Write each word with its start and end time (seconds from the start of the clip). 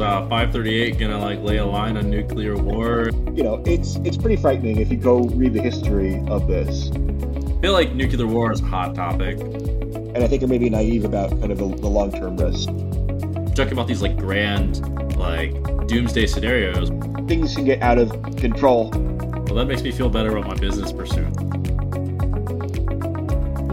Uh, 0.00 0.26
538 0.28 0.98
gonna 0.98 1.18
like 1.18 1.40
lay 1.40 1.58
a 1.58 1.66
line 1.66 1.98
on 1.98 2.08
nuclear 2.08 2.56
war? 2.56 3.10
You 3.34 3.42
know, 3.42 3.62
it's 3.66 3.96
it's 3.96 4.16
pretty 4.16 4.36
frightening 4.36 4.78
if 4.78 4.90
you 4.90 4.96
go 4.96 5.24
read 5.24 5.52
the 5.52 5.60
history 5.60 6.24
of 6.26 6.46
this. 6.46 6.90
I 6.90 7.60
feel 7.60 7.74
like 7.74 7.94
nuclear 7.94 8.26
war 8.26 8.50
is 8.50 8.62
a 8.62 8.64
hot 8.64 8.94
topic. 8.94 9.38
And 9.40 10.24
I 10.24 10.26
think 10.26 10.42
it 10.42 10.48
may 10.48 10.56
be 10.56 10.70
naive 10.70 11.04
about 11.04 11.28
kind 11.32 11.52
of 11.52 11.58
the, 11.58 11.68
the 11.68 11.86
long 11.86 12.10
term 12.12 12.38
risk. 12.38 12.68
Talking 13.54 13.74
about 13.74 13.88
these 13.88 14.00
like 14.00 14.16
grand, 14.16 14.80
like 15.18 15.52
doomsday 15.86 16.26
scenarios. 16.26 16.88
Things 17.28 17.54
can 17.54 17.66
get 17.66 17.82
out 17.82 17.98
of 17.98 18.10
control. 18.36 18.88
Well, 18.90 19.54
that 19.56 19.66
makes 19.66 19.82
me 19.82 19.92
feel 19.92 20.08
better 20.08 20.34
about 20.34 20.48
my 20.48 20.54
business 20.54 20.92
pursuit. 20.92 21.28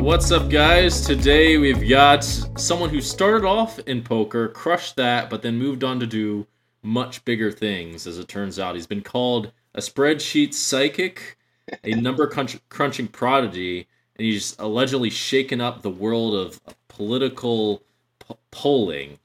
What's 0.07 0.31
up, 0.31 0.49
guys? 0.49 1.01
Today 1.01 1.57
we've 1.57 1.89
got 1.89 2.23
someone 2.23 2.89
who 2.89 3.01
started 3.01 3.45
off 3.45 3.77
in 3.79 4.01
poker, 4.01 4.47
crushed 4.47 4.95
that, 4.95 5.29
but 5.29 5.41
then 5.41 5.57
moved 5.57 5.83
on 5.83 5.99
to 5.99 6.07
do 6.07 6.47
much 6.81 7.25
bigger 7.25 7.51
things, 7.51 8.07
as 8.07 8.17
it 8.17 8.29
turns 8.29 8.57
out. 8.57 8.75
He's 8.75 8.87
been 8.87 9.01
called 9.01 9.51
a 9.75 9.81
spreadsheet 9.81 10.53
psychic, 10.53 11.37
a 11.83 11.91
number 11.91 12.25
crunch- 12.25 12.61
crunching 12.69 13.09
prodigy, 13.09 13.85
and 14.15 14.25
he's 14.25 14.55
allegedly 14.59 15.09
shaken 15.09 15.59
up 15.59 15.81
the 15.81 15.89
world 15.89 16.35
of 16.35 16.61
political 16.87 17.83
p- 18.25 18.35
polling. 18.49 19.19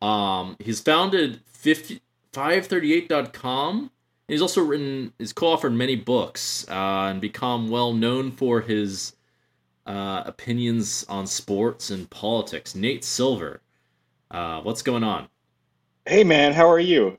Um, 0.00 0.56
he's 0.60 0.78
founded 0.78 1.40
50, 1.46 2.00
538.com. 2.32 3.90
He's 4.28 4.40
also 4.40 4.62
written, 4.62 5.12
he's 5.18 5.32
co-authored 5.32 5.74
many 5.74 5.96
books 5.96 6.64
uh, 6.68 7.08
and 7.10 7.20
become 7.20 7.70
well 7.70 7.92
known 7.92 8.30
for 8.30 8.60
his 8.60 9.14
uh, 9.88 10.22
opinions 10.26 11.04
on 11.08 11.26
sports 11.26 11.90
and 11.90 12.08
politics. 12.10 12.74
Nate 12.74 13.02
Silver, 13.02 13.62
uh, 14.30 14.60
what's 14.60 14.82
going 14.82 15.02
on? 15.02 15.28
Hey 16.06 16.22
man, 16.22 16.52
how 16.52 16.68
are 16.68 16.78
you? 16.78 17.18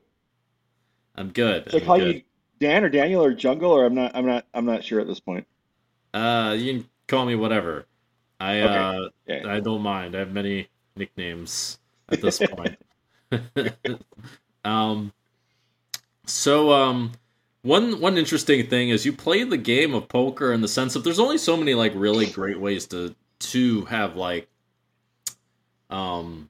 I'm 1.16 1.30
good. 1.30 1.70
Should 1.70 1.82
I 1.82 1.84
call 1.84 2.00
you 2.00 2.22
Dan 2.60 2.84
or 2.84 2.88
Daniel 2.88 3.24
or 3.24 3.34
Jungle 3.34 3.72
or 3.72 3.84
I'm 3.84 3.94
not 3.94 4.12
I'm 4.14 4.24
not 4.24 4.46
I'm 4.54 4.64
not 4.64 4.84
sure 4.84 5.00
at 5.00 5.06
this 5.06 5.20
point. 5.20 5.46
Uh, 6.14 6.56
you 6.58 6.72
can 6.72 6.88
call 7.08 7.26
me 7.26 7.34
whatever. 7.34 7.86
I 8.38 8.60
uh, 8.60 9.08
Yeah. 9.26 9.42
I 9.46 9.60
don't 9.60 9.82
mind. 9.82 10.14
I 10.14 10.20
have 10.20 10.32
many 10.32 10.68
nicknames 10.96 11.78
at 12.08 12.22
this 12.22 12.38
point. 12.50 12.78
um, 14.64 15.12
so 16.26 16.72
um, 16.72 17.12
one 17.62 18.00
one 18.00 18.16
interesting 18.16 18.66
thing 18.66 18.88
is 18.88 19.04
you 19.04 19.12
play 19.12 19.44
the 19.44 19.56
game 19.56 19.94
of 19.94 20.08
poker 20.08 20.52
in 20.52 20.60
the 20.60 20.68
sense 20.68 20.96
of 20.96 21.04
there's 21.04 21.18
only 21.18 21.38
so 21.38 21.56
many 21.56 21.74
like 21.74 21.92
really 21.94 22.26
great 22.26 22.58
ways 22.58 22.86
to 22.86 23.14
to 23.38 23.84
have 23.86 24.16
like 24.16 24.48
um 25.90 26.48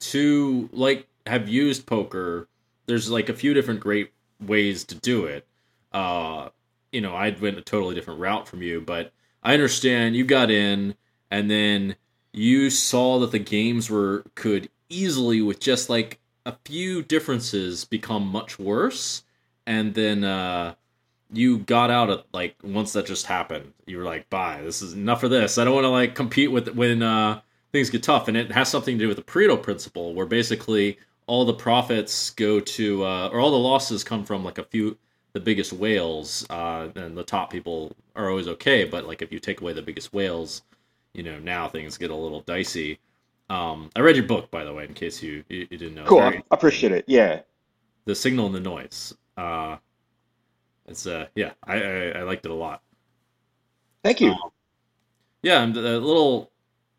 to 0.00 0.68
like 0.72 1.06
have 1.26 1.48
used 1.48 1.86
poker. 1.86 2.48
There's 2.86 3.10
like 3.10 3.28
a 3.28 3.34
few 3.34 3.54
different 3.54 3.80
great 3.80 4.12
ways 4.44 4.84
to 4.84 4.94
do 4.94 5.26
it. 5.26 5.46
Uh, 5.92 6.48
you 6.92 7.00
know, 7.00 7.14
I 7.14 7.30
went 7.30 7.58
a 7.58 7.62
totally 7.62 7.94
different 7.94 8.20
route 8.20 8.48
from 8.48 8.62
you, 8.62 8.80
but 8.80 9.12
I 9.42 9.54
understand 9.54 10.16
you 10.16 10.24
got 10.24 10.50
in 10.50 10.94
and 11.30 11.50
then 11.50 11.96
you 12.32 12.70
saw 12.70 13.18
that 13.20 13.30
the 13.30 13.38
games 13.38 13.90
were 13.90 14.24
could 14.34 14.70
easily 14.88 15.40
with 15.40 15.60
just 15.60 15.88
like 15.88 16.18
a 16.46 16.56
few 16.64 17.02
differences 17.02 17.84
become 17.84 18.26
much 18.26 18.58
worse 18.58 19.22
and 19.70 19.94
then 19.94 20.24
uh 20.24 20.74
you 21.32 21.58
got 21.58 21.90
out 21.90 22.10
of 22.10 22.24
like 22.32 22.56
once 22.64 22.92
that 22.94 23.06
just 23.06 23.26
happened. 23.26 23.72
You 23.86 23.98
were 23.98 24.04
like 24.14 24.28
bye 24.30 24.60
this 24.64 24.82
is 24.82 24.94
enough 24.94 25.20
for 25.20 25.28
this. 25.28 25.58
I 25.58 25.64
don't 25.64 25.74
want 25.74 25.84
to 25.84 25.90
like 26.00 26.14
compete 26.16 26.50
with 26.52 26.68
when 26.74 27.02
uh 27.02 27.40
things 27.72 27.90
get 27.90 28.02
tough 28.02 28.28
and 28.28 28.36
it 28.36 28.52
has 28.52 28.68
something 28.68 28.98
to 28.98 29.04
do 29.04 29.08
with 29.08 29.16
the 29.16 29.22
pareto 29.32 29.62
principle 29.62 30.14
where 30.14 30.26
basically 30.26 30.98
all 31.26 31.44
the 31.44 31.54
profits 31.54 32.30
go 32.30 32.60
to 32.60 33.04
uh 33.04 33.28
or 33.32 33.40
all 33.40 33.52
the 33.52 33.58
losses 33.70 34.02
come 34.04 34.24
from 34.24 34.44
like 34.44 34.58
a 34.58 34.64
few 34.64 34.96
the 35.34 35.40
biggest 35.40 35.72
whales 35.72 36.44
uh 36.50 36.88
and 36.96 37.16
the 37.16 37.22
top 37.22 37.50
people 37.52 37.92
are 38.16 38.28
always 38.30 38.48
okay 38.48 38.84
but 38.84 39.06
like 39.06 39.22
if 39.22 39.30
you 39.32 39.38
take 39.38 39.60
away 39.60 39.72
the 39.72 39.82
biggest 39.82 40.12
whales 40.12 40.62
you 41.14 41.22
know 41.22 41.38
now 41.40 41.68
things 41.68 41.98
get 41.98 42.10
a 42.10 42.14
little 42.16 42.40
dicey. 42.42 42.98
Um 43.50 43.90
i 43.96 44.00
read 44.00 44.16
your 44.16 44.26
book 44.26 44.50
by 44.50 44.64
the 44.64 44.74
way 44.74 44.84
in 44.84 44.94
case 44.94 45.22
you 45.22 45.44
you, 45.48 45.66
you 45.70 45.78
didn't 45.78 45.94
know. 45.94 46.06
Cool, 46.06 46.20
I 46.20 46.42
appreciate 46.50 46.92
it. 46.92 47.04
Yeah. 47.08 47.42
the 48.06 48.14
signal 48.14 48.46
and 48.46 48.54
the 48.54 48.60
noise 48.60 49.14
uh 49.36 49.76
it's 50.86 51.06
uh 51.06 51.26
yeah 51.34 51.52
i 51.64 51.82
i, 51.82 52.08
I 52.18 52.22
liked 52.22 52.44
it 52.44 52.50
a 52.50 52.54
lot. 52.54 52.82
Thank 54.02 54.20
you. 54.20 54.30
Um, 54.30 54.50
yeah 55.42 55.62
and 55.62 55.76
a 55.76 55.98
little 55.98 56.50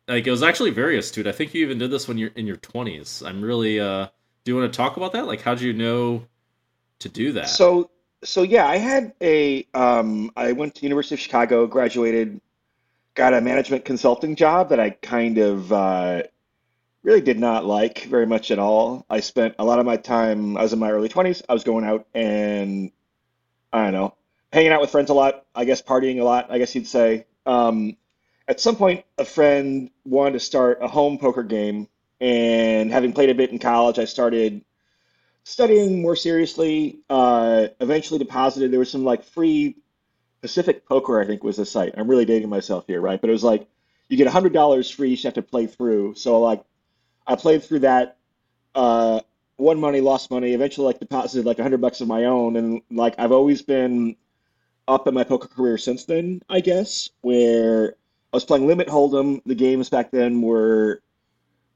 like 0.08 0.26
it 0.26 0.30
was 0.30 0.42
actually 0.42 0.70
very 0.70 0.98
astute 0.98 1.26
i 1.26 1.32
think 1.32 1.54
you 1.54 1.62
even 1.62 1.78
did 1.78 1.90
this 1.90 2.08
when 2.08 2.18
you're 2.18 2.32
in 2.34 2.46
your 2.46 2.56
20s 2.56 3.24
i'm 3.26 3.40
really 3.40 3.78
uh 3.78 4.08
do 4.44 4.52
you 4.52 4.58
want 4.58 4.72
to 4.72 4.76
talk 4.76 4.96
about 4.96 5.12
that? 5.12 5.26
Like 5.26 5.40
how 5.40 5.54
do 5.54 5.66
you 5.66 5.72
know 5.72 6.24
to 7.00 7.08
do 7.08 7.32
that? 7.32 7.48
So 7.48 7.90
so 8.24 8.42
yeah, 8.42 8.66
I 8.66 8.78
had 8.78 9.12
a 9.20 9.66
um 9.74 10.30
I 10.36 10.52
went 10.52 10.74
to 10.76 10.82
University 10.82 11.14
of 11.14 11.20
Chicago, 11.20 11.66
graduated, 11.66 12.40
got 13.14 13.34
a 13.34 13.40
management 13.40 13.84
consulting 13.84 14.36
job 14.36 14.70
that 14.70 14.80
I 14.80 14.90
kind 14.90 15.38
of 15.38 15.72
uh 15.72 16.22
really 17.02 17.20
did 17.20 17.38
not 17.38 17.64
like 17.64 18.04
very 18.04 18.26
much 18.26 18.50
at 18.50 18.58
all. 18.58 19.04
I 19.10 19.20
spent 19.20 19.56
a 19.58 19.64
lot 19.64 19.78
of 19.78 19.86
my 19.86 19.96
time, 19.96 20.56
I 20.56 20.62
was 20.62 20.72
in 20.72 20.78
my 20.78 20.90
early 20.90 21.08
20s, 21.08 21.42
I 21.48 21.52
was 21.52 21.64
going 21.64 21.84
out 21.84 22.06
and 22.14 22.92
I 23.72 23.84
don't 23.84 23.92
know, 23.92 24.14
hanging 24.52 24.72
out 24.72 24.80
with 24.80 24.90
friends 24.90 25.10
a 25.10 25.14
lot, 25.14 25.44
I 25.54 25.64
guess 25.64 25.82
partying 25.82 26.20
a 26.20 26.24
lot, 26.24 26.46
I 26.50 26.58
guess 26.58 26.74
you'd 26.74 26.86
say. 26.86 27.26
Um, 27.46 27.96
at 28.46 28.60
some 28.60 28.76
point, 28.76 29.04
a 29.18 29.24
friend 29.24 29.90
wanted 30.04 30.34
to 30.34 30.40
start 30.40 30.78
a 30.82 30.88
home 30.88 31.18
poker 31.18 31.42
game, 31.42 31.88
and 32.20 32.90
having 32.90 33.12
played 33.12 33.30
a 33.30 33.34
bit 33.34 33.50
in 33.50 33.58
college, 33.58 33.98
I 33.98 34.04
started 34.04 34.64
studying 35.44 36.02
more 36.02 36.16
seriously. 36.16 37.00
Uh, 37.08 37.68
eventually 37.80 38.18
deposited, 38.18 38.70
there 38.70 38.78
was 38.78 38.90
some 38.90 39.04
like 39.04 39.24
free 39.24 39.76
Pacific 40.40 40.86
Poker, 40.86 41.20
I 41.20 41.26
think 41.26 41.42
was 41.42 41.56
the 41.56 41.64
site. 41.66 41.94
I'm 41.96 42.08
really 42.08 42.24
dating 42.24 42.48
myself 42.48 42.86
here, 42.86 43.00
right? 43.00 43.20
But 43.20 43.30
it 43.30 43.32
was 43.32 43.44
like 43.44 43.66
you 44.08 44.16
get 44.16 44.28
$100 44.28 44.94
free, 44.94 45.10
you 45.10 45.16
just 45.16 45.24
have 45.24 45.34
to 45.34 45.42
play 45.42 45.66
through. 45.66 46.14
So 46.14 46.40
like 46.40 46.64
I 47.26 47.36
played 47.36 47.62
through 47.62 47.80
that, 47.80 48.18
uh, 48.74 49.20
won 49.58 49.78
money, 49.80 50.00
lost 50.00 50.30
money, 50.30 50.54
eventually 50.54 50.86
like 50.86 51.00
deposited 51.00 51.46
like 51.46 51.58
a 51.58 51.62
hundred 51.62 51.80
bucks 51.80 52.00
of 52.00 52.08
my 52.08 52.24
own. 52.24 52.56
And 52.56 52.82
like 52.90 53.14
I've 53.18 53.32
always 53.32 53.62
been 53.62 54.16
up 54.88 55.06
in 55.06 55.14
my 55.14 55.24
poker 55.24 55.48
career 55.48 55.78
since 55.78 56.04
then, 56.04 56.42
I 56.48 56.60
guess, 56.60 57.10
where 57.22 57.96
I 58.32 58.36
was 58.36 58.44
playing 58.44 58.66
Limit 58.66 58.88
Hold'em. 58.88 59.42
The 59.46 59.54
games 59.54 59.90
back 59.90 60.10
then 60.10 60.42
were 60.42 61.02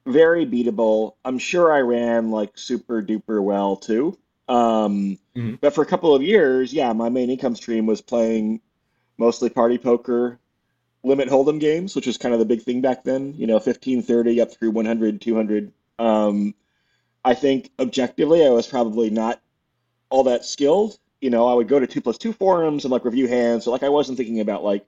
very 0.06 0.46
beatable. 0.46 1.14
I'm 1.24 1.38
sure 1.38 1.72
I 1.72 1.80
ran 1.80 2.30
like 2.30 2.56
super 2.58 3.02
duper 3.02 3.42
well 3.42 3.76
too. 3.76 4.18
Um, 4.48 5.18
Mhm. 5.36 5.60
but 5.60 5.74
for 5.74 5.82
a 5.82 5.86
couple 5.86 6.14
of 6.14 6.22
years, 6.22 6.72
yeah, 6.72 6.92
my 6.92 7.08
main 7.08 7.30
income 7.30 7.56
stream 7.56 7.86
was 7.86 8.00
playing 8.00 8.60
mostly 9.18 9.50
party 9.50 9.78
poker, 9.78 10.38
limit 11.06 11.28
hold'em 11.28 11.60
games, 11.60 11.94
which 11.94 12.06
was 12.06 12.18
kind 12.18 12.34
of 12.34 12.40
the 12.40 12.44
big 12.44 12.62
thing 12.62 12.80
back 12.80 13.04
then, 13.04 13.32
you 13.34 13.46
know, 13.46 13.60
15, 13.60 14.02
30 14.02 14.40
up 14.40 14.52
through 14.52 14.72
100, 14.72 15.20
200. 15.20 15.72
Um, 15.98 16.54
I 17.24 17.34
think 17.34 17.70
objectively, 17.78 18.44
I 18.44 18.50
was 18.50 18.66
probably 18.66 19.10
not 19.10 19.40
all 20.10 20.24
that 20.24 20.44
skilled. 20.44 20.98
You 21.20 21.30
know, 21.30 21.46
I 21.46 21.54
would 21.54 21.68
go 21.68 21.78
to 21.78 21.86
two 21.86 22.00
plus 22.00 22.18
two 22.18 22.32
forums 22.32 22.84
and 22.84 22.92
like 22.92 23.04
review 23.04 23.28
hands. 23.28 23.64
So 23.64 23.70
like 23.70 23.84
I 23.84 23.88
wasn't 23.88 24.18
thinking 24.18 24.40
about 24.40 24.64
like 24.64 24.84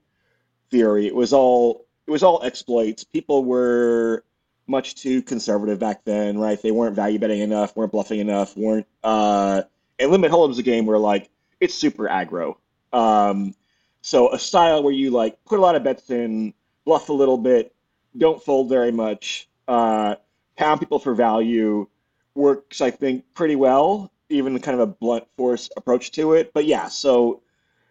theory. 0.70 1.06
It 1.06 1.14
was 1.14 1.32
all 1.32 1.86
it 2.06 2.10
was 2.10 2.22
all 2.22 2.42
exploits. 2.42 3.04
People 3.04 3.44
were 3.44 4.24
much 4.66 4.96
too 4.96 5.22
conservative 5.22 5.78
back 5.78 6.04
then, 6.04 6.36
right? 6.38 6.60
They 6.60 6.70
weren't 6.70 6.94
value 6.94 7.18
betting 7.18 7.40
enough, 7.40 7.74
weren't 7.76 7.92
bluffing 7.92 8.20
enough, 8.20 8.56
weren't 8.56 8.86
uh 9.02 9.62
and 9.98 10.10
Limit 10.10 10.30
Hold'em's 10.30 10.58
a 10.58 10.62
game 10.62 10.86
where 10.86 10.98
like 10.98 11.30
it's 11.60 11.74
super 11.74 12.04
aggro. 12.08 12.56
Um 12.92 13.54
so 14.02 14.32
a 14.32 14.38
style 14.38 14.82
where 14.82 14.92
you 14.92 15.10
like 15.10 15.42
put 15.44 15.58
a 15.58 15.62
lot 15.62 15.74
of 15.74 15.84
bets 15.84 16.10
in, 16.10 16.54
bluff 16.84 17.08
a 17.08 17.12
little 17.12 17.38
bit, 17.38 17.74
don't 18.16 18.42
fold 18.42 18.68
very 18.68 18.92
much, 18.92 19.48
uh 19.66 20.16
pound 20.56 20.80
people 20.80 20.98
for 20.98 21.14
value 21.14 21.86
works, 22.34 22.80
I 22.80 22.90
think, 22.90 23.24
pretty 23.34 23.56
well, 23.56 24.12
even 24.28 24.58
kind 24.60 24.74
of 24.80 24.88
a 24.88 24.92
blunt 24.92 25.24
force 25.36 25.70
approach 25.76 26.12
to 26.12 26.34
it. 26.34 26.52
But 26.52 26.64
yeah, 26.64 26.88
so 26.88 27.42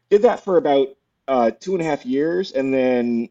did 0.09 0.24
that 0.24 0.44
for 0.44 0.57
about 0.57 0.89
uh, 1.27 1.51
two 1.51 1.74
and 1.74 1.81
a 1.81 1.86
half 1.86 2.06
years, 2.06 2.51
and 2.51 2.74
then 2.74 3.30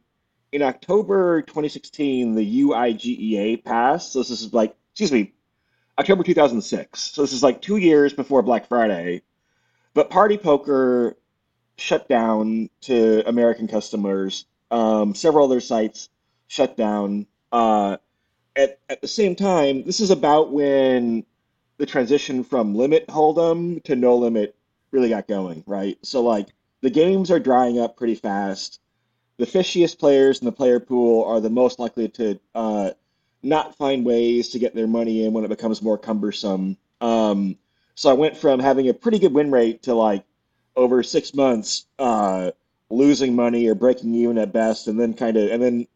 in 0.52 0.62
October 0.62 1.42
2016, 1.42 2.34
the 2.34 2.62
UIGEA 2.62 3.64
passed. 3.64 4.12
So 4.12 4.20
this 4.20 4.30
is 4.30 4.52
like, 4.52 4.76
excuse 4.92 5.12
me, 5.12 5.32
October 5.98 6.22
2006. 6.22 7.00
So 7.00 7.22
this 7.22 7.32
is 7.32 7.42
like 7.42 7.60
two 7.60 7.76
years 7.76 8.12
before 8.12 8.42
Black 8.42 8.68
Friday. 8.68 9.22
But 9.94 10.10
Party 10.10 10.36
Poker 10.36 11.16
shut 11.78 12.08
down 12.08 12.70
to 12.82 13.26
American 13.28 13.68
customers. 13.68 14.46
Um, 14.70 15.14
several 15.14 15.44
other 15.44 15.60
sites 15.60 16.08
shut 16.48 16.76
down. 16.76 17.26
Uh, 17.52 17.98
at, 18.56 18.80
at 18.88 19.00
the 19.00 19.08
same 19.08 19.36
time, 19.36 19.84
this 19.84 20.00
is 20.00 20.10
about 20.10 20.52
when 20.52 21.24
the 21.78 21.86
transition 21.86 22.42
from 22.42 22.74
limit 22.74 23.06
hold'em 23.08 23.82
to 23.84 23.94
no 23.94 24.16
limit 24.16 24.56
really 24.90 25.10
got 25.10 25.28
going, 25.28 25.62
right? 25.66 25.98
So 26.02 26.22
like 26.22 26.48
the 26.80 26.90
games 26.90 27.30
are 27.30 27.38
drying 27.38 27.78
up 27.78 27.96
pretty 27.96 28.14
fast. 28.14 28.80
The 29.38 29.46
fishiest 29.46 29.98
players 29.98 30.40
in 30.40 30.46
the 30.46 30.52
player 30.52 30.80
pool 30.80 31.24
are 31.24 31.40
the 31.40 31.50
most 31.50 31.78
likely 31.78 32.08
to 32.10 32.40
uh, 32.54 32.90
not 33.42 33.76
find 33.76 34.04
ways 34.04 34.48
to 34.50 34.58
get 34.58 34.74
their 34.74 34.86
money 34.86 35.24
in 35.24 35.34
when 35.34 35.44
it 35.44 35.48
becomes 35.48 35.82
more 35.82 35.98
cumbersome. 35.98 36.78
Um, 37.02 37.58
so 37.94 38.08
I 38.08 38.14
went 38.14 38.36
from 38.36 38.60
having 38.60 38.88
a 38.88 38.94
pretty 38.94 39.18
good 39.18 39.34
win 39.34 39.50
rate 39.50 39.82
to 39.82 39.94
like 39.94 40.24
over 40.76 41.02
six 41.02 41.34
months 41.34 41.86
uh, 41.98 42.50
losing 42.90 43.34
money 43.34 43.66
or 43.66 43.74
breaking 43.74 44.14
even 44.14 44.38
at 44.38 44.52
best, 44.52 44.86
and 44.86 44.98
then 44.98 45.14
kind 45.14 45.36
of 45.36 45.50
and 45.50 45.62
then 45.62 45.86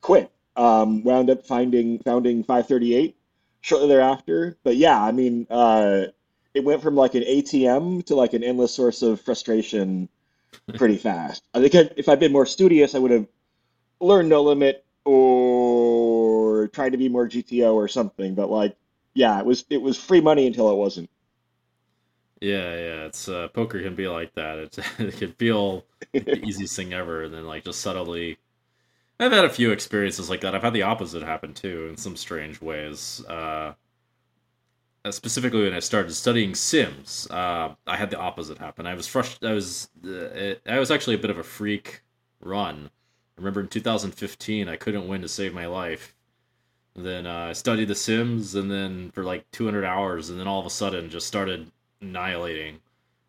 quit. 0.00 0.30
Um, 0.56 1.04
wound 1.04 1.30
up 1.30 1.46
finding 1.46 2.00
founding 2.00 2.42
538 2.42 3.16
shortly 3.60 3.88
thereafter. 3.88 4.56
But 4.64 4.76
yeah, 4.76 5.00
I 5.00 5.12
mean, 5.12 5.46
uh, 5.50 6.06
it 6.54 6.64
went 6.64 6.82
from 6.82 6.96
like 6.96 7.14
an 7.14 7.22
ATM 7.22 8.04
to 8.06 8.16
like 8.16 8.32
an 8.32 8.42
endless 8.42 8.74
source 8.74 9.02
of 9.02 9.20
frustration 9.20 10.08
pretty 10.76 10.96
fast. 10.96 11.42
I 11.54 11.66
think 11.66 11.92
if 11.96 12.08
I'd 12.08 12.20
been 12.20 12.32
more 12.32 12.46
studious, 12.46 12.94
I 12.94 12.98
would 12.98 13.10
have 13.10 13.26
learned 14.00 14.28
no 14.28 14.42
limit 14.42 14.84
or 15.04 16.68
tried 16.68 16.90
to 16.90 16.98
be 16.98 17.08
more 17.08 17.28
GTO 17.28 17.74
or 17.74 17.88
something. 17.88 18.34
But 18.34 18.50
like, 18.50 18.76
yeah, 19.14 19.38
it 19.38 19.46
was 19.46 19.64
it 19.70 19.80
was 19.80 19.96
free 19.96 20.20
money 20.20 20.46
until 20.46 20.70
it 20.70 20.76
wasn't. 20.76 21.10
Yeah, 22.40 22.74
yeah, 22.76 23.04
it's 23.06 23.28
uh, 23.28 23.48
poker 23.48 23.82
can 23.82 23.94
be 23.96 24.06
like 24.08 24.34
that. 24.34 24.58
It's, 24.58 24.78
it 24.98 25.16
can 25.16 25.32
feel 25.32 25.84
the 26.12 26.38
easiest 26.44 26.76
thing 26.76 26.92
ever, 26.92 27.24
and 27.24 27.34
then 27.34 27.46
like 27.46 27.64
just 27.64 27.80
subtly. 27.80 28.38
I've 29.20 29.32
had 29.32 29.44
a 29.46 29.50
few 29.50 29.72
experiences 29.72 30.30
like 30.30 30.42
that. 30.42 30.54
I've 30.54 30.62
had 30.62 30.74
the 30.74 30.82
opposite 30.82 31.22
happen 31.22 31.54
too 31.54 31.88
in 31.90 31.96
some 31.96 32.16
strange 32.16 32.60
ways. 32.62 33.24
Uh, 33.28 33.74
uh, 35.04 35.10
specifically 35.12 35.62
when 35.62 35.74
I 35.74 35.78
started 35.80 36.12
studying 36.14 36.54
Sims, 36.54 37.26
uh, 37.30 37.74
I 37.86 37.96
had 37.96 38.10
the 38.10 38.18
opposite 38.18 38.58
happen. 38.58 38.86
I 38.86 38.94
was 38.94 39.06
frustrated. 39.06 39.48
I 39.50 39.54
was 39.54 39.88
uh, 40.04 40.08
it, 40.10 40.62
I 40.66 40.78
was 40.78 40.90
actually 40.90 41.14
a 41.16 41.18
bit 41.18 41.30
of 41.30 41.38
a 41.38 41.42
freak 41.44 42.02
run. 42.40 42.90
I 43.36 43.40
remember 43.40 43.60
in 43.60 43.68
2015, 43.68 44.68
I 44.68 44.76
couldn't 44.76 45.08
win 45.08 45.22
to 45.22 45.28
save 45.28 45.54
my 45.54 45.66
life. 45.66 46.14
then 46.96 47.26
uh, 47.26 47.48
I 47.50 47.54
studied 47.54 47.88
The 47.88 47.96
Sims, 47.96 48.54
and 48.56 48.70
then 48.70 49.10
for 49.12 49.24
like 49.24 49.50
200 49.52 49.84
hours, 49.84 50.30
and 50.30 50.40
then 50.40 50.48
all 50.48 50.60
of 50.60 50.66
a 50.66 50.70
sudden 50.70 51.10
just 51.10 51.26
started 51.28 51.70
annihilating 52.00 52.78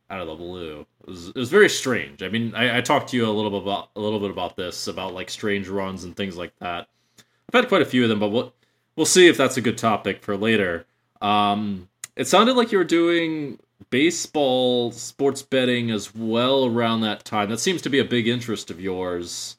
out 0.09 0.21
of 0.21 0.27
the 0.27 0.35
blue. 0.35 0.85
It 1.01 1.09
was, 1.09 1.27
it 1.29 1.35
was 1.35 1.49
very 1.49 1.69
strange. 1.69 2.23
I 2.23 2.29
mean, 2.29 2.53
I, 2.55 2.77
I 2.77 2.81
talked 2.81 3.09
to 3.09 3.17
you 3.17 3.27
a 3.27 3.31
little 3.31 3.51
bit 3.51 3.61
about 3.61 3.89
a 3.95 3.99
little 3.99 4.19
bit 4.19 4.31
about 4.31 4.55
this, 4.55 4.87
about 4.87 5.13
like 5.13 5.29
strange 5.29 5.67
runs 5.67 6.03
and 6.03 6.15
things 6.15 6.35
like 6.35 6.53
that. 6.59 6.87
I've 7.17 7.61
had 7.61 7.67
quite 7.67 7.81
a 7.81 7.85
few 7.85 8.03
of 8.03 8.09
them, 8.09 8.19
but 8.19 8.29
we'll 8.29 8.53
we'll 8.95 9.05
see 9.05 9.27
if 9.27 9.37
that's 9.37 9.57
a 9.57 9.61
good 9.61 9.77
topic 9.77 10.23
for 10.23 10.35
later. 10.35 10.85
Um, 11.21 11.89
it 12.15 12.27
sounded 12.27 12.55
like 12.55 12.71
you 12.71 12.77
were 12.77 12.83
doing 12.83 13.59
baseball 13.89 14.91
sports 14.91 15.41
betting 15.41 15.91
as 15.91 16.13
well 16.13 16.65
around 16.65 17.01
that 17.01 17.23
time. 17.23 17.49
That 17.49 17.59
seems 17.59 17.81
to 17.83 17.89
be 17.89 17.99
a 17.99 18.05
big 18.05 18.27
interest 18.27 18.71
of 18.71 18.79
yours. 18.79 19.57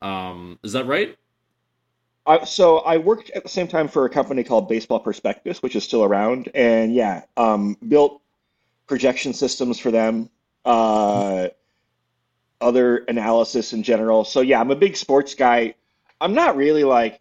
Um, 0.00 0.58
is 0.62 0.72
that 0.72 0.86
right? 0.86 1.16
So 2.44 2.78
I 2.78 2.98
worked 2.98 3.30
at 3.30 3.42
the 3.42 3.48
same 3.48 3.66
time 3.66 3.88
for 3.88 4.04
a 4.04 4.10
company 4.10 4.44
called 4.44 4.68
Baseball 4.68 5.00
Prospectus, 5.00 5.60
which 5.62 5.74
is 5.74 5.82
still 5.82 6.04
around, 6.04 6.48
and 6.54 6.94
yeah, 6.94 7.22
um, 7.36 7.76
built 7.88 8.20
projection 8.92 9.32
systems 9.32 9.78
for 9.78 9.90
them, 9.90 10.28
uh, 10.66 11.48
other 12.60 12.98
analysis 12.98 13.72
in 13.72 13.82
general. 13.82 14.22
So 14.22 14.42
yeah, 14.42 14.60
I'm 14.60 14.70
a 14.70 14.76
big 14.76 14.98
sports 14.98 15.34
guy. 15.34 15.76
I'm 16.20 16.34
not 16.34 16.56
really 16.56 16.84
like 16.84 17.18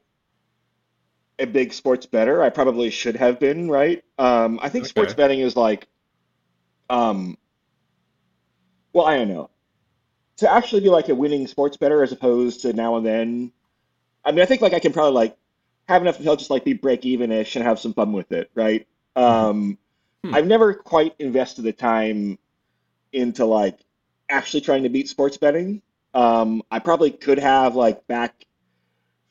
a 1.39 1.47
big 1.47 1.71
sports 1.71 2.05
better. 2.05 2.43
I 2.43 2.49
probably 2.49 2.89
should 2.89 3.15
have 3.15 3.39
been, 3.39 3.71
right? 3.71 4.03
Um, 4.19 4.59
I 4.61 4.67
think 4.67 4.83
okay. 4.83 4.89
sports 4.89 5.13
betting 5.13 5.39
is 5.39 5.55
like, 5.55 5.87
um, 6.89 7.37
well, 8.91 9.05
I 9.05 9.15
don't 9.15 9.29
know. 9.29 9.49
To 10.39 10.51
actually 10.51 10.81
be 10.81 10.89
like 10.89 11.07
a 11.07 11.15
winning 11.15 11.47
sports 11.47 11.77
better 11.77 12.03
as 12.03 12.11
opposed 12.11 12.63
to 12.63 12.73
now 12.73 12.97
and 12.97 13.05
then. 13.05 13.53
I 14.25 14.33
mean, 14.33 14.41
I 14.41 14.45
think 14.45 14.61
like 14.61 14.73
I 14.73 14.79
can 14.79 14.91
probably 14.91 15.13
like 15.13 15.37
have 15.87 16.01
enough 16.01 16.17
to 16.17 16.23
just 16.23 16.49
like 16.49 16.65
be 16.65 16.73
break 16.73 17.05
even 17.05 17.31
ish 17.31 17.55
and 17.55 17.63
have 17.63 17.79
some 17.79 17.93
fun 17.93 18.11
with 18.11 18.33
it, 18.33 18.51
right? 18.55 18.85
Mm-hmm. 19.15 19.23
Um, 19.23 19.77
hmm. 20.23 20.33
I've 20.33 20.47
never 20.47 20.73
quite 20.73 21.15
invested 21.19 21.63
the 21.63 21.73
time 21.73 22.37
into 23.11 23.45
like 23.45 23.79
actually 24.29 24.61
trying 24.61 24.83
to 24.83 24.89
beat 24.89 25.09
sports 25.09 25.37
betting. 25.37 25.81
Um, 26.13 26.63
I 26.69 26.79
probably 26.79 27.11
could 27.11 27.39
have 27.39 27.75
like 27.75 28.07
back 28.07 28.45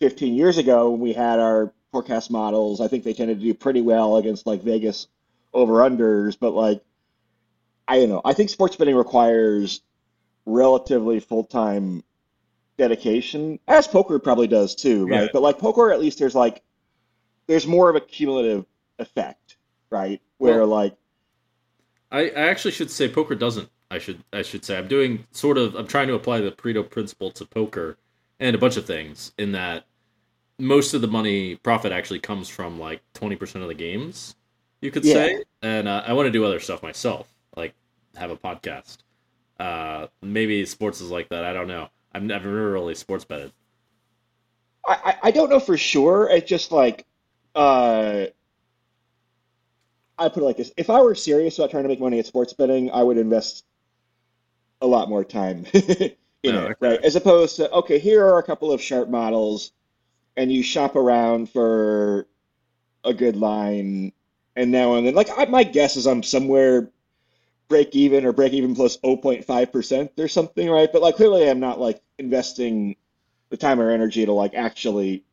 15 0.00 0.34
years 0.34 0.58
ago 0.58 0.90
when 0.90 1.00
we 1.00 1.12
had 1.12 1.38
our 1.38 1.72
forecast 1.92 2.31
models. 2.31 2.81
I 2.81 2.88
think 2.88 3.04
they 3.04 3.12
tended 3.12 3.38
to 3.38 3.44
do 3.44 3.54
pretty 3.54 3.82
well 3.82 4.16
against 4.16 4.46
like 4.46 4.62
Vegas 4.62 5.08
over 5.52 5.75
unders, 5.75 6.37
but 6.38 6.52
like 6.52 6.82
I 7.87 7.98
don't 7.98 8.08
know. 8.08 8.22
I 8.25 8.34
think 8.34 8.50
sports 8.50 8.76
betting 8.76 8.94
requires 8.94 9.81
relatively 10.46 11.20
full 11.20 11.44
time 11.44 12.04
dedication, 12.78 13.58
as 13.66 13.87
poker 13.87 14.19
probably 14.19 14.46
does 14.46 14.75
too, 14.75 15.06
right? 15.06 15.22
Yeah. 15.22 15.28
But 15.32 15.42
like 15.42 15.58
poker, 15.58 15.92
at 15.92 16.00
least 16.00 16.19
there's 16.19 16.34
like 16.34 16.62
there's 17.46 17.66
more 17.66 17.90
of 17.90 17.96
a 17.96 18.00
cumulative 18.00 18.64
effect, 18.98 19.39
right? 19.90 20.20
Where 20.38 20.60
well, 20.60 20.69
like 20.69 20.96
I, 22.10 22.31
I 22.31 22.48
actually 22.48 22.72
should 22.72 22.90
say 22.90 23.08
poker 23.08 23.34
doesn't. 23.34 23.69
I 23.90 23.98
should 23.98 24.22
I 24.32 24.42
should 24.42 24.64
say 24.64 24.78
I'm 24.78 24.88
doing 24.88 25.26
sort 25.32 25.58
of 25.58 25.75
I'm 25.75 25.87
trying 25.87 26.08
to 26.08 26.14
apply 26.14 26.40
the 26.40 26.52
Pareto 26.52 26.88
principle 26.88 27.31
to 27.32 27.44
poker 27.44 27.96
and 28.38 28.56
a 28.56 28.58
bunch 28.58 28.76
of 28.76 28.87
things 28.87 29.32
in 29.38 29.52
that 29.52 29.84
most 30.60 30.94
of 30.94 31.00
the 31.00 31.08
money 31.08 31.56
profit 31.56 31.92
actually 31.92 32.19
comes 32.19 32.48
from 32.48 32.78
like 32.78 33.00
20% 33.14 33.62
of 33.62 33.69
the 33.69 33.75
games 33.75 34.37
you 34.81 34.90
could 34.90 35.04
yeah. 35.04 35.14
say 35.14 35.44
and 35.62 35.88
uh, 35.88 36.02
i 36.06 36.12
want 36.12 36.26
to 36.26 36.31
do 36.31 36.44
other 36.44 36.60
stuff 36.60 36.82
myself 36.82 37.28
like 37.56 37.75
have 38.16 38.31
a 38.31 38.37
podcast 38.37 38.98
uh, 39.58 40.06
maybe 40.22 40.64
sports 40.64 41.00
is 41.00 41.10
like 41.10 41.28
that 41.28 41.44
i 41.44 41.52
don't 41.52 41.69
know 41.69 41.88
i've 42.14 42.22
never 42.22 42.72
really 42.72 42.94
sports 42.94 43.25
betted 43.25 43.52
i 44.87 45.16
i 45.25 45.31
don't 45.31 45.50
know 45.50 45.60
for 45.60 45.76
sure 45.76 46.28
it's 46.31 46.48
just 46.48 46.72
like 46.72 47.04
uh 47.54 48.25
i 50.20 50.28
put 50.28 50.43
it 50.43 50.46
like 50.46 50.56
this. 50.56 50.72
If 50.76 50.90
i 50.90 51.00
were 51.00 51.14
serious 51.14 51.58
about 51.58 51.70
trying 51.70 51.84
to 51.84 51.88
make 51.88 52.00
money 52.00 52.19
at 52.19 52.26
sports 52.26 52.52
betting 52.52 52.90
i 52.93 53.02
would 53.02 53.19
invest 53.19 53.64
a 54.81 54.87
lot 54.87 55.08
more 55.08 55.25
time 55.25 55.67
in 55.75 55.76
oh, 55.84 56.12
it 56.43 56.55
okay. 56.56 56.75
right? 56.81 57.00
As 57.05 57.17
opposed 57.17 57.56
to 57.56 57.70
okay 57.72 57.99
here 57.99 58.25
are 58.25 58.38
a 58.38 58.43
couple 58.43 58.72
of 58.72 58.81
sharp 58.81 59.08
models 59.08 59.72
and 60.37 60.52
you 60.52 60.62
shop 60.62 60.96
around 60.96 61.50
for 61.50 62.26
a 63.05 63.12
good 63.14 63.37
line 63.37 64.12
and 64.56 64.70
now 64.70 64.94
and 64.94 65.06
then 65.06 65.14
like 65.14 65.28
I, 65.37 65.46
my 65.46 65.64
guess 65.64 65.96
is 65.96 66.06
i'm 66.06 66.23
somewhere 66.23 66.90
break 67.69 67.94
even 67.94 68.26
or 68.26 68.32
break 68.32 68.52
even 68.52 68.75
plus 68.75 68.96
0.5% 68.99 70.19
or 70.19 70.28
something 70.28 70.69
right? 70.69 70.93
But 70.93 71.02
like 71.02 71.16
clearly 71.16 71.49
i'm 71.49 71.61
not 71.61 71.81
like 71.81 72.02
investing 72.19 72.96
the 73.49 73.56
time 73.56 73.81
or 73.81 73.90
energy 73.90 74.25
to 74.26 74.32
like 74.32 74.55
actually 74.55 75.25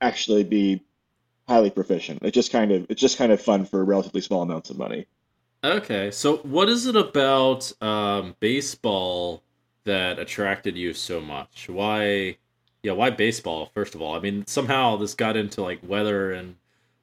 actually 0.00 0.44
be 0.44 0.82
highly 1.48 1.70
proficient 1.70 2.20
it's 2.22 2.34
just 2.34 2.52
kind 2.52 2.72
of 2.72 2.86
it's 2.88 3.00
just 3.00 3.18
kind 3.18 3.32
of 3.32 3.40
fun 3.40 3.64
for 3.64 3.84
relatively 3.84 4.20
small 4.20 4.42
amounts 4.42 4.70
of 4.70 4.78
money 4.78 5.06
okay 5.64 6.10
so 6.10 6.38
what 6.38 6.68
is 6.68 6.86
it 6.86 6.96
about 6.96 7.72
um, 7.82 8.34
baseball 8.40 9.42
that 9.84 10.18
attracted 10.18 10.76
you 10.76 10.92
so 10.92 11.20
much 11.20 11.68
why 11.68 12.36
yeah, 12.82 12.92
why 12.92 13.10
baseball? 13.10 13.70
First 13.74 13.94
of 13.94 14.02
all, 14.02 14.14
I 14.14 14.18
mean, 14.18 14.46
somehow 14.46 14.96
this 14.96 15.14
got 15.14 15.36
into 15.36 15.62
like 15.62 15.78
weather 15.86 16.32
and 16.32 16.56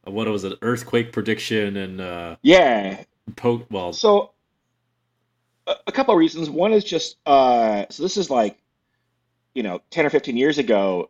uh, 0.06 0.12
what 0.12 0.28
was 0.28 0.44
it, 0.44 0.58
earthquake 0.62 1.12
prediction 1.12 1.78
and 1.78 2.02
uh, 2.02 2.36
yeah, 2.42 3.04
poke. 3.36 3.66
Well, 3.72 3.94
so 3.94 4.32
a, 5.68 5.76
a 5.88 5.92
couple 5.92 6.14
of 6.14 6.20
reasons. 6.20 6.50
One 6.50 6.74
is 6.74 6.84
just 6.84 7.18
uh, 7.26 7.86
so 7.90 8.04
this 8.04 8.18
is 8.18 8.30
like 8.30 8.58
you 9.54 9.64
know 9.64 9.82
ten 9.90 10.06
or 10.06 10.10
fifteen 10.10 10.38
years 10.38 10.58
ago. 10.58 11.10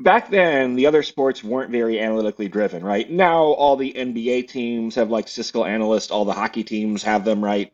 Back 0.00 0.30
then, 0.30 0.76
the 0.76 0.86
other 0.86 1.02
sports 1.02 1.42
weren't 1.42 1.70
very 1.70 2.00
analytically 2.00 2.48
driven, 2.48 2.84
right? 2.84 3.10
Now, 3.10 3.42
all 3.42 3.76
the 3.76 3.92
NBA 3.92 4.48
teams 4.48 4.94
have 4.94 5.10
like 5.10 5.26
Siskel 5.26 5.68
analysts. 5.68 6.12
All 6.12 6.24
the 6.24 6.32
hockey 6.32 6.62
teams 6.62 7.02
have 7.02 7.24
them, 7.24 7.44
right? 7.44 7.72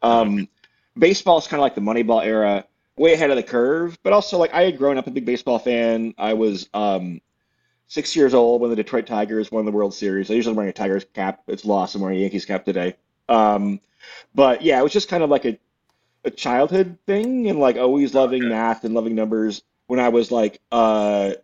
Um, 0.00 0.48
baseball 0.98 1.36
is 1.38 1.46
kind 1.46 1.60
of 1.60 1.62
like 1.62 1.74
the 1.74 1.82
Moneyball 1.82 2.24
era 2.24 2.64
way 2.96 3.12
ahead 3.12 3.30
of 3.30 3.36
the 3.36 3.42
curve. 3.42 3.98
But 4.02 4.14
also, 4.14 4.38
like 4.38 4.54
I 4.54 4.62
had 4.62 4.78
grown 4.78 4.96
up 4.96 5.06
a 5.06 5.10
big 5.10 5.26
baseball 5.26 5.58
fan. 5.58 6.14
I 6.16 6.32
was 6.32 6.68
um, 6.72 7.20
six 7.88 8.16
years 8.16 8.34
old 8.34 8.60
when 8.60 8.70
the 8.70 8.76
Detroit 8.76 9.06
Tigers 9.06 9.52
won 9.52 9.66
the 9.66 9.72
World 9.72 9.94
Series. 9.94 10.30
I 10.30 10.34
usually 10.34 10.56
wearing 10.56 10.70
a 10.70 10.72
Tigers 10.72 11.04
cap. 11.12 11.42
It's 11.46 11.64
lost. 11.64 11.94
I'm 11.94 12.00
wearing 12.00 12.18
a 12.18 12.20
Yankees 12.22 12.46
cap 12.46 12.64
today. 12.64 12.96
Um, 13.28 13.80
but 14.34 14.62
yeah, 14.62 14.80
it 14.80 14.82
was 14.82 14.92
just 14.92 15.08
kind 15.08 15.22
of 15.22 15.30
like 15.30 15.44
a 15.44 15.58
a 16.24 16.30
childhood 16.30 16.98
thing, 17.06 17.48
and 17.48 17.60
like 17.60 17.76
always 17.76 18.14
loving 18.14 18.48
math 18.48 18.84
and 18.84 18.94
loving 18.94 19.14
numbers. 19.14 19.62
When 19.86 20.00
I 20.00 20.08
was 20.08 20.32
like 20.32 20.60
uh, 20.72 21.34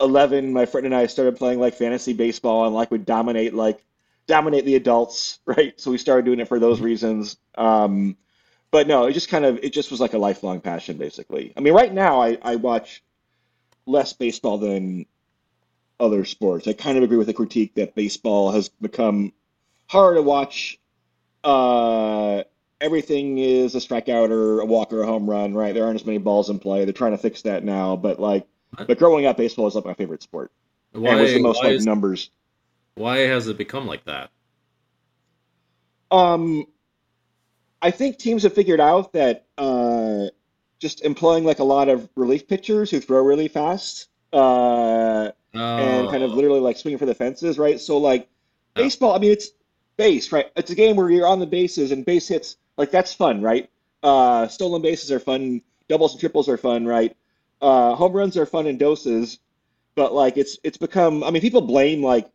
11, 0.00 0.52
my 0.52 0.66
friend 0.66 0.86
and 0.86 0.94
I 0.94 1.06
started 1.06 1.36
playing 1.36 1.60
like 1.60 1.74
fantasy 1.74 2.12
baseball, 2.12 2.66
and 2.66 2.74
like 2.74 2.90
would 2.90 3.06
dominate 3.06 3.54
like 3.54 3.84
dominate 4.26 4.64
the 4.64 4.76
adults, 4.76 5.40
right? 5.46 5.78
So 5.80 5.90
we 5.90 5.98
started 5.98 6.24
doing 6.24 6.40
it 6.40 6.48
for 6.48 6.58
those 6.58 6.76
mm-hmm. 6.76 6.86
reasons. 6.86 7.36
Um, 7.56 8.16
but 8.70 8.86
no, 8.86 9.06
it 9.06 9.12
just 9.12 9.28
kind 9.28 9.44
of 9.44 9.58
it 9.62 9.72
just 9.72 9.90
was 9.90 10.00
like 10.00 10.12
a 10.12 10.18
lifelong 10.18 10.60
passion, 10.60 10.98
basically. 10.98 11.52
I 11.56 11.60
mean, 11.60 11.74
right 11.74 11.92
now 11.92 12.20
I, 12.20 12.38
I 12.42 12.56
watch 12.56 13.02
less 13.86 14.12
baseball 14.12 14.58
than 14.58 15.06
other 15.98 16.24
sports. 16.24 16.68
I 16.68 16.74
kind 16.74 16.96
of 16.96 17.02
agree 17.02 17.16
with 17.16 17.26
the 17.26 17.34
critique 17.34 17.74
that 17.74 17.94
baseball 17.94 18.52
has 18.52 18.68
become 18.68 19.32
hard 19.86 20.16
to 20.16 20.22
watch. 20.22 20.78
Uh, 21.42 22.44
everything 22.80 23.38
is 23.38 23.74
a 23.74 23.78
strikeout 23.78 24.30
or 24.30 24.60
a 24.60 24.66
walk 24.66 24.92
or 24.92 25.02
a 25.02 25.06
home 25.06 25.28
run, 25.28 25.54
right? 25.54 25.74
There 25.74 25.84
aren't 25.84 26.00
as 26.00 26.06
many 26.06 26.18
balls 26.18 26.50
in 26.50 26.58
play. 26.58 26.84
They're 26.84 26.92
trying 26.92 27.12
to 27.12 27.18
fix 27.18 27.42
that 27.42 27.64
now, 27.64 27.96
but 27.96 28.20
like, 28.20 28.46
but 28.76 28.98
growing 28.98 29.26
up, 29.26 29.36
baseball 29.36 29.64
was 29.64 29.74
like 29.74 29.84
my 29.84 29.94
favorite 29.94 30.22
sport. 30.22 30.52
Why, 30.92 31.12
and 31.12 31.20
was 31.20 31.32
the 31.32 31.42
most 31.42 31.62
like 31.62 31.74
is, 31.74 31.86
numbers. 31.86 32.30
why 32.94 33.18
has 33.18 33.48
it 33.48 33.58
become 33.58 33.86
like 33.86 34.04
that? 34.04 34.30
Um, 36.10 36.66
I 37.82 37.90
think 37.90 38.18
teams 38.18 38.42
have 38.42 38.54
figured 38.54 38.80
out 38.80 39.12
that 39.12 39.46
uh, 39.58 40.26
just 40.78 41.02
employing 41.02 41.44
like 41.44 41.58
a 41.58 41.64
lot 41.64 41.88
of 41.88 42.08
relief 42.16 42.48
pitchers 42.48 42.90
who 42.90 43.00
throw 43.00 43.22
really 43.22 43.48
fast 43.48 44.08
uh, 44.32 45.30
and 45.52 46.10
kind 46.10 46.22
of 46.22 46.32
Oh, 46.32 46.34
literally 46.34 46.60
like 46.60 46.76
swinging 46.76 46.98
for 46.98 47.06
the 47.06 47.14
fences, 47.14 47.58
right? 47.58 47.80
So 47.80 47.98
like 47.98 48.28
oh, 48.76 48.82
baseball, 48.82 49.14
I 49.14 49.18
mean, 49.18 49.32
it's 49.32 49.50
base, 49.96 50.32
right? 50.32 50.46
It's 50.56 50.70
a 50.70 50.74
game 50.74 50.96
where 50.96 51.10
you're 51.10 51.26
on 51.26 51.40
the 51.40 51.46
bases 51.46 51.92
and 51.92 52.04
base 52.04 52.28
hits, 52.28 52.56
like 52.76 52.90
that's 52.90 53.12
fun, 53.12 53.42
right? 53.42 53.70
Uh, 54.02 54.48
stolen 54.48 54.82
bases 54.82 55.10
are 55.12 55.20
fun, 55.20 55.62
doubles 55.88 56.12
and 56.12 56.20
triples 56.20 56.48
are 56.48 56.56
fun, 56.56 56.86
right? 56.86 57.16
Uh, 57.60 57.94
home 57.94 58.12
runs 58.12 58.36
are 58.36 58.46
fun 58.46 58.66
in 58.66 58.78
doses, 58.78 59.38
but 59.94 60.12
like 60.12 60.36
it's 60.36 60.58
it's 60.62 60.78
become, 60.78 61.24
I 61.24 61.30
mean, 61.30 61.42
people 61.42 61.60
blame 61.60 62.02
like 62.02 62.30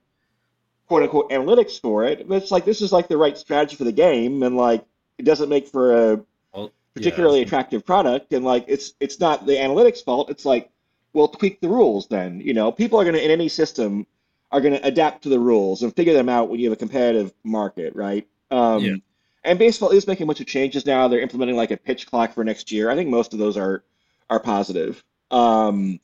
quote 0.88 1.04
unquote 1.04 1.32
analytics 1.32 1.80
for 1.80 2.04
it, 2.06 2.28
but 2.28 2.42
it's 2.42 2.52
like 2.52 2.66
this 2.66 2.82
is 2.82 2.92
like 2.92 3.08
the 3.08 3.18
right 3.18 3.38
strategy 3.38 3.76
for 3.76 3.86
the 3.86 3.92
game, 3.92 4.44
and 4.44 4.58
like 4.58 4.86
it 5.18 5.24
doesn't 5.24 5.50
make 5.50 5.68
for 5.68 5.94
a 5.94 6.16
well, 6.54 6.64
yeah. 6.64 6.70
particularly 6.94 7.42
attractive 7.42 7.86
product, 7.86 8.34
and 8.34 8.44
like 8.44 8.66
it's 8.68 8.94
it's 9.00 9.20
not 9.20 9.46
the 9.46 9.54
analytics 9.54 10.04
fault. 10.04 10.30
It's 10.30 10.46
like 10.46 10.70
we'll 11.14 11.30
tweak 11.30 11.62
the 11.62 11.70
rules 11.70 12.08
then. 12.08 12.42
You 12.42 12.54
know, 12.54 12.72
people 12.72 13.00
are 13.00 13.06
gonna 13.06 13.20
in 13.20 13.32
any 13.32 13.50
system 13.50 14.06
are 14.52 14.62
gonna 14.62 14.80
adapt 14.84 15.24
to 15.24 15.30
the 15.30 15.40
rules 15.40 15.84
and 15.84 15.96
figure 15.96 16.14
them 16.14 16.30
out 16.30 16.50
when 16.50 16.60
you 16.60 16.70
have 16.70 16.78
a 16.78 16.80
competitive 16.80 17.34
market, 17.44 17.96
right? 17.96 18.28
Yeah. 18.52 18.74
Um, 18.76 19.02
and 19.44 19.60
baseball 19.60 19.90
is 19.90 20.08
making 20.08 20.24
a 20.24 20.28
bunch 20.28 20.40
of 20.40 20.48
changes 20.48 20.86
now. 20.86 21.08
They're 21.08 21.20
implementing 21.20 21.58
like 21.58 21.72
a 21.72 21.78
pitch 21.78 22.08
clock 22.08 22.34
for 22.34 22.44
next 22.44 22.72
year. 22.72 22.90
I 22.90 22.96
think 22.96 23.10
most 23.10 23.34
of 23.34 23.40
those 23.40 23.58
are 23.58 23.84
are 24.30 24.40
positive. 24.40 25.04
Um, 25.34 26.00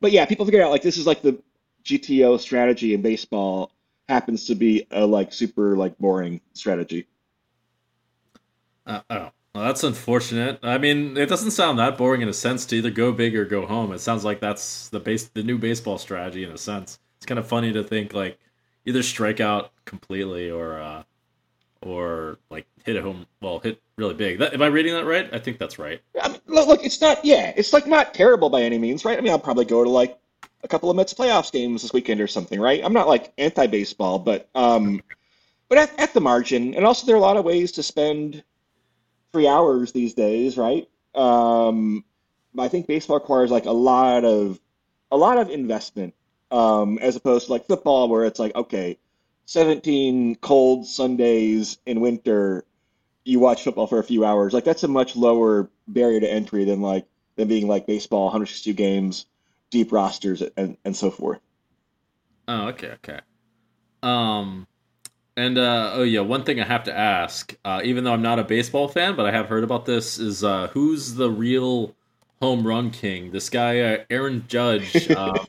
but 0.00 0.12
yeah, 0.12 0.24
people 0.24 0.46
figure 0.46 0.62
out 0.62 0.70
like 0.70 0.82
this 0.82 0.96
is 0.96 1.06
like 1.06 1.22
the 1.22 1.38
GTO 1.84 2.40
strategy 2.40 2.94
in 2.94 3.02
baseball 3.02 3.70
happens 4.08 4.46
to 4.46 4.54
be 4.54 4.86
a 4.90 5.06
like 5.06 5.32
super 5.32 5.76
like 5.76 5.96
boring 5.98 6.40
strategy. 6.54 7.06
Uh, 8.86 9.00
oh, 9.10 9.30
well, 9.54 9.64
that's 9.64 9.84
unfortunate. 9.84 10.58
I 10.62 10.78
mean, 10.78 11.16
it 11.16 11.28
doesn't 11.28 11.50
sound 11.52 11.78
that 11.78 11.98
boring 11.98 12.22
in 12.22 12.28
a 12.28 12.32
sense 12.32 12.64
to 12.66 12.76
either 12.76 12.90
go 12.90 13.12
big 13.12 13.36
or 13.36 13.44
go 13.44 13.66
home. 13.66 13.92
It 13.92 14.00
sounds 14.00 14.24
like 14.24 14.40
that's 14.40 14.88
the 14.88 14.98
base, 14.98 15.24
the 15.28 15.42
new 15.42 15.58
baseball 15.58 15.98
strategy 15.98 16.42
in 16.42 16.50
a 16.50 16.58
sense. 16.58 16.98
It's 17.18 17.26
kind 17.26 17.38
of 17.38 17.46
funny 17.46 17.72
to 17.72 17.84
think 17.84 18.14
like 18.14 18.38
either 18.86 19.02
strike 19.02 19.40
out 19.40 19.70
completely 19.84 20.50
or 20.50 20.80
uh, 20.80 21.02
or 21.82 22.38
like 22.50 22.66
hit 22.84 22.96
a 22.96 23.02
home, 23.02 23.26
well, 23.40 23.58
hit 23.58 23.80
really 23.96 24.14
big. 24.14 24.38
That, 24.38 24.54
am 24.54 24.62
I 24.62 24.66
reading 24.66 24.94
that 24.94 25.04
right? 25.04 25.28
I 25.32 25.38
think 25.38 25.58
that's 25.58 25.78
right. 25.78 26.00
I 26.20 26.28
mean, 26.28 26.40
look, 26.46 26.84
it's 26.84 27.00
not 27.00 27.24
yeah, 27.24 27.52
it's 27.56 27.72
like 27.72 27.86
not 27.86 28.14
terrible 28.14 28.50
by 28.50 28.62
any 28.62 28.78
means, 28.78 29.04
right? 29.04 29.18
I 29.18 29.20
mean, 29.20 29.32
I'll 29.32 29.38
probably 29.38 29.64
go 29.64 29.84
to 29.84 29.90
like 29.90 30.18
a 30.64 30.68
couple 30.68 30.90
of 30.90 30.96
Mets 30.96 31.14
playoffs 31.14 31.52
games 31.52 31.82
this 31.82 31.92
weekend 31.92 32.20
or 32.20 32.26
something, 32.26 32.60
right? 32.60 32.82
I'm 32.84 32.92
not 32.92 33.08
like 33.08 33.32
anti-baseball, 33.38 34.20
but 34.20 34.48
um, 34.54 35.02
but 35.68 35.78
at, 35.78 35.98
at 35.98 36.14
the 36.14 36.20
margin, 36.20 36.74
and 36.74 36.84
also 36.84 37.06
there 37.06 37.16
are 37.16 37.18
a 37.18 37.22
lot 37.22 37.36
of 37.36 37.44
ways 37.44 37.72
to 37.72 37.82
spend 37.82 38.42
three 39.32 39.48
hours 39.48 39.92
these 39.92 40.14
days, 40.14 40.56
right? 40.56 40.88
Um, 41.14 42.04
I 42.58 42.68
think 42.68 42.86
baseball 42.86 43.18
requires 43.18 43.50
like 43.50 43.66
a 43.66 43.72
lot 43.72 44.24
of 44.24 44.60
a 45.10 45.16
lot 45.16 45.38
of 45.38 45.50
investment, 45.50 46.14
um, 46.50 46.98
as 46.98 47.16
opposed 47.16 47.46
to 47.46 47.52
like 47.52 47.66
football, 47.66 48.08
where 48.08 48.24
it's 48.24 48.38
like, 48.38 48.54
okay, 48.54 48.98
17 49.46 50.36
cold 50.36 50.86
Sundays 50.86 51.78
in 51.86 52.00
winter, 52.00 52.64
you 53.24 53.38
watch 53.38 53.62
football 53.62 53.86
for 53.86 53.98
a 53.98 54.04
few 54.04 54.24
hours. 54.24 54.52
Like 54.52 54.64
that's 54.64 54.84
a 54.84 54.88
much 54.88 55.16
lower 55.16 55.68
barrier 55.88 56.20
to 56.20 56.30
entry 56.30 56.64
than 56.64 56.80
like 56.80 57.06
than 57.36 57.48
being 57.48 57.68
like 57.68 57.86
baseball, 57.86 58.24
162 58.24 58.72
games, 58.74 59.26
deep 59.70 59.92
rosters, 59.92 60.42
and 60.56 60.76
and 60.84 60.96
so 60.96 61.10
forth. 61.10 61.40
Oh, 62.48 62.68
okay, 62.68 62.92
okay. 62.92 63.20
Um, 64.02 64.66
and 65.36 65.56
uh, 65.56 65.92
oh 65.94 66.02
yeah, 66.02 66.20
one 66.20 66.44
thing 66.44 66.60
I 66.60 66.64
have 66.64 66.84
to 66.84 66.96
ask, 66.96 67.54
uh, 67.64 67.80
even 67.84 68.04
though 68.04 68.12
I'm 68.12 68.22
not 68.22 68.38
a 68.38 68.44
baseball 68.44 68.88
fan, 68.88 69.16
but 69.16 69.26
I 69.26 69.30
have 69.30 69.46
heard 69.46 69.64
about 69.64 69.86
this, 69.86 70.18
is 70.18 70.44
uh, 70.44 70.68
who's 70.68 71.14
the 71.14 71.30
real 71.30 71.94
home 72.40 72.66
run 72.66 72.90
king? 72.90 73.30
This 73.30 73.48
guy, 73.48 73.80
uh, 73.80 74.04
Aaron 74.10 74.44
Judge, 74.48 75.08
uh, 75.08 75.44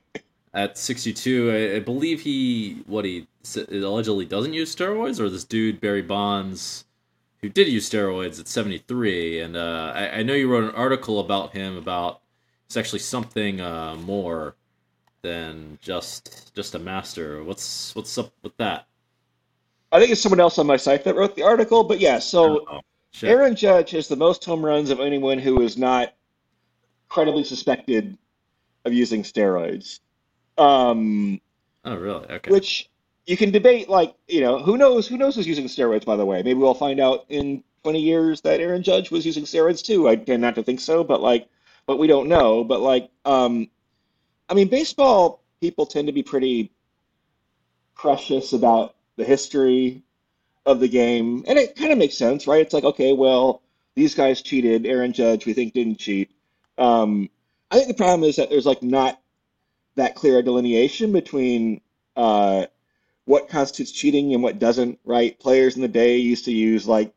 at 0.54 0.78
62. 0.78 1.50
I, 1.50 1.76
I 1.76 1.78
believe 1.80 2.22
he 2.22 2.82
what 2.86 3.04
he 3.04 3.26
allegedly 3.56 4.24
doesn't 4.24 4.52
use 4.54 4.74
steroids, 4.74 5.20
or 5.20 5.28
this 5.28 5.44
dude 5.44 5.80
Barry 5.80 6.02
Bonds, 6.02 6.84
who 7.40 7.48
did 7.48 7.68
use 7.68 7.88
steroids 7.88 8.38
at 8.40 8.48
73. 8.48 9.40
And 9.40 9.56
uh, 9.56 9.92
I, 9.94 10.18
I 10.18 10.22
know 10.22 10.34
you 10.34 10.50
wrote 10.50 10.64
an 10.64 10.74
article 10.74 11.20
about 11.20 11.52
him 11.52 11.76
about 11.76 12.20
it's 12.66 12.76
actually 12.76 12.98
something 12.98 13.60
uh, 13.60 13.96
more 13.96 14.54
than 15.22 15.78
just 15.80 16.54
just 16.54 16.74
a 16.74 16.78
master. 16.78 17.42
What's 17.42 17.94
what's 17.94 18.16
up 18.18 18.32
with 18.42 18.56
that? 18.58 18.86
I 19.90 19.98
think 19.98 20.10
it's 20.12 20.20
someone 20.20 20.40
else 20.40 20.58
on 20.58 20.66
my 20.66 20.76
site 20.76 21.04
that 21.04 21.16
wrote 21.16 21.34
the 21.34 21.42
article, 21.44 21.82
but 21.84 21.98
yeah. 21.98 22.18
So 22.18 22.66
Oh. 22.70 22.80
Aaron 23.22 23.56
Judge 23.56 23.90
has 23.92 24.06
the 24.06 24.16
most 24.16 24.44
home 24.44 24.64
runs 24.64 24.90
of 24.90 25.00
anyone 25.00 25.38
who 25.38 25.62
is 25.62 25.78
not 25.78 26.12
credibly 27.08 27.42
suspected 27.42 28.18
of 28.84 28.92
using 28.92 29.22
steroids. 29.22 30.00
Um, 30.58 31.40
Oh, 31.84 31.96
really? 31.96 32.26
Okay. 32.28 32.50
which 32.50 32.90
you 33.28 33.36
can 33.36 33.50
debate, 33.50 33.90
like, 33.90 34.14
you 34.26 34.40
know, 34.40 34.58
who 34.58 34.78
knows 34.78 35.06
who 35.06 35.18
knows 35.18 35.36
who's 35.36 35.46
using 35.46 35.66
steroids, 35.66 36.06
by 36.06 36.16
the 36.16 36.24
way. 36.24 36.38
Maybe 36.38 36.54
we'll 36.54 36.72
find 36.72 36.98
out 36.98 37.26
in 37.28 37.62
20 37.82 38.00
years 38.00 38.40
that 38.40 38.58
Aaron 38.58 38.82
Judge 38.82 39.10
was 39.10 39.26
using 39.26 39.44
steroids 39.44 39.84
too. 39.84 40.08
I 40.08 40.16
tend 40.16 40.40
not 40.40 40.54
to 40.54 40.62
think 40.62 40.80
so, 40.80 41.04
but 41.04 41.20
like, 41.20 41.46
but 41.84 41.98
we 41.98 42.06
don't 42.06 42.30
know. 42.30 42.64
But 42.64 42.80
like, 42.80 43.10
um, 43.26 43.68
I 44.48 44.54
mean, 44.54 44.68
baseball 44.68 45.42
people 45.60 45.84
tend 45.84 46.08
to 46.08 46.12
be 46.12 46.22
pretty 46.22 46.72
precious 47.94 48.54
about 48.54 48.94
the 49.16 49.24
history 49.24 50.02
of 50.64 50.80
the 50.80 50.88
game, 50.88 51.44
and 51.46 51.58
it 51.58 51.76
kind 51.76 51.92
of 51.92 51.98
makes 51.98 52.16
sense, 52.16 52.46
right? 52.46 52.62
It's 52.62 52.72
like, 52.72 52.84
okay, 52.84 53.12
well, 53.12 53.60
these 53.94 54.14
guys 54.14 54.40
cheated. 54.40 54.86
Aaron 54.86 55.12
Judge, 55.12 55.44
we 55.44 55.52
think, 55.52 55.74
didn't 55.74 55.98
cheat. 55.98 56.30
Um, 56.78 57.28
I 57.70 57.76
think 57.76 57.88
the 57.88 57.94
problem 57.94 58.26
is 58.26 58.36
that 58.36 58.48
there's 58.48 58.64
like 58.64 58.82
not 58.82 59.20
that 59.96 60.14
clear 60.14 60.38
a 60.38 60.42
delineation 60.42 61.12
between 61.12 61.82
uh, 62.16 62.64
what 63.28 63.50
constitutes 63.50 63.92
cheating 63.92 64.32
and 64.32 64.42
what 64.42 64.58
doesn't, 64.58 64.98
right? 65.04 65.38
Players 65.38 65.76
in 65.76 65.82
the 65.82 65.88
day 65.88 66.16
used 66.16 66.46
to 66.46 66.52
use 66.52 66.88
like 66.88 67.12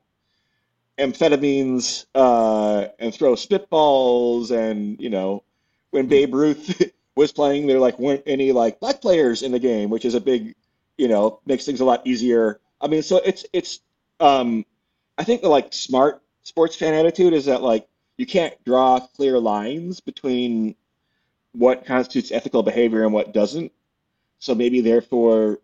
amphetamines 0.97 2.05
uh, 2.13 2.87
and 2.99 3.15
throw 3.15 3.33
spitballs, 3.33 4.51
and 4.51 4.99
you 4.99 5.09
know, 5.09 5.43
when 5.91 6.05
Hmm. 6.05 6.09
Babe 6.09 6.33
Ruth 6.33 6.91
was 7.15 7.31
playing, 7.31 7.65
there 7.65 7.79
like 7.79 7.97
weren't 7.97 8.23
any 8.25 8.51
like 8.51 8.81
black 8.81 9.01
players 9.01 9.41
in 9.41 9.53
the 9.53 9.59
game, 9.59 9.89
which 9.89 10.03
is 10.03 10.13
a 10.13 10.19
big, 10.19 10.53
you 10.97 11.07
know, 11.07 11.39
makes 11.45 11.65
things 11.65 11.79
a 11.79 11.85
lot 11.85 12.05
easier. 12.05 12.59
I 12.81 12.87
mean, 12.87 13.03
so 13.03 13.21
it's 13.23 13.45
it's 13.53 13.79
um, 14.19 14.65
I 15.17 15.23
think 15.23 15.41
the 15.41 15.49
like 15.49 15.71
smart 15.71 16.21
sports 16.43 16.75
fan 16.75 16.93
attitude 16.93 17.33
is 17.33 17.45
that 17.45 17.61
like 17.61 17.87
you 18.17 18.25
can't 18.25 18.53
draw 18.65 18.99
clear 18.99 19.39
lines 19.39 20.01
between 20.01 20.75
what 21.53 21.85
constitutes 21.85 22.33
ethical 22.33 22.63
behavior 22.63 23.03
and 23.03 23.13
what 23.13 23.33
doesn't. 23.33 23.71
So 24.39 24.53
maybe 24.55 24.81
therefore 24.81 25.59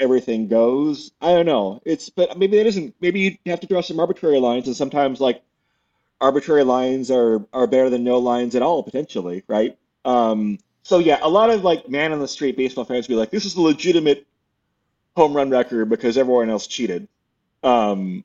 everything 0.00 0.48
goes. 0.48 1.12
I 1.20 1.32
don't 1.32 1.46
know. 1.46 1.80
It's 1.84 2.10
but 2.10 2.38
maybe 2.38 2.56
that 2.58 2.66
isn't. 2.66 2.94
Maybe 3.00 3.20
you 3.20 3.50
have 3.50 3.60
to 3.60 3.66
draw 3.66 3.80
some 3.80 4.00
arbitrary 4.00 4.40
lines, 4.40 4.66
and 4.66 4.76
sometimes 4.76 5.20
like 5.20 5.42
arbitrary 6.20 6.64
lines 6.64 7.10
are 7.10 7.46
are 7.52 7.66
better 7.66 7.90
than 7.90 8.04
no 8.04 8.18
lines 8.18 8.54
at 8.54 8.62
all 8.62 8.82
potentially, 8.82 9.44
right? 9.48 9.78
Um, 10.04 10.58
so 10.82 10.98
yeah, 10.98 11.18
a 11.22 11.28
lot 11.28 11.50
of 11.50 11.64
like 11.64 11.88
man 11.88 12.12
on 12.12 12.20
the 12.20 12.28
street 12.28 12.56
baseball 12.56 12.84
fans 12.84 13.06
be 13.06 13.14
like, 13.14 13.30
this 13.30 13.44
is 13.44 13.56
a 13.56 13.60
legitimate 13.60 14.26
home 15.16 15.34
run 15.34 15.50
record 15.50 15.88
because 15.88 16.18
everyone 16.18 16.50
else 16.50 16.66
cheated. 16.66 17.08
Um, 17.62 18.24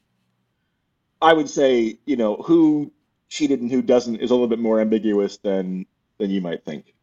I 1.22 1.34
would 1.34 1.50
say, 1.50 2.00
you 2.06 2.18
know, 2.18 2.36
who 2.36 2.92
cheated 3.30 3.62
and 3.62 3.72
who 3.72 3.82
doesn't 3.82 4.18
is 4.18 4.32
a 4.32 4.34
little 4.34 4.48
bit 4.48 4.60
more 4.60 4.80
ambiguous 4.80 5.38
than 5.38 5.86
than 6.18 6.30
you 6.30 6.42
might 6.42 6.66
think. 6.66 6.94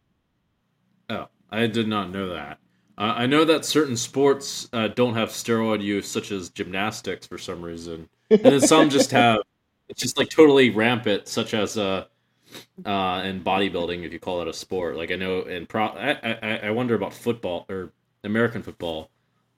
Oh, 1.09 1.29
I 1.51 1.67
did 1.67 1.89
not 1.89 2.11
know 2.11 2.35
that. 2.35 2.59
Uh, 2.99 3.13
I 3.17 3.27
know 3.27 3.45
that 3.45 3.65
certain 3.65 3.97
sports 3.97 4.69
uh, 4.73 4.89
don't 4.89 5.15
have 5.15 5.29
steroid 5.29 5.83
use, 5.83 6.09
such 6.09 6.33
as 6.33 6.49
gymnastics, 6.49 7.27
for 7.27 7.37
some 7.37 7.63
reason, 7.63 8.09
and 8.31 8.41
then 8.41 8.61
some 8.61 8.89
just 8.89 9.11
have. 9.11 9.41
It's 9.89 10.01
just 10.01 10.19
like 10.19 10.31
totally 10.31 10.71
rampant, 10.71 11.29
such 11.29 11.55
as 11.55 11.77
uh, 11.77 12.07
uh, 12.85 13.23
in 13.25 13.45
bodybuilding, 13.45 14.05
if 14.05 14.13
you 14.13 14.19
call 14.19 14.41
it 14.43 14.49
a 14.49 14.53
sport. 14.53 14.97
Like 14.97 15.11
I 15.11 15.17
know 15.17 15.43
in 15.43 15.67
pro, 15.67 15.87
I, 15.87 16.39
I 16.43 16.61
I 16.65 16.71
wonder 16.71 16.95
about 16.95 17.13
football 17.13 17.67
or 17.69 17.93
American 18.25 18.63
football. 18.63 19.11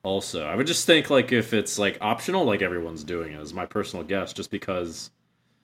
Also, 0.02 0.44
I 0.46 0.54
would 0.54 0.66
just 0.66 0.86
think 0.86 1.08
like 1.08 1.32
if 1.32 1.52
it's 1.54 1.78
like 1.78 1.98
optional, 2.00 2.44
like 2.44 2.60
everyone's 2.60 3.04
doing 3.04 3.32
it, 3.32 3.40
is 3.40 3.54
my 3.54 3.66
personal 3.66 4.04
guess, 4.04 4.32
just 4.32 4.50
because 4.50 5.10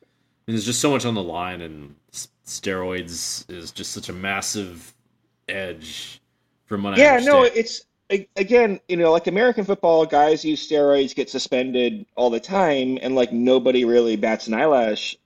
I 0.03 0.51
mean, 0.51 0.57
there's 0.57 0.67
just 0.67 0.81
so 0.81 0.91
much 0.91 1.05
on 1.05 1.15
the 1.15 1.23
line, 1.23 1.61
and 1.61 1.97
steroids 2.45 3.51
is 3.51 3.73
just 3.73 3.93
such 3.93 4.09
a 4.09 4.13
massive 4.13 4.95
edge 5.49 6.21
from 6.67 6.83
what 6.83 6.95
I 6.95 6.97
Yeah, 6.97 7.19
no, 7.19 7.43
it's 7.45 7.83
again, 8.37 8.81
you 8.89 8.97
know, 8.97 9.13
like 9.13 9.27
American 9.27 9.65
football, 9.65 10.07
guys 10.07 10.45
use 10.45 10.69
steroids, 10.69 11.15
get 11.15 11.31
suspended 11.31 12.07
all 12.17 12.31
the 12.31 12.41
time, 12.41 12.99
and 13.03 13.15
like 13.15 13.33
nobody 13.33 13.85
really 13.85 14.17
bats 14.17 14.47
an 14.47 14.55
eyelash 14.55 15.17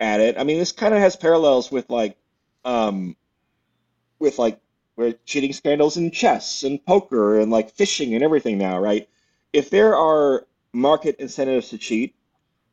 at 0.00 0.20
it. 0.20 0.38
I 0.38 0.44
mean, 0.44 0.58
this 0.58 0.72
kind 0.72 0.94
of 0.94 1.00
has 1.00 1.16
parallels 1.16 1.70
with 1.70 1.88
like, 1.90 2.16
um, 2.64 3.16
with 4.18 4.38
like 4.38 4.60
with 4.96 5.24
cheating 5.24 5.52
scandals 5.52 5.96
in 5.96 6.10
chess 6.10 6.64
and 6.64 6.84
poker 6.84 7.38
and 7.38 7.50
like 7.50 7.70
fishing 7.70 8.14
and 8.14 8.24
everything 8.24 8.58
now, 8.58 8.80
right? 8.80 9.08
If 9.52 9.70
there 9.70 9.96
are 9.96 10.46
market 10.72 11.16
incentives 11.18 11.70
to 11.70 11.78
cheat, 11.78 12.14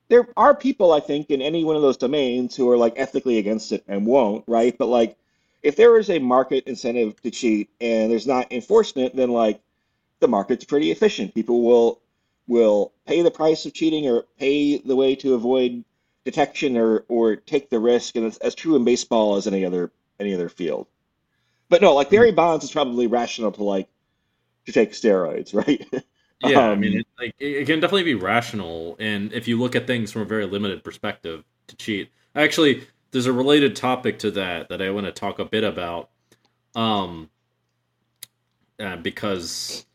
there 0.07 0.27
are 0.35 0.55
people 0.55 0.91
I 0.91 0.99
think 0.99 1.29
in 1.29 1.41
any 1.41 1.63
one 1.63 1.75
of 1.75 1.81
those 1.83 1.97
domains 1.97 2.55
who 2.55 2.69
are 2.69 2.77
like 2.77 2.93
ethically 2.97 3.37
against 3.37 3.71
it 3.71 3.83
and 3.87 4.05
won't, 4.07 4.43
right? 4.47 4.75
But 4.77 4.87
like 4.87 5.17
if 5.65 5.75
there 5.75 5.97
is 5.97 6.11
a 6.11 6.19
market 6.19 6.63
incentive 6.67 7.19
to 7.23 7.31
cheat 7.31 7.71
and 7.81 8.11
there's 8.11 8.27
not 8.27 8.53
enforcement, 8.53 9.15
then 9.15 9.31
like 9.31 9.59
the 10.19 10.27
market's 10.27 10.63
pretty 10.63 10.91
efficient. 10.91 11.33
People 11.33 11.63
will 11.63 11.99
will 12.47 12.93
pay 13.07 13.23
the 13.23 13.31
price 13.31 13.65
of 13.65 13.73
cheating 13.73 14.07
or 14.07 14.25
pay 14.37 14.77
the 14.77 14.95
way 14.95 15.15
to 15.15 15.33
avoid 15.33 15.83
detection 16.23 16.77
or 16.77 17.03
or 17.07 17.35
take 17.35 17.71
the 17.71 17.79
risk, 17.79 18.15
and 18.15 18.27
it's 18.27 18.37
as 18.37 18.53
true 18.53 18.75
in 18.75 18.85
baseball 18.85 19.37
as 19.37 19.47
any 19.47 19.65
other 19.65 19.91
any 20.19 20.35
other 20.35 20.49
field. 20.49 20.85
But 21.67 21.81
no, 21.81 21.95
like 21.95 22.11
Barry 22.11 22.31
Bonds 22.31 22.63
is 22.63 22.71
probably 22.71 23.07
rational 23.07 23.51
to 23.53 23.63
like 23.63 23.89
to 24.67 24.71
take 24.71 24.91
steroids, 24.91 25.51
right? 25.67 25.83
yeah, 26.41 26.59
um, 26.59 26.73
I 26.73 26.75
mean, 26.75 26.99
it, 26.99 27.07
like 27.17 27.35
it 27.39 27.65
can 27.65 27.79
definitely 27.79 28.03
be 28.03 28.13
rational, 28.13 28.97
and 28.99 29.33
if 29.33 29.47
you 29.47 29.59
look 29.59 29.75
at 29.75 29.87
things 29.87 30.11
from 30.11 30.21
a 30.21 30.25
very 30.25 30.45
limited 30.45 30.83
perspective, 30.83 31.43
to 31.67 31.75
cheat. 31.75 32.11
Actually, 32.35 32.85
there's 33.15 33.27
a 33.27 33.33
related 33.33 33.77
topic 33.77 34.19
to 34.19 34.29
that 34.31 34.67
that 34.67 34.81
I 34.81 34.89
want 34.89 35.05
to 35.05 35.11
talk 35.13 35.39
a 35.39 35.45
bit 35.45 35.63
about, 35.63 36.09
um, 36.75 37.29
uh, 38.77 38.97
because 38.97 39.85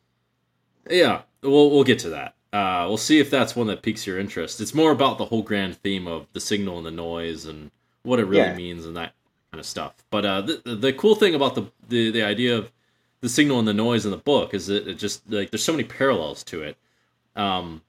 yeah, 0.89 1.21
we'll 1.43 1.71
we'll 1.71 1.85
get 1.85 1.99
to 1.99 2.09
that. 2.09 2.35
Uh, 2.51 2.87
we'll 2.89 2.97
see 2.97 3.21
if 3.21 3.29
that's 3.29 3.55
one 3.55 3.67
that 3.67 3.83
piques 3.83 4.07
your 4.07 4.19
interest. 4.19 4.59
It's 4.59 4.73
more 4.73 4.91
about 4.91 5.19
the 5.19 5.27
whole 5.27 5.43
grand 5.43 5.77
theme 5.77 6.07
of 6.07 6.29
the 6.33 6.41
signal 6.41 6.79
and 6.79 6.87
the 6.87 6.91
noise 6.91 7.45
and 7.45 7.71
what 8.05 8.21
it 8.21 8.25
really 8.25 8.41
yeah. 8.41 8.55
means 8.55 8.87
and 8.87 8.97
that 8.97 9.13
kind 9.53 9.61
of 9.61 9.67
stuff. 9.67 9.93
But 10.09 10.25
uh, 10.25 10.41
the 10.41 10.77
the 10.77 10.93
cool 10.95 11.15
thing 11.15 11.35
about 11.35 11.55
the, 11.55 11.71
the 11.91 12.11
the 12.11 12.23
idea 12.23 12.57
of 12.57 12.73
the 13.21 13.29
signal 13.29 13.59
and 13.59 13.69
the 13.69 13.75
noise 13.75 14.07
in 14.07 14.13
the 14.13 14.17
book 14.17 14.55
is 14.55 14.69
that 14.69 14.89
it 14.89 14.95
just 14.95 15.31
like 15.31 15.51
there's 15.51 15.63
so 15.63 15.75
many 15.75 15.85
parallels 15.85 16.43
to 16.45 16.63
it. 16.63 16.79
Um, 17.37 17.83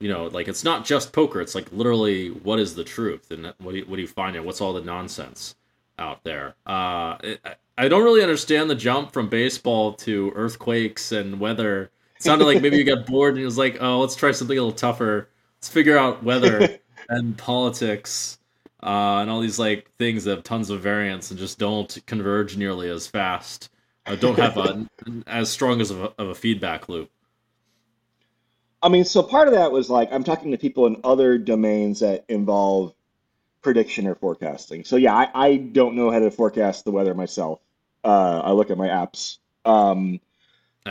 you 0.00 0.08
know, 0.08 0.26
like 0.26 0.48
it's 0.48 0.64
not 0.64 0.84
just 0.84 1.12
poker. 1.12 1.40
It's 1.40 1.54
like 1.54 1.70
literally 1.70 2.28
what 2.30 2.58
is 2.58 2.74
the 2.74 2.84
truth 2.84 3.30
and 3.30 3.52
what 3.58 3.72
do 3.72 3.78
you, 3.78 3.84
what 3.84 3.96
do 3.96 4.02
you 4.02 4.08
find 4.08 4.34
and 4.34 4.44
what's 4.44 4.60
all 4.60 4.72
the 4.72 4.80
nonsense 4.80 5.54
out 5.98 6.24
there. 6.24 6.54
Uh, 6.66 7.18
it, 7.22 7.40
I 7.78 7.88
don't 7.88 8.02
really 8.02 8.22
understand 8.22 8.68
the 8.68 8.74
jump 8.74 9.12
from 9.12 9.28
baseball 9.28 9.92
to 9.94 10.32
earthquakes 10.34 11.12
and 11.12 11.38
weather 11.38 11.90
It 12.16 12.22
sounded 12.22 12.46
like 12.46 12.62
maybe 12.62 12.78
you 12.78 12.84
got 12.84 13.06
bored 13.06 13.32
and 13.32 13.38
he 13.38 13.44
was 13.44 13.58
like, 13.58 13.78
"Oh, 13.80 14.00
let's 14.00 14.16
try 14.16 14.32
something 14.32 14.56
a 14.56 14.60
little 14.60 14.76
tougher. 14.76 15.28
Let's 15.58 15.68
figure 15.68 15.98
out 15.98 16.24
weather 16.24 16.78
and 17.08 17.36
politics 17.36 18.38
uh, 18.82 19.20
and 19.20 19.30
all 19.30 19.40
these 19.40 19.58
like 19.58 19.90
things 19.98 20.24
that 20.24 20.30
have 20.36 20.44
tons 20.44 20.70
of 20.70 20.80
variance 20.80 21.30
and 21.30 21.38
just 21.38 21.58
don't 21.58 21.98
converge 22.06 22.56
nearly 22.56 22.88
as 22.88 23.06
fast. 23.06 23.68
Uh, 24.06 24.16
don't 24.16 24.38
have 24.38 24.56
a, 24.56 24.86
as 25.26 25.50
strong 25.50 25.80
as 25.80 25.90
a, 25.90 26.12
of 26.18 26.28
a 26.28 26.34
feedback 26.34 26.88
loop." 26.88 27.10
I 28.82 28.88
mean, 28.88 29.04
so 29.04 29.22
part 29.22 29.48
of 29.48 29.54
that 29.54 29.72
was 29.72 29.90
like 29.90 30.12
I'm 30.12 30.24
talking 30.24 30.52
to 30.52 30.58
people 30.58 30.86
in 30.86 31.00
other 31.04 31.38
domains 31.38 32.00
that 32.00 32.24
involve 32.28 32.94
prediction 33.62 34.06
or 34.06 34.14
forecasting. 34.14 34.84
So 34.84 34.96
yeah, 34.96 35.14
I, 35.14 35.28
I 35.34 35.56
don't 35.56 35.96
know 35.96 36.10
how 36.10 36.18
to 36.18 36.30
forecast 36.30 36.84
the 36.84 36.90
weather 36.90 37.14
myself. 37.14 37.60
Uh, 38.02 38.40
I 38.42 38.52
look 38.52 38.70
at 38.70 38.78
my 38.78 38.88
apps. 38.88 39.38
Um, 39.64 40.20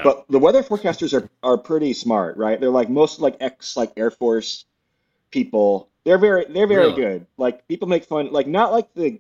but 0.04 0.26
the 0.30 0.40
weather 0.40 0.62
forecasters 0.62 1.20
are, 1.20 1.30
are 1.42 1.58
pretty 1.58 1.94
smart, 1.94 2.38
right? 2.38 2.60
They're 2.60 2.70
like 2.70 2.90
most 2.90 3.20
like 3.20 3.38
ex 3.40 3.76
like 3.76 3.92
Air 3.98 4.12
Force 4.12 4.66
people. 5.32 5.90
They're 6.04 6.20
very 6.20 6.46
they're 6.46 6.68
very 6.68 6.88
really? 6.88 6.96
good. 6.96 7.28
Like 7.38 7.68
people 7.68 7.88
make 7.88 8.06
fun 8.06 8.32
like 8.32 8.48
not 8.48 8.72
like 8.72 8.94
the 8.94 9.20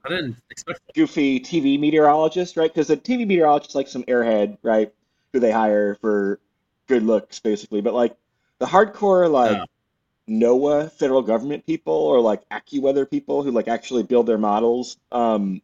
goofy 0.93 1.39
TV 1.39 1.79
meteorologist, 1.79 2.55
right? 2.55 2.71
Because 2.71 2.87
the 2.87 2.97
TV 2.97 3.25
meteorologist 3.25 3.71
is 3.71 3.75
like 3.75 3.87
some 3.87 4.03
airhead, 4.03 4.57
right? 4.61 4.93
Who 5.33 5.39
they 5.39 5.51
hire 5.51 5.95
for 5.95 6.39
good 6.87 7.03
looks, 7.03 7.39
basically. 7.39 7.81
But 7.81 7.93
like 7.93 8.15
the 8.59 8.65
hardcore 8.65 9.29
like 9.29 9.57
yeah. 9.57 9.65
NOAA 10.29 10.91
federal 10.91 11.21
government 11.21 11.65
people 11.65 11.93
or 11.93 12.19
like 12.19 12.47
AccuWeather 12.49 13.09
people 13.09 13.43
who 13.43 13.51
like 13.51 13.67
actually 13.67 14.03
build 14.03 14.27
their 14.27 14.37
models 14.37 14.97
um, 15.11 15.61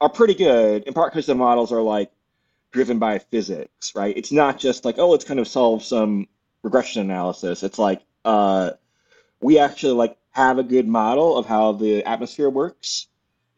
are 0.00 0.08
pretty 0.08 0.34
good. 0.34 0.84
In 0.84 0.94
part 0.94 1.12
because 1.12 1.26
the 1.26 1.34
models 1.34 1.72
are 1.72 1.82
like 1.82 2.10
driven 2.72 2.98
by 2.98 3.18
physics, 3.18 3.94
right? 3.94 4.16
It's 4.16 4.32
not 4.32 4.58
just 4.58 4.84
like, 4.84 4.98
oh, 4.98 5.10
let's 5.10 5.24
kind 5.24 5.40
of 5.40 5.48
solve 5.48 5.82
some 5.82 6.28
regression 6.62 7.02
analysis. 7.02 7.62
It's 7.62 7.78
like 7.78 8.02
uh, 8.24 8.70
we 9.40 9.58
actually 9.58 9.94
like 9.94 10.16
have 10.30 10.58
a 10.58 10.62
good 10.62 10.86
model 10.86 11.36
of 11.36 11.46
how 11.46 11.72
the 11.72 12.04
atmosphere 12.04 12.48
works, 12.48 13.08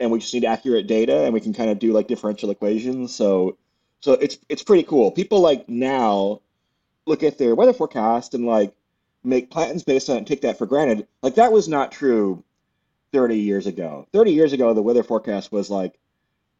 and 0.00 0.10
we 0.10 0.18
just 0.18 0.32
need 0.34 0.44
accurate 0.44 0.86
data, 0.86 1.24
and 1.24 1.34
we 1.34 1.40
can 1.40 1.52
kind 1.52 1.70
of 1.70 1.78
do 1.78 1.92
like 1.92 2.08
differential 2.08 2.50
equations. 2.50 3.14
So, 3.14 3.58
so 4.00 4.12
it's 4.12 4.38
it's 4.48 4.62
pretty 4.62 4.84
cool. 4.84 5.10
People 5.10 5.40
like 5.40 5.68
now 5.68 6.40
look 7.06 7.22
at 7.22 7.38
their 7.38 7.54
weather 7.54 7.72
forecast 7.72 8.34
and 8.34 8.46
like 8.46 8.74
make 9.24 9.50
plans 9.50 9.82
based 9.82 10.08
on 10.08 10.16
it 10.16 10.18
and 10.18 10.26
take 10.26 10.42
that 10.42 10.58
for 10.58 10.66
granted. 10.66 11.06
Like 11.22 11.36
that 11.36 11.52
was 11.52 11.68
not 11.68 11.92
true 11.92 12.42
30 13.12 13.38
years 13.38 13.66
ago. 13.66 14.06
30 14.12 14.32
years 14.32 14.52
ago, 14.52 14.74
the 14.74 14.82
weather 14.82 15.02
forecast 15.02 15.52
was 15.52 15.70
like 15.70 15.98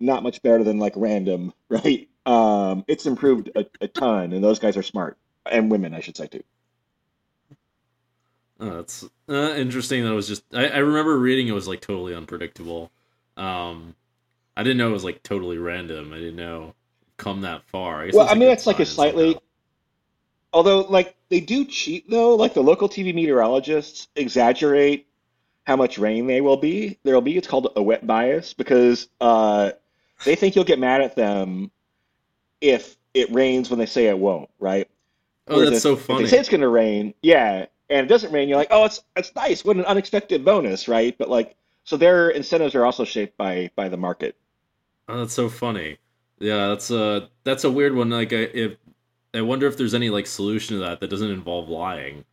not 0.01 0.23
much 0.23 0.43
better 0.43 0.65
than 0.65 0.79
like 0.79 0.95
random, 0.97 1.53
right? 1.69 2.09
Um, 2.25 2.85
it's 2.87 3.07
improved 3.07 3.51
a, 3.57 3.67
a 3.81 3.89
ton, 3.89 4.33
and 4.33 4.45
those 4.45 4.61
guys 4.61 4.77
are 4.77 4.83
smart 4.83 5.19
and 5.51 5.71
women, 5.71 5.95
I 5.95 6.01
should 6.01 6.17
say 6.17 6.27
too. 6.27 6.45
Oh, 8.61 8.77
that's 8.77 9.05
uh, 9.29 9.55
interesting. 9.57 10.05
That 10.05 10.15
was 10.15 10.29
just 10.29 10.45
I, 10.55 10.69
I, 10.69 10.79
remember 10.79 11.19
reading 11.19 11.49
it 11.49 11.53
was 11.53 11.67
like 11.67 11.81
totally 11.81 12.15
unpredictable. 12.15 12.93
Um, 13.37 13.97
I 14.57 14.63
didn't 14.63 14.79
know 14.79 14.91
it 14.91 14.93
was 14.93 15.03
like 15.03 15.23
totally 15.25 15.59
random. 15.59 16.13
I 16.13 16.19
didn't 16.19 16.37
know 16.37 16.75
come 17.17 17.41
that 17.41 17.65
far. 17.65 18.05
I 18.05 18.11
well, 18.13 18.29
I 18.29 18.35
mean, 18.35 18.51
it's 18.51 18.67
like 18.67 18.79
a 18.79 18.87
slightly. 18.87 19.37
Although, 20.53 20.83
like 20.83 21.17
they 21.29 21.41
do 21.41 21.65
cheat 21.65 22.11
though. 22.11 22.35
Like 22.35 22.55
the 22.55 22.63
local 22.63 22.89
TV 22.89 23.15
meteorologists 23.15 24.09
exaggerate 24.17 25.07
how 25.65 25.77
much 25.77 25.99
rain 25.99 26.27
they 26.27 26.41
will 26.41 26.57
be. 26.57 26.99
There 27.05 27.15
will 27.15 27.23
be. 27.23 27.37
It's 27.37 27.49
called 27.49 27.73
a 27.77 27.83
wet 27.83 28.07
bias 28.07 28.53
because 28.53 29.09
uh, 29.21 29.73
they 30.25 30.35
think 30.35 30.55
you'll 30.55 30.65
get 30.65 30.79
mad 30.79 31.01
at 31.01 31.17
them 31.17 31.71
if 32.61 32.97
it 33.15 33.31
rains 33.33 33.71
when 33.71 33.79
they 33.79 33.87
say 33.87 34.07
it 34.07 34.19
won't, 34.19 34.51
right? 34.59 34.89
Oh, 35.49 35.57
Whereas 35.57 35.71
that's 35.71 35.77
if, 35.79 35.83
so 35.83 35.97
funny. 35.97 36.25
They 36.25 36.31
say 36.31 36.39
it's 36.39 36.49
going 36.49 36.61
to 36.61 36.69
rain, 36.69 37.15
yeah, 37.23 37.67
and 37.91 38.07
it 38.07 38.09
doesn't 38.09 38.33
rain, 38.33 38.49
you're 38.49 38.59
like, 38.59 38.69
oh, 38.71 38.85
it's 38.85 39.03
it's 39.17 39.35
nice. 39.35 39.65
What 39.65 39.77
an 39.77 39.85
unexpected 39.85 40.45
bonus, 40.45 40.89
right? 40.89 41.17
But 41.17 41.29
like, 41.29 41.57
so 41.85 41.97
their 41.97 42.31
incentives 42.31 42.75
are 42.75 42.85
also 42.85 43.05
shaped 43.05 43.37
by 43.37 43.71
by 43.77 43.89
the 43.89 43.97
market. 43.97 44.37
Oh, 45.09 45.19
that's 45.19 45.35
so 45.35 45.49
funny. 45.49 45.99
Yeah, 46.39 46.69
that's 46.69 46.91
a 46.91 47.29
that's 47.45 47.65
a 47.65 47.71
weird 47.71 47.95
one. 47.95 48.11
Like, 48.11 48.33
if 48.33 48.77
I 49.35 49.41
wonder 49.41 49.67
if 49.67 49.77
there's 49.77 49.95
any 49.95 50.11
like 50.11 50.27
solution 50.27 50.77
to 50.77 50.85
that 50.85 51.01
that 51.01 51.09
doesn't 51.09 51.31
involve 51.31 51.69
lying. 51.69 52.25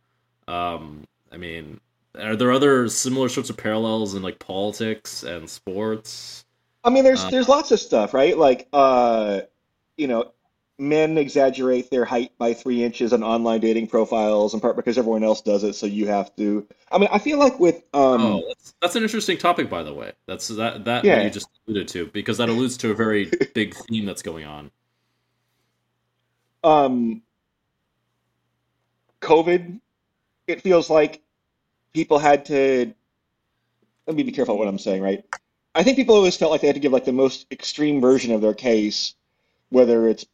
Um, 0.48 1.04
I 1.32 1.36
mean, 1.36 1.80
are 2.18 2.36
there 2.36 2.52
other 2.52 2.88
similar 2.88 3.28
sorts 3.28 3.50
of 3.50 3.56
parallels 3.56 4.14
in 4.14 4.22
like 4.22 4.38
politics 4.38 5.22
and 5.22 5.48
sports? 5.48 6.44
I 6.82 6.90
mean, 6.90 7.04
there's 7.04 7.24
uh, 7.24 7.30
there's 7.30 7.48
lots 7.48 7.70
of 7.70 7.80
stuff, 7.80 8.14
right? 8.14 8.36
Like, 8.36 8.68
uh, 8.72 9.42
you 9.96 10.08
know, 10.08 10.32
men 10.78 11.18
exaggerate 11.18 11.90
their 11.90 12.04
height 12.04 12.32
by 12.38 12.54
three 12.54 12.82
inches 12.82 13.12
on 13.12 13.22
online 13.22 13.60
dating 13.60 13.86
profiles, 13.86 14.54
in 14.54 14.60
part 14.60 14.76
because 14.76 14.96
everyone 14.96 15.22
else 15.22 15.42
does 15.42 15.62
it, 15.62 15.74
so 15.74 15.86
you 15.86 16.06
have 16.08 16.34
to. 16.36 16.66
I 16.90 16.98
mean, 16.98 17.10
I 17.12 17.18
feel 17.18 17.38
like 17.38 17.60
with 17.60 17.76
um, 17.92 18.20
oh, 18.22 18.44
that's, 18.48 18.74
that's 18.80 18.96
an 18.96 19.02
interesting 19.02 19.38
topic, 19.38 19.70
by 19.70 19.82
the 19.82 19.94
way. 19.94 20.12
That's 20.26 20.48
that 20.48 20.84
that 20.86 21.04
yeah. 21.04 21.22
you 21.22 21.30
just 21.30 21.48
alluded 21.68 21.88
to 21.88 22.06
because 22.06 22.38
that 22.38 22.48
alludes 22.48 22.76
to 22.78 22.90
a 22.90 22.94
very 22.94 23.30
big 23.54 23.74
theme 23.74 24.06
that's 24.06 24.22
going 24.22 24.46
on. 24.46 24.70
Um, 26.62 27.22
COVID, 29.20 29.80
it 30.46 30.62
feels 30.62 30.90
like 30.90 31.22
people 31.92 32.18
had 32.18 32.46
to. 32.46 32.94
Let 34.06 34.16
me 34.16 34.22
be 34.22 34.32
careful 34.32 34.58
what 34.58 34.68
I'm 34.68 34.78
saying, 34.78 35.02
right? 35.02 35.24
I 35.74 35.82
think 35.82 35.96
people 35.96 36.16
always 36.16 36.36
felt 36.36 36.50
like 36.50 36.60
they 36.62 36.66
had 36.66 36.74
to 36.74 36.80
give 36.80 36.92
like 36.92 37.04
the 37.04 37.12
most 37.12 37.46
extreme 37.52 38.00
version 38.00 38.32
of 38.32 38.40
their 38.40 38.54
case 38.54 39.14
whether 39.70 40.08
it's 40.08 40.26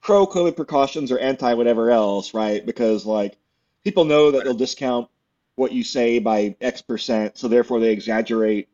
pro 0.00 0.26
COVID 0.26 0.54
precautions 0.54 1.10
or 1.10 1.18
anti 1.18 1.54
whatever 1.54 1.90
else, 1.90 2.34
right? 2.34 2.64
Because 2.64 3.06
like 3.06 3.38
people 3.82 4.04
know 4.04 4.32
that 4.32 4.44
they'll 4.44 4.54
discount 4.54 5.08
what 5.56 5.72
you 5.72 5.82
say 5.82 6.18
by 6.18 6.56
X 6.60 6.82
percent, 6.82 7.38
so 7.38 7.48
therefore 7.48 7.80
they 7.80 7.92
exaggerate 7.92 8.68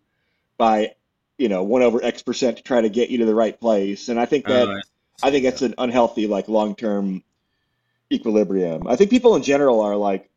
by 0.59 0.94
you 1.38 1.48
know 1.48 1.62
one 1.62 1.83
over 1.83 2.03
X 2.03 2.22
percent 2.22 2.57
to 2.57 2.62
try 2.62 2.81
to 2.81 2.88
get 2.88 3.11
you 3.11 3.18
to 3.18 3.26
the 3.26 3.35
right 3.35 3.59
place. 3.59 4.09
And 4.09 4.18
I 4.18 4.26
think 4.26 4.46
that 4.46 4.68
uh, 4.68 4.81
I 5.23 5.31
think 5.31 5.45
that's 5.45 5.63
an 5.63 5.75
unhealthy 5.79 6.27
like 6.27 6.49
long 6.49 6.75
term 6.75 7.23
equilibrium. 8.13 8.87
I 8.87 8.97
think 8.97 9.11
people 9.11 9.37
in 9.37 9.43
general 9.43 9.81
are 9.81 9.97
like 9.97 10.31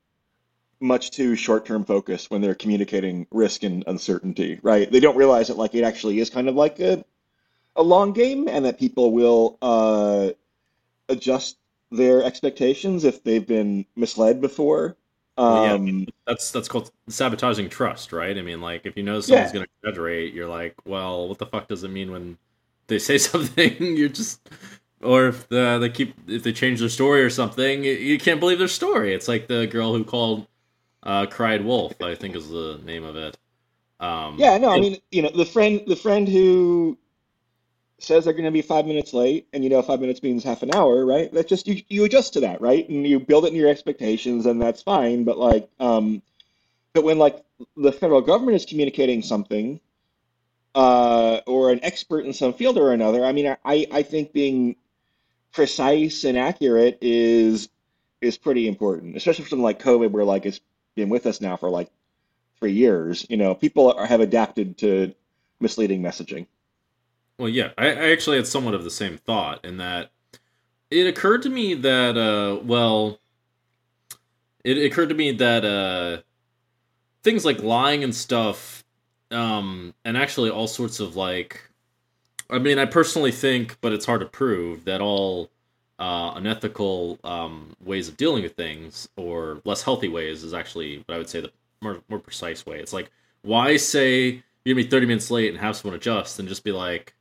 much 0.80 1.12
too 1.12 1.36
short 1.36 1.66
term 1.66 1.86
focused 1.86 2.30
when 2.30 2.42
they're 2.42 2.56
communicating 2.56 3.26
risk 3.32 3.64
and 3.64 3.84
uncertainty, 3.88 4.60
right? 4.62 4.92
They 4.92 5.00
don't 5.00 5.18
realize 5.18 5.48
that 5.48 5.58
like 5.58 5.74
it 5.76 5.84
actually 5.84 6.20
is 6.20 6.30
kind 6.30 6.50
of 6.50 6.56
like 6.56 6.80
a 6.80 7.04
a 7.76 7.84
long 7.84 8.14
game 8.14 8.48
and 8.48 8.66
that 8.66 8.78
people 8.78 9.12
will 9.12 9.58
uh, 9.62 10.30
adjust 11.10 11.58
their 11.92 12.24
expectations 12.24 13.04
if 13.04 13.24
they've 13.24 13.46
been 13.46 13.86
misled 13.96 14.42
before. 14.42 14.96
Um, 15.38 15.88
yeah, 15.88 16.06
that's 16.28 16.52
that's 16.52 16.68
called 16.68 16.92
sabotaging 17.08 17.70
trust, 17.70 18.14
right? 18.14 18.38
I 18.38 18.42
mean, 18.42 18.62
like 18.62 18.86
if 18.86 18.96
you 18.96 19.04
know 19.04 19.20
someone's 19.22 19.50
yeah. 19.50 19.54
going 19.54 19.66
to 19.66 19.72
exaggerate, 19.82 20.34
you're 20.34 20.48
like, 20.48 20.76
well, 20.86 21.28
what 21.28 21.40
the 21.40 21.48
fuck 21.48 21.68
does 21.68 21.84
it 21.84 21.90
mean 21.90 22.12
when 22.12 22.38
they 22.88 23.00
say 23.00 23.18
something, 23.18 23.76
you're 23.80 24.10
just, 24.10 24.48
or 25.02 25.28
if 25.28 25.48
the, 25.50 25.80
they 25.80 25.90
keep 25.90 26.16
if 26.28 26.44
they 26.44 26.54
change 26.54 26.80
their 26.80 26.90
story 26.90 27.24
or 27.24 27.30
something, 27.30 27.84
you 27.84 28.18
can't 28.20 28.40
believe 28.40 28.60
their 28.60 28.68
story. 28.68 29.14
It's 29.14 29.28
like 29.28 29.48
the 29.48 29.68
girl 29.68 29.94
who 29.94 30.04
called, 30.04 30.48
uh, 31.04 31.26
cried 31.26 31.66
wolf. 31.66 32.02
I 32.02 32.16
think 32.16 32.36
is 32.36 32.50
the 32.50 32.80
name 32.84 33.04
of 33.04 33.16
it. 33.16 33.38
Um, 34.00 34.38
yeah, 34.38 34.58
no, 34.58 34.70
I 34.70 34.80
mean, 34.80 34.98
you 35.12 35.22
know, 35.22 35.30
the 35.30 35.46
friend 35.46 35.82
the 35.88 35.96
friend 35.96 36.28
who 36.28 36.98
says 38.00 38.26
they're 38.26 38.34
going 38.34 38.46
to 38.46 38.52
be 38.52 38.62
five 38.62 38.86
minutes 38.86 39.14
late, 39.14 39.48
and 39.54 39.64
you 39.64 39.70
know 39.70 39.82
five 39.82 40.02
minutes 40.02 40.22
means 40.22 40.44
half 40.44 40.62
an 40.62 40.76
hour, 40.76 41.06
right? 41.06 41.32
That's 41.34 41.50
just 41.50 41.68
you 41.68 41.82
you 41.90 42.04
adjust 42.04 42.34
to 42.34 42.42
that, 42.42 42.62
right? 42.62 42.88
And 42.90 43.08
you 43.08 43.20
build 43.20 43.46
it 43.46 43.50
in 43.50 43.56
your 43.56 43.70
expectations, 43.70 44.46
and 44.46 44.62
that's 44.62 44.82
fine. 44.82 45.24
But 45.24 45.38
like, 45.38 45.70
um, 45.80 46.22
but 46.94 47.04
when 47.04 47.18
like 47.18 47.44
the 47.78 47.92
federal 47.92 48.22
government 48.22 48.56
is 48.56 48.66
communicating 48.66 49.22
something, 49.22 49.80
uh, 50.76 51.42
or 51.46 51.72
an 51.72 51.80
expert 51.84 52.26
in 52.26 52.34
some 52.34 52.54
field 52.54 52.78
or 52.78 52.92
another, 52.92 53.24
I 53.26 53.32
mean, 53.32 53.56
I 53.64 53.88
I 53.92 54.04
think 54.04 54.34
being 54.34 54.76
precise 55.52 56.24
and 56.24 56.38
accurate 56.38 56.98
is 57.02 57.70
is 58.22 58.38
pretty 58.38 58.68
important, 58.68 59.16
especially 59.16 59.44
for 59.44 59.50
something 59.50 59.64
like 59.64 59.82
COVID, 59.82 60.12
where 60.12 60.26
like 60.26 60.46
it's 60.46 60.62
been 60.96 61.10
with 61.10 61.26
us 61.26 61.42
now 61.42 61.58
for 61.58 61.70
like 61.70 61.90
three 62.60 62.74
years. 62.74 63.26
You 63.30 63.38
know, 63.38 63.54
people 63.54 63.92
are, 63.92 64.06
have 64.06 64.22
adapted 64.22 64.78
to 64.80 65.14
misleading 65.60 66.02
messaging. 66.02 66.48
Well, 67.38 67.50
yeah, 67.50 67.72
I, 67.78 67.88
I 67.88 68.12
actually 68.12 68.38
had 68.38 68.48
somewhat 68.48 68.74
of 68.74 68.84
the 68.84 68.92
same 68.92 69.18
thought 69.18 69.66
in 69.66 69.78
that 69.78 70.12
it 70.92 71.08
occurred 71.08 71.42
to 71.44 71.50
me 71.50 71.74
that, 71.74 72.18
uh, 72.18 72.64
well, 72.64 73.20
it 74.64 74.78
occurred 74.78 75.10
to 75.10 75.16
me 75.16 75.32
that 75.32 75.66
uh, 75.66 76.22
things 77.24 77.44
like 77.44 77.62
lying 77.62 78.04
and 78.04 78.16
stuff, 78.16 78.83
um, 79.34 79.94
and 80.06 80.18
actually 80.18 80.50
all 80.50 80.68
sorts 80.68 81.00
of 81.00 81.16
like, 81.16 81.62
I 82.50 82.60
mean, 82.60 82.80
I 82.80 82.86
personally 82.86 83.32
think, 83.32 83.78
but 83.82 83.94
it's 83.94 84.06
hard 84.06 84.22
to 84.22 84.28
prove 84.28 84.86
that 84.86 85.02
all 85.02 85.50
uh, 86.00 86.34
unethical 86.36 87.20
um, 87.24 87.76
ways 87.84 88.08
of 88.08 88.18
dealing 88.18 88.44
with 88.44 88.56
things 88.56 89.08
or 89.16 89.62
less 89.66 89.84
healthy 89.84 90.08
ways 90.08 90.44
is 90.44 90.54
actually 90.54 91.04
what 91.06 91.16
I 91.16 91.18
would 91.18 91.30
say 91.30 91.42
the 91.42 91.52
more 91.82 92.00
more 92.10 92.20
precise 92.20 92.66
way. 92.66 92.80
It's 92.80 92.94
like 92.94 93.12
why 93.42 93.78
say 93.78 94.44
you're 94.64 94.76
gonna 94.76 94.84
be 94.84 94.90
30 94.90 95.06
minutes 95.06 95.30
late 95.32 95.50
and 95.50 95.60
have 95.60 95.76
someone 95.76 95.98
adjust 95.98 96.40
and 96.40 96.48
just 96.48 96.64
be 96.64 96.72
like 96.72 97.14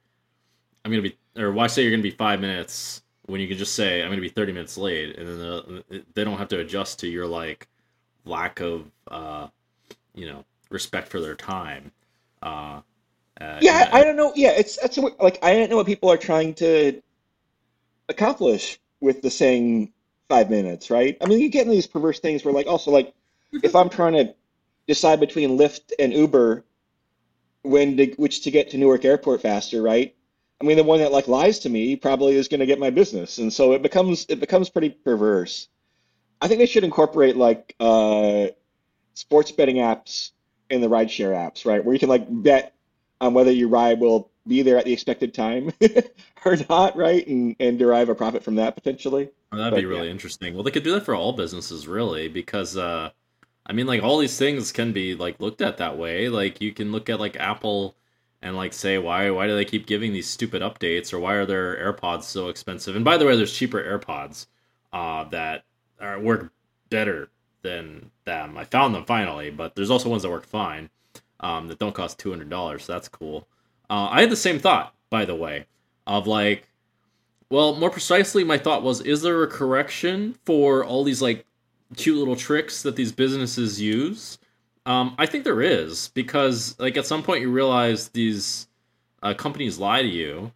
I'm 0.84 0.90
gonna 0.90 1.02
be, 1.02 1.16
or 1.36 1.52
why 1.52 1.66
say 1.66 1.82
you're 1.82 1.90
gonna 1.90 2.02
be 2.02 2.10
five 2.10 2.40
minutes 2.40 3.02
when 3.26 3.40
you 3.40 3.48
can 3.48 3.56
just 3.56 3.74
say 3.74 4.02
I'm 4.02 4.10
gonna 4.10 4.20
be 4.20 4.28
30 4.28 4.52
minutes 4.52 4.76
late, 4.76 5.16
and 5.16 5.28
then 5.28 6.04
they 6.14 6.24
don't 6.24 6.38
have 6.38 6.48
to 6.48 6.58
adjust 6.58 7.00
to 7.00 7.08
your 7.08 7.26
like 7.26 7.68
lack 8.24 8.60
of, 8.60 8.90
uh, 9.08 9.48
you 10.14 10.26
know, 10.26 10.44
respect 10.70 11.08
for 11.08 11.20
their 11.20 11.34
time. 11.34 11.92
Uh, 12.42 12.80
uh, 13.40 13.58
yeah, 13.60 13.88
I, 13.92 14.00
I, 14.00 14.04
don't 14.04 14.16
know. 14.16 14.32
Yeah, 14.34 14.50
it's 14.50 14.76
that's 14.76 14.98
like 14.98 15.38
I 15.42 15.54
don't 15.54 15.70
know 15.70 15.76
what 15.76 15.86
people 15.86 16.10
are 16.10 16.16
trying 16.16 16.54
to 16.54 17.00
accomplish 18.08 18.78
with 19.00 19.22
the 19.22 19.30
saying 19.30 19.92
five 20.28 20.50
minutes, 20.50 20.90
right? 20.90 21.16
I 21.20 21.26
mean, 21.26 21.40
you 21.40 21.48
get 21.48 21.66
in 21.66 21.72
these 21.72 21.86
perverse 21.86 22.20
things 22.20 22.44
where, 22.44 22.54
like, 22.54 22.66
also 22.66 22.90
like, 22.90 23.14
if 23.62 23.74
I'm 23.74 23.88
trying 23.88 24.14
to 24.14 24.34
decide 24.86 25.20
between 25.20 25.58
Lyft 25.58 25.92
and 25.98 26.12
Uber, 26.12 26.64
when 27.62 27.96
to, 27.96 28.06
which 28.16 28.42
to 28.42 28.50
get 28.50 28.70
to 28.70 28.78
Newark 28.78 29.04
Airport 29.04 29.42
faster, 29.42 29.82
right? 29.82 30.14
I 30.60 30.64
mean, 30.64 30.76
the 30.76 30.84
one 30.84 31.00
that 31.00 31.12
like 31.12 31.28
lies 31.28 31.60
to 31.60 31.68
me 31.68 31.96
probably 31.96 32.34
is 32.34 32.48
going 32.48 32.60
to 32.60 32.66
get 32.66 32.78
my 32.78 32.90
business, 32.90 33.38
and 33.38 33.52
so 33.52 33.72
it 33.72 33.82
becomes 33.82 34.26
it 34.28 34.40
becomes 34.40 34.70
pretty 34.70 34.90
perverse. 34.90 35.68
I 36.40 36.48
think 36.48 36.58
they 36.58 36.66
should 36.66 36.84
incorporate 36.84 37.36
like 37.36 37.74
uh, 37.80 38.48
sports 39.14 39.52
betting 39.52 39.76
apps 39.76 40.30
in 40.72 40.80
the 40.80 40.88
rideshare 40.88 41.34
apps, 41.34 41.66
right, 41.66 41.84
where 41.84 41.92
you 41.92 42.00
can 42.00 42.08
like 42.08 42.26
bet 42.28 42.74
on 43.20 43.34
whether 43.34 43.52
your 43.52 43.68
ride 43.68 44.00
will 44.00 44.30
be 44.48 44.62
there 44.62 44.78
at 44.78 44.84
the 44.84 44.92
expected 44.92 45.32
time 45.34 45.70
or 46.44 46.56
not, 46.68 46.96
right, 46.96 47.26
and 47.28 47.54
and 47.60 47.78
derive 47.78 48.08
a 48.08 48.14
profit 48.14 48.42
from 48.42 48.56
that 48.56 48.74
potentially. 48.74 49.30
Oh, 49.52 49.58
that'd 49.58 49.72
but, 49.74 49.80
be 49.80 49.86
really 49.86 50.06
yeah. 50.06 50.12
interesting. 50.12 50.54
Well, 50.54 50.62
they 50.62 50.70
could 50.70 50.82
do 50.82 50.92
that 50.94 51.04
for 51.04 51.14
all 51.14 51.34
businesses, 51.34 51.86
really, 51.86 52.28
because 52.28 52.76
uh, 52.76 53.10
I 53.66 53.72
mean, 53.74 53.86
like 53.86 54.02
all 54.02 54.18
these 54.18 54.38
things 54.38 54.72
can 54.72 54.92
be 54.92 55.14
like 55.14 55.40
looked 55.40 55.60
at 55.60 55.76
that 55.76 55.98
way. 55.98 56.28
Like 56.30 56.60
you 56.60 56.72
can 56.72 56.90
look 56.90 57.10
at 57.10 57.20
like 57.20 57.36
Apple 57.36 57.94
and 58.40 58.56
like 58.56 58.72
say 58.72 58.98
why 58.98 59.30
why 59.30 59.46
do 59.46 59.54
they 59.54 59.66
keep 59.66 59.86
giving 59.86 60.12
these 60.12 60.26
stupid 60.26 60.62
updates 60.62 61.12
or 61.12 61.20
why 61.20 61.34
are 61.34 61.46
their 61.46 61.76
AirPods 61.76 62.24
so 62.24 62.48
expensive? 62.48 62.96
And 62.96 63.04
by 63.04 63.18
the 63.18 63.26
way, 63.26 63.36
there's 63.36 63.52
cheaper 63.52 63.82
AirPods 63.82 64.46
uh, 64.92 65.24
that 65.24 65.64
are, 66.00 66.18
work 66.18 66.50
better 66.88 67.28
than 67.62 68.10
them. 68.24 68.58
I 68.58 68.64
found 68.64 68.94
them 68.94 69.04
finally, 69.04 69.50
but 69.50 69.74
there's 69.74 69.90
also 69.90 70.08
ones 70.08 70.22
that 70.22 70.30
work 70.30 70.46
fine 70.46 70.90
um, 71.40 71.68
that 71.68 71.78
don't 71.78 71.94
cost 71.94 72.18
two 72.18 72.30
hundred 72.30 72.50
dollars. 72.50 72.84
So 72.84 72.92
that's 72.92 73.08
cool. 73.08 73.46
Uh, 73.88 74.08
I 74.10 74.20
had 74.20 74.30
the 74.30 74.36
same 74.36 74.58
thought, 74.58 74.94
by 75.10 75.24
the 75.24 75.34
way, 75.34 75.66
of 76.06 76.26
like, 76.26 76.68
well, 77.50 77.74
more 77.74 77.90
precisely, 77.90 78.44
my 78.44 78.58
thought 78.58 78.82
was, 78.82 79.00
is 79.02 79.22
there 79.22 79.42
a 79.42 79.46
correction 79.48 80.36
for 80.44 80.84
all 80.84 81.04
these 81.04 81.20
like 81.20 81.44
cute 81.96 82.18
little 82.18 82.36
tricks 82.36 82.82
that 82.82 82.96
these 82.96 83.12
businesses 83.12 83.80
use? 83.80 84.38
Um, 84.86 85.14
I 85.18 85.26
think 85.26 85.44
there 85.44 85.62
is 85.62 86.08
because 86.14 86.74
like 86.78 86.96
at 86.96 87.06
some 87.06 87.22
point 87.22 87.42
you 87.42 87.50
realize 87.50 88.08
these 88.08 88.68
uh, 89.22 89.34
companies 89.34 89.78
lie 89.78 90.02
to 90.02 90.08
you, 90.08 90.52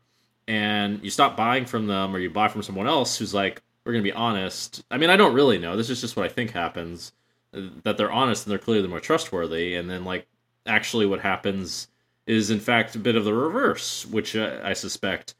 and 0.48 1.02
you 1.02 1.10
stop 1.10 1.36
buying 1.36 1.66
from 1.66 1.88
them 1.88 2.14
or 2.14 2.18
you 2.20 2.30
buy 2.30 2.48
from 2.48 2.62
someone 2.62 2.86
else 2.86 3.18
who's 3.18 3.34
like, 3.34 3.62
we're 3.86 3.92
gonna 3.92 4.02
be 4.02 4.12
honest. 4.12 4.84
I 4.90 4.98
mean, 4.98 5.10
I 5.10 5.16
don't 5.16 5.34
really 5.34 5.58
know. 5.58 5.76
This 5.76 5.88
is 5.88 6.00
just 6.00 6.16
what 6.16 6.26
I 6.26 6.28
think 6.28 6.50
happens. 6.50 7.12
That 7.52 7.96
they're 7.96 8.12
honest 8.12 8.44
and 8.44 8.50
they're 8.50 8.58
clearly 8.58 8.88
more 8.88 9.00
trustworthy, 9.00 9.76
and 9.76 9.88
then 9.88 10.04
like 10.04 10.26
actually 10.66 11.06
what 11.06 11.20
happens 11.20 11.88
is 12.26 12.50
in 12.50 12.60
fact 12.60 12.96
a 12.96 12.98
bit 12.98 13.16
of 13.16 13.24
the 13.24 13.32
reverse, 13.32 14.04
which 14.04 14.36
uh, 14.36 14.60
I 14.62 14.72
suspect 14.72 15.34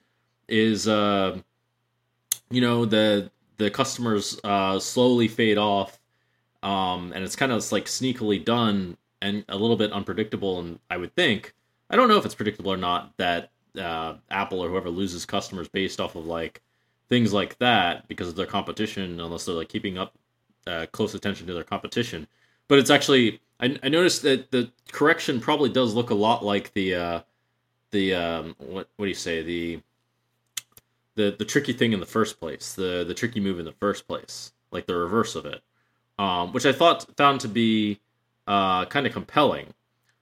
is 0.48 0.88
uh, 0.88 1.38
you 2.50 2.60
know 2.60 2.84
the 2.86 3.30
the 3.58 3.70
customers 3.70 4.38
uh, 4.44 4.78
slowly 4.78 5.28
fade 5.28 5.58
off 5.58 5.98
um, 6.66 7.12
and 7.14 7.24
it's 7.24 7.36
kind 7.36 7.52
of 7.52 7.70
like 7.70 7.84
sneakily 7.84 8.44
done 8.44 8.96
and 9.22 9.44
a 9.48 9.56
little 9.56 9.76
bit 9.76 9.92
unpredictable. 9.92 10.58
And 10.58 10.80
I 10.90 10.96
would 10.96 11.14
think, 11.14 11.54
I 11.90 11.96
don't 11.96 12.08
know 12.08 12.16
if 12.16 12.24
it's 12.24 12.34
predictable 12.34 12.72
or 12.72 12.76
not 12.76 13.16
that 13.18 13.50
uh, 13.78 14.14
Apple 14.30 14.60
or 14.60 14.68
whoever 14.68 14.90
loses 14.90 15.24
customers 15.24 15.68
based 15.68 16.00
off 16.00 16.16
of 16.16 16.26
like 16.26 16.60
things 17.08 17.32
like 17.32 17.58
that 17.58 18.08
because 18.08 18.28
of 18.28 18.36
their 18.36 18.46
competition, 18.46 19.20
unless 19.20 19.44
they're 19.44 19.54
like 19.54 19.68
keeping 19.68 19.98
up 19.98 20.14
uh, 20.66 20.86
close 20.92 21.14
attention 21.14 21.46
to 21.46 21.54
their 21.54 21.64
competition. 21.64 22.26
But 22.68 22.78
it's 22.78 22.90
actually, 22.90 23.40
I, 23.60 23.78
I 23.82 23.88
noticed 23.88 24.22
that 24.22 24.50
the 24.50 24.70
correction 24.92 25.40
probably 25.40 25.70
does 25.70 25.94
look 25.94 26.10
a 26.10 26.14
lot 26.14 26.44
like 26.44 26.72
the 26.72 26.94
uh, 26.94 27.20
the 27.90 28.14
um, 28.14 28.56
what 28.58 28.88
what 28.96 29.06
do 29.06 29.08
you 29.08 29.14
say 29.14 29.42
the 29.42 29.80
the 31.14 31.34
the 31.38 31.44
tricky 31.44 31.72
thing 31.72 31.92
in 31.92 32.00
the 32.00 32.06
first 32.06 32.40
place, 32.40 32.74
the 32.74 33.04
the 33.06 33.14
tricky 33.14 33.40
move 33.40 33.58
in 33.58 33.64
the 33.64 33.72
first 33.72 34.06
place, 34.08 34.52
like 34.70 34.86
the 34.86 34.96
reverse 34.96 35.34
of 35.34 35.46
it 35.46 35.62
um, 36.18 36.52
which 36.52 36.66
I 36.66 36.72
thought 36.72 37.06
found 37.16 37.40
to 37.40 37.48
be 37.48 38.00
uh, 38.46 38.86
kind 38.86 39.06
of 39.06 39.12
compelling. 39.12 39.74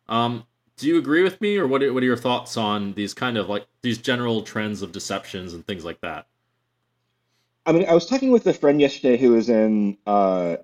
Um, 0.09 0.45
do 0.77 0.89
you 0.89 0.99
agree 0.99 1.23
with 1.23 1.41
me, 1.41 1.57
or 1.57 1.67
what? 1.67 1.83
Are, 1.83 1.93
what 1.93 2.03
are 2.03 2.07
your 2.07 2.17
thoughts 2.17 2.57
on 2.57 2.95
these 2.95 3.15
kind 3.15 3.39
of 3.39 3.49
like 3.49 3.67
these 3.83 3.99
general 3.99 4.43
trends 4.43 4.83
of 4.83 4.93
deceptions 4.93 5.55
and 5.55 5.65
things 5.67 5.85
like 5.85 6.01
that? 6.01 6.27
I 7.67 7.73
mean, 7.73 7.87
I 7.89 7.95
was 7.95 8.07
talking 8.07 8.31
with 8.31 8.47
a 8.47 8.53
friend 8.53 8.81
yesterday 8.81 9.17
who 9.17 9.37
is 9.37 9.49
in 9.49 9.97
uh, 10.07 10.57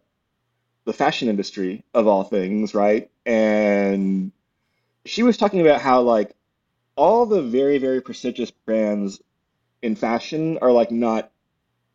the 0.84 0.92
fashion 0.92 1.28
industry 1.28 1.84
of 1.94 2.06
all 2.06 2.24
things, 2.24 2.74
right? 2.74 3.10
And 3.24 4.32
she 5.04 5.22
was 5.22 5.36
talking 5.36 5.60
about 5.60 5.80
how 5.80 6.02
like 6.02 6.34
all 6.96 7.24
the 7.24 7.42
very 7.42 7.78
very 7.78 8.02
prestigious 8.02 8.50
brands 8.50 9.20
in 9.82 9.96
fashion 9.96 10.58
are 10.60 10.72
like 10.72 10.90
not 10.90 11.30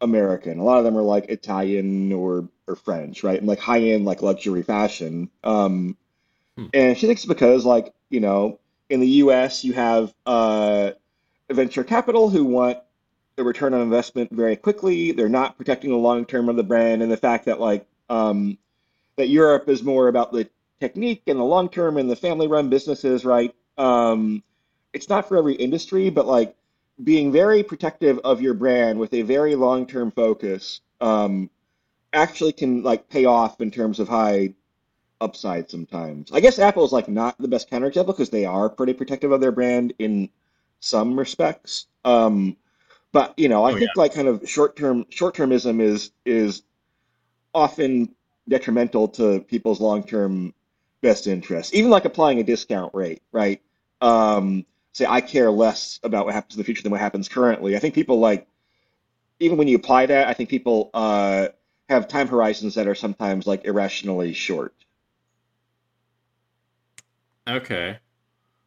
American. 0.01 0.59
A 0.59 0.63
lot 0.63 0.79
of 0.79 0.85
them 0.85 0.97
are 0.97 1.03
like 1.03 1.29
Italian 1.29 2.11
or 2.11 2.49
or 2.67 2.75
French, 2.75 3.23
right? 3.23 3.37
And 3.37 3.47
like 3.47 3.59
high 3.59 3.81
end 3.81 4.05
like 4.05 4.21
luxury 4.21 4.63
fashion. 4.63 5.29
Um, 5.43 5.97
hmm. 6.57 6.65
And 6.73 6.97
she 6.97 7.05
thinks 7.05 7.21
it's 7.21 7.27
because 7.27 7.65
like 7.65 7.93
you 8.09 8.19
know 8.19 8.59
in 8.89 8.99
the 8.99 9.07
U.S. 9.07 9.63
you 9.63 9.73
have 9.73 10.13
uh, 10.25 10.91
venture 11.51 11.83
capital 11.83 12.29
who 12.29 12.45
want 12.45 12.79
a 13.37 13.43
return 13.43 13.73
on 13.73 13.81
investment 13.81 14.31
very 14.31 14.55
quickly. 14.55 15.11
They're 15.11 15.29
not 15.29 15.57
protecting 15.57 15.91
the 15.91 15.97
long 15.97 16.25
term 16.25 16.49
of 16.49 16.55
the 16.55 16.63
brand, 16.63 17.01
and 17.01 17.11
the 17.11 17.17
fact 17.17 17.45
that 17.45 17.59
like 17.59 17.85
um, 18.09 18.57
that 19.17 19.29
Europe 19.29 19.69
is 19.69 19.83
more 19.83 20.07
about 20.07 20.31
the 20.31 20.49
technique 20.79 21.23
and 21.27 21.39
the 21.39 21.43
long 21.43 21.69
term 21.69 21.97
and 21.97 22.09
the 22.09 22.15
family 22.15 22.47
run 22.47 22.69
businesses, 22.69 23.25
right? 23.25 23.53
Um, 23.77 24.43
it's 24.93 25.09
not 25.09 25.27
for 25.27 25.37
every 25.37 25.55
industry, 25.55 26.09
but 26.09 26.27
like 26.27 26.55
being 27.03 27.31
very 27.31 27.63
protective 27.63 28.19
of 28.23 28.41
your 28.41 28.53
brand 28.53 28.99
with 28.99 29.13
a 29.13 29.21
very 29.21 29.55
long 29.55 29.85
term 29.85 30.11
focus 30.11 30.81
um, 31.01 31.49
actually 32.13 32.53
can 32.53 32.83
like 32.83 33.09
pay 33.09 33.25
off 33.25 33.59
in 33.59 33.71
terms 33.71 33.99
of 33.99 34.07
high 34.07 34.53
upside 35.19 35.69
sometimes. 35.69 36.31
I 36.31 36.39
guess 36.39 36.59
Apple 36.59 36.85
is 36.85 36.91
like 36.91 37.09
not 37.09 37.37
the 37.39 37.47
best 37.47 37.69
counterexample 37.69 38.07
because 38.07 38.29
they 38.29 38.45
are 38.45 38.69
pretty 38.69 38.93
protective 38.93 39.31
of 39.31 39.41
their 39.41 39.51
brand 39.51 39.93
in 39.99 40.29
some 40.79 41.17
respects. 41.17 41.87
Um, 42.05 42.55
but 43.15 43.33
you 43.37 43.47
know, 43.47 43.63
I 43.63 43.71
oh, 43.71 43.77
think 43.77 43.91
yeah. 43.95 44.01
like 44.01 44.13
kind 44.13 44.27
of 44.27 44.47
short 44.47 44.75
term 44.75 45.05
short 45.09 45.37
termism 45.37 45.79
is 45.79 46.11
is 46.25 46.63
often 47.53 48.13
detrimental 48.45 49.07
to 49.07 49.39
people's 49.39 49.79
long 49.79 50.03
term 50.03 50.53
best 50.99 51.25
interests. 51.25 51.73
Even 51.73 51.89
like 51.89 52.03
applying 52.03 52.41
a 52.41 52.43
discount 52.43 52.93
rate, 52.93 53.21
right? 53.31 53.61
Um, 54.01 54.65
say 54.91 55.05
I 55.07 55.21
care 55.21 55.49
less 55.49 55.97
about 56.03 56.25
what 56.25 56.35
happens 56.35 56.55
in 56.55 56.57
the 56.57 56.65
future 56.65 56.83
than 56.83 56.91
what 56.91 56.99
happens 56.99 57.29
currently. 57.29 57.77
I 57.77 57.79
think 57.79 57.95
people 57.95 58.19
like 58.19 58.49
even 59.39 59.57
when 59.57 59.69
you 59.69 59.77
apply 59.77 60.07
that, 60.07 60.27
I 60.27 60.33
think 60.33 60.49
people 60.49 60.89
uh, 60.93 61.47
have 61.87 62.09
time 62.09 62.27
horizons 62.27 62.75
that 62.75 62.85
are 62.85 62.95
sometimes 62.95 63.47
like 63.47 63.63
irrationally 63.63 64.33
short. 64.33 64.73
Okay. 67.47 67.97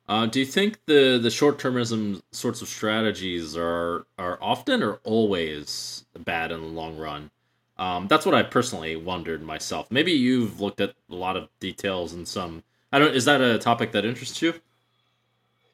Uh, 0.09 0.25
do 0.25 0.41
you 0.41 0.47
think 0.47 0.79
the 0.87 1.19
the 1.23 1.31
short 1.31 1.59
termism 1.59 2.23
sorts 2.33 2.63
of 2.63 2.69
strategies 2.69 3.57
are 3.57 4.07
are 4.19 4.39
often 4.41 4.83
or 4.83 4.95
always 5.05 6.07
bad 6.19 6.51
in 6.51 6.61
the 6.61 6.67
long 6.67 6.97
run? 6.97 7.31
Um, 7.77 8.09
that's 8.09 8.27
what 8.27 8.35
I 8.35 8.43
personally 8.43 8.97
wondered 8.97 9.43
myself. 9.43 9.91
Maybe 9.91 10.13
you've 10.13 10.61
looked 10.61 10.81
at 10.81 10.95
a 11.11 11.15
lot 11.15 11.37
of 11.37 11.49
details 11.61 12.15
and 12.15 12.27
some. 12.27 12.65
I 12.91 12.99
don't. 12.99 13.15
Is 13.15 13.27
that 13.27 13.41
a 13.43 13.59
topic 13.59 13.93
that 13.93 14.07
interests 14.07 14.41
you? 14.41 14.55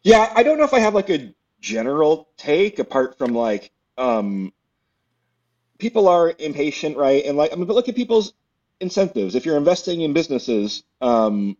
Yeah, 0.02 0.30
I 0.34 0.42
don't 0.42 0.58
know 0.58 0.64
if 0.64 0.74
I 0.74 0.80
have 0.80 0.94
like 0.94 1.10
a 1.10 1.32
general 1.60 2.28
take 2.36 2.78
apart 2.78 3.16
from 3.16 3.34
like 3.34 3.70
um, 3.96 4.52
people 5.78 6.08
are 6.08 6.34
impatient, 6.38 6.96
right? 6.96 7.24
And 7.24 7.38
like, 7.38 7.52
I 7.52 7.56
mean, 7.56 7.66
but 7.66 7.74
look 7.74 7.88
at 7.88 7.94
people's 7.94 8.34
incentives. 8.80 9.34
If 9.34 9.46
you're 9.46 9.56
investing 9.56 10.00
in 10.02 10.12
businesses, 10.12 10.82
um, 11.00 11.56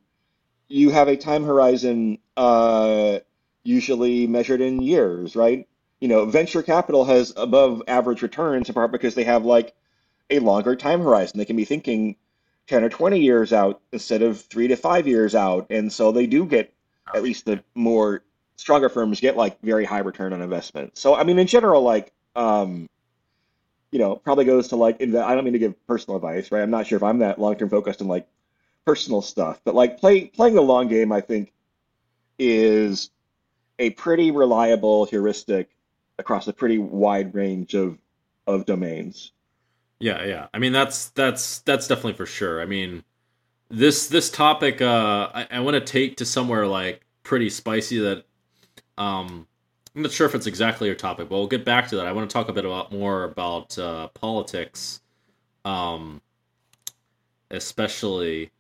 you 0.68 0.90
have 0.90 1.08
a 1.08 1.16
time 1.16 1.44
horizon 1.44 2.18
uh, 2.36 3.18
usually 3.62 4.26
measured 4.26 4.60
in 4.60 4.82
years, 4.82 5.36
right? 5.36 5.66
You 6.00 6.08
know, 6.08 6.26
venture 6.26 6.62
capital 6.62 7.04
has 7.04 7.32
above 7.36 7.82
average 7.88 8.22
returns 8.22 8.68
in 8.68 8.74
part 8.74 8.92
because 8.92 9.14
they 9.14 9.24
have 9.24 9.44
like 9.44 9.74
a 10.30 10.38
longer 10.38 10.76
time 10.76 11.00
horizon. 11.00 11.38
They 11.38 11.44
can 11.44 11.56
be 11.56 11.64
thinking 11.64 12.16
10 12.66 12.84
or 12.84 12.88
20 12.88 13.18
years 13.18 13.52
out 13.52 13.80
instead 13.92 14.22
of 14.22 14.40
three 14.40 14.68
to 14.68 14.76
five 14.76 15.06
years 15.06 15.34
out. 15.34 15.66
And 15.70 15.92
so 15.92 16.12
they 16.12 16.26
do 16.26 16.46
get, 16.46 16.72
at 17.14 17.22
least 17.22 17.44
the 17.44 17.62
more 17.74 18.22
stronger 18.56 18.88
firms 18.88 19.20
get 19.20 19.36
like 19.36 19.60
very 19.60 19.84
high 19.84 19.98
return 19.98 20.32
on 20.32 20.42
investment. 20.42 20.96
So, 20.96 21.14
I 21.14 21.24
mean, 21.24 21.38
in 21.38 21.46
general, 21.46 21.82
like, 21.82 22.12
um, 22.36 22.88
you 23.90 23.98
know, 23.98 24.16
probably 24.16 24.44
goes 24.44 24.68
to 24.68 24.76
like, 24.76 25.00
I 25.00 25.06
don't 25.06 25.44
mean 25.44 25.52
to 25.52 25.58
give 25.58 25.86
personal 25.86 26.16
advice, 26.16 26.50
right? 26.50 26.62
I'm 26.62 26.70
not 26.70 26.86
sure 26.86 26.96
if 26.96 27.02
I'm 27.02 27.18
that 27.18 27.38
long 27.38 27.56
term 27.56 27.68
focused 27.68 28.00
on 28.00 28.08
like 28.08 28.26
personal 28.84 29.22
stuff, 29.22 29.60
but 29.64 29.74
like 29.74 29.98
play, 29.98 30.26
playing 30.26 30.54
the 30.54 30.62
long 30.62 30.88
game, 30.88 31.12
I 31.12 31.20
think 31.20 31.52
is 32.38 33.10
a 33.78 33.90
pretty 33.90 34.30
reliable 34.30 35.06
heuristic 35.06 35.70
across 36.18 36.46
a 36.48 36.52
pretty 36.52 36.78
wide 36.78 37.34
range 37.34 37.74
of, 37.74 37.98
of 38.46 38.66
domains. 38.66 39.32
Yeah, 40.00 40.24
yeah. 40.24 40.48
I 40.52 40.58
mean, 40.58 40.72
that's 40.72 41.08
that's 41.10 41.60
that's 41.60 41.88
definitely 41.88 42.14
for 42.14 42.26
sure. 42.26 42.60
I 42.60 42.66
mean, 42.66 43.04
this 43.70 44.08
this 44.08 44.28
topic, 44.28 44.82
uh, 44.82 45.30
I, 45.32 45.46
I 45.50 45.60
want 45.60 45.74
to 45.74 45.80
take 45.80 46.16
to 46.18 46.26
somewhere 46.26 46.66
like 46.66 47.02
pretty 47.22 47.48
spicy. 47.48 47.98
That 48.00 48.24
um, 48.98 49.46
I'm 49.94 50.02
not 50.02 50.12
sure 50.12 50.26
if 50.26 50.34
it's 50.34 50.46
exactly 50.46 50.88
your 50.88 50.96
topic, 50.96 51.28
but 51.28 51.36
we'll 51.36 51.46
get 51.46 51.64
back 51.64 51.88
to 51.88 51.96
that. 51.96 52.06
I 52.06 52.12
want 52.12 52.28
to 52.28 52.34
talk 52.34 52.48
a 52.48 52.52
bit 52.52 52.64
about 52.64 52.92
more 52.92 53.24
about 53.24 53.78
uh, 53.78 54.08
politics, 54.08 55.00
um, 55.64 56.20
especially. 57.50 58.50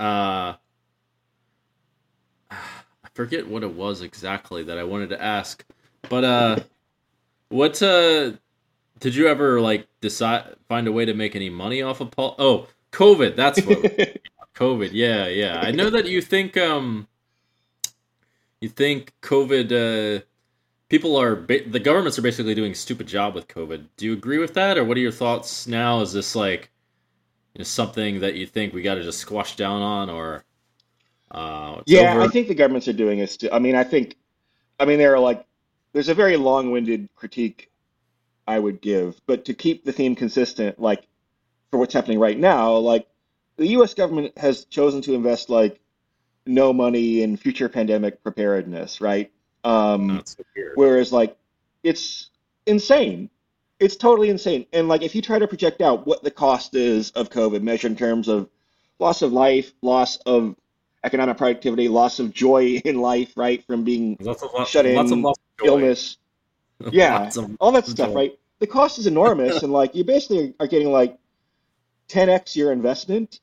Uh, 0.00 0.54
I 2.50 3.08
forget 3.14 3.48
what 3.48 3.62
it 3.62 3.74
was 3.74 4.02
exactly 4.02 4.62
that 4.64 4.78
I 4.78 4.84
wanted 4.84 5.10
to 5.10 5.22
ask, 5.22 5.64
but 6.08 6.24
uh, 6.24 6.58
what 7.48 7.82
uh 7.82 8.32
did 9.00 9.14
you 9.14 9.28
ever 9.28 9.60
like 9.60 9.86
decide 10.00 10.56
find 10.68 10.86
a 10.86 10.92
way 10.92 11.04
to 11.04 11.14
make 11.14 11.36
any 11.36 11.50
money 11.50 11.82
off 11.82 12.00
of 12.00 12.10
Paul? 12.10 12.34
Oh, 12.38 12.66
COVID. 12.92 13.36
That's 13.36 13.64
what 13.64 13.78
COVID. 14.54 14.90
Yeah, 14.92 15.26
yeah. 15.28 15.60
I 15.62 15.70
know 15.70 15.90
that 15.90 16.06
you 16.06 16.20
think 16.20 16.56
um 16.56 17.06
you 18.60 18.68
think 18.68 19.12
COVID 19.22 20.20
uh 20.20 20.22
people 20.88 21.16
are 21.16 21.36
the 21.36 21.80
governments 21.80 22.18
are 22.18 22.22
basically 22.22 22.54
doing 22.54 22.72
a 22.72 22.74
stupid 22.74 23.06
job 23.06 23.34
with 23.34 23.48
COVID. 23.48 23.84
Do 23.96 24.06
you 24.06 24.12
agree 24.12 24.38
with 24.38 24.54
that 24.54 24.78
or 24.78 24.84
what 24.84 24.96
are 24.96 25.00
your 25.00 25.12
thoughts 25.12 25.66
now? 25.66 26.00
Is 26.00 26.12
this 26.12 26.34
like 26.34 26.70
know, 27.58 27.64
something 27.64 28.20
that 28.20 28.34
you 28.34 28.46
think 28.46 28.72
we 28.72 28.82
got 28.82 28.94
to 28.94 29.02
just 29.02 29.18
squash 29.18 29.56
down 29.56 29.82
on 29.82 30.10
or 30.10 30.44
uh 31.30 31.82
Yeah, 31.86 32.12
over? 32.12 32.22
I 32.22 32.28
think 32.28 32.48
the 32.48 32.54
governments 32.54 32.88
are 32.88 32.92
doing 32.92 33.18
it. 33.18 33.30
St- 33.30 33.52
I 33.52 33.58
mean, 33.58 33.74
I 33.74 33.84
think 33.84 34.16
I 34.78 34.84
mean 34.84 34.98
there 34.98 35.14
are 35.14 35.20
like 35.20 35.44
there's 35.92 36.08
a 36.08 36.14
very 36.14 36.36
long-winded 36.36 37.08
critique 37.16 37.70
I 38.46 38.58
would 38.58 38.80
give. 38.80 39.20
But 39.26 39.44
to 39.46 39.54
keep 39.54 39.84
the 39.84 39.92
theme 39.92 40.14
consistent, 40.14 40.80
like 40.80 41.06
for 41.70 41.78
what's 41.78 41.94
happening 41.94 42.18
right 42.18 42.38
now, 42.38 42.76
like 42.76 43.06
the 43.56 43.66
U.S. 43.68 43.94
government 43.94 44.36
has 44.38 44.64
chosen 44.64 45.02
to 45.02 45.14
invest 45.14 45.50
like 45.50 45.80
no 46.46 46.72
money 46.72 47.22
in 47.22 47.36
future 47.36 47.68
pandemic 47.68 48.22
preparedness, 48.22 49.00
right? 49.00 49.30
Um, 49.64 50.22
so 50.24 50.42
whereas 50.74 51.12
like 51.12 51.36
it's 51.82 52.30
insane. 52.66 53.28
It's 53.80 53.96
totally 53.96 54.28
insane. 54.30 54.66
And 54.72 54.88
like 54.88 55.02
if 55.02 55.14
you 55.14 55.22
try 55.22 55.38
to 55.38 55.46
project 55.46 55.80
out 55.80 56.06
what 56.06 56.22
the 56.22 56.30
cost 56.30 56.74
is 56.74 57.10
of 57.10 57.30
COVID 57.30 57.62
measured 57.62 57.92
in 57.92 57.96
terms 57.96 58.28
of 58.28 58.48
loss 58.98 59.22
of 59.22 59.32
life, 59.32 59.72
loss 59.82 60.16
of 60.18 60.56
economic 61.04 61.36
productivity, 61.36 61.88
loss 61.88 62.18
of 62.18 62.32
joy 62.32 62.80
in 62.84 63.00
life, 63.00 63.32
right, 63.36 63.64
from 63.66 63.84
being 63.84 64.16
shut 64.66 64.86
in, 64.86 64.96
lots 64.96 65.12
of 65.12 65.66
illness, 65.66 66.16
yeah, 66.90 67.30
all 67.60 67.72
that 67.72 67.86
stuff, 67.86 68.14
right? 68.14 68.38
The 68.60 68.66
cost 68.66 68.98
is 68.98 69.06
enormous, 69.06 69.62
and 69.62 69.72
like 69.72 69.94
you 69.94 70.04
basically 70.04 70.54
are 70.58 70.66
getting 70.66 70.90
like 70.90 71.16
10x 72.08 72.56
your 72.56 72.72
investment 72.72 73.40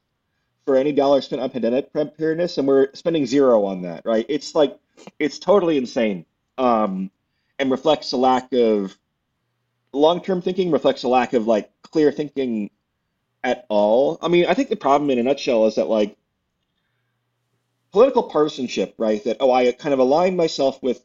for 0.65 0.75
any 0.75 0.91
dollar 0.91 1.21
spent 1.21 1.41
on 1.41 1.49
pandemic 1.49 1.91
preparedness, 1.93 2.57
and 2.57 2.67
we're 2.67 2.93
spending 2.93 3.25
zero 3.25 3.65
on 3.65 3.81
that, 3.83 4.03
right? 4.05 4.25
It's 4.29 4.55
like 4.55 4.77
it's 5.19 5.39
totally 5.39 5.77
insane, 5.77 6.25
um, 6.57 7.11
and 7.59 7.71
reflects 7.71 8.11
a 8.11 8.17
lack 8.17 8.51
of 8.53 8.97
long-term 9.95 10.41
thinking, 10.41 10.71
reflects 10.71 11.03
a 11.03 11.07
lack 11.07 11.33
of 11.33 11.47
like 11.47 11.71
clear 11.81 12.11
thinking 12.11 12.69
at 13.43 13.65
all. 13.69 14.17
I 14.21 14.27
mean, 14.27 14.45
I 14.47 14.53
think 14.53 14.69
the 14.69 14.75
problem 14.75 15.09
in 15.09 15.19
a 15.19 15.23
nutshell 15.23 15.65
is 15.67 15.75
that 15.75 15.85
like 15.85 16.17
political 17.91 18.23
partisanship, 18.23 18.93
right? 18.97 19.23
That 19.23 19.37
oh, 19.39 19.51
I 19.51 19.71
kind 19.71 19.93
of 19.93 19.99
align 19.99 20.35
myself 20.35 20.81
with 20.83 21.03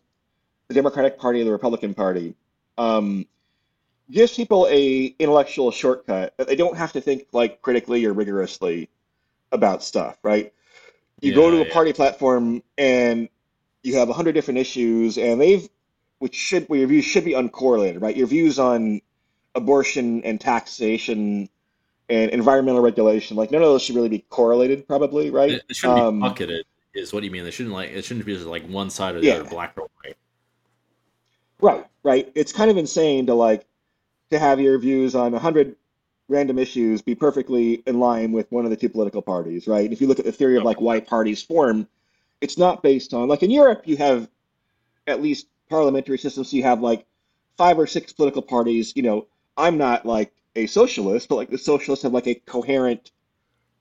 the 0.68 0.74
Democratic 0.74 1.18
Party 1.18 1.40
or 1.40 1.44
the 1.44 1.52
Republican 1.52 1.94
Party, 1.94 2.34
um, 2.78 3.26
gives 4.10 4.34
people 4.34 4.66
a 4.70 5.14
intellectual 5.18 5.70
shortcut 5.70 6.34
that 6.36 6.46
they 6.46 6.56
don't 6.56 6.76
have 6.76 6.92
to 6.92 7.00
think 7.00 7.26
like 7.32 7.62
critically 7.62 8.04
or 8.04 8.12
rigorously 8.12 8.88
about 9.52 9.82
stuff, 9.82 10.16
right? 10.22 10.52
You 11.20 11.30
yeah, 11.30 11.36
go 11.36 11.50
to 11.50 11.62
a 11.62 11.66
yeah. 11.66 11.72
party 11.72 11.92
platform 11.92 12.62
and 12.78 13.28
you 13.82 13.96
have 13.96 14.08
a 14.08 14.12
hundred 14.12 14.32
different 14.32 14.58
issues, 14.58 15.18
and 15.18 15.40
they've 15.40 15.68
which 16.20 16.34
should 16.34 16.68
where 16.68 16.78
your 16.78 16.88
views 16.88 17.04
should 17.04 17.24
be 17.24 17.32
uncorrelated, 17.32 18.00
right? 18.00 18.16
Your 18.16 18.28
views 18.28 18.58
on 18.58 19.00
abortion 19.54 20.22
and 20.22 20.40
taxation 20.40 21.48
and 22.08 22.30
environmental 22.30 22.82
regulation, 22.82 23.36
like 23.36 23.50
none 23.50 23.62
of 23.62 23.68
those 23.68 23.82
should 23.82 23.96
really 23.96 24.08
be 24.08 24.24
correlated, 24.28 24.86
probably, 24.86 25.30
right? 25.30 25.52
It, 25.52 25.76
shouldn't 25.76 25.98
um, 25.98 26.20
be 26.20 26.28
bucketed, 26.28 26.66
is 26.94 27.12
what 27.12 27.24
you 27.24 27.30
mean. 27.30 27.44
They 27.44 27.50
shouldn't 27.50 27.74
like 27.74 27.90
it 27.90 28.04
shouldn't 28.04 28.26
be 28.26 28.34
just 28.34 28.46
like 28.46 28.66
one 28.68 28.90
side 28.90 29.16
or 29.16 29.20
the 29.20 29.26
yeah. 29.26 29.34
other, 29.34 29.48
black 29.48 29.72
or 29.76 29.88
white. 30.02 30.16
Right, 31.60 31.86
right. 32.02 32.30
It's 32.34 32.52
kind 32.52 32.70
of 32.70 32.76
insane 32.76 33.26
to 33.26 33.34
like 33.34 33.66
to 34.30 34.38
have 34.38 34.60
your 34.60 34.78
views 34.78 35.14
on 35.14 35.32
100 35.32 35.74
random 36.28 36.58
issues 36.58 37.00
be 37.02 37.14
perfectly 37.14 37.82
in 37.86 37.98
line 37.98 38.30
with 38.30 38.50
one 38.52 38.64
of 38.64 38.70
the 38.70 38.76
two 38.76 38.88
political 38.90 39.22
parties, 39.22 39.66
right? 39.66 39.90
If 39.90 40.00
you 40.02 40.06
look 40.06 40.18
at 40.18 40.26
the 40.26 40.32
theory 40.32 40.56
of 40.56 40.64
like 40.64 40.80
why 40.80 41.00
parties 41.00 41.42
form, 41.42 41.88
it's 42.42 42.58
not 42.58 42.82
based 42.82 43.14
on 43.14 43.26
like 43.26 43.42
in 43.42 43.50
Europe 43.50 43.82
you 43.86 43.96
have 43.96 44.28
at 45.06 45.22
least 45.22 45.46
parliamentary 45.70 46.18
system. 46.18 46.44
So 46.44 46.56
you 46.56 46.64
have 46.64 46.82
like 46.82 47.06
five 47.56 47.78
or 47.78 47.86
six 47.86 48.12
political 48.12 48.42
parties. 48.42 48.92
You 48.94 49.02
know, 49.02 49.26
I'm 49.56 49.78
not 49.78 50.04
like 50.04 50.32
a 50.56 50.66
socialist, 50.66 51.28
but 51.28 51.36
like 51.36 51.50
the 51.50 51.58
socialists 51.58 52.02
have 52.02 52.12
like 52.12 52.26
a 52.26 52.34
coherent 52.34 53.12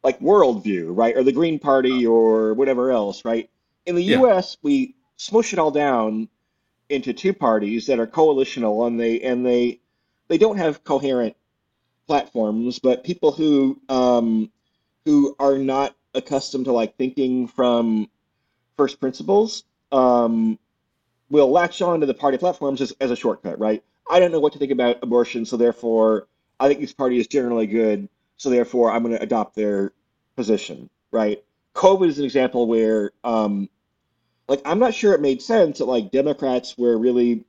like 0.03 0.19
worldview, 0.19 0.95
right? 0.95 1.17
Or 1.17 1.23
the 1.23 1.33
Green 1.33 1.59
Party 1.59 2.05
or 2.05 2.53
whatever 2.53 2.91
else, 2.91 3.25
right? 3.25 3.49
In 3.85 3.95
the 3.95 4.03
yeah. 4.03 4.19
U.S., 4.19 4.57
we 4.61 4.95
smush 5.17 5.51
it 5.51 5.59
all 5.59 5.71
down 5.71 6.29
into 6.87 7.11
two 7.11 7.33
parties 7.33 7.87
that 7.87 7.99
are 7.99 8.07
coalitional, 8.07 8.87
and 8.87 8.99
they 8.99 9.19
and 9.21 9.45
they 9.45 9.81
they 10.29 10.37
don't 10.37 10.57
have 10.57 10.83
coherent 10.83 11.35
platforms, 12.07 12.79
but 12.79 13.03
people 13.03 13.31
who 13.31 13.79
um, 13.89 14.51
who 15.05 15.35
are 15.39 15.57
not 15.57 15.95
accustomed 16.13 16.65
to 16.65 16.71
like 16.71 16.95
thinking 16.97 17.47
from 17.47 18.09
first 18.77 18.99
principles 18.99 19.63
um, 19.91 20.57
will 21.29 21.51
latch 21.51 21.81
on 21.81 21.99
to 21.99 22.05
the 22.05 22.13
party 22.13 22.37
platforms 22.37 22.81
as, 22.81 22.93
as 22.99 23.11
a 23.11 23.15
shortcut, 23.15 23.59
right? 23.59 23.83
I 24.09 24.19
don't 24.19 24.31
know 24.31 24.39
what 24.39 24.53
to 24.53 24.59
think 24.59 24.71
about 24.71 25.03
abortion, 25.03 25.45
so 25.45 25.57
therefore 25.57 26.27
I 26.59 26.67
think 26.67 26.79
this 26.79 26.93
party 26.93 27.19
is 27.19 27.27
generally 27.27 27.67
good, 27.67 28.09
so 28.37 28.49
therefore 28.49 28.91
I'm 28.91 29.03
going 29.03 29.15
to 29.15 29.21
adopt 29.21 29.55
their 29.55 29.93
position, 30.35 30.89
right? 31.11 31.43
COVID 31.75 32.07
is 32.07 32.19
an 32.19 32.25
example 32.25 32.67
where 32.67 33.11
um, 33.23 33.69
like 34.47 34.61
I'm 34.65 34.79
not 34.79 34.93
sure 34.93 35.13
it 35.13 35.21
made 35.21 35.41
sense 35.41 35.77
that 35.77 35.85
like 35.85 36.11
Democrats 36.11 36.77
were 36.77 36.97
really 36.97 37.45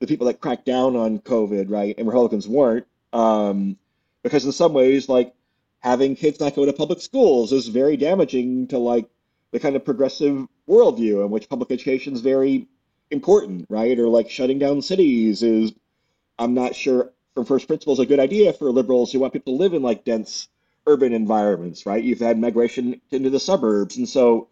the 0.00 0.06
people 0.06 0.26
that 0.26 0.40
cracked 0.40 0.64
down 0.64 0.96
on 0.96 1.18
COVID, 1.20 1.70
right, 1.70 1.94
and 1.96 2.06
Republicans 2.06 2.48
weren't, 2.48 2.86
um, 3.12 3.76
because 4.22 4.44
in 4.44 4.52
some 4.52 4.72
ways, 4.72 5.08
like 5.08 5.34
having 5.80 6.16
kids 6.16 6.40
not 6.40 6.56
go 6.56 6.64
to 6.64 6.72
public 6.72 7.00
schools 7.00 7.52
is 7.52 7.68
very 7.68 7.96
damaging 7.96 8.66
to 8.68 8.78
like 8.78 9.08
the 9.52 9.60
kind 9.60 9.76
of 9.76 9.84
progressive 9.84 10.46
worldview 10.68 11.24
in 11.24 11.30
which 11.30 11.48
public 11.48 11.70
education 11.70 12.14
is 12.14 12.20
very 12.20 12.66
important, 13.10 13.66
right? 13.68 13.98
Or 13.98 14.08
like 14.08 14.30
shutting 14.30 14.58
down 14.58 14.82
cities 14.82 15.42
is, 15.42 15.72
I'm 16.38 16.54
not 16.54 16.74
sure 16.74 17.12
from 17.34 17.44
first 17.44 17.66
principles 17.66 17.98
a 17.98 18.06
good 18.06 18.20
idea 18.20 18.52
for 18.52 18.70
liberals 18.70 19.12
who 19.12 19.20
want 19.20 19.32
people 19.32 19.52
to 19.54 19.62
live 19.62 19.74
in 19.74 19.82
like 19.82 20.04
dense 20.04 20.48
urban 20.86 21.12
environments, 21.12 21.86
right? 21.86 22.02
You've 22.02 22.20
had 22.20 22.38
migration 22.38 23.00
into 23.10 23.30
the 23.30 23.40
suburbs, 23.40 23.96
and 23.96 24.08
so, 24.08 24.48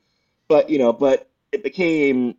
but 0.48 0.68
you 0.68 0.78
know, 0.78 0.92
but 0.92 1.28
it 1.52 1.62
became 1.62 2.36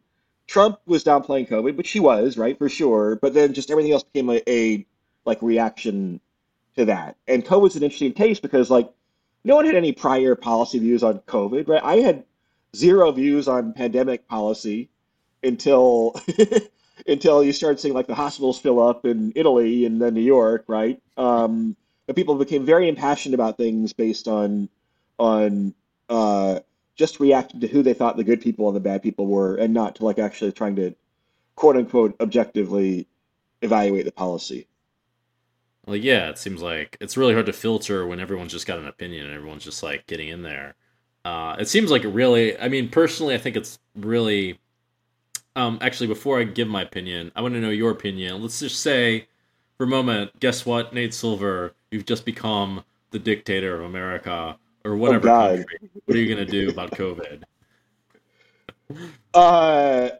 Trump 0.48 0.80
was 0.86 1.04
downplaying 1.04 1.50
COVID, 1.50 1.76
which 1.76 1.92
he 1.92 2.00
was, 2.00 2.38
right, 2.38 2.58
for 2.58 2.70
sure. 2.70 3.16
But 3.16 3.34
then 3.34 3.54
just 3.54 3.72
everything 3.72 3.94
else 3.94 4.04
became 4.04 4.30
a, 4.30 4.42
a 4.48 4.86
like 5.26 5.42
reaction 5.42 6.20
to 6.76 6.86
that. 6.86 7.16
And 7.28 7.46
COVID's 7.46 7.76
an 7.76 7.84
interesting 7.84 8.14
case 8.14 8.40
because 8.40 8.70
like 8.70 8.92
no 9.44 9.56
one 9.56 9.66
had 9.66 9.76
any 9.76 9.92
prior 9.92 10.36
policy 10.36 10.80
views 10.80 11.04
on 11.04 11.20
COVID, 11.20 11.68
right? 11.68 11.84
I 11.84 11.98
had 11.98 12.24
zero 12.76 13.12
views 13.12 13.48
on 13.48 13.74
pandemic 13.74 14.28
policy 14.28 14.90
until 15.46 16.20
until 17.08 17.44
you 17.44 17.54
started 17.54 17.80
seeing 17.80 17.94
like 17.94 18.08
the 18.08 18.16
hospitals 18.16 18.60
fill 18.60 18.86
up 18.86 19.06
in 19.06 19.32
Italy 19.36 19.86
and 19.86 20.02
then 20.02 20.14
New 20.14 20.22
York, 20.22 20.66
right? 20.68 21.02
Um, 21.18 21.76
but 22.08 22.16
people 22.16 22.36
became 22.36 22.66
very 22.66 22.88
impassioned 22.88 23.34
about 23.34 23.58
things 23.58 23.94
based 23.94 24.28
on 24.28 24.70
on 25.18 25.74
uh, 26.10 26.60
just 26.96 27.20
reacting 27.20 27.62
to 27.62 27.68
who 27.68 27.84
they 27.84 27.94
thought 27.94 28.18
the 28.18 28.24
good 28.24 28.42
people 28.42 28.68
and 28.68 28.76
the 28.76 28.82
bad 28.82 29.02
people 29.02 29.28
were, 29.28 29.56
and 29.56 29.74
not 29.74 29.96
to 29.96 30.06
like 30.06 30.20
actually 30.20 30.52
trying 30.52 30.76
to 30.76 30.94
quote 31.56 31.76
unquote 31.76 32.16
objectively 32.20 33.08
evaluate 33.62 34.06
the 34.06 34.12
policy. 34.12 34.68
Well, 35.86 35.96
yeah, 35.96 36.30
it 36.30 36.38
seems 36.38 36.62
like 36.62 36.98
it's 37.00 37.16
really 37.16 37.34
hard 37.34 37.46
to 37.46 37.54
filter 37.54 38.08
when 38.08 38.20
everyone's 38.20 38.52
just 38.52 38.66
got 38.66 38.80
an 38.80 38.88
opinion 38.88 39.26
and 39.26 39.36
everyone's 39.36 39.64
just 39.64 39.84
like 39.84 40.08
getting 40.08 40.30
in 40.30 40.42
there. 40.42 40.76
Uh, 41.24 41.56
it 41.60 41.68
seems 41.68 41.92
like 41.92 42.04
it 42.04 42.10
really. 42.10 42.58
I 42.60 42.70
mean, 42.70 42.90
personally, 42.90 43.36
I 43.36 43.38
think 43.38 43.56
it's 43.56 43.80
really. 43.96 44.60
Um, 45.56 45.78
actually, 45.82 46.08
before 46.08 46.40
I 46.40 46.44
give 46.44 46.68
my 46.68 46.82
opinion, 46.82 47.32
I 47.36 47.42
want 47.42 47.54
to 47.54 47.62
know 47.62 47.70
your 47.70 47.92
opinion. 47.92 48.42
Let's 48.42 48.60
just 48.60 48.82
say, 48.82 49.28
for 49.78 49.86
a 49.86 49.88
moment, 49.88 50.38
guess 50.40 50.66
what, 50.66 50.94
Nate 50.94 51.14
Silver, 51.14 51.74
you've 51.92 52.06
just 52.06 52.26
become 52.26 52.84
the 53.12 53.20
dictator 53.20 53.76
of 53.76 53.82
America 53.82 54.58
or 54.84 54.92
oh, 54.92 54.98
whatever 54.98 55.30
oh, 55.30 55.58
country. 55.58 55.90
What 56.06 56.18
are 56.18 56.20
you 56.20 56.34
gonna 56.34 56.46
do 56.46 56.70
about 56.70 56.92
COVID? 56.92 57.44
Uh, 59.34 60.12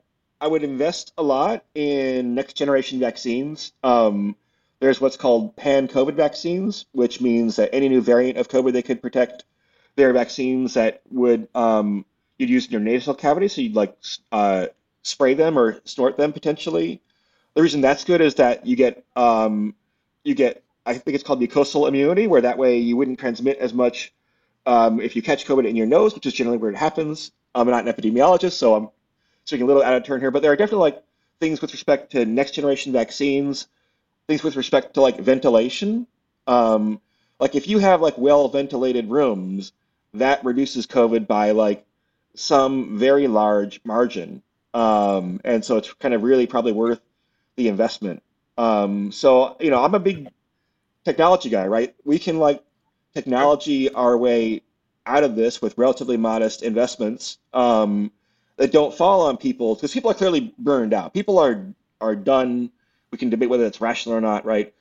I 0.42 0.48
would 0.48 0.64
invest 0.64 1.14
a 1.20 1.24
lot 1.24 1.64
in 1.76 2.34
next 2.34 2.54
generation 2.54 3.00
vaccines. 3.00 3.74
Um, 3.84 4.36
there's 4.80 5.00
what's 5.00 5.18
called 5.18 5.56
pan 5.56 5.88
COVID 5.88 6.16
vaccines, 6.16 6.86
which 6.92 7.22
means 7.22 7.56
that 7.58 7.74
any 7.74 7.90
new 7.90 8.02
variant 8.02 8.38
of 8.38 8.50
COVID 8.50 8.74
they 8.74 8.82
could 8.82 9.04
protect. 9.04 9.46
There 9.96 10.10
are 10.10 10.14
vaccines 10.14 10.74
that 10.74 11.02
would 11.12 11.48
um, 11.56 12.06
you'd 12.38 12.50
use 12.50 12.66
in 12.66 12.72
your 12.72 12.82
nasal 12.82 13.14
cavity, 13.14 13.48
so 13.48 13.62
you'd 13.62 13.76
like 13.76 13.96
uh, 14.32 14.68
spray 15.06 15.34
them 15.34 15.58
or 15.58 15.82
snort 15.86 16.18
them 16.18 16.34
potentially. 16.34 17.02
The 17.54 17.62
reason 17.62 17.82
that's 17.82 18.04
good 18.04 18.22
is 18.22 18.36
that 18.36 18.66
you 18.66 18.76
get 18.76 19.04
um, 19.16 19.76
you 20.24 20.36
get 20.36 20.64
I 20.86 20.94
think 20.94 21.16
it's 21.16 21.24
called 21.24 21.42
mucosal 21.42 21.88
immunity, 21.88 22.28
where 22.28 22.42
that 22.42 22.58
way 22.58 22.78
you 22.78 22.98
wouldn't 22.98 23.20
transmit 23.20 23.58
as 23.58 23.74
much 23.74 24.14
um, 24.66 25.00
if 25.00 25.16
you 25.16 25.22
catch 25.22 25.46
COVID 25.46 25.68
in 25.68 25.76
your 25.76 25.88
nose, 25.88 26.14
which 26.14 26.26
is 26.26 26.34
generally 26.34 26.58
where 26.58 26.72
it 26.72 26.78
happens. 26.78 27.32
I'm 27.54 27.70
not 27.70 27.88
an 27.88 27.94
epidemiologist, 27.94 28.54
so 28.54 28.76
I'm 28.76 28.90
speaking 29.46 29.64
a 29.64 29.68
little 29.68 29.84
out 29.84 29.94
of 29.94 30.04
turn 30.04 30.20
here, 30.20 30.32
but 30.32 30.42
there 30.42 30.52
are 30.52 30.56
definitely 30.56 30.92
like 30.92 31.04
things 31.40 31.62
with 31.62 31.72
respect 31.72 32.12
to 32.12 32.26
next 32.26 32.52
generation 32.52 32.92
vaccines 32.92 33.68
things 34.28 34.44
with 34.44 34.56
respect 34.56 34.96
to 34.96 35.02
like 35.02 35.20
ventilation. 35.20 36.08
Um, 36.48 37.02
like 37.40 37.56
if 37.56 37.68
you 37.68 37.80
have 37.80 38.02
like 38.02 38.18
well 38.18 38.48
ventilated 38.48 39.10
rooms, 39.10 39.72
that 40.14 40.44
reduces 40.44 40.88
COVID 40.88 41.28
by 41.28 41.52
like 41.52 41.86
some 42.36 42.98
very 42.98 43.28
large 43.28 43.82
margin. 43.84 44.42
Um, 44.76 45.40
and 45.46 45.64
so 45.64 45.78
it's 45.78 45.94
kind 45.94 46.14
of 46.14 46.22
really 46.22 46.46
probably 46.48 46.74
worth 46.74 47.00
the 47.56 47.70
investment. 47.70 48.22
Um, 48.58 49.12
so 49.12 49.56
you 49.60 49.72
know, 49.72 49.84
I'm 49.84 49.96
a 49.96 50.00
big 50.00 50.28
technology 51.06 51.50
guy, 51.50 51.66
right? 51.68 51.96
We 52.04 52.20
can 52.20 52.40
like 52.40 52.62
technology 53.14 53.90
our 53.90 54.18
way 54.18 54.62
out 55.06 55.24
of 55.24 55.36
this 55.36 55.62
with 55.62 55.78
relatively 55.78 56.18
modest 56.18 56.62
investments 56.62 57.38
um, 57.54 58.12
that 58.58 58.72
don't 58.72 58.94
fall 58.94 59.22
on 59.22 59.38
people 59.38 59.76
because 59.76 59.94
people 59.94 60.12
are 60.12 60.16
clearly 60.16 60.54
burned 60.60 60.94
out. 60.94 61.14
People 61.14 61.40
are 61.40 61.66
are 62.02 62.16
done 62.16 62.70
we 63.12 63.18
can 63.18 63.30
debate 63.30 63.50
whether 63.50 63.66
it's 63.66 63.80
rational 63.80 64.14
or 64.14 64.20
not, 64.20 64.44
right? 64.44 64.74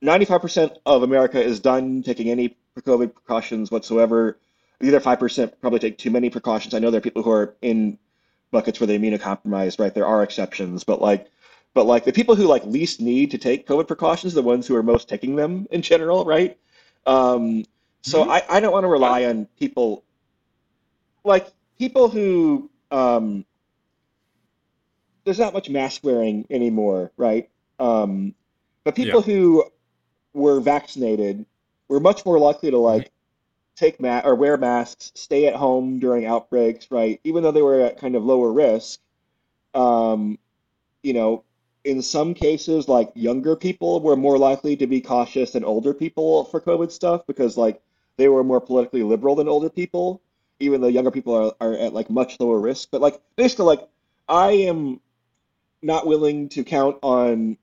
95% 0.00 0.76
of 0.86 1.02
America 1.02 1.42
is 1.42 1.58
done 1.58 2.04
taking 2.04 2.30
any 2.30 2.56
COVID 2.78 3.12
precautions 3.12 3.72
whatsoever. 3.72 4.38
The 4.78 4.94
other 4.94 5.00
5% 5.00 5.52
probably 5.60 5.80
take 5.80 5.98
too 5.98 6.12
many 6.12 6.30
precautions. 6.30 6.72
I 6.72 6.78
know 6.78 6.92
there 6.92 6.98
are 6.98 7.02
people 7.02 7.24
who 7.24 7.32
are 7.32 7.56
in 7.60 7.98
buckets 8.50 8.80
where 8.80 8.86
they 8.86 8.98
mean 8.98 9.14
a 9.14 9.18
compromise, 9.18 9.78
right? 9.78 9.94
There 9.94 10.06
are 10.06 10.22
exceptions, 10.22 10.84
but 10.84 11.00
like, 11.00 11.30
but 11.74 11.84
like 11.84 12.04
the 12.04 12.12
people 12.12 12.34
who 12.34 12.46
like 12.46 12.64
least 12.64 13.00
need 13.00 13.30
to 13.32 13.38
take 13.38 13.66
COVID 13.66 13.86
precautions, 13.86 14.32
are 14.32 14.36
the 14.36 14.42
ones 14.42 14.66
who 14.66 14.74
are 14.76 14.82
most 14.82 15.08
taking 15.08 15.36
them 15.36 15.66
in 15.70 15.82
general, 15.82 16.24
right? 16.24 16.58
Um, 17.06 17.64
so 18.02 18.22
mm-hmm. 18.22 18.30
I, 18.30 18.44
I 18.48 18.60
don't 18.60 18.72
want 18.72 18.84
to 18.84 18.88
rely 18.88 19.24
on 19.24 19.46
people 19.58 20.04
like 21.24 21.48
people 21.78 22.08
who 22.08 22.70
um, 22.90 23.44
there's 25.24 25.38
not 25.38 25.52
much 25.52 25.68
mask 25.68 26.02
wearing 26.02 26.46
anymore, 26.50 27.12
right? 27.16 27.50
Um, 27.78 28.34
but 28.84 28.94
people 28.94 29.20
yeah. 29.20 29.34
who 29.34 29.64
were 30.32 30.60
vaccinated 30.60 31.44
were 31.88 32.00
much 32.00 32.24
more 32.24 32.38
likely 32.38 32.70
to 32.70 32.78
like 32.78 33.02
mm-hmm. 33.02 33.17
Take 33.78 34.00
ma- 34.00 34.22
or 34.24 34.34
wear 34.34 34.56
masks, 34.56 35.12
stay 35.14 35.46
at 35.46 35.54
home 35.54 36.00
during 36.00 36.26
outbreaks, 36.26 36.90
right? 36.90 37.20
Even 37.24 37.42
though 37.42 37.52
they 37.52 37.62
were 37.62 37.80
at 37.80 37.98
kind 37.98 38.16
of 38.16 38.24
lower 38.24 38.52
risk. 38.52 39.00
Um, 39.74 40.38
you 41.02 41.12
know, 41.12 41.44
in 41.84 42.02
some 42.02 42.34
cases, 42.34 42.88
like 42.88 43.10
younger 43.14 43.54
people 43.54 44.00
were 44.00 44.16
more 44.16 44.36
likely 44.36 44.76
to 44.76 44.86
be 44.86 45.00
cautious 45.00 45.52
than 45.52 45.64
older 45.64 45.94
people 45.94 46.44
for 46.46 46.60
COVID 46.60 46.90
stuff 46.90 47.26
because 47.26 47.56
like 47.56 47.80
they 48.16 48.28
were 48.28 48.42
more 48.42 48.60
politically 48.60 49.04
liberal 49.04 49.36
than 49.36 49.48
older 49.48 49.70
people, 49.70 50.20
even 50.58 50.80
though 50.80 50.88
younger 50.88 51.12
people 51.12 51.34
are, 51.34 51.54
are 51.60 51.74
at 51.74 51.92
like 51.92 52.10
much 52.10 52.40
lower 52.40 52.58
risk. 52.58 52.88
But 52.90 53.00
like 53.00 53.20
basically, 53.36 53.66
like 53.66 53.88
I 54.28 54.50
am 54.50 55.00
not 55.82 56.06
willing 56.06 56.48
to 56.50 56.64
count 56.64 56.96
on 57.02 57.56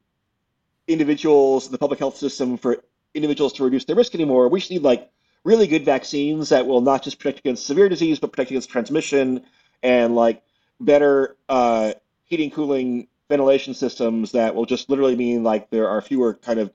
individuals, 0.88 1.70
the 1.70 1.78
public 1.78 2.00
health 2.00 2.16
system 2.16 2.58
for 2.58 2.84
individuals 3.14 3.52
to 3.54 3.66
reduce 3.66 3.84
their 3.84 3.98
risk 3.98 4.16
anymore. 4.16 4.48
We 4.48 4.62
should 4.62 4.72
need 4.72 4.84
like 4.84 5.12
really 5.46 5.68
good 5.68 5.86
vaccines 5.86 6.50
that 6.50 6.68
will 6.68 6.82
not 6.82 7.04
just 7.04 7.20
protect 7.20 7.40
against 7.40 7.66
severe 7.66 7.88
disease, 7.88 8.20
but 8.20 8.32
protect 8.32 8.52
against 8.52 8.70
transmission 8.70 9.44
and 9.82 10.16
like 10.16 10.44
better 10.82 11.38
uh, 11.48 11.94
heating, 12.26 12.52
cooling, 12.52 13.08
ventilation 13.30 13.74
systems 13.74 14.34
that 14.34 14.54
will 14.54 14.66
just 14.66 14.90
literally 14.90 15.16
mean 15.16 15.44
like 15.44 15.70
there 15.70 15.88
are 15.88 16.02
fewer 16.02 16.34
kind 16.34 16.60
of 16.60 16.72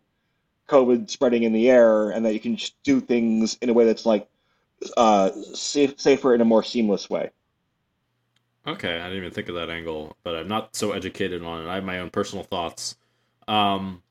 COVID 0.69 1.11
spreading 1.11 1.43
in 1.43 1.53
the 1.53 1.69
air 1.69 2.11
and 2.11 2.25
that 2.25 2.33
you 2.33 2.41
can 2.41 2.57
just 2.57 2.81
do 2.83 3.01
things 3.01 3.59
in 3.61 3.69
a 3.69 3.73
way 3.73 3.85
that's 3.85 4.07
like 4.07 4.29
uh, 4.97 5.31
safe, 5.53 6.01
safer 6.01 6.35
in 6.35 6.41
a 6.41 6.45
more 6.45 6.63
seamless 6.63 7.11
way. 7.11 7.31
Okay, 8.67 9.01
I 9.01 9.05
didn't 9.05 9.19
even 9.19 9.31
think 9.31 9.49
of 9.49 9.55
that 9.57 9.71
angle, 9.71 10.17
but 10.23 10.37
I'm 10.37 10.49
not 10.49 10.77
so 10.77 10.93
educated 10.93 11.43
on 11.43 11.63
it. 11.65 11.69
I 11.69 11.77
have 11.77 11.85
my 11.85 11.99
own 11.99 12.11
personal 12.11 12.45
thoughts. 12.45 12.97
Um, 13.49 14.03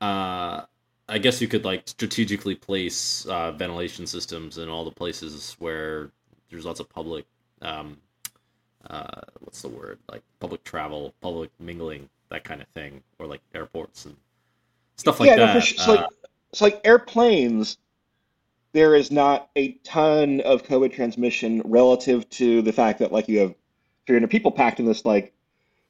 uh, 0.00 0.62
I 1.10 1.18
guess 1.18 1.40
you 1.40 1.48
could 1.48 1.64
like 1.64 1.82
strategically 1.86 2.54
place 2.54 3.26
uh, 3.26 3.50
ventilation 3.52 4.06
systems 4.06 4.58
in 4.58 4.68
all 4.68 4.84
the 4.84 4.92
places 4.92 5.56
where 5.58 6.10
there's 6.50 6.64
lots 6.64 6.78
of 6.78 6.88
public, 6.88 7.26
um, 7.62 7.96
uh, 8.88 9.20
what's 9.40 9.60
the 9.60 9.68
word? 9.68 9.98
Like 10.10 10.22
public 10.38 10.62
travel, 10.62 11.12
public 11.20 11.50
mingling, 11.58 12.08
that 12.28 12.44
kind 12.44 12.62
of 12.62 12.68
thing, 12.68 13.02
or 13.18 13.26
like 13.26 13.40
airports 13.54 14.06
and 14.06 14.16
stuff 14.96 15.18
like 15.18 15.30
yeah, 15.30 15.36
that. 15.36 15.54
No, 15.54 15.60
sure. 15.60 15.76
it's, 15.76 15.88
like, 15.88 16.06
it's 16.52 16.60
like 16.60 16.80
airplanes 16.84 17.76
there 18.72 18.94
is 18.94 19.10
not 19.10 19.50
a 19.56 19.72
ton 19.82 20.40
of 20.42 20.62
COVID 20.62 20.92
transmission 20.92 21.60
relative 21.64 22.28
to 22.30 22.62
the 22.62 22.72
fact 22.72 23.00
that 23.00 23.10
like 23.10 23.28
you 23.28 23.40
have 23.40 23.54
300 24.06 24.28
people 24.30 24.52
packed 24.52 24.78
in 24.78 24.86
this 24.86 25.04
like 25.04 25.32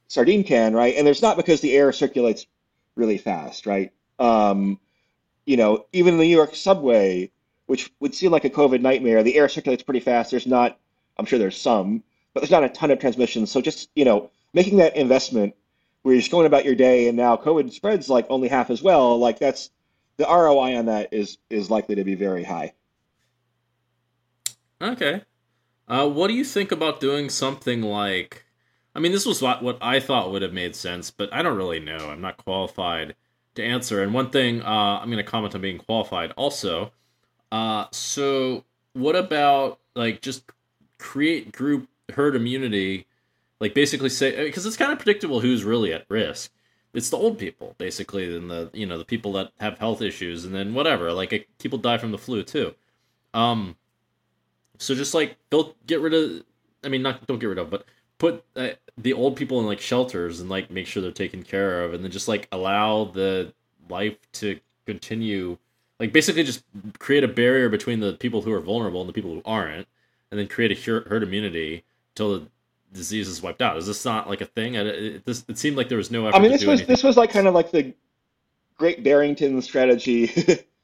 sardine 0.09 0.45
can, 0.45 0.75
right? 0.75 0.95
And 0.97 1.07
there's 1.07 1.23
not 1.23 1.37
because 1.37 1.61
the 1.61 1.77
air 1.77 1.93
circulates 1.93 2.47
really 2.97 3.19
fast, 3.19 3.67
right? 3.67 3.93
Um, 4.19 4.79
you 5.51 5.57
know, 5.57 5.85
even 5.93 6.17
the 6.17 6.23
New 6.23 6.31
York 6.31 6.55
subway, 6.55 7.29
which 7.67 7.93
would 7.99 8.15
seem 8.15 8.31
like 8.31 8.45
a 8.45 8.51
COVID 8.51 8.83
nightmare, 8.83 9.25
the 9.25 9.35
air 9.35 9.49
circulates 9.49 9.83
pretty 9.83 9.99
fast. 9.99 10.31
There's 10.31 10.47
not, 10.47 10.79
I'm 11.17 11.27
sure 11.27 11.41
there's 11.41 11.61
some, 11.61 12.05
but 12.33 12.41
there's 12.41 12.53
not 12.53 12.63
a 12.63 12.69
ton 12.69 12.93
of 12.93 13.01
transmission. 13.01 13.47
So 13.47 13.61
just, 13.61 13.91
you 13.97 14.05
know, 14.05 14.31
making 14.55 14.79
that 14.79 14.95
investment 14.95 15.57
where 16.03 16.15
you're 16.15 16.21
just 16.21 16.31
going 16.31 16.47
about 16.47 16.65
your 16.65 16.77
day 16.77 17.09
and 17.09 17.17
now 17.17 17.37
COVID 17.37 17.73
spreads 17.73 18.09
like 18.09 18.27
only 18.31 18.47
half 18.47 18.71
as 18.71 18.81
well, 18.81 19.19
like 19.19 19.41
that's 19.41 19.71
the 20.19 20.25
ROI 20.25 20.77
on 20.77 20.87
that 20.87 21.13
is 21.13 21.39
is 21.51 21.69
likely 21.69 21.97
to 21.97 22.05
be 22.05 22.15
very 22.15 22.45
high. 22.45 22.73
Okay. 24.81 25.23
Uh, 25.89 26.09
what 26.09 26.29
do 26.29 26.35
you 26.35 26.45
think 26.45 26.71
about 26.71 27.01
doing 27.01 27.29
something 27.29 27.83
like? 27.83 28.45
I 28.95 29.01
mean, 29.01 29.11
this 29.11 29.27
was 29.27 29.43
what, 29.43 29.65
what 29.65 29.79
I 29.81 29.99
thought 29.99 30.31
would 30.31 30.43
have 30.43 30.53
made 30.53 30.77
sense, 30.77 31.11
but 31.11 31.35
I 31.35 31.43
don't 31.43 31.57
really 31.57 31.81
know. 31.81 32.09
I'm 32.09 32.21
not 32.21 32.37
qualified 32.37 33.17
to 33.55 33.65
answer. 33.65 34.03
And 34.03 34.15
one 34.15 34.31
thing 34.31 34.63
uh, 34.63 35.01
I'm 35.01 35.11
going 35.11 35.25
to 35.25 35.31
comment 35.31 35.55
on 35.55 35.61
being 35.61 35.79
qualified 35.79 36.33
also. 36.33 36.93
Uh, 37.53 37.87
so, 37.93 38.65
what 38.93 39.17
about 39.17 39.79
like 39.95 40.21
just 40.21 40.45
create 40.99 41.53
group 41.53 41.89
herd 42.15 42.37
immunity 42.37 43.07
like 43.61 43.75
basically 43.75 44.09
say 44.09 44.45
because 44.45 44.67
it's 44.67 44.77
kind 44.77 44.91
of 44.91 44.99
predictable 44.99 45.41
who's 45.41 45.65
really 45.65 45.93
at 45.93 46.07
risk. 46.09 46.51
It's 46.93 47.11
the 47.11 47.17
old 47.17 47.39
people 47.39 47.75
basically, 47.79 48.35
and 48.35 48.51
the 48.51 48.71
you 48.73 48.87
know 48.87 48.99
the 48.99 49.05
people 49.05 49.33
that 49.35 49.53
have 49.61 49.79
health 49.79 50.03
issues, 50.03 50.45
and 50.45 50.55
then 50.55 50.75
whatever. 50.75 51.13
Like 51.13 51.33
it, 51.33 51.59
people 51.59 51.79
die 51.79 51.99
from 51.99 52.11
the 52.11 52.19
flu 52.19 52.43
too. 52.43 52.75
Um, 53.35 53.77
so 54.79 54.95
just 54.95 55.15
like 55.15 55.37
they'll 55.51 55.77
get 55.87 56.01
rid 56.01 56.15
of. 56.15 56.43
I 56.83 56.89
mean, 56.89 57.03
not 57.03 57.27
don't 57.27 57.39
get 57.39 57.47
rid 57.47 57.59
of, 57.59 57.71
but 57.71 57.85
put 58.21 58.45
uh, 58.55 58.69
the 58.97 59.13
old 59.15 59.35
people 59.35 59.59
in 59.59 59.67
like 59.67 59.81
shelters 59.81 60.41
and 60.41 60.49
like 60.49 60.71
make 60.71 60.87
sure 60.87 61.03
they're 61.03 61.11
taken 61.11 61.43
care 61.43 61.83
of, 61.83 61.93
and 61.93 62.05
then 62.05 62.13
just 62.13 62.29
like 62.29 62.47
allow 62.53 63.07
the 63.07 63.53
life 63.89 64.17
to 64.35 64.61
continue. 64.87 65.59
Like 65.99 66.13
basically, 66.13 66.45
just 66.45 66.63
create 67.01 67.25
a 67.25 67.29
barrier 67.29 67.69
between 67.69 67.99
the 67.99 68.13
people 68.13 68.43
who 68.43 68.53
are 68.53 68.61
vulnerable 68.61 69.01
and 69.01 69.09
the 69.09 69.13
people 69.13 69.35
who 69.35 69.43
aren't, 69.45 69.89
and 70.31 70.39
then 70.39 70.47
create 70.47 70.71
a 70.71 70.91
herd 70.91 71.25
immunity 71.25 71.83
until 72.13 72.39
the 72.39 72.47
disease 72.93 73.27
is 73.27 73.43
wiped 73.43 73.63
out. 73.63 73.77
Is 73.77 73.87
this 73.87 74.05
not 74.05 74.29
like 74.29 74.41
a 74.41 74.47
thing? 74.47 74.75
It, 74.75 74.87
it, 74.87 75.25
this, 75.25 75.45
it 75.49 75.59
seemed 75.59 75.77
like 75.77 75.89
there 75.89 75.99
was 75.99 76.11
no 76.11 76.27
effort. 76.27 76.37
I 76.37 76.41
mean, 76.41 76.53
this 76.53 76.65
was 76.65 76.81
anything. 76.81 76.87
this 76.87 77.03
was 77.03 77.17
like 77.17 77.31
kind 77.31 77.49
of 77.49 77.55
like 77.55 77.73
the 77.73 77.93
Great 78.77 79.03
Barrington 79.03 79.61
strategy 79.63 80.31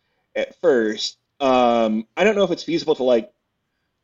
at 0.37 0.59
first. 0.61 1.18
Um, 1.39 2.07
I 2.16 2.24
don't 2.24 2.34
know 2.34 2.45
if 2.45 2.51
it's 2.51 2.62
feasible 2.62 2.95
to 2.97 3.03
like 3.03 3.32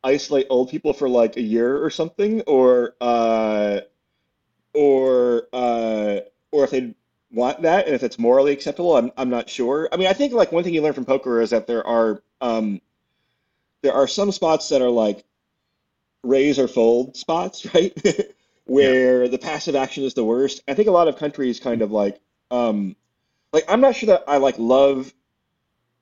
isolate 0.03 0.47
old 0.49 0.69
people 0.69 0.93
for 0.93 1.07
like 1.07 1.37
a 1.37 1.41
year 1.41 1.83
or 1.83 1.89
something, 1.89 2.41
or 2.41 2.95
uh, 3.01 3.81
or 4.73 5.47
uh, 5.53 6.19
or 6.51 6.63
if 6.63 6.71
they 6.71 6.93
want 7.31 7.63
that 7.63 7.87
and 7.87 7.95
if 7.95 8.03
it's 8.03 8.19
morally 8.19 8.51
acceptable. 8.51 8.95
I'm 8.95 9.11
I'm 9.17 9.29
not 9.29 9.49
sure. 9.49 9.89
I 9.91 9.97
mean, 9.97 10.07
I 10.07 10.13
think 10.13 10.33
like 10.33 10.51
one 10.51 10.63
thing 10.63 10.73
you 10.73 10.81
learn 10.81 10.93
from 10.93 11.05
poker 11.05 11.41
is 11.41 11.49
that 11.51 11.67
there 11.67 11.85
are 11.85 12.21
um, 12.41 12.81
there 13.81 13.93
are 13.93 14.07
some 14.07 14.31
spots 14.31 14.69
that 14.69 14.81
are 14.81 14.89
like 14.89 15.23
raise 16.23 16.59
or 16.59 16.67
fold 16.67 17.15
spots, 17.15 17.65
right? 17.73 17.93
Where 18.65 19.23
yeah. 19.23 19.29
the 19.29 19.37
passive 19.37 19.75
action 19.75 20.03
is 20.03 20.13
the 20.13 20.23
worst. 20.23 20.63
I 20.67 20.73
think 20.73 20.87
a 20.87 20.91
lot 20.91 21.07
of 21.07 21.17
countries 21.17 21.59
kind 21.59 21.81
of 21.81 21.91
like 21.91 22.19
um 22.51 22.95
like 23.51 23.65
I'm 23.67 23.81
not 23.81 23.95
sure 23.95 24.07
that 24.07 24.23
I 24.27 24.37
like 24.37 24.55
love 24.57 25.13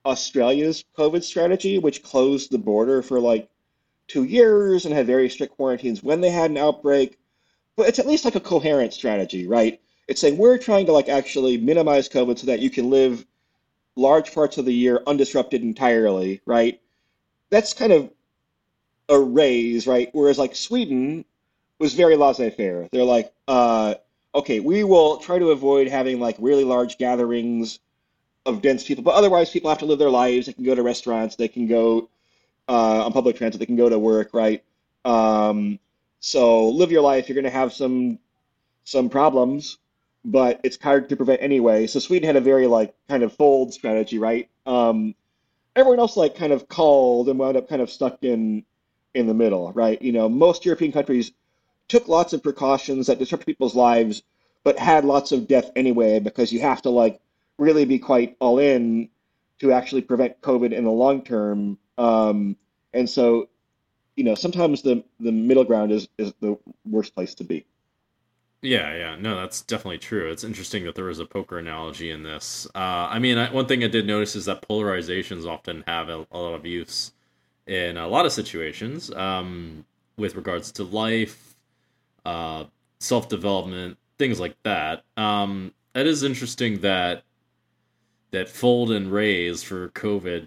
Australia's 0.06 0.84
COVID 0.98 1.24
strategy, 1.24 1.78
which 1.78 2.04
closed 2.04 2.52
the 2.52 2.58
border 2.58 3.02
for 3.02 3.20
like 3.20 3.50
two 4.12 4.24
years 4.26 4.86
and 4.86 4.94
had 4.94 5.08
very 5.08 5.30
strict 5.30 5.56
quarantines 5.56 6.04
when 6.04 6.22
they 6.22 6.30
had 6.30 6.52
an 6.52 6.58
outbreak. 6.58 7.18
But 7.78 7.88
it's 7.88 8.00
at 8.00 8.08
least 8.08 8.26
like 8.26 8.36
a 8.36 8.42
coherent 8.42 8.94
strategy, 8.94 9.48
right? 9.48 9.80
It's 10.08 10.20
saying 10.20 10.38
we're 10.38 10.58
trying 10.58 10.86
to 10.88 10.92
like 10.92 11.08
actually 11.08 11.58
minimize 11.58 12.10
COVID 12.10 12.38
so 12.38 12.48
that 12.48 12.60
you 12.60 12.70
can 12.70 12.90
live 12.90 13.26
large 13.96 14.34
parts 14.34 14.58
of 14.58 14.66
the 14.66 14.74
year 14.74 15.00
undisrupted 15.08 15.62
entirely, 15.62 16.42
right? 16.46 16.82
That's 17.50 17.74
kind 17.74 17.94
of 17.94 18.12
a 19.08 19.20
raise, 19.20 19.88
right? 19.88 20.10
Whereas 20.12 20.38
like 20.38 20.56
Sweden 20.56 21.24
was 21.80 21.94
very 21.94 22.16
laissez-faire. 22.16 22.90
They're 22.92 23.04
like, 23.04 23.34
uh, 23.48 23.96
okay, 24.36 24.60
we 24.60 24.84
will 24.84 25.18
try 25.18 25.40
to 25.40 25.52
avoid 25.52 25.88
having 25.88 26.20
like 26.20 26.36
really 26.40 26.64
large 26.64 26.98
gatherings 26.98 27.80
of 28.46 28.62
dense 28.62 28.84
people, 28.84 29.04
but 29.04 29.16
otherwise 29.16 29.50
people 29.52 29.70
have 29.70 29.80
to 29.80 29.86
live 29.86 30.00
their 30.00 30.10
lives. 30.10 30.48
They 30.48 30.54
can 30.54 30.66
go 30.66 30.76
to 30.76 30.84
restaurants, 30.84 31.36
they 31.36 31.48
can 31.48 31.68
go 31.68 32.10
uh, 32.72 33.06
on 33.06 33.12
public 33.12 33.36
transit, 33.36 33.60
they 33.60 33.66
can 33.66 33.76
go 33.76 33.90
to 33.90 34.00
work, 34.00 34.30
right? 34.34 34.64
Um, 35.04 35.78
so 36.22 36.70
live 36.70 36.90
your 36.90 37.02
life. 37.02 37.28
You're 37.28 37.36
going 37.36 37.44
to 37.44 37.50
have 37.50 37.74
some 37.74 38.18
some 38.86 39.10
problems, 39.10 39.78
but 40.24 40.62
it's 40.64 40.82
hard 40.82 41.10
to 41.10 41.18
prevent 41.18 41.42
anyway. 41.42 41.86
So 41.86 42.00
Sweden 42.00 42.28
had 42.28 42.38
a 42.38 42.42
very 42.42 42.68
like 42.68 42.96
kind 43.10 43.24
of 43.24 43.34
fold 43.34 43.74
strategy, 43.74 44.20
right? 44.20 44.50
Um, 44.66 45.16
everyone 45.76 46.00
else 46.00 46.16
like 46.16 46.36
kind 46.36 46.54
of 46.54 46.70
called 46.70 47.28
and 47.28 47.38
wound 47.38 47.58
up 47.58 47.68
kind 47.68 47.82
of 47.82 47.92
stuck 47.92 48.24
in 48.24 48.64
in 49.14 49.28
the 49.28 49.34
middle, 49.34 49.74
right? 49.74 50.02
You 50.02 50.14
know, 50.14 50.30
most 50.30 50.64
European 50.64 50.94
countries 50.94 51.34
took 51.90 52.08
lots 52.08 52.32
of 52.32 52.42
precautions 52.42 53.08
that 53.08 53.20
disrupted 53.20 53.48
people's 53.48 53.76
lives, 53.76 54.24
but 54.64 54.80
had 54.80 55.04
lots 55.04 55.34
of 55.34 55.46
death 55.46 55.72
anyway 55.76 56.20
because 56.20 56.54
you 56.54 56.62
have 56.62 56.82
to 56.84 56.90
like 56.90 57.20
really 57.58 57.84
be 57.84 58.00
quite 58.00 58.38
all 58.40 58.60
in 58.60 59.10
to 59.60 59.74
actually 59.74 60.04
prevent 60.04 60.40
COVID 60.42 60.72
in 60.72 60.86
the 60.86 60.92
long 60.92 61.22
term. 61.22 61.78
Um, 61.98 62.56
and 62.94 63.10
so, 63.10 63.50
you 64.16 64.24
know, 64.24 64.36
sometimes 64.36 64.82
the 64.82 65.04
the 65.20 65.32
middle 65.32 65.64
ground 65.64 65.92
is 65.92 66.08
is 66.18 66.34
the 66.42 66.58
worst 66.86 67.16
place 67.16 67.36
to 67.36 67.44
be. 67.44 67.66
Yeah, 68.64 68.96
yeah, 68.96 69.16
no, 69.16 69.36
that's 69.38 69.62
definitely 69.62 69.98
true. 69.98 70.30
It's 70.30 70.44
interesting 70.44 70.84
that 70.86 70.94
there 70.94 71.06
was 71.06 71.18
a 71.18 71.26
poker 71.26 71.58
analogy 71.58 72.12
in 72.12 72.22
this. 72.22 72.68
Uh, 72.76 73.10
I 73.10 73.18
mean, 73.18 73.40
I, 73.40 73.52
one 73.52 73.66
thing 73.66 73.84
I 73.84 73.88
did 73.88 74.06
notice 74.06 74.36
is 74.36 74.46
that 74.46 74.68
polarizations 74.68 75.48
often 75.48 75.84
have 75.88 76.10
a, 76.10 76.28
a 76.32 76.38
lot 76.38 76.54
of 76.54 76.66
use 76.66 77.12
in 77.66 77.98
a 77.98 78.08
lot 78.08 78.26
of 78.28 78.32
situations 78.32 79.12
um, 79.14 79.84
with 80.18 80.36
regards 80.36 80.72
to 80.74 80.84
life, 80.84 81.56
uh, 82.24 82.66
self 83.00 83.30
development, 83.30 83.98
things 84.20 84.40
like 84.40 84.56
that. 84.62 85.06
Um, 85.18 85.74
it 85.96 86.06
is 86.06 86.22
interesting 86.22 86.82
that 86.82 87.24
that 88.30 88.48
fold 88.48 88.92
and 88.92 89.12
raise 89.12 89.64
for 89.64 89.90
COVID 89.90 90.46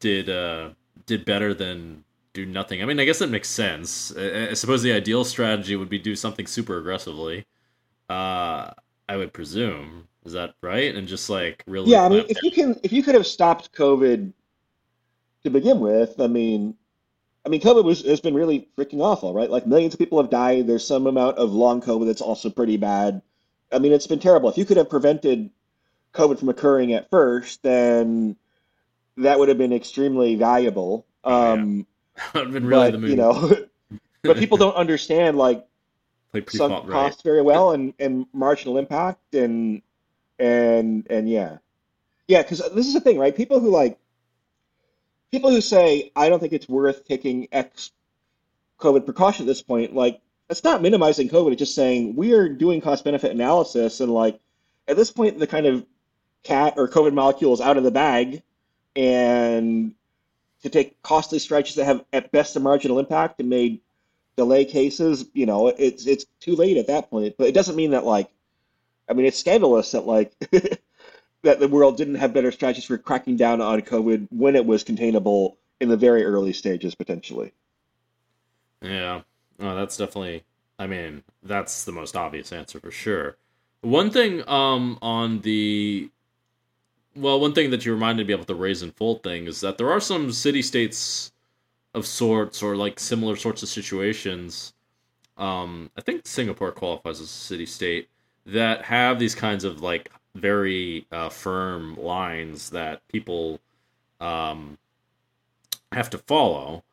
did 0.00 0.28
uh, 0.28 0.70
did 1.06 1.24
better 1.24 1.54
than 1.54 2.04
do 2.32 2.46
nothing. 2.46 2.82
I 2.82 2.86
mean, 2.86 3.00
I 3.00 3.04
guess 3.04 3.18
that 3.18 3.30
makes 3.30 3.48
sense. 3.48 4.14
I, 4.16 4.50
I 4.50 4.54
suppose 4.54 4.82
the 4.82 4.92
ideal 4.92 5.24
strategy 5.24 5.76
would 5.76 5.88
be 5.88 5.98
do 5.98 6.16
something 6.16 6.46
super 6.46 6.78
aggressively. 6.78 7.46
Uh, 8.08 8.70
I 9.08 9.16
would 9.16 9.32
presume. 9.32 10.08
Is 10.24 10.32
that 10.32 10.54
right? 10.60 10.94
And 10.94 11.08
just 11.08 11.30
like 11.30 11.64
really. 11.66 11.90
Yeah, 11.90 12.04
I 12.04 12.08
mean, 12.08 12.24
if 12.28 12.42
you 12.42 12.50
can, 12.50 12.78
if 12.82 12.92
you 12.92 13.02
could 13.02 13.14
have 13.14 13.26
stopped 13.26 13.72
COVID 13.72 14.32
to 15.44 15.50
begin 15.50 15.80
with, 15.80 16.20
I 16.20 16.26
mean, 16.26 16.74
I 17.44 17.48
mean, 17.48 17.60
COVID 17.60 17.84
was, 17.84 18.02
has 18.02 18.20
been 18.20 18.34
really 18.34 18.68
freaking 18.76 19.00
awful, 19.00 19.32
right? 19.32 19.50
Like 19.50 19.66
millions 19.66 19.94
of 19.94 19.98
people 19.98 20.20
have 20.20 20.30
died. 20.30 20.66
There's 20.66 20.86
some 20.86 21.06
amount 21.06 21.38
of 21.38 21.52
long 21.52 21.80
COVID 21.80 22.06
that's 22.06 22.20
also 22.20 22.50
pretty 22.50 22.76
bad. 22.76 23.22
I 23.72 23.78
mean, 23.78 23.92
it's 23.92 24.06
been 24.06 24.18
terrible. 24.18 24.50
If 24.50 24.58
you 24.58 24.64
could 24.64 24.76
have 24.76 24.90
prevented 24.90 25.50
COVID 26.12 26.38
from 26.38 26.50
occurring 26.50 26.92
at 26.92 27.08
first, 27.08 27.62
then 27.62 28.36
that 29.16 29.38
would 29.38 29.48
have 29.48 29.58
been 29.58 29.72
extremely 29.72 30.36
valuable. 30.36 31.06
Um, 31.24 31.86
yeah. 32.16 32.22
that 32.32 32.34
would 32.34 32.44
have 32.44 32.52
been 32.52 32.66
really 32.66 32.90
but. 32.92 33.00
You 33.00 33.16
know, 33.16 33.56
but 34.22 34.36
people 34.36 34.58
don't 34.58 34.76
understand 34.76 35.38
like 35.38 35.66
some 36.48 36.70
cost 36.70 36.88
right. 36.88 37.22
very 37.24 37.42
well 37.42 37.72
and, 37.72 37.92
and 37.98 38.26
marginal 38.32 38.78
impact 38.78 39.34
and 39.34 39.82
and 40.38 41.06
and 41.10 41.28
yeah, 41.28 41.58
yeah. 42.28 42.42
Because 42.42 42.58
this 42.74 42.86
is 42.86 42.94
the 42.94 43.00
thing, 43.00 43.18
right? 43.18 43.34
People 43.34 43.60
who 43.60 43.70
like 43.70 43.98
people 45.30 45.50
who 45.50 45.60
say, 45.60 46.10
I 46.16 46.28
don't 46.28 46.40
think 46.40 46.52
it's 46.52 46.68
worth 46.68 47.06
taking 47.06 47.48
X 47.52 47.92
COVID 48.78 49.04
precaution 49.04 49.44
at 49.44 49.46
this 49.46 49.62
point, 49.62 49.94
like, 49.94 50.20
it's 50.48 50.64
not 50.64 50.82
minimizing 50.82 51.28
COVID. 51.28 51.52
It's 51.52 51.60
just 51.60 51.74
saying 51.74 52.16
we 52.16 52.32
are 52.32 52.48
doing 52.48 52.80
cost 52.80 53.04
benefit 53.04 53.30
analysis. 53.30 54.00
And, 54.00 54.12
like, 54.12 54.40
at 54.88 54.96
this 54.96 55.10
point, 55.10 55.38
the 55.38 55.46
kind 55.46 55.66
of 55.66 55.86
cat 56.42 56.74
or 56.76 56.88
COVID 56.88 57.12
molecule 57.12 57.52
is 57.52 57.60
out 57.60 57.76
of 57.76 57.84
the 57.84 57.92
bag. 57.92 58.42
And 58.96 59.94
to 60.62 60.68
take 60.68 61.00
costly 61.02 61.38
stretches 61.38 61.76
that 61.76 61.84
have 61.84 62.04
at 62.12 62.32
best 62.32 62.56
a 62.56 62.60
marginal 62.60 62.98
impact 62.98 63.40
and 63.40 63.48
may 63.48 63.80
delay 64.36 64.64
cases, 64.64 65.26
you 65.32 65.46
know, 65.46 65.68
it's 65.68 66.06
it's 66.06 66.26
too 66.40 66.56
late 66.56 66.76
at 66.76 66.86
that 66.88 67.10
point. 67.10 67.36
But 67.38 67.48
it 67.48 67.54
doesn't 67.54 67.76
mean 67.76 67.92
that 67.92 68.04
like, 68.04 68.30
I 69.08 69.12
mean, 69.12 69.26
it's 69.26 69.38
scandalous 69.38 69.92
that 69.92 70.06
like 70.06 70.32
that 71.42 71.60
the 71.60 71.68
world 71.68 71.96
didn't 71.96 72.16
have 72.16 72.34
better 72.34 72.52
strategies 72.52 72.84
for 72.84 72.98
cracking 72.98 73.36
down 73.36 73.60
on 73.60 73.80
COVID 73.82 74.28
when 74.30 74.56
it 74.56 74.66
was 74.66 74.84
containable 74.84 75.58
in 75.80 75.88
the 75.88 75.96
very 75.96 76.24
early 76.24 76.52
stages, 76.52 76.94
potentially. 76.94 77.52
Yeah, 78.82 79.22
oh, 79.60 79.74
that's 79.74 79.96
definitely. 79.96 80.44
I 80.78 80.86
mean, 80.86 81.22
that's 81.42 81.84
the 81.84 81.92
most 81.92 82.16
obvious 82.16 82.52
answer 82.52 82.80
for 82.80 82.90
sure. 82.90 83.36
One 83.82 84.10
thing 84.10 84.46
um, 84.48 84.98
on 85.02 85.40
the 85.40 86.10
well, 87.16 87.40
one 87.40 87.52
thing 87.52 87.70
that 87.70 87.84
you 87.84 87.92
reminded 87.92 88.26
me 88.26 88.34
about 88.34 88.46
the 88.46 88.54
raise 88.54 88.82
and 88.82 88.94
fold 88.94 89.22
thing 89.22 89.46
is 89.46 89.60
that 89.60 89.78
there 89.78 89.90
are 89.90 90.00
some 90.00 90.32
city 90.32 90.62
states 90.62 91.32
of 91.94 92.06
sorts 92.06 92.62
or 92.62 92.76
like 92.76 93.00
similar 93.00 93.36
sorts 93.36 93.62
of 93.62 93.68
situations. 93.68 94.72
Um, 95.36 95.90
I 95.96 96.02
think 96.02 96.26
Singapore 96.26 96.70
qualifies 96.72 97.20
as 97.20 97.26
a 97.26 97.32
city 97.32 97.66
state 97.66 98.08
that 98.46 98.82
have 98.82 99.18
these 99.18 99.34
kinds 99.34 99.64
of 99.64 99.82
like 99.82 100.10
very 100.34 101.06
uh, 101.10 101.28
firm 101.28 101.96
lines 101.96 102.70
that 102.70 103.06
people 103.08 103.60
um, 104.20 104.78
have 105.90 106.10
to 106.10 106.18
follow, 106.18 106.84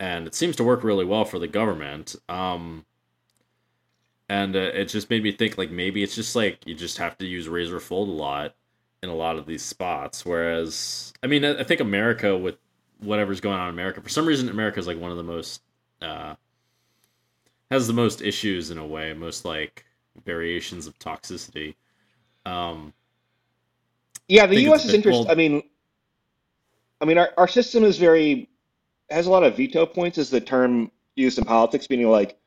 and 0.00 0.26
it 0.26 0.34
seems 0.34 0.56
to 0.56 0.64
work 0.64 0.82
really 0.82 1.04
well 1.04 1.24
for 1.26 1.38
the 1.38 1.48
government. 1.48 2.16
Um, 2.28 2.86
and 4.28 4.56
uh, 4.56 4.60
it 4.60 4.86
just 4.86 5.10
made 5.10 5.22
me 5.22 5.32
think 5.32 5.58
like 5.58 5.70
maybe 5.70 6.02
it's 6.02 6.14
just 6.14 6.34
like 6.34 6.66
you 6.66 6.74
just 6.74 6.96
have 6.98 7.18
to 7.18 7.26
use 7.26 7.48
raise 7.48 7.70
or 7.70 7.80
fold 7.80 8.08
a 8.08 8.12
lot 8.12 8.54
in 9.02 9.08
a 9.08 9.14
lot 9.14 9.36
of 9.36 9.46
these 9.46 9.62
spots. 9.62 10.24
Whereas, 10.24 11.12
I 11.22 11.26
mean, 11.26 11.44
I, 11.44 11.60
I 11.60 11.64
think 11.64 11.80
America 11.80 12.36
with 12.36 12.56
whatever's 13.00 13.40
going 13.40 13.58
on 13.58 13.68
in 13.68 13.74
America, 13.74 14.00
for 14.00 14.08
some 14.08 14.26
reason, 14.26 14.48
America 14.48 14.78
is 14.78 14.86
like 14.86 14.98
one 14.98 15.10
of 15.10 15.16
the 15.16 15.22
most 15.22 15.62
uh, 16.02 16.34
has 17.70 17.86
the 17.86 17.92
most 17.92 18.22
issues 18.22 18.70
in 18.70 18.78
a 18.78 18.86
way, 18.86 19.12
most 19.12 19.44
like 19.44 19.84
variations 20.24 20.86
of 20.86 20.98
toxicity. 20.98 21.74
Um, 22.44 22.92
yeah, 24.28 24.46
the 24.46 24.60
U.S. 24.62 24.84
is 24.84 24.94
interesting. 24.94 25.28
I 25.28 25.34
mean, 25.34 25.62
I 27.00 27.04
mean, 27.04 27.18
our, 27.18 27.30
our 27.36 27.48
system 27.48 27.84
is 27.84 27.98
very 27.98 28.48
has 29.10 29.26
a 29.26 29.30
lot 29.30 29.44
of 29.44 29.56
veto 29.56 29.86
points, 29.86 30.18
is 30.18 30.30
the 30.30 30.40
term 30.40 30.90
used 31.14 31.38
in 31.38 31.44
politics, 31.44 31.88
meaning 31.88 32.08
like 32.08 32.38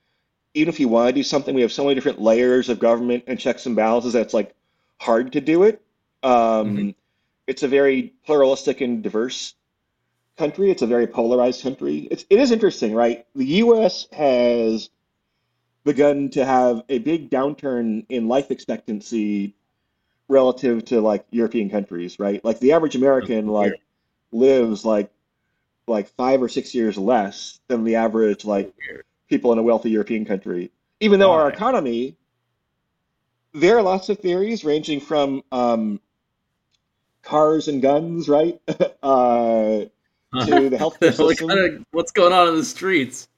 even 0.53 0.69
if 0.73 0.79
you 0.79 0.87
want 0.87 1.07
to 1.07 1.13
do 1.13 1.23
something, 1.23 1.53
we 1.53 1.61
have 1.61 1.71
so 1.71 1.83
many 1.83 1.95
different 1.95 2.21
layers 2.21 2.69
of 2.69 2.79
government 2.79 3.23
and 3.27 3.39
checks 3.39 3.65
and 3.65 3.75
balances 3.75 4.13
that's 4.13 4.33
like 4.33 4.53
hard 4.99 5.31
to 5.33 5.41
do 5.41 5.63
it. 5.63 5.81
Um, 6.23 6.87
hmm 6.87 6.91
it's 7.47 7.63
a 7.63 7.67
very 7.67 8.13
pluralistic 8.25 8.81
and 8.81 9.03
diverse 9.03 9.55
country. 10.37 10.71
It's 10.71 10.81
a 10.81 10.87
very 10.87 11.07
polarized 11.07 11.63
country. 11.63 12.07
It's 12.11 12.25
it 12.29 12.39
is 12.39 12.51
interesting, 12.51 12.93
right? 12.95 13.25
The 13.35 13.45
U.S. 13.63 14.07
has 14.13 14.89
begun 15.83 16.29
to 16.31 16.45
have 16.45 16.83
a 16.89 16.99
big 16.99 17.29
downturn 17.29 18.05
in 18.09 18.27
life 18.27 18.51
expectancy 18.51 19.55
relative 20.29 20.85
to 20.85 21.01
like 21.01 21.25
European 21.31 21.69
countries, 21.69 22.19
right? 22.19 22.43
Like 22.45 22.59
the 22.59 22.73
average 22.73 22.95
American 22.95 23.47
like 23.47 23.81
lives 24.31 24.85
like 24.85 25.11
like 25.87 26.07
five 26.09 26.41
or 26.41 26.49
six 26.49 26.75
years 26.75 26.97
less 26.97 27.59
than 27.67 27.83
the 27.83 27.95
average 27.95 28.45
like 28.45 28.73
people 29.29 29.53
in 29.53 29.59
a 29.59 29.63
wealthy 29.63 29.91
European 29.91 30.25
country. 30.25 30.71
Even 30.99 31.19
though 31.19 31.31
our 31.33 31.47
Why? 31.47 31.53
economy, 31.53 32.17
there 33.53 33.77
are 33.77 33.81
lots 33.83 34.09
of 34.09 34.19
theories 34.19 34.63
ranging 34.63 34.99
from 34.99 35.43
um, 35.51 35.99
cars 37.29 37.67
and 37.67 37.81
guns, 37.81 38.27
right, 38.27 38.59
uh, 38.67 39.85
to 39.85 39.89
the 40.69 40.77
healthcare 40.77 41.13
system. 41.27 41.47
kind 41.47 41.59
of, 41.59 41.85
what's 41.91 42.11
going 42.11 42.33
on 42.33 42.47
in 42.47 42.55
the 42.55 42.65
streets? 42.65 43.27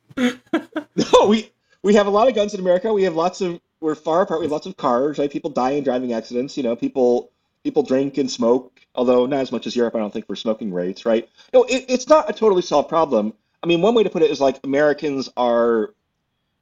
No, 0.96 1.28
we 1.28 1.50
we 1.84 1.94
have 1.96 2.06
a 2.06 2.10
lot 2.10 2.28
of 2.28 2.36
guns 2.36 2.54
in 2.54 2.60
America. 2.60 2.94
We 2.94 3.04
have 3.04 3.16
lots 3.16 3.42
of 3.42 3.60
we're 3.80 3.96
far 3.96 4.22
apart. 4.22 4.42
We 4.42 4.46
have 4.46 4.52
lots 4.52 4.68
of 4.68 4.76
cars, 4.78 5.18
right? 5.18 5.32
People 5.32 5.50
die 5.50 5.72
in 5.72 5.84
driving 5.84 6.14
accidents. 6.14 6.58
You 6.58 6.64
know, 6.64 6.76
people 6.76 7.32
people 7.64 7.82
drink 7.82 8.18
and 8.18 8.30
smoke, 8.30 8.82
although 8.94 9.26
not 9.26 9.40
as 9.40 9.52
much 9.52 9.68
as 9.68 9.76
Europe, 9.76 9.96
I 9.96 10.00
don't 10.00 10.12
think, 10.12 10.28
for 10.28 10.36
smoking 10.36 10.74
rates, 10.74 11.06
right? 11.06 11.30
No, 11.54 11.64
it, 11.64 11.86
it's 11.88 12.08
not 12.08 12.30
a 12.30 12.34
totally 12.34 12.62
solved 12.62 12.90
problem. 12.90 13.34
I 13.64 13.68
mean, 13.68 13.82
one 13.82 13.96
way 13.96 14.04
to 14.04 14.10
put 14.10 14.22
it 14.22 14.32
is 14.32 14.42
like 14.42 14.60
Americans 14.64 15.30
are 15.38 15.94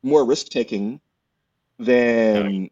more 0.04 0.24
risk 0.26 0.50
taking 0.50 1.02
than 1.80 2.70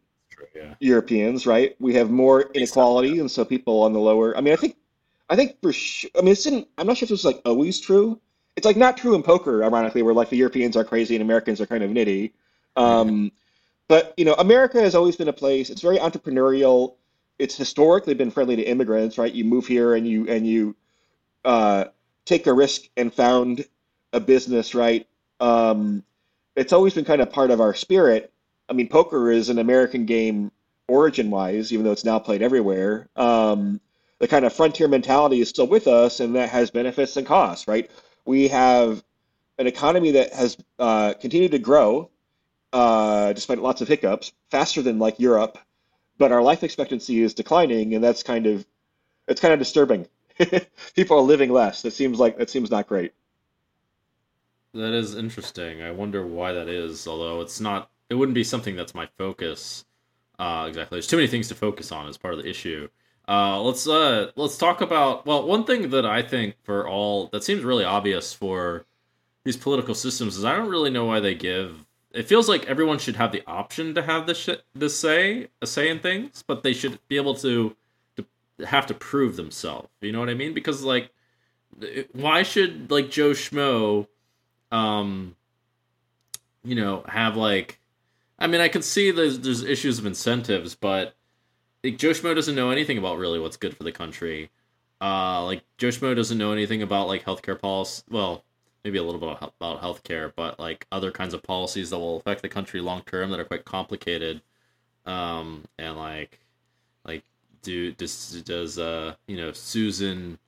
yeah. 0.54 0.74
Europeans, 0.80 1.46
right? 1.46 1.76
We 1.78 1.94
have 1.94 2.10
more 2.10 2.50
inequality, 2.54 3.18
and 3.18 3.30
so 3.30 3.44
people 3.44 3.82
on 3.82 3.92
the 3.92 3.98
lower. 3.98 4.36
I 4.36 4.40
mean, 4.40 4.52
I 4.52 4.56
think, 4.56 4.76
I 5.28 5.36
think 5.36 5.60
for 5.60 5.72
sure. 5.72 6.10
I 6.16 6.22
mean, 6.22 6.32
it's 6.32 6.42
didn't. 6.42 6.68
I'm 6.78 6.86
not 6.86 6.96
sure 6.96 7.06
if 7.06 7.10
this 7.10 7.20
is 7.20 7.24
like 7.24 7.40
always 7.44 7.80
true. 7.80 8.20
It's 8.56 8.64
like 8.64 8.76
not 8.76 8.96
true 8.96 9.14
in 9.14 9.22
poker, 9.22 9.64
ironically, 9.64 10.02
where 10.02 10.14
like 10.14 10.30
the 10.30 10.36
Europeans 10.36 10.76
are 10.76 10.84
crazy 10.84 11.14
and 11.14 11.22
Americans 11.22 11.60
are 11.60 11.66
kind 11.66 11.84
of 11.84 11.90
nitty. 11.90 12.32
Yeah. 12.76 12.98
Um, 12.98 13.32
but 13.88 14.14
you 14.16 14.24
know, 14.24 14.34
America 14.34 14.80
has 14.80 14.94
always 14.94 15.16
been 15.16 15.28
a 15.28 15.32
place. 15.32 15.70
It's 15.70 15.82
very 15.82 15.98
entrepreneurial. 15.98 16.94
It's 17.38 17.56
historically 17.56 18.14
been 18.14 18.30
friendly 18.30 18.56
to 18.56 18.62
immigrants, 18.62 19.16
right? 19.16 19.32
You 19.32 19.44
move 19.44 19.66
here 19.66 19.94
and 19.94 20.06
you 20.06 20.28
and 20.28 20.46
you 20.46 20.76
uh, 21.44 21.84
take 22.24 22.46
a 22.46 22.52
risk 22.52 22.82
and 22.96 23.12
found 23.12 23.64
a 24.12 24.20
business, 24.20 24.74
right? 24.74 25.06
Um, 25.40 26.02
it's 26.56 26.72
always 26.72 26.94
been 26.94 27.04
kind 27.04 27.22
of 27.22 27.30
part 27.30 27.50
of 27.50 27.60
our 27.60 27.74
spirit. 27.74 28.32
I 28.68 28.72
mean, 28.72 28.88
poker 28.88 29.30
is 29.30 29.48
an 29.48 29.58
American 29.58 30.04
game 30.04 30.52
origin-wise, 30.88 31.72
even 31.72 31.84
though 31.84 31.92
it's 31.92 32.04
now 32.04 32.18
played 32.18 32.42
everywhere. 32.42 33.08
Um, 33.16 33.80
the 34.18 34.28
kind 34.28 34.44
of 34.44 34.52
frontier 34.52 34.88
mentality 34.88 35.40
is 35.40 35.48
still 35.48 35.66
with 35.66 35.86
us, 35.86 36.20
and 36.20 36.34
that 36.34 36.48
has 36.50 36.70
benefits 36.70 37.16
and 37.16 37.26
costs, 37.26 37.68
right? 37.68 37.90
We 38.24 38.48
have 38.48 39.02
an 39.58 39.66
economy 39.66 40.12
that 40.12 40.32
has 40.32 40.56
uh, 40.78 41.14
continued 41.14 41.52
to 41.52 41.58
grow 41.58 42.10
uh, 42.72 43.32
despite 43.32 43.58
lots 43.58 43.80
of 43.80 43.88
hiccups, 43.88 44.32
faster 44.50 44.82
than 44.82 44.98
like 44.98 45.18
Europe, 45.18 45.58
but 46.18 46.32
our 46.32 46.42
life 46.42 46.62
expectancy 46.62 47.22
is 47.22 47.34
declining, 47.34 47.94
and 47.94 48.04
that's 48.04 48.22
kind 48.22 48.46
of 48.46 48.66
it's 49.26 49.40
kind 49.40 49.52
of 49.52 49.58
disturbing. 49.58 50.06
People 50.94 51.18
are 51.18 51.22
living 51.22 51.50
less. 51.50 51.84
It 51.84 51.92
seems 51.92 52.18
like 52.18 52.38
that 52.38 52.50
seems 52.50 52.70
not 52.70 52.86
great. 52.86 53.12
That 54.74 54.92
is 54.92 55.14
interesting. 55.14 55.82
I 55.82 55.90
wonder 55.90 56.26
why 56.26 56.52
that 56.52 56.68
is, 56.68 57.06
although 57.06 57.40
it's 57.40 57.60
not 57.60 57.90
it 58.10 58.14
wouldn't 58.14 58.34
be 58.34 58.44
something 58.44 58.76
that's 58.76 58.94
my 58.94 59.06
focus. 59.18 59.84
Uh 60.38 60.66
exactly. 60.68 60.96
There's 60.96 61.06
too 61.06 61.16
many 61.16 61.28
things 61.28 61.48
to 61.48 61.54
focus 61.54 61.92
on 61.92 62.08
as 62.08 62.16
part 62.16 62.34
of 62.34 62.42
the 62.42 62.48
issue. 62.48 62.88
Uh 63.26 63.60
let's 63.60 63.86
uh 63.86 64.30
let's 64.36 64.56
talk 64.56 64.80
about 64.80 65.26
well, 65.26 65.46
one 65.46 65.64
thing 65.64 65.90
that 65.90 66.06
I 66.06 66.22
think 66.22 66.56
for 66.62 66.88
all 66.88 67.28
that 67.32 67.44
seems 67.44 67.62
really 67.64 67.84
obvious 67.84 68.32
for 68.32 68.86
these 69.44 69.56
political 69.56 69.94
systems 69.94 70.36
is 70.36 70.44
I 70.44 70.56
don't 70.56 70.70
really 70.70 70.90
know 70.90 71.04
why 71.04 71.20
they 71.20 71.34
give 71.34 71.86
it 72.12 72.26
feels 72.26 72.48
like 72.48 72.66
everyone 72.66 72.98
should 72.98 73.16
have 73.16 73.32
the 73.32 73.42
option 73.46 73.94
to 73.94 74.02
have 74.02 74.26
this 74.26 74.38
shit 74.38 74.62
this 74.74 74.98
say 74.98 75.48
a 75.60 75.66
say 75.66 75.88
in 75.88 76.00
things, 76.00 76.42
but 76.46 76.62
they 76.62 76.72
should 76.72 76.98
be 77.08 77.16
able 77.16 77.34
to 77.36 77.76
to 78.16 78.66
have 78.66 78.86
to 78.86 78.94
prove 78.94 79.36
themselves. 79.36 79.88
You 80.00 80.12
know 80.12 80.20
what 80.20 80.30
I 80.30 80.34
mean? 80.34 80.54
Because 80.54 80.82
like 80.82 81.10
why 82.12 82.42
should 82.42 82.90
like 82.90 83.10
Joe 83.10 83.30
Schmo 83.30 84.06
um 84.72 85.36
you 86.64 86.74
know 86.74 87.04
have 87.08 87.36
like 87.36 87.78
i 88.38 88.46
mean 88.46 88.60
i 88.60 88.68
can 88.68 88.82
see 88.82 89.10
there's 89.10 89.40
there's 89.40 89.62
issues 89.62 89.98
of 89.98 90.06
incentives 90.06 90.74
but 90.74 91.14
like 91.84 91.98
joe 91.98 92.10
schmo 92.10 92.34
doesn't 92.34 92.54
know 92.54 92.70
anything 92.70 92.98
about 92.98 93.18
really 93.18 93.38
what's 93.38 93.56
good 93.56 93.76
for 93.76 93.84
the 93.84 93.92
country. 93.92 94.50
Uh 95.00 95.44
like 95.44 95.62
joe 95.78 95.88
schmo 95.88 96.14
doesn't 96.14 96.38
know 96.38 96.52
anything 96.52 96.82
about 96.82 97.06
like 97.06 97.24
healthcare 97.24 97.58
policy 97.58 98.02
well 98.10 98.44
maybe 98.84 98.98
a 98.98 99.02
little 99.02 99.20
bit 99.20 99.50
about 99.60 99.82
healthcare 99.82 100.32
but 100.34 100.58
like 100.58 100.86
other 100.90 101.10
kinds 101.10 101.34
of 101.34 101.42
policies 101.42 101.90
that 101.90 101.98
will 101.98 102.16
affect 102.16 102.42
the 102.42 102.48
country 102.48 102.80
long 102.80 103.02
term 103.02 103.30
that 103.30 103.40
are 103.40 103.44
quite 103.44 103.64
complicated. 103.64 104.42
Um 105.06 105.64
and 105.78 105.96
like 105.96 106.40
like 107.04 107.24
do 107.62 107.92
does 107.92 108.42
does 108.42 108.78
uh 108.78 109.14
you 109.26 109.36
know 109.36 109.52
susan 109.52 110.38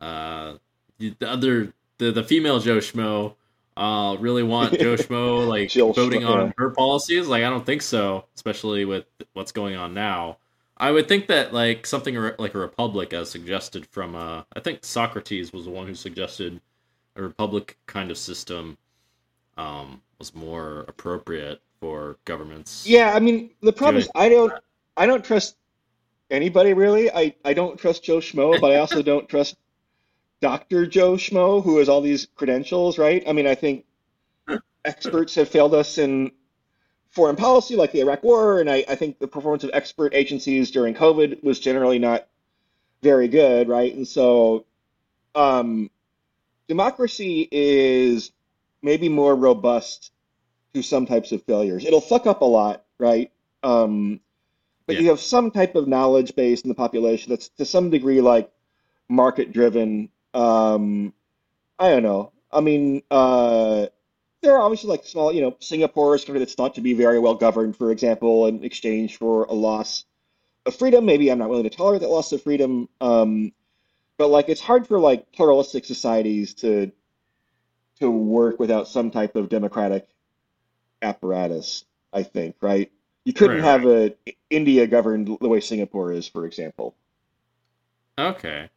uh 0.00 0.54
the 0.98 1.14
other 1.22 1.72
the, 1.98 2.10
the 2.12 2.24
female 2.24 2.58
joe 2.58 2.78
schmo 2.78 3.34
uh 3.76 4.16
really 4.20 4.42
want 4.42 4.72
Joe 4.80 4.96
Schmo 4.96 5.46
like 5.46 5.70
Jill 5.70 5.92
voting 5.92 6.22
Schmo, 6.22 6.42
on 6.42 6.54
her 6.58 6.70
policies? 6.70 7.26
Like 7.26 7.44
I 7.44 7.50
don't 7.50 7.66
think 7.66 7.82
so, 7.82 8.26
especially 8.34 8.84
with 8.84 9.04
what's 9.32 9.52
going 9.52 9.76
on 9.76 9.94
now. 9.94 10.38
I 10.76 10.90
would 10.90 11.06
think 11.06 11.28
that 11.28 11.54
like 11.54 11.86
something 11.86 12.16
re- 12.16 12.34
like 12.38 12.54
a 12.54 12.58
republic, 12.58 13.12
as 13.12 13.30
suggested 13.30 13.86
from 13.86 14.14
uh, 14.14 14.42
I 14.54 14.60
think 14.60 14.84
Socrates 14.84 15.52
was 15.52 15.64
the 15.64 15.70
one 15.70 15.86
who 15.86 15.94
suggested 15.94 16.60
a 17.16 17.22
republic 17.22 17.78
kind 17.86 18.10
of 18.10 18.18
system 18.18 18.78
um, 19.56 20.02
was 20.18 20.34
more 20.34 20.84
appropriate 20.88 21.60
for 21.80 22.16
governments. 22.24 22.86
Yeah, 22.86 23.12
I 23.14 23.20
mean, 23.20 23.50
the 23.60 23.72
problem 23.72 23.98
is 23.98 24.08
I 24.14 24.28
don't 24.28 24.52
I 24.96 25.06
don't 25.06 25.24
trust 25.24 25.56
anybody 26.30 26.74
really. 26.74 27.10
I 27.10 27.34
I 27.44 27.54
don't 27.54 27.78
trust 27.78 28.02
Joe 28.02 28.18
Schmo, 28.18 28.60
but 28.60 28.72
I 28.72 28.76
also 28.76 29.02
don't 29.02 29.28
trust 29.28 29.56
Dr. 30.42 30.86
Joe 30.86 31.12
Schmo, 31.14 31.62
who 31.62 31.78
has 31.78 31.88
all 31.88 32.00
these 32.02 32.26
credentials, 32.34 32.98
right? 32.98 33.22
I 33.26 33.32
mean, 33.32 33.46
I 33.46 33.54
think 33.54 33.86
experts 34.84 35.36
have 35.36 35.48
failed 35.48 35.72
us 35.72 35.98
in 35.98 36.32
foreign 37.10 37.36
policy, 37.36 37.76
like 37.76 37.92
the 37.92 38.00
Iraq 38.00 38.24
War, 38.24 38.60
and 38.60 38.68
I, 38.68 38.84
I 38.88 38.96
think 38.96 39.20
the 39.20 39.28
performance 39.28 39.62
of 39.62 39.70
expert 39.72 40.12
agencies 40.14 40.72
during 40.72 40.94
COVID 40.94 41.44
was 41.44 41.60
generally 41.60 42.00
not 42.00 42.26
very 43.02 43.28
good, 43.28 43.68
right? 43.68 43.94
And 43.94 44.06
so, 44.06 44.66
um, 45.36 45.90
democracy 46.68 47.48
is 47.52 48.32
maybe 48.82 49.08
more 49.08 49.36
robust 49.36 50.10
to 50.74 50.82
some 50.82 51.06
types 51.06 51.30
of 51.30 51.44
failures. 51.44 51.84
It'll 51.84 52.00
fuck 52.00 52.26
up 52.26 52.40
a 52.40 52.46
lot, 52.46 52.84
right? 52.98 53.30
Um, 53.62 54.20
but 54.86 54.96
Yeah. 54.96 55.02
you 55.02 55.08
have 55.10 55.20
some 55.20 55.52
type 55.52 55.76
of 55.76 55.86
knowledge 55.86 56.34
base 56.34 56.62
in 56.62 56.68
the 56.68 56.74
population 56.74 57.30
that's 57.30 57.48
to 57.50 57.64
some 57.64 57.90
degree 57.90 58.20
like 58.20 58.50
market 59.08 59.52
driven. 59.52 60.08
Um, 60.34 61.12
I 61.78 61.90
don't 61.90 62.02
know. 62.02 62.32
I 62.52 62.60
mean, 62.60 63.02
uh, 63.10 63.86
there 64.42 64.56
are 64.56 64.62
obviously 64.62 64.90
like 64.90 65.06
small, 65.06 65.32
you 65.32 65.42
know, 65.42 65.56
Singapore 65.60 66.14
is 66.16 66.22
a 66.24 66.26
country 66.26 66.40
that's 66.40 66.54
thought 66.54 66.74
to 66.76 66.80
be 66.80 66.94
very 66.94 67.18
well 67.18 67.34
governed, 67.34 67.76
for 67.76 67.92
example, 67.92 68.46
in 68.46 68.64
exchange 68.64 69.18
for 69.18 69.44
a 69.44 69.52
loss 69.54 70.04
of 70.66 70.76
freedom. 70.76 71.06
Maybe 71.06 71.30
I'm 71.30 71.38
not 71.38 71.50
willing 71.50 71.64
to 71.64 71.70
tolerate 71.70 72.02
that 72.02 72.08
loss 72.10 72.32
of 72.32 72.42
freedom. 72.42 72.88
Um, 73.00 73.52
but 74.18 74.28
like 74.28 74.48
it's 74.48 74.60
hard 74.60 74.86
for 74.86 75.00
like 75.00 75.32
pluralistic 75.32 75.84
societies 75.84 76.54
to 76.56 76.92
to 78.00 78.10
work 78.10 78.58
without 78.58 78.88
some 78.88 79.10
type 79.10 79.36
of 79.36 79.48
democratic 79.48 80.06
apparatus, 81.02 81.84
I 82.12 82.22
think, 82.22 82.56
right? 82.60 82.90
You 83.24 83.32
couldn't 83.32 83.58
Right, 83.58 83.60
have 83.60 83.86
a 83.86 84.14
India 84.50 84.86
governed 84.86 85.28
the 85.40 85.48
way 85.48 85.60
Singapore 85.60 86.12
is, 86.12 86.28
for 86.28 86.46
example. 86.46 86.96
Okay. 88.18 88.70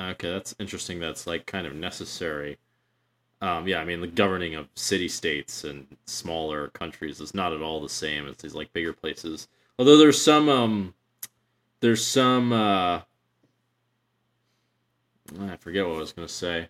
Okay, 0.00 0.30
that's 0.30 0.54
interesting. 0.60 1.00
That's 1.00 1.26
like 1.26 1.46
kind 1.46 1.66
of 1.66 1.74
necessary. 1.74 2.58
Um, 3.40 3.68
yeah, 3.68 3.78
I 3.80 3.84
mean, 3.84 4.00
the 4.00 4.06
governing 4.06 4.54
of 4.54 4.68
city 4.74 5.08
states 5.08 5.64
and 5.64 5.86
smaller 6.06 6.68
countries 6.68 7.20
is 7.20 7.34
not 7.34 7.52
at 7.52 7.62
all 7.62 7.80
the 7.80 7.88
same 7.88 8.26
as 8.28 8.36
these 8.38 8.54
like 8.54 8.72
bigger 8.72 8.92
places. 8.92 9.48
Although 9.78 9.96
there's 9.96 10.20
some, 10.20 10.48
um, 10.48 10.94
there's 11.80 12.04
some, 12.04 12.52
uh, 12.52 13.02
I 15.40 15.56
forget 15.58 15.86
what 15.86 15.96
I 15.96 15.98
was 15.98 16.12
gonna 16.12 16.28
say. 16.28 16.68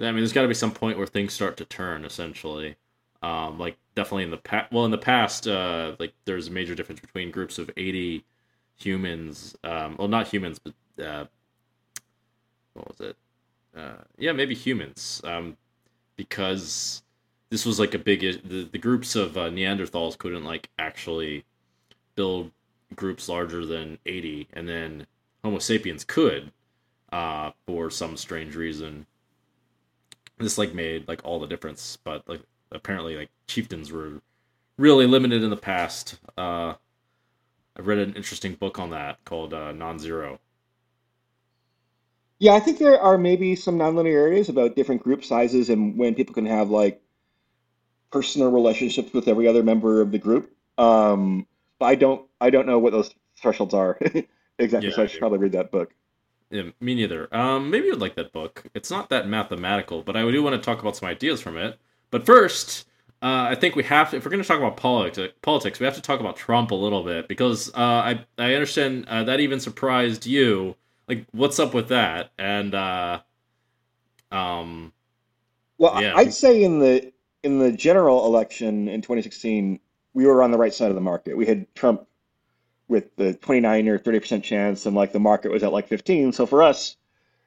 I 0.00 0.04
mean, 0.04 0.16
there's 0.16 0.32
got 0.32 0.42
to 0.42 0.48
be 0.48 0.54
some 0.54 0.72
point 0.72 0.98
where 0.98 1.06
things 1.06 1.32
start 1.32 1.56
to 1.58 1.64
turn. 1.64 2.04
Essentially, 2.04 2.76
um, 3.22 3.58
like 3.58 3.76
definitely 3.94 4.24
in 4.24 4.30
the 4.30 4.38
past. 4.38 4.72
Well, 4.72 4.84
in 4.84 4.90
the 4.90 4.98
past, 4.98 5.46
uh, 5.46 5.96
like 5.98 6.14
there's 6.24 6.48
a 6.48 6.50
major 6.52 6.74
difference 6.74 7.00
between 7.00 7.30
groups 7.30 7.58
of 7.58 7.70
80 7.76 8.24
humans. 8.76 9.56
Um, 9.64 9.96
well, 9.98 10.08
not 10.08 10.28
humans, 10.28 10.58
but 10.58 11.04
uh, 11.04 11.26
what 12.74 12.88
was 12.88 13.00
it? 13.00 13.16
Uh, 13.76 14.02
yeah, 14.18 14.32
maybe 14.32 14.54
humans. 14.54 15.20
Um, 15.24 15.56
because 16.16 17.02
this 17.50 17.66
was 17.66 17.78
like 17.80 17.94
a 17.94 17.98
big 17.98 18.20
the, 18.20 18.68
the 18.70 18.78
groups 18.78 19.16
of 19.16 19.36
uh, 19.36 19.48
Neanderthals 19.50 20.16
couldn't 20.16 20.44
like 20.44 20.68
actually 20.78 21.44
build 22.14 22.50
groups 22.94 23.28
larger 23.28 23.64
than 23.64 23.98
80 24.06 24.48
and 24.52 24.68
then 24.68 25.06
Homo 25.42 25.58
sapiens 25.58 26.04
could 26.04 26.50
uh, 27.12 27.52
for 27.66 27.90
some 27.90 28.16
strange 28.16 28.54
reason 28.56 29.06
this 30.38 30.58
like 30.58 30.74
made 30.74 31.06
like 31.08 31.20
all 31.24 31.38
the 31.38 31.46
difference 31.46 31.98
but 32.04 32.26
like 32.28 32.42
apparently 32.72 33.16
like 33.16 33.30
chieftains 33.46 33.92
were 33.92 34.20
really 34.78 35.06
limited 35.06 35.42
in 35.42 35.50
the 35.50 35.56
past 35.56 36.18
uh 36.38 36.74
i 37.76 37.80
read 37.80 37.98
an 37.98 38.14
interesting 38.14 38.54
book 38.54 38.78
on 38.78 38.90
that 38.90 39.22
called 39.24 39.52
uh, 39.52 39.72
non-zero 39.72 40.38
Yeah, 42.40 42.54
I 42.54 42.60
think 42.60 42.78
there 42.78 43.00
are 43.00 43.18
maybe 43.18 43.54
some 43.56 43.78
nonlinearities 43.78 44.48
about 44.48 44.76
different 44.76 45.02
group 45.02 45.24
sizes 45.24 45.70
and 45.70 45.96
when 45.98 46.16
people 46.16 46.34
can 46.34 46.46
have 46.46 46.70
like 46.70 47.02
personal 48.12 48.50
relationships 48.50 49.12
with 49.12 49.28
every 49.28 49.46
other 49.48 49.62
member 49.62 50.00
of 50.00 50.10
the 50.12 50.18
group. 50.18 50.52
Um, 50.78 51.46
but 51.78 51.86
I 51.86 51.94
don't 51.96 52.26
I 52.40 52.50
don't 52.50 52.66
know 52.66 52.78
what 52.78 52.92
those 52.92 53.14
thresholds 53.36 53.74
are 53.74 53.98
exactly, 54.58 54.90
yeah 54.90 54.90
so 54.92 55.02
I 55.02 55.06
should 55.06 55.20
probably 55.20 55.38
read 55.38 55.52
that 55.52 55.70
book. 55.70 55.94
yeah, 56.50 56.62
me 56.80 56.94
neither 56.94 57.32
um 57.34 57.70
maybe 57.70 57.86
you'd 57.86 58.00
like 58.00 58.16
that 58.16 58.32
book 58.32 58.64
it's 58.74 58.90
not 58.90 59.08
that 59.10 59.28
mathematical 59.28 60.02
but 60.02 60.16
i 60.16 60.30
do 60.30 60.42
want 60.42 60.54
to 60.54 60.64
talk 60.64 60.80
about 60.80 60.96
some 60.96 61.08
ideas 61.08 61.40
from 61.40 61.56
it 61.56 61.78
but 62.10 62.26
first 62.26 62.86
uh, 63.22 63.48
I 63.50 63.54
think 63.54 63.76
we 63.76 63.82
have 63.82 64.10
to, 64.10 64.16
if 64.16 64.24
we're 64.24 64.30
going 64.30 64.42
to 64.42 64.48
talk 64.48 64.56
about 64.56 64.78
politics, 64.78 65.34
politics, 65.42 65.78
we 65.78 65.84
have 65.84 65.94
to 65.94 66.00
talk 66.00 66.20
about 66.20 66.36
Trump 66.36 66.70
a 66.70 66.74
little 66.74 67.04
bit 67.04 67.28
because 67.28 67.68
uh, 67.74 67.76
I 67.76 68.24
I 68.38 68.54
understand 68.54 69.04
uh, 69.08 69.24
that 69.24 69.40
even 69.40 69.60
surprised 69.60 70.26
you. 70.26 70.74
Like, 71.10 71.26
what's 71.32 71.58
up 71.58 71.74
with 71.74 71.88
that? 71.88 72.30
And 72.38 72.72
uh, 72.72 73.20
um, 74.30 74.92
Well, 75.76 76.00
yeah, 76.00 76.14
I'd 76.14 76.32
say 76.32 76.62
in 76.62 76.78
the 76.78 77.12
in 77.42 77.58
the 77.58 77.72
general 77.72 78.26
election 78.26 78.86
in 78.86 79.02
2016, 79.02 79.80
we 80.14 80.24
were 80.24 80.40
on 80.40 80.52
the 80.52 80.58
right 80.58 80.72
side 80.72 80.90
of 80.90 80.94
the 80.94 81.00
market. 81.00 81.36
We 81.36 81.46
had 81.46 81.66
Trump 81.74 82.06
with 82.86 83.16
the 83.16 83.34
29 83.34 83.88
or 83.88 83.98
30% 83.98 84.44
chance, 84.44 84.86
and 84.86 84.94
like 84.94 85.10
the 85.10 85.18
market 85.18 85.50
was 85.50 85.64
at 85.64 85.72
like 85.72 85.88
15. 85.88 86.30
So 86.32 86.46
for 86.46 86.62
us, 86.62 86.96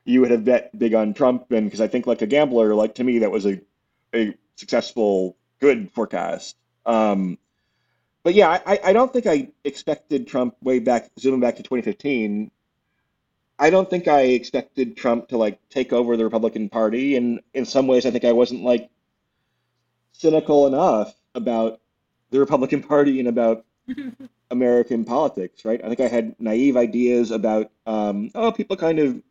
you 0.04 0.20
would 0.20 0.32
have 0.32 0.44
bet 0.44 0.78
big 0.78 0.94
on 0.94 1.14
Trump, 1.14 1.50
and 1.52 1.66
because 1.66 1.80
I 1.80 1.88
think 1.88 2.06
like 2.06 2.22
a 2.22 2.28
gambler, 2.28 2.76
like 2.76 2.96
to 2.96 3.04
me, 3.06 3.20
that 3.20 3.32
was 3.32 3.46
a 3.46 3.62
a 4.14 4.36
successful, 4.58 5.38
good 5.62 5.90
forecast. 5.94 6.58
Um, 6.86 7.38
but 8.24 8.34
yeah, 8.34 8.62
I, 8.66 8.80
I 8.84 8.94
don't 8.94 9.14
think 9.14 9.26
I 9.26 9.52
expected 9.64 10.28
Trump 10.28 10.56
way 10.62 10.80
back, 10.80 11.12
zooming 11.18 11.40
back 11.40 11.56
to 11.56 11.64
2015. 11.64 12.52
I 13.60 13.70
don't 13.70 13.90
think 13.90 14.08
I 14.08 14.22
expected 14.22 14.98
Trump 14.98 15.30
to 15.30 15.38
like 15.38 15.60
take 15.70 15.94
over 15.94 16.18
the 16.18 16.24
Republican 16.24 16.70
Party, 16.70 17.16
and 17.16 17.42
in 17.54 17.66
some 17.66 17.88
ways, 17.88 18.06
I 18.06 18.12
think 18.12 18.26
I 18.26 18.32
wasn't 18.32 18.64
like 18.64 18.90
cynical 20.14 20.68
enough 20.68 21.14
about 21.36 21.80
the 22.32 22.40
Republican 22.40 22.82
Party 22.94 23.20
and 23.20 23.28
about 23.28 23.66
American 24.52 25.06
politics, 25.06 25.66
right? 25.66 25.84
I 25.84 25.88
think 25.88 26.00
I 26.00 26.08
had 26.08 26.40
naive 26.40 26.78
ideas 26.78 27.32
about, 27.32 27.72
um, 27.86 28.32
oh, 28.36 28.52
people 28.52 28.78
kind 28.78 29.00
of 29.00 29.22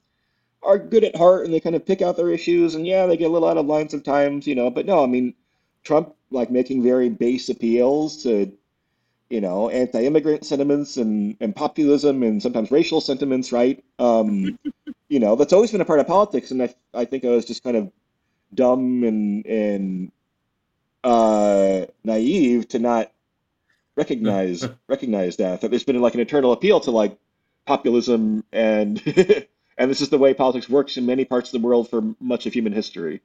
are 0.63 0.79
good 0.79 1.05
at 1.05 1.17
heart 1.17 1.45
and 1.45 1.53
they 1.53 1.61
kind 1.61 1.75
of 1.75 1.85
pick 1.87 2.03
out 2.03 2.17
their 2.17 2.31
issues, 2.31 2.75
and 2.75 2.87
yeah, 2.87 3.07
they 3.07 3.17
get 3.17 3.29
a 3.29 3.33
little 3.33 3.49
out 3.49 3.57
of 3.57 3.67
line 3.67 3.89
sometimes, 3.89 4.47
you 4.47 4.55
know. 4.55 4.71
But 4.71 4.87
no, 4.87 5.03
I 5.03 5.07
mean, 5.07 5.35
Trump 5.83 6.15
like 6.31 6.51
making 6.51 6.83
very 6.83 7.09
base 7.09 7.49
appeals 7.49 8.23
to, 8.23 8.53
you 9.33 9.41
know, 9.41 9.71
anti-immigrant 9.71 10.45
sentiments 10.45 10.99
and 10.99 11.39
and 11.41 11.57
populism 11.57 12.23
and 12.23 12.43
sometimes 12.43 12.71
racial 12.71 13.01
sentiments, 13.01 13.51
right? 13.51 13.83
Um, 13.99 14.59
you 15.09 15.21
know, 15.21 15.37
that's 15.37 15.55
always 15.55 15.73
been 15.73 15.81
a 15.81 15.87
part 15.87 16.01
of 16.01 16.07
politics, 16.07 16.51
and 16.51 16.63
I 16.63 16.75
I 16.93 17.07
think 17.07 17.25
I 17.25 17.31
was 17.31 17.47
just 17.47 17.65
kind 17.65 17.79
of 17.79 17.91
dumb 18.53 19.03
and 19.05 19.47
and 19.47 20.13
uh, 21.03 21.87
naive 22.05 22.69
to 22.69 22.79
not 22.79 23.11
recognize 23.97 24.69
recognize 24.87 25.37
that 25.37 25.63
that 25.63 25.71
there's 25.71 25.85
been 25.85 26.03
like 26.03 26.15
an 26.15 26.21
eternal 26.21 26.53
appeal 26.53 26.81
to 26.81 26.91
like 26.91 27.17
populism 27.65 28.45
and 28.53 29.03
and 29.79 29.91
this 29.91 30.03
is 30.03 30.11
the 30.11 30.19
way 30.19 30.35
politics 30.35 30.69
works 30.69 30.99
in 30.99 31.07
many 31.07 31.25
parts 31.25 31.49
of 31.49 31.59
the 31.59 31.67
world 31.67 31.89
for 31.89 32.03
much 32.21 32.45
of 32.45 32.53
human 32.53 32.75
history. 32.75 33.23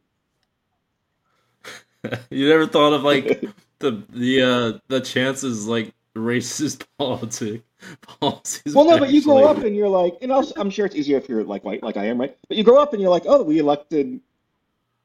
you 2.29 2.47
never 2.47 2.65
thought 2.65 2.93
of 2.93 3.03
like 3.03 3.41
the 3.79 4.03
the 4.09 4.41
uh 4.41 4.79
the 4.87 5.01
chances 5.01 5.67
like 5.67 5.93
racist 6.17 6.85
politic 6.97 7.63
policies. 8.01 8.75
Well, 8.75 8.85
no, 8.85 8.97
but 8.97 9.09
you 9.11 9.21
grow 9.23 9.45
up 9.45 9.57
and 9.57 9.75
you're 9.75 9.89
like, 9.89 10.15
and 10.21 10.31
also 10.31 10.53
I'm 10.57 10.69
sure 10.69 10.85
it's 10.85 10.95
easier 10.95 11.17
if 11.17 11.29
you're 11.29 11.43
like 11.43 11.63
white, 11.63 11.83
like 11.83 11.97
I 11.97 12.05
am, 12.05 12.19
right? 12.19 12.35
But 12.47 12.57
you 12.57 12.63
grow 12.63 12.77
up 12.77 12.93
and 12.93 13.01
you're 13.01 13.11
like, 13.11 13.23
oh, 13.25 13.43
we 13.43 13.59
elected 13.59 14.19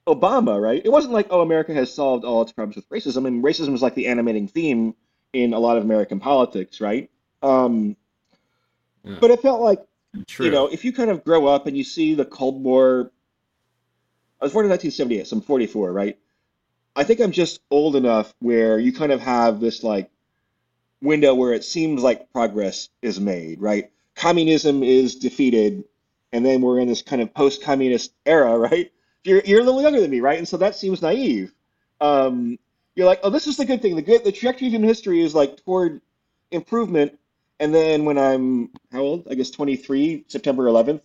Obama, 0.07 0.61
right? 0.61 0.81
It 0.85 0.91
wasn't 0.91 1.13
like, 1.15 1.29
oh, 1.31 1.41
America 1.43 1.73
has 1.75 1.93
solved 1.95 2.25
all 2.25 2.43
its 2.43 2.53
problems 2.53 2.77
with 2.77 2.89
racism, 2.89 3.27
and 3.27 3.43
racism 3.45 3.75
is 3.75 3.83
like 3.83 3.95
the 3.95 4.09
animating 4.09 4.49
theme 4.49 4.95
in 5.33 5.55
a 5.55 5.59
lot 5.59 5.77
of 5.77 5.85
American 5.85 6.21
politics, 6.21 6.81
right? 6.81 7.11
Um, 7.43 7.97
Yeah. 9.05 9.17
but 9.21 9.31
it 9.31 9.41
felt 9.41 9.61
like 9.61 9.81
True. 10.27 10.47
you 10.47 10.53
know, 10.53 10.67
if 10.67 10.85
you 10.85 10.93
kind 10.93 11.11
of 11.11 11.25
grow 11.25 11.47
up 11.47 11.67
and 11.67 11.77
you 11.77 11.85
see 11.85 12.15
the 12.15 12.25
Cold 12.25 12.63
War, 12.63 13.11
I 14.41 14.45
was 14.45 14.53
born 14.53 14.67
in 14.67 14.71
1978, 14.71 15.27
so 15.27 15.37
I'm 15.37 15.43
44, 15.43 15.93
right? 15.93 16.19
I 16.95 17.05
think 17.05 17.21
I'm 17.21 17.33
just 17.33 17.61
old 17.71 17.97
enough 17.97 18.35
where 18.41 18.79
you 18.79 18.93
kind 18.93 19.13
of 19.13 19.21
have 19.21 19.61
this 19.61 19.83
like 19.83 20.11
window 21.03 21.34
where 21.34 21.53
it 21.53 21.64
seems 21.64 22.03
like 22.03 22.32
progress 22.32 22.88
is 23.03 23.20
made, 23.20 23.61
right? 23.61 23.90
Communism 24.14 24.82
is 24.82 25.16
defeated, 25.16 25.84
and 26.32 26.46
then 26.46 26.62
we're 26.62 26.78
in 26.78 26.88
this 26.88 27.03
kind 27.03 27.20
of 27.20 27.34
post-communist 27.34 28.12
era, 28.24 28.59
right? 28.70 28.90
You're 29.24 29.42
you're 29.44 29.61
a 29.61 29.64
little 29.64 29.82
younger 29.82 30.00
than 30.00 30.11
me, 30.11 30.20
right? 30.20 30.38
And 30.38 30.48
so 30.48 30.57
that 30.59 30.74
seems 30.76 31.03
naive. 31.03 31.53
Um, 32.00 32.59
you're 32.94 33.07
like, 33.07 33.20
oh, 33.22 33.30
this 33.30 33.46
is 33.46 33.57
the 33.57 33.64
good 33.64 33.80
thing. 33.80 33.96
The 33.96 34.03
good, 34.03 34.24
the 34.24 34.32
trajectory 34.32 34.66
of 34.68 34.72
human 34.72 34.88
history 34.88 35.22
is 35.22 35.34
like 35.34 35.62
toward 35.64 36.00
improvement. 36.50 37.18
And 37.61 37.74
then 37.74 38.05
when 38.05 38.18
I'm 38.18 38.70
how 38.90 39.00
old? 39.00 39.28
I 39.30 39.34
guess 39.34 39.50
23, 39.50 40.24
September 40.28 40.64
11th 40.64 41.00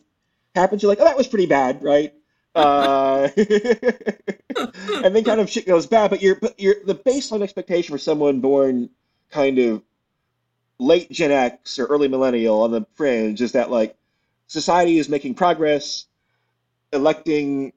happens. 0.56 0.82
You're 0.82 0.90
like, 0.90 1.00
oh, 1.00 1.06
that 1.06 1.18
was 1.18 1.28
pretty 1.28 1.46
bad, 1.46 1.84
right? 1.84 2.14
Uh, 2.56 3.30
and 3.38 5.16
then 5.16 5.24
kind 5.24 5.40
of 5.40 5.50
shit 5.50 5.68
goes 5.68 5.86
bad. 5.86 6.10
But 6.10 6.22
you're, 6.22 6.36
but 6.36 6.60
you're 6.60 6.84
the 6.84 6.96
baseline 6.96 7.44
expectation 7.44 7.94
for 7.94 8.00
someone 8.00 8.42
born 8.42 8.90
kind 9.30 9.60
of 9.60 9.82
late 10.80 11.12
Gen 11.12 11.32
X 11.32 11.80
or 11.80 11.86
early 11.86 12.08
millennial 12.08 12.62
on 12.62 12.72
the 12.72 12.86
fringe 12.96 13.42
is 13.42 13.54
that 13.54 13.72
like 13.72 13.96
society 14.48 14.98
is 14.98 15.10
making 15.10 15.36
progress, 15.36 16.06
electing 16.94 17.74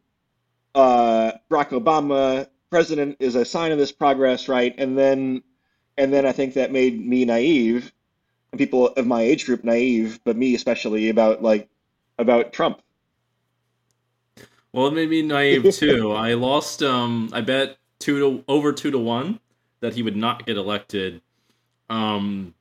uh, 0.74 1.32
Barack 1.51 1.70
Obama 1.70 2.46
president 2.70 3.16
is 3.18 3.34
a 3.34 3.44
sign 3.44 3.72
of 3.72 3.78
this 3.78 3.92
progress, 3.92 4.48
right? 4.48 4.74
And 4.78 4.96
then, 4.96 5.42
and 5.98 6.12
then 6.12 6.24
I 6.24 6.32
think 6.32 6.55
that 6.55 6.72
made 6.72 7.05
me 7.05 7.24
naive, 7.24 7.92
and 8.53 8.59
people 8.59 8.88
of 8.88 9.07
my 9.07 9.22
age 9.22 9.46
group 9.46 9.64
naive, 9.64 10.20
but 10.24 10.36
me 10.36 10.55
especially 10.55 11.09
about 11.09 11.42
like 11.42 11.68
about 12.18 12.53
Trump. 12.53 12.80
Well, 14.72 14.86
it 14.86 14.94
made 14.94 15.11
me 15.11 15.22
naive 15.22 15.74
too. 15.74 16.12
I 16.12 16.34
lost. 16.34 16.82
Um, 16.82 17.30
I 17.32 17.40
bet 17.40 17.76
two 17.98 18.18
to 18.20 18.44
over 18.48 18.72
two 18.72 18.90
to 18.90 18.98
one 18.98 19.40
that 19.80 19.94
he 19.94 20.03
would 20.03 20.16
not 20.16 20.46
get 20.46 20.57
elected. 20.57 21.20
Um, 21.91 22.55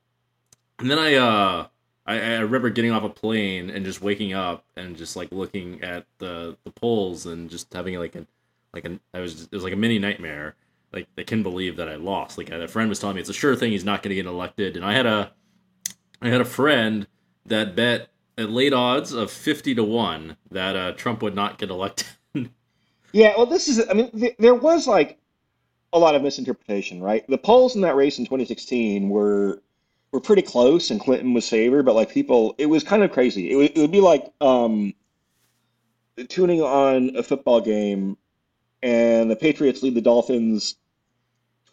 and 0.78 0.90
then 0.90 0.98
I, 0.98 1.14
uh, 1.16 1.68
I, 2.06 2.20
I 2.20 2.38
remember 2.40 2.70
getting 2.70 2.90
off 2.92 3.04
a 3.04 3.08
plane 3.10 3.70
and 3.70 3.84
just 3.84 4.02
waking 4.02 4.32
up 4.32 4.64
and 4.76 4.96
just 4.96 5.16
like 5.16 5.30
looking 5.32 5.82
at 5.82 6.06
the 6.18 6.56
the 6.64 6.70
polls 6.72 7.26
and 7.26 7.50
just 7.50 7.72
having 7.72 7.98
like 7.98 8.16
a 8.16 8.26
like 8.74 8.84
an 8.84 9.00
I 9.14 9.20
was 9.20 9.44
it 9.44 9.52
was 9.52 9.64
like 9.64 9.72
a 9.74 9.76
mini 9.76 9.98
nightmare. 9.98 10.56
Like 10.92 11.08
I 11.18 11.22
can't 11.24 11.42
believe 11.44 11.76
that 11.76 11.88
I 11.88 11.96
lost. 11.96 12.38
Like 12.38 12.50
a 12.50 12.68
friend 12.68 12.88
was 12.88 12.98
telling 12.98 13.16
me 13.16 13.20
it's 13.20 13.30
a 13.30 13.34
sure 13.34 13.56
thing 13.56 13.72
he's 13.72 13.84
not 13.84 14.02
going 14.02 14.10
to 14.10 14.16
get 14.16 14.26
elected, 14.26 14.76
and 14.76 14.84
I 14.84 14.92
had 14.94 15.06
a 15.06 15.32
I 16.22 16.28
had 16.30 16.40
a 16.40 16.46
friend 16.46 17.06
that 17.46 17.76
bet 17.76 18.10
at 18.38 18.50
late 18.50 18.72
odds 18.72 19.12
of 19.12 19.30
fifty 19.30 19.74
to 19.74 19.84
one 19.84 20.36
that 20.50 20.76
uh, 20.76 20.92
Trump 20.92 21.22
would 21.22 21.34
not 21.34 21.58
get 21.58 21.70
elected. 21.70 22.06
Yeah, 23.12 23.34
well, 23.36 23.46
this 23.46 23.68
is, 23.68 23.84
I 23.88 23.94
mean, 23.94 24.10
th 24.12 24.36
there 24.38 24.54
was 24.54 24.86
like 24.86 25.19
a 25.92 25.98
lot 25.98 26.14
of 26.14 26.22
misinterpretation, 26.22 27.02
right? 27.02 27.26
The 27.28 27.38
polls 27.38 27.74
in 27.74 27.82
that 27.82 27.96
race 27.96 28.18
in 28.18 28.24
2016 28.24 29.08
were 29.08 29.62
were 30.12 30.20
pretty 30.20 30.42
close, 30.42 30.90
and 30.90 31.00
Clinton 31.00 31.34
was 31.34 31.48
favored, 31.48 31.84
but 31.84 31.94
like 31.94 32.10
people, 32.10 32.54
it 32.58 32.66
was 32.66 32.82
kind 32.82 33.02
of 33.02 33.12
crazy. 33.12 33.50
It 33.50 33.56
would, 33.56 33.70
it 33.76 33.78
would 33.78 33.92
be 33.92 34.00
like 34.00 34.32
um, 34.40 34.92
tuning 36.28 36.60
on 36.62 37.16
a 37.16 37.22
football 37.22 37.60
game, 37.60 38.16
and 38.82 39.30
the 39.30 39.36
Patriots 39.36 39.82
lead 39.82 39.94
the 39.94 40.00
Dolphins 40.00 40.74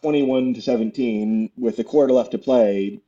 21 0.02 0.54
to 0.54 0.62
17 0.62 1.50
with 1.56 1.78
a 1.80 1.84
quarter 1.84 2.12
left 2.12 2.30
to 2.32 2.38
play, 2.38 3.00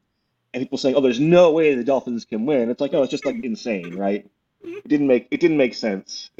and 0.52 0.62
people 0.62 0.78
saying, 0.78 0.96
"Oh, 0.96 1.00
there's 1.00 1.20
no 1.20 1.52
way 1.52 1.74
the 1.74 1.84
Dolphins 1.84 2.24
can 2.24 2.44
win." 2.46 2.70
It's 2.70 2.80
like, 2.80 2.92
no, 2.92 3.02
it's 3.02 3.10
just 3.10 3.26
like 3.26 3.36
insane, 3.44 3.96
right? 3.96 4.28
It 4.62 4.88
didn't 4.88 5.06
make 5.06 5.28
it 5.30 5.40
didn't 5.40 5.58
make 5.58 5.74
sense. 5.74 6.30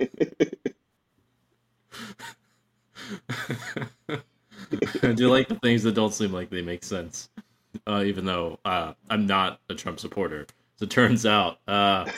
I 5.02 5.12
do 5.12 5.30
like 5.30 5.48
the 5.48 5.58
things 5.62 5.82
that 5.82 5.94
don't 5.94 6.14
seem 6.14 6.32
like 6.32 6.50
they 6.50 6.62
make 6.62 6.84
sense, 6.84 7.28
uh, 7.86 8.02
even 8.04 8.24
though 8.24 8.58
uh, 8.64 8.94
I'm 9.10 9.26
not 9.26 9.60
a 9.68 9.74
Trump 9.74 10.00
supporter. 10.00 10.46
As 10.76 10.82
it 10.82 10.90
turns 10.90 11.24
out, 11.26 11.58
uh, 11.68 12.10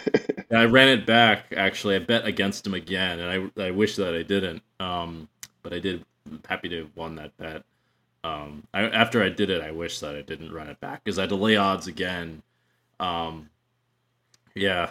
I 0.50 0.64
ran 0.64 0.88
it 0.88 1.06
back. 1.06 1.46
Actually, 1.56 1.96
I 1.96 1.98
bet 2.00 2.24
against 2.26 2.66
him 2.66 2.74
again, 2.74 3.20
and 3.20 3.52
I 3.58 3.66
I 3.66 3.70
wish 3.70 3.96
that 3.96 4.14
I 4.14 4.22
didn't. 4.22 4.62
Um, 4.80 5.28
but 5.62 5.72
I 5.74 5.78
did 5.78 6.04
happy 6.48 6.68
to 6.70 6.78
have 6.80 6.96
won 6.96 7.16
that 7.16 7.36
bet. 7.36 7.64
Um, 8.24 8.64
I, 8.74 8.82
after 8.82 9.22
I 9.22 9.28
did 9.28 9.50
it, 9.50 9.62
I 9.62 9.70
wish 9.70 10.00
that 10.00 10.16
I 10.16 10.22
didn't 10.22 10.52
run 10.52 10.68
it 10.68 10.80
back 10.80 11.04
because 11.04 11.18
I 11.18 11.22
had 11.22 11.30
to 11.30 11.36
lay 11.36 11.56
odds 11.56 11.86
again. 11.86 12.42
Um, 12.98 13.50
yeah. 14.54 14.90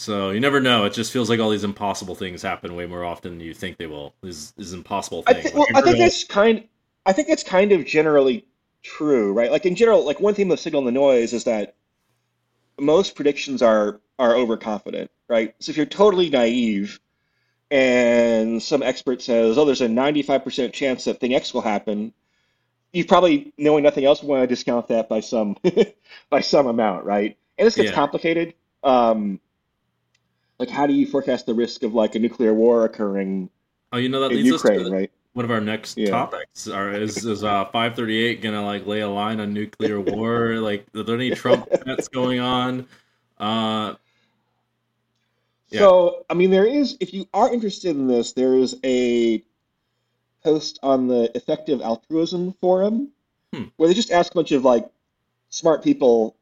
So 0.00 0.30
you 0.30 0.40
never 0.40 0.60
know. 0.60 0.86
It 0.86 0.94
just 0.94 1.12
feels 1.12 1.28
like 1.28 1.40
all 1.40 1.50
these 1.50 1.62
impossible 1.62 2.14
things 2.14 2.40
happen 2.40 2.74
way 2.74 2.86
more 2.86 3.04
often 3.04 3.36
than 3.36 3.46
you 3.46 3.52
think 3.52 3.76
they 3.76 3.86
will. 3.86 4.14
These 4.22 4.52
these 4.52 4.72
impossible 4.72 5.22
I 5.26 5.32
things. 5.32 5.34
think, 5.34 5.54
well, 5.54 5.68
Like, 5.68 5.74
I 5.74 5.80
think 5.82 5.98
that's 5.98 6.24
kind. 6.24 6.68
I 7.06 7.12
think 7.12 7.28
it's 7.28 7.42
kind 7.42 7.72
of 7.72 7.86
generally 7.86 8.46
true, 8.82 9.32
right? 9.32 9.50
Like 9.50 9.64
in 9.66 9.74
general, 9.76 10.04
like 10.04 10.20
one 10.20 10.34
theme 10.34 10.50
of 10.50 10.60
Signal 10.60 10.80
and 10.80 10.88
the 10.88 10.92
Noise 11.00 11.32
is 11.32 11.44
that 11.44 11.74
most 12.78 13.14
predictions 13.14 13.62
are 13.62 14.00
are 14.18 14.34
overconfident, 14.36 15.10
right? 15.28 15.54
So 15.60 15.70
if 15.70 15.76
you're 15.76 15.86
totally 15.86 16.30
naive 16.30 17.00
and 17.70 18.62
some 18.62 18.82
expert 18.82 19.22
says, 19.22 19.58
"Oh, 19.58 19.64
there's 19.66 19.80
a 19.82 19.88
95% 19.88 20.74
chance 20.74 21.04
that 21.04 21.20
thing 21.20 21.34
X 21.34 21.54
will 21.54 21.62
happen," 21.62 22.14
you 22.92 23.04
probably, 23.04 23.52
knowing 23.58 23.84
nothing 23.84 24.04
else, 24.04 24.22
want 24.22 24.42
to 24.42 24.46
discount 24.48 24.88
that 24.88 25.08
by 25.08 25.20
some 25.20 25.56
by 26.30 26.40
some 26.40 26.66
amount, 26.68 27.04
right? 27.06 27.36
And 27.58 27.66
this 27.66 27.76
gets 27.76 27.90
Yeah. 27.90 27.94
complicated. 27.94 28.54
Um, 28.84 29.40
like, 30.60 30.68
how 30.68 30.86
do 30.86 30.92
you 30.92 31.06
forecast 31.06 31.46
the 31.46 31.54
risk 31.54 31.82
of 31.82 31.94
like 31.94 32.14
a 32.14 32.18
nuclear 32.18 32.54
war 32.54 32.84
occurring 32.84 33.50
Oh, 33.92 33.96
you 33.96 34.08
know 34.08 34.20
that 34.20 34.28
leads 34.28 34.52
us 34.52 34.62
to 34.62 34.88
right? 34.90 35.10
one 35.32 35.44
of 35.44 35.50
our 35.50 35.60
next 35.60 35.98
Yeah. 35.98 36.10
topics. 36.10 36.68
Are, 36.68 36.92
is 36.92 37.24
is 37.24 37.42
uh, 37.42 37.64
538 37.64 38.40
gonna 38.40 38.64
like 38.64 38.86
lay 38.86 39.00
a 39.00 39.08
line 39.08 39.40
on 39.40 39.52
nuclear 39.52 40.00
war? 40.16 40.56
like, 40.56 40.86
are 40.94 41.02
there 41.02 41.16
any 41.16 41.30
Trump 41.32 41.68
bets 41.84 42.06
going 42.06 42.38
on? 42.38 42.86
Uh, 43.38 43.94
Yeah. 45.70 45.80
So, 45.80 46.24
I 46.28 46.34
mean, 46.34 46.50
there 46.50 46.66
is, 46.66 46.96
if 47.00 47.14
you 47.14 47.26
are 47.32 47.52
interested 47.52 47.90
in 47.96 48.06
this, 48.06 48.32
there 48.32 48.54
is 48.54 48.76
a 48.84 49.42
post 50.44 50.78
on 50.82 51.06
the 51.08 51.30
Effective 51.36 51.80
Altruism 51.80 52.52
Forum 52.60 53.08
Hmm. 53.54 53.64
where 53.76 53.88
they 53.88 53.94
just 53.94 54.10
ask 54.12 54.32
a 54.32 54.34
bunch 54.36 54.52
of 54.52 54.64
like 54.64 54.88
smart 55.48 55.82
people 55.82 56.36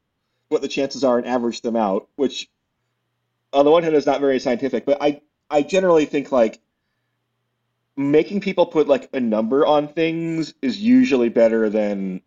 what 0.48 0.60
the 0.62 0.68
chances 0.68 1.04
are 1.04 1.18
and 1.18 1.26
average 1.26 1.60
them 1.62 1.76
out, 1.76 2.08
which 2.16 2.50
on 3.52 3.64
the 3.64 3.70
one 3.70 3.82
hand 3.82 3.94
it's 3.94 4.06
not 4.06 4.20
very 4.20 4.38
scientific, 4.38 4.84
but 4.84 4.98
I, 5.00 5.20
I 5.50 5.62
generally 5.62 6.04
think 6.04 6.32
like 6.32 6.60
making 7.96 8.40
people 8.40 8.66
put 8.66 8.88
like 8.88 9.08
a 9.12 9.20
number 9.20 9.66
on 9.66 9.88
things 9.88 10.54
is 10.62 10.78
usually 10.80 11.28
better 11.28 11.68
than 11.68 12.22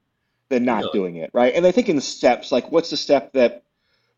than 0.49 0.65
not 0.65 0.83
doing 0.91 1.15
it, 1.15 1.29
right? 1.33 1.55
And 1.55 1.65
I 1.65 1.71
think 1.71 1.87
in 1.87 2.01
steps, 2.01 2.51
like 2.51 2.71
what's 2.71 2.89
the 2.89 2.97
step 2.97 3.31
that 3.33 3.63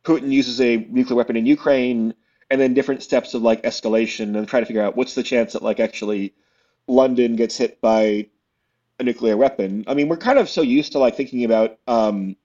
Putin 0.03 0.31
uses 0.31 0.59
a 0.59 0.77
nuclear 0.77 1.15
weapon 1.15 1.37
in 1.37 1.45
Ukraine, 1.45 2.13
and 2.49 2.59
then 2.59 2.73
different 2.73 3.03
steps 3.03 3.33
of 3.33 3.43
like 3.43 3.63
escalation 3.63 4.35
and 4.37 4.47
try 4.47 4.59
to 4.59 4.65
figure 4.65 4.81
out 4.81 4.97
what's 4.97 5.15
the 5.15 5.23
chance 5.23 5.53
that 5.53 5.61
like 5.61 5.79
actually 5.79 6.33
London 6.87 7.35
gets 7.35 7.57
hit 7.57 7.79
by 7.81 8.27
a 8.99 9.03
nuclear 9.03 9.37
weapon. 9.37 9.83
I 9.87 9.93
mean, 9.93 10.09
we're 10.09 10.17
kind 10.17 10.39
of 10.39 10.49
so 10.49 10.61
used 10.61 10.91
to 10.93 10.99
like 10.99 11.15
thinking 11.15 11.45
about 11.45 11.77
um 11.87 12.35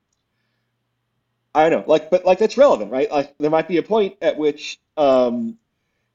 I 1.59 1.69
don't 1.69 1.81
know, 1.81 1.91
like 1.91 2.09
but 2.09 2.25
like 2.25 2.39
that's 2.39 2.57
relevant, 2.57 2.93
right? 2.93 3.11
Like 3.11 3.35
there 3.39 3.51
might 3.51 3.67
be 3.67 3.79
a 3.79 3.83
point 3.83 4.17
at 4.23 4.39
which 4.39 4.79
um 4.97 5.59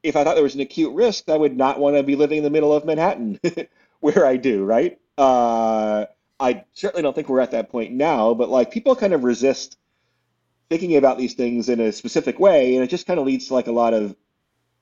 if 0.02 0.16
I 0.16 0.24
thought 0.24 0.36
there 0.36 0.44
was 0.44 0.56
an 0.56 0.62
acute 0.62 0.94
risk, 0.94 1.30
I 1.30 1.38
would 1.38 1.58
not 1.58 1.80
want 1.80 1.98
to 1.98 2.04
be 2.04 2.16
living 2.16 2.38
in 2.38 2.44
the 2.44 2.50
middle 2.50 2.74
of 2.74 2.86
Manhattan 2.86 3.39
where 4.00 4.26
I 4.26 4.38
do, 4.38 4.64
right? 4.64 5.00
Uh 5.18 6.06
I 6.39 6.64
certainly 6.74 7.04
don't 7.04 7.14
think 7.14 7.28
we're 7.28 7.41
at 7.41 7.52
that 7.52 7.70
point 7.70 7.91
now, 7.91 8.34
but 8.34 8.50
like 8.50 8.72
people 8.72 8.96
kind 8.96 9.14
of 9.14 9.26
resist 9.26 9.78
thinking 10.70 10.96
about 10.96 11.18
these 11.18 11.34
things 11.34 11.68
in 11.68 11.82
a 11.82 11.91
specific 11.91 12.39
way, 12.39 12.76
and 12.76 12.84
it 12.84 12.89
just 12.89 13.06
kind 13.06 13.20
of 13.20 13.26
leads 13.26 13.48
to 13.48 13.54
like 13.54 13.68
a 13.68 13.72
lot 13.72 13.94
of 13.94 14.16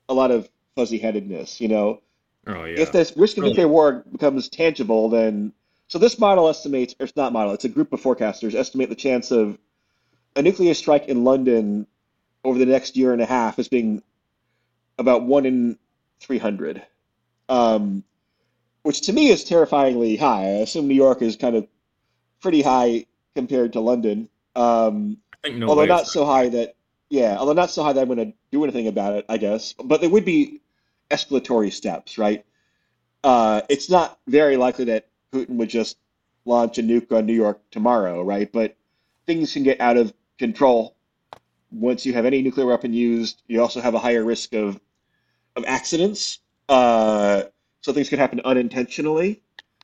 a 0.08 0.14
lot 0.14 0.30
of 0.30 0.48
fuzzy-headedness, 0.76 1.60
you 1.60 1.68
know. 1.68 2.00
oh 2.46 2.64
yeah. 2.64 2.80
If 2.80 2.92
this 2.92 3.16
risk 3.16 3.36
of 3.36 3.44
nuclear 3.44 3.68
war 3.68 4.04
becomes 4.12 4.48
tangible, 4.48 5.08
then 5.08 5.52
so 5.88 5.98
this 5.98 6.18
model 6.18 6.48
estimates, 6.48 6.94
or 7.00 7.04
it's 7.04 7.16
not 7.16 7.32
model, 7.32 7.52
it's 7.52 7.64
a 7.64 7.68
group 7.68 7.92
of 7.92 8.00
forecasters 8.00 8.54
estimate 8.54 8.88
the 8.88 8.94
chance 8.94 9.30
of 9.32 9.58
a 10.36 10.42
nuclear 10.42 10.74
strike 10.74 11.06
in 11.06 11.24
London 11.24 11.86
over 12.44 12.58
the 12.58 12.66
next 12.66 12.96
year 12.96 13.12
and 13.12 13.22
a 13.22 13.26
half 13.26 13.58
as 13.58 13.68
being 13.68 14.02
about 14.98 15.22
one 15.22 15.46
in 15.46 15.78
300, 16.20 16.82
um, 17.48 18.04
which 18.82 19.02
to 19.02 19.12
me 19.12 19.28
is 19.28 19.44
terrifyingly 19.44 20.16
high. 20.16 20.44
I 20.44 20.60
assume 20.62 20.88
New 20.88 20.94
York 20.94 21.22
is 21.22 21.36
kind 21.36 21.56
of 21.56 21.66
pretty 22.40 22.62
high 22.62 23.06
compared 23.34 23.74
to 23.74 23.80
London. 23.80 24.28
Um, 24.54 25.18
I 25.32 25.48
think 25.48 25.58
no 25.58 25.68
although 25.68 25.86
not 25.86 26.06
so 26.06 26.24
high 26.24 26.48
that 26.50 26.76
yeah, 27.08 27.36
although 27.38 27.52
not 27.52 27.70
so 27.70 27.82
high 27.82 27.92
that 27.92 28.00
I'm 28.00 28.08
going 28.08 28.30
to 28.30 28.32
do 28.50 28.64
anything 28.64 28.86
about 28.86 29.14
it, 29.14 29.26
I 29.28 29.36
guess. 29.36 29.74
But 29.74 30.00
there 30.00 30.10
would 30.10 30.24
be 30.24 30.60
escalatory 31.10 31.72
steps, 31.72 32.16
right? 32.16 32.44
Uh, 33.22 33.60
it's 33.68 33.90
not 33.90 34.18
very 34.26 34.56
likely 34.56 34.86
that 34.86 35.08
Putin 35.32 35.56
would 35.56 35.68
just 35.68 35.98
launch 36.44 36.78
a 36.78 36.82
nuke 36.82 37.12
on 37.12 37.26
New 37.26 37.34
York 37.34 37.60
tomorrow, 37.70 38.22
right? 38.22 38.50
But 38.50 38.76
things 39.26 39.52
can 39.52 39.62
get 39.62 39.80
out 39.80 39.96
of 39.96 40.12
control 40.42 40.96
once 41.70 42.04
you 42.04 42.12
have 42.12 42.26
any 42.26 42.42
nuclear 42.42 42.66
weapon 42.66 42.92
used. 42.92 43.42
You 43.46 43.62
also 43.62 43.80
have 43.80 43.94
a 43.94 43.98
higher 43.98 44.24
risk 44.24 44.54
of 44.54 44.80
of 45.54 45.64
accidents, 45.66 46.38
uh, 46.68 47.42
so 47.82 47.92
things 47.92 48.08
can 48.08 48.18
happen 48.18 48.40
unintentionally. 48.44 49.42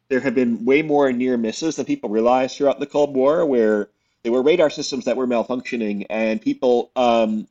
There 0.09 0.21
have 0.21 0.35
been 0.35 0.65
way 0.65 0.81
more 0.83 1.13
near 1.13 1.37
misses 1.37 1.77
than 1.77 1.85
people 1.85 2.09
realize 2.09 2.57
throughout 2.57 2.81
the 2.81 2.87
Cold 2.87 3.15
War, 3.15 3.45
where 3.47 3.91
there 4.23 4.33
were 4.33 4.43
radar 4.43 4.71
systems 4.71 5.05
that 5.05 5.17
were 5.17 5.27
malfunctioning, 5.27 6.07
and 6.11 6.41
people 6.41 6.91
um, 6.97 7.47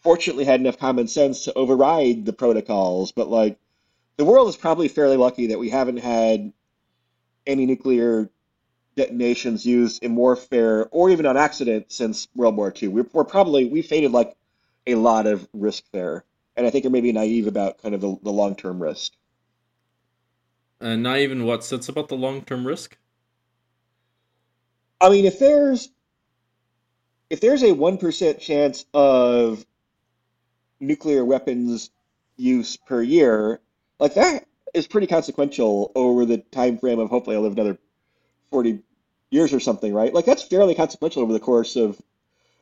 fortunately 0.00 0.44
had 0.44 0.60
enough 0.60 0.78
common 0.78 1.06
sense 1.06 1.44
to 1.44 1.54
override 1.54 2.26
the 2.26 2.32
protocols. 2.32 3.12
But 3.12 3.28
like, 3.30 3.58
the 4.16 4.24
world 4.24 4.48
is 4.48 4.56
probably 4.56 4.88
fairly 4.88 5.16
lucky 5.16 5.46
that 5.46 5.58
we 5.58 5.70
haven't 5.70 5.98
had 5.98 6.52
any 7.46 7.64
nuclear 7.64 8.28
detonations 8.96 9.66
used 9.66 10.02
in 10.02 10.16
warfare 10.16 10.88
or 10.90 11.10
even 11.10 11.26
on 11.26 11.36
accident 11.36 11.92
since 11.92 12.28
World 12.34 12.56
War 12.56 12.72
II. 12.80 12.88
We're, 12.88 13.06
we're 13.12 13.24
probably 13.24 13.66
we 13.66 13.82
faded 13.82 14.12
like 14.12 14.36
a 14.86 14.94
lot 14.96 15.26
of 15.26 15.48
risk 15.52 15.84
there, 15.92 16.24
and 16.56 16.66
I 16.66 16.70
think 16.70 16.86
are 16.86 16.90
maybe 16.90 17.12
naive 17.12 17.46
about 17.46 17.82
kind 17.82 17.94
of 17.94 18.00
the, 18.00 18.16
the 18.22 18.32
long 18.32 18.56
term 18.56 18.82
risk. 18.82 19.12
uh, 20.80 20.96
not 20.96 21.18
even 21.18 21.44
what 21.44 21.64
sits 21.64 21.88
about 21.88 22.08
the 22.08 22.16
long 22.16 22.42
term 22.42 22.66
risk. 22.66 22.96
I 25.00 25.08
mean, 25.10 25.24
if 25.24 25.38
there's 25.38 25.90
if 27.30 27.40
there's 27.40 27.62
a 27.62 27.72
one 27.72 27.98
percent 27.98 28.40
chance 28.40 28.84
of 28.94 29.64
nuclear 30.80 31.24
weapons 31.24 31.90
use 32.36 32.76
per 32.76 33.02
year, 33.02 33.60
like 33.98 34.14
that 34.14 34.46
is 34.74 34.86
pretty 34.86 35.06
consequential 35.06 35.92
over 35.94 36.24
the 36.26 36.38
time 36.38 36.78
frame 36.78 36.98
of 36.98 37.10
hopefully 37.10 37.36
I'll 37.36 37.42
live 37.42 37.52
another 37.52 37.78
forty 38.50 38.82
years 39.30 39.52
or 39.52 39.60
something, 39.60 39.92
right? 39.92 40.12
Like 40.14 40.24
that's 40.24 40.42
fairly 40.42 40.74
consequential 40.74 41.22
over 41.22 41.32
the 41.32 41.40
course 41.40 41.76
of 41.76 42.00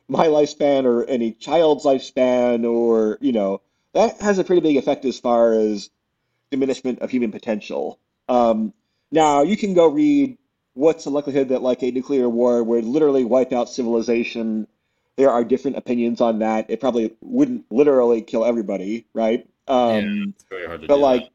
my 0.07 0.27
lifespan 0.27 0.85
or 0.85 1.05
any 1.05 1.31
child's 1.33 1.85
lifespan, 1.85 2.65
or 2.65 3.17
you 3.21 3.31
know, 3.31 3.61
that 3.93 4.21
has 4.21 4.39
a 4.39 4.43
pretty 4.43 4.61
big 4.61 4.77
effect 4.77 5.05
as 5.05 5.19
far 5.19 5.53
as 5.53 5.89
diminishment 6.51 6.99
of 6.99 7.09
human 7.09 7.31
potential. 7.31 7.99
Um, 8.29 8.73
now 9.11 9.43
you 9.43 9.57
can 9.57 9.73
go 9.73 9.87
read 9.87 10.37
what's 10.73 11.05
the 11.05 11.09
likelihood 11.09 11.49
that 11.49 11.61
like 11.61 11.83
a 11.83 11.91
nuclear 11.91 12.29
war 12.29 12.63
would 12.63 12.85
literally 12.85 13.25
wipe 13.25 13.53
out 13.53 13.69
civilization. 13.69 14.67
There 15.17 15.29
are 15.29 15.43
different 15.43 15.77
opinions 15.77 16.21
on 16.21 16.39
that. 16.39 16.69
It 16.69 16.81
probably 16.81 17.15
wouldn't 17.21 17.65
literally 17.71 18.21
kill 18.21 18.43
everybody, 18.43 19.05
right? 19.13 19.47
Um, 19.67 20.33
It's 20.35 20.43
very 20.49 20.67
hard 20.67 20.81
to 20.81 20.87
but 20.87 20.97
like, 20.99 21.29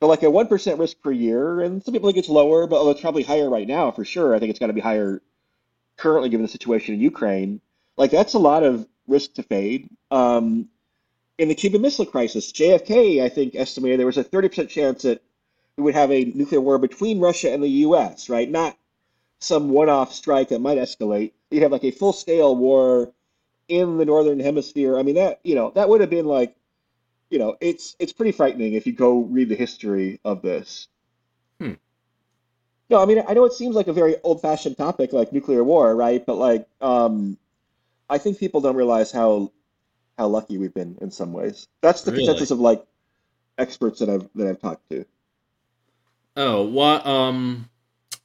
but 0.00 0.06
like 0.06 0.22
a 0.22 0.30
one 0.30 0.46
percent 0.46 0.78
risk 0.78 1.00
per 1.02 1.10
year, 1.10 1.60
and 1.60 1.82
some 1.82 1.92
people 1.92 2.08
think 2.08 2.18
it's 2.18 2.28
lower, 2.28 2.66
but 2.66 2.76
although 2.76 2.92
it's 2.92 3.00
probably 3.00 3.22
higher 3.22 3.50
right 3.50 3.66
now 3.66 3.90
for 3.90 4.04
sure. 4.04 4.34
I 4.34 4.38
think 4.38 4.50
it's 4.50 4.58
got 4.58 4.68
to 4.68 4.72
be 4.72 4.80
higher 4.80 5.22
currently 5.96 6.28
given 6.28 6.44
the 6.44 6.52
situation 6.52 6.94
in 6.94 7.00
Ukraine. 7.00 7.60
Like 7.96 8.10
that's 8.10 8.34
a 8.34 8.38
lot 8.38 8.62
of 8.62 8.86
risk 9.06 9.34
to 9.34 9.42
fade. 9.42 9.88
Um, 10.10 10.68
in 11.36 11.48
the 11.48 11.54
Cuban 11.54 11.82
Missile 11.82 12.06
Crisis, 12.06 12.52
JFK 12.52 13.22
I 13.22 13.28
think 13.28 13.54
estimated 13.54 13.98
there 13.98 14.06
was 14.06 14.18
a 14.18 14.24
thirty 14.24 14.48
percent 14.48 14.70
chance 14.70 15.02
that 15.02 15.22
we 15.76 15.84
would 15.84 15.94
have 15.94 16.10
a 16.10 16.24
nuclear 16.24 16.60
war 16.60 16.78
between 16.78 17.20
Russia 17.20 17.52
and 17.52 17.62
the 17.62 17.68
U.S. 17.68 18.28
Right, 18.28 18.50
not 18.50 18.76
some 19.40 19.70
one-off 19.70 20.12
strike 20.12 20.48
that 20.48 20.60
might 20.60 20.78
escalate. 20.78 21.32
You'd 21.50 21.62
have 21.62 21.70
like 21.70 21.84
a 21.84 21.92
full-scale 21.92 22.56
war 22.56 23.12
in 23.68 23.96
the 23.96 24.04
northern 24.04 24.40
hemisphere. 24.40 24.98
I 24.98 25.02
mean 25.02 25.16
that 25.16 25.40
you 25.42 25.54
know 25.54 25.72
that 25.74 25.88
would 25.88 26.00
have 26.00 26.10
been 26.10 26.26
like 26.26 26.54
you 27.30 27.38
know, 27.38 27.56
it's 27.60 27.96
it's 27.98 28.12
pretty 28.12 28.32
frightening 28.32 28.74
if 28.74 28.86
you 28.86 28.92
go 28.92 29.20
read 29.20 29.48
the 29.48 29.54
history 29.56 30.20
of 30.24 30.42
this. 30.42 30.88
Hmm. 31.60 31.74
No, 32.90 33.02
I 33.02 33.06
mean, 33.06 33.22
I 33.28 33.34
know 33.34 33.44
it 33.44 33.52
seems 33.52 33.76
like 33.76 33.88
a 33.88 33.92
very 33.92 34.16
old-fashioned 34.22 34.78
topic, 34.78 35.12
like 35.12 35.32
nuclear 35.32 35.62
war, 35.62 35.94
right? 35.94 36.24
But 36.24 36.36
like, 36.36 36.66
um, 36.80 37.36
I 38.08 38.16
think 38.18 38.38
people 38.38 38.60
don't 38.62 38.76
realize 38.76 39.12
how 39.12 39.52
how 40.16 40.26
lucky 40.28 40.58
we've 40.58 40.74
been 40.74 40.96
in 41.00 41.10
some 41.10 41.32
ways. 41.32 41.68
That's 41.82 42.02
the 42.02 42.12
Really? 42.12 42.24
consensus 42.24 42.50
of 42.50 42.60
like 42.60 42.84
experts 43.58 44.00
that 44.00 44.08
I've 44.08 44.28
that 44.34 44.48
I've 44.48 44.60
talked 44.60 44.88
to. 44.90 45.04
Oh, 46.36 46.64
what? 46.64 47.06
Um, 47.06 47.68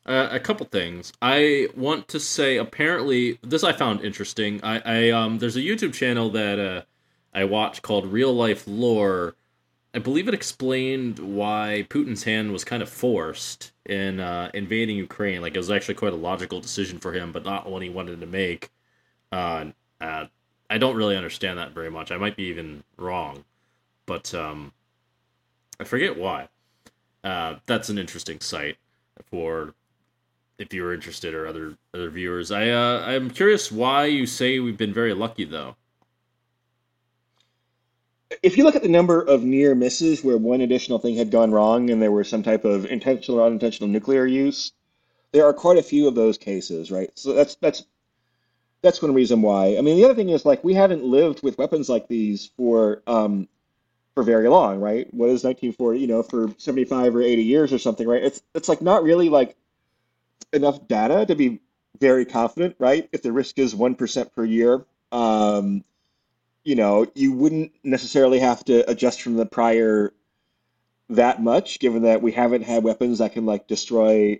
uh, 0.05 0.29
a 0.31 0.39
couple 0.39 0.65
things. 0.67 1.11
I 1.21 1.67
want 1.75 2.07
to 2.09 2.19
say. 2.19 2.57
Apparently, 2.57 3.39
this 3.41 3.63
I 3.63 3.73
found 3.73 4.01
interesting. 4.01 4.59
I, 4.63 4.81
I 4.85 5.09
um, 5.09 5.39
there's 5.39 5.55
a 5.55 5.61
YouTube 5.61 5.93
channel 5.93 6.29
that 6.31 6.59
uh, 6.59 6.81
I 7.33 7.45
watched 7.45 7.81
called 7.81 8.11
RealLifeLore, 8.11 9.33
I 9.95 9.99
believe 9.99 10.27
it 10.27 10.33
explained 10.33 11.19
why 11.19 11.85
Putin's 11.89 12.23
hand 12.23 12.51
was 12.51 12.63
kind 12.63 12.81
of 12.81 12.89
forced 12.89 13.71
in 13.85 14.19
uh, 14.19 14.49
invading 14.53 14.97
Ukraine. 14.97 15.41
Like 15.41 15.53
it 15.53 15.59
was 15.59 15.69
actually 15.69 15.95
quite 15.95 16.13
a 16.13 16.17
logical 16.17 16.59
decision 16.59 16.97
for 16.97 17.13
him, 17.13 17.31
but 17.31 17.45
not 17.45 17.69
one 17.69 17.83
he 17.83 17.89
wanted 17.89 18.19
to 18.19 18.25
make. 18.25 18.71
Uh, 19.31 19.65
uh, 20.01 20.25
I 20.69 20.77
don't 20.79 20.95
really 20.95 21.15
understand 21.15 21.59
that 21.59 21.73
very 21.73 21.91
much. 21.91 22.11
I 22.11 22.17
might 22.17 22.35
be 22.35 22.43
even 22.45 22.83
wrong, 22.97 23.45
but 24.07 24.33
um, 24.33 24.73
I 25.79 25.83
forget 25.83 26.17
why. 26.17 26.49
Uh, 27.23 27.55
that's 27.67 27.89
an 27.89 27.99
interesting 27.99 28.39
site 28.39 28.77
for 29.29 29.75
if 30.57 30.73
you're 30.73 30.93
interested 30.93 31.35
or 31.35 31.45
other 31.45 31.77
other 31.93 32.09
viewers. 32.09 32.51
I 32.51 32.69
uh, 32.69 33.03
I'm 33.05 33.29
curious 33.29 33.71
why 33.71 34.05
you 34.05 34.25
say 34.25 34.59
we've 34.59 34.77
been 34.77 34.93
very 34.93 35.13
lucky 35.13 35.45
though. 35.45 35.75
If 38.41 38.57
you 38.57 38.63
look 38.63 38.75
at 38.75 38.83
the 38.83 38.89
number 38.89 39.21
of 39.21 39.43
near 39.43 39.75
misses 39.75 40.23
where 40.23 40.37
one 40.37 40.61
additional 40.61 40.99
thing 40.99 41.15
had 41.15 41.31
gone 41.31 41.51
wrong 41.51 41.89
and 41.89 42.01
there 42.01 42.11
was 42.11 42.29
some 42.29 42.43
type 42.43 42.65
of 42.65 42.85
intentional 42.85 43.39
or 43.39 43.45
unintentional 43.45 43.89
nuclear 43.89 44.25
use, 44.25 44.71
there 45.31 45.45
are 45.45 45.53
quite 45.53 45.77
a 45.77 45.83
few 45.83 46.07
of 46.07 46.15
those 46.15 46.37
cases, 46.37 46.91
right? 46.91 47.11
So 47.15 47.33
that's 47.33 47.55
that's 47.55 47.83
that's 48.81 49.01
one 49.01 49.13
reason 49.13 49.41
why. 49.41 49.77
I 49.77 49.81
mean, 49.81 49.97
the 49.97 50.05
other 50.05 50.15
thing 50.15 50.29
is 50.29 50.45
like 50.45 50.63
we 50.63 50.73
haven't 50.73 51.03
lived 51.03 51.43
with 51.43 51.57
weapons 51.57 51.89
like 51.89 52.07
these 52.07 52.51
for 52.57 53.01
um, 53.07 53.47
for 54.13 54.23
very 54.23 54.47
long, 54.47 54.79
right? 54.79 55.11
What 55.13 55.29
is 55.29 55.43
1940? 55.43 55.99
You 55.99 56.07
know, 56.07 56.23
for 56.23 56.53
75 56.57 57.15
or 57.15 57.21
80 57.21 57.43
years 57.43 57.73
or 57.73 57.79
something, 57.79 58.07
right? 58.07 58.23
It's 58.23 58.41
it's 58.53 58.69
like 58.69 58.81
not 58.81 59.03
really 59.03 59.29
like 59.29 59.55
enough 60.51 60.87
data 60.87 61.25
to 61.25 61.35
be 61.35 61.61
very 61.99 62.25
confident, 62.25 62.75
right? 62.79 63.09
If 63.11 63.21
the 63.21 63.31
risk 63.31 63.57
is 63.59 63.73
1% 63.73 64.33
per 64.33 64.45
year, 64.45 64.85
um, 65.11 65.83
you 66.63 66.75
know, 66.75 67.05
you 67.13 67.33
wouldn't 67.33 67.73
necessarily 67.83 68.39
have 68.39 68.63
to 68.65 68.89
adjust 68.89 69.21
from 69.21 69.35
the 69.35 69.45
prior 69.45 70.13
that 71.09 71.41
much, 71.41 71.79
given 71.79 72.03
that 72.03 72.21
we 72.21 72.31
haven't 72.31 72.63
had 72.63 72.83
weapons 72.83 73.19
that 73.19 73.33
can 73.33 73.45
like 73.45 73.67
destroy 73.67 74.39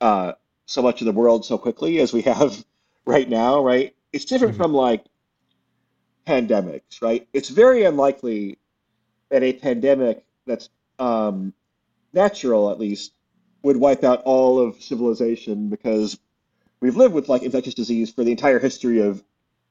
uh, 0.00 0.32
so 0.66 0.82
much 0.82 1.00
of 1.00 1.06
the 1.06 1.12
world 1.12 1.44
so 1.44 1.58
quickly 1.58 1.98
as 2.00 2.12
we 2.12 2.22
have 2.22 2.64
right 3.06 3.28
now, 3.28 3.64
right? 3.64 3.94
It's 4.12 4.24
different 4.24 4.54
mm-hmm. 4.54 4.62
from 4.62 4.74
like 4.74 5.04
pandemics, 6.26 7.02
right? 7.02 7.26
It's 7.32 7.48
very 7.48 7.84
unlikely 7.84 8.58
that 9.30 9.42
a 9.42 9.52
pandemic 9.54 10.24
that's 10.46 10.68
um, 10.98 11.52
natural, 12.12 12.70
at 12.70 12.78
least, 12.78 13.12
would 13.62 13.76
wipe 13.76 14.04
out 14.04 14.22
all 14.24 14.60
of 14.60 14.82
civilization 14.82 15.68
because 15.68 16.18
we've 16.80 16.96
lived 16.96 17.14
with 17.14 17.28
like 17.28 17.42
infectious 17.42 17.74
disease 17.74 18.12
for 18.12 18.24
the 18.24 18.30
entire 18.30 18.58
history 18.58 19.00
of 19.00 19.24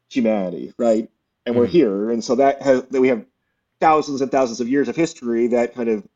humanity, 0.09 0.73
right? 0.77 1.09
And 1.45 1.55
we're 1.55 1.65
mm-hmm. 1.65 1.71
here, 1.71 2.09
and 2.09 2.23
so 2.23 2.35
that 2.35 2.61
has 2.61 2.83
that 2.83 3.01
we 3.01 3.09
have 3.09 3.25
thousands 3.81 4.21
and 4.21 4.31
thousands 4.31 4.61
of 4.61 4.69
years 4.69 4.87
of 4.87 4.95
history 4.95 5.47
that 5.47 5.75
kind 5.75 5.89
of 5.89 6.07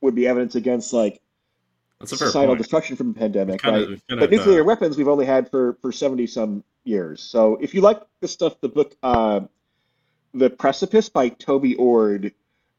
would 0.00 0.14
be 0.14 0.28
evidence 0.28 0.54
against 0.54 0.92
like 0.92 1.20
societal 2.04 2.54
point. 2.54 2.58
destruction 2.58 2.94
from 2.94 3.10
a 3.10 3.14
pandemic, 3.14 3.64
right? 3.64 3.82
Of, 3.82 4.02
but 4.08 4.30
nuclear 4.30 4.62
weapons 4.62 4.96
we've 4.96 5.08
only 5.08 5.26
had 5.26 5.50
for 5.50 5.76
for 5.82 5.90
seventy 5.90 6.28
some 6.28 6.62
years. 6.84 7.20
So 7.20 7.58
if 7.60 7.74
you 7.74 7.80
like 7.80 8.00
the 8.20 8.28
stuff, 8.28 8.60
the 8.60 8.68
book, 8.68 8.96
uh, 9.02 9.40
"The 10.32 10.50
Precipice" 10.50 11.08
by 11.08 11.30
Toby 11.30 11.74
Ord 11.74 12.32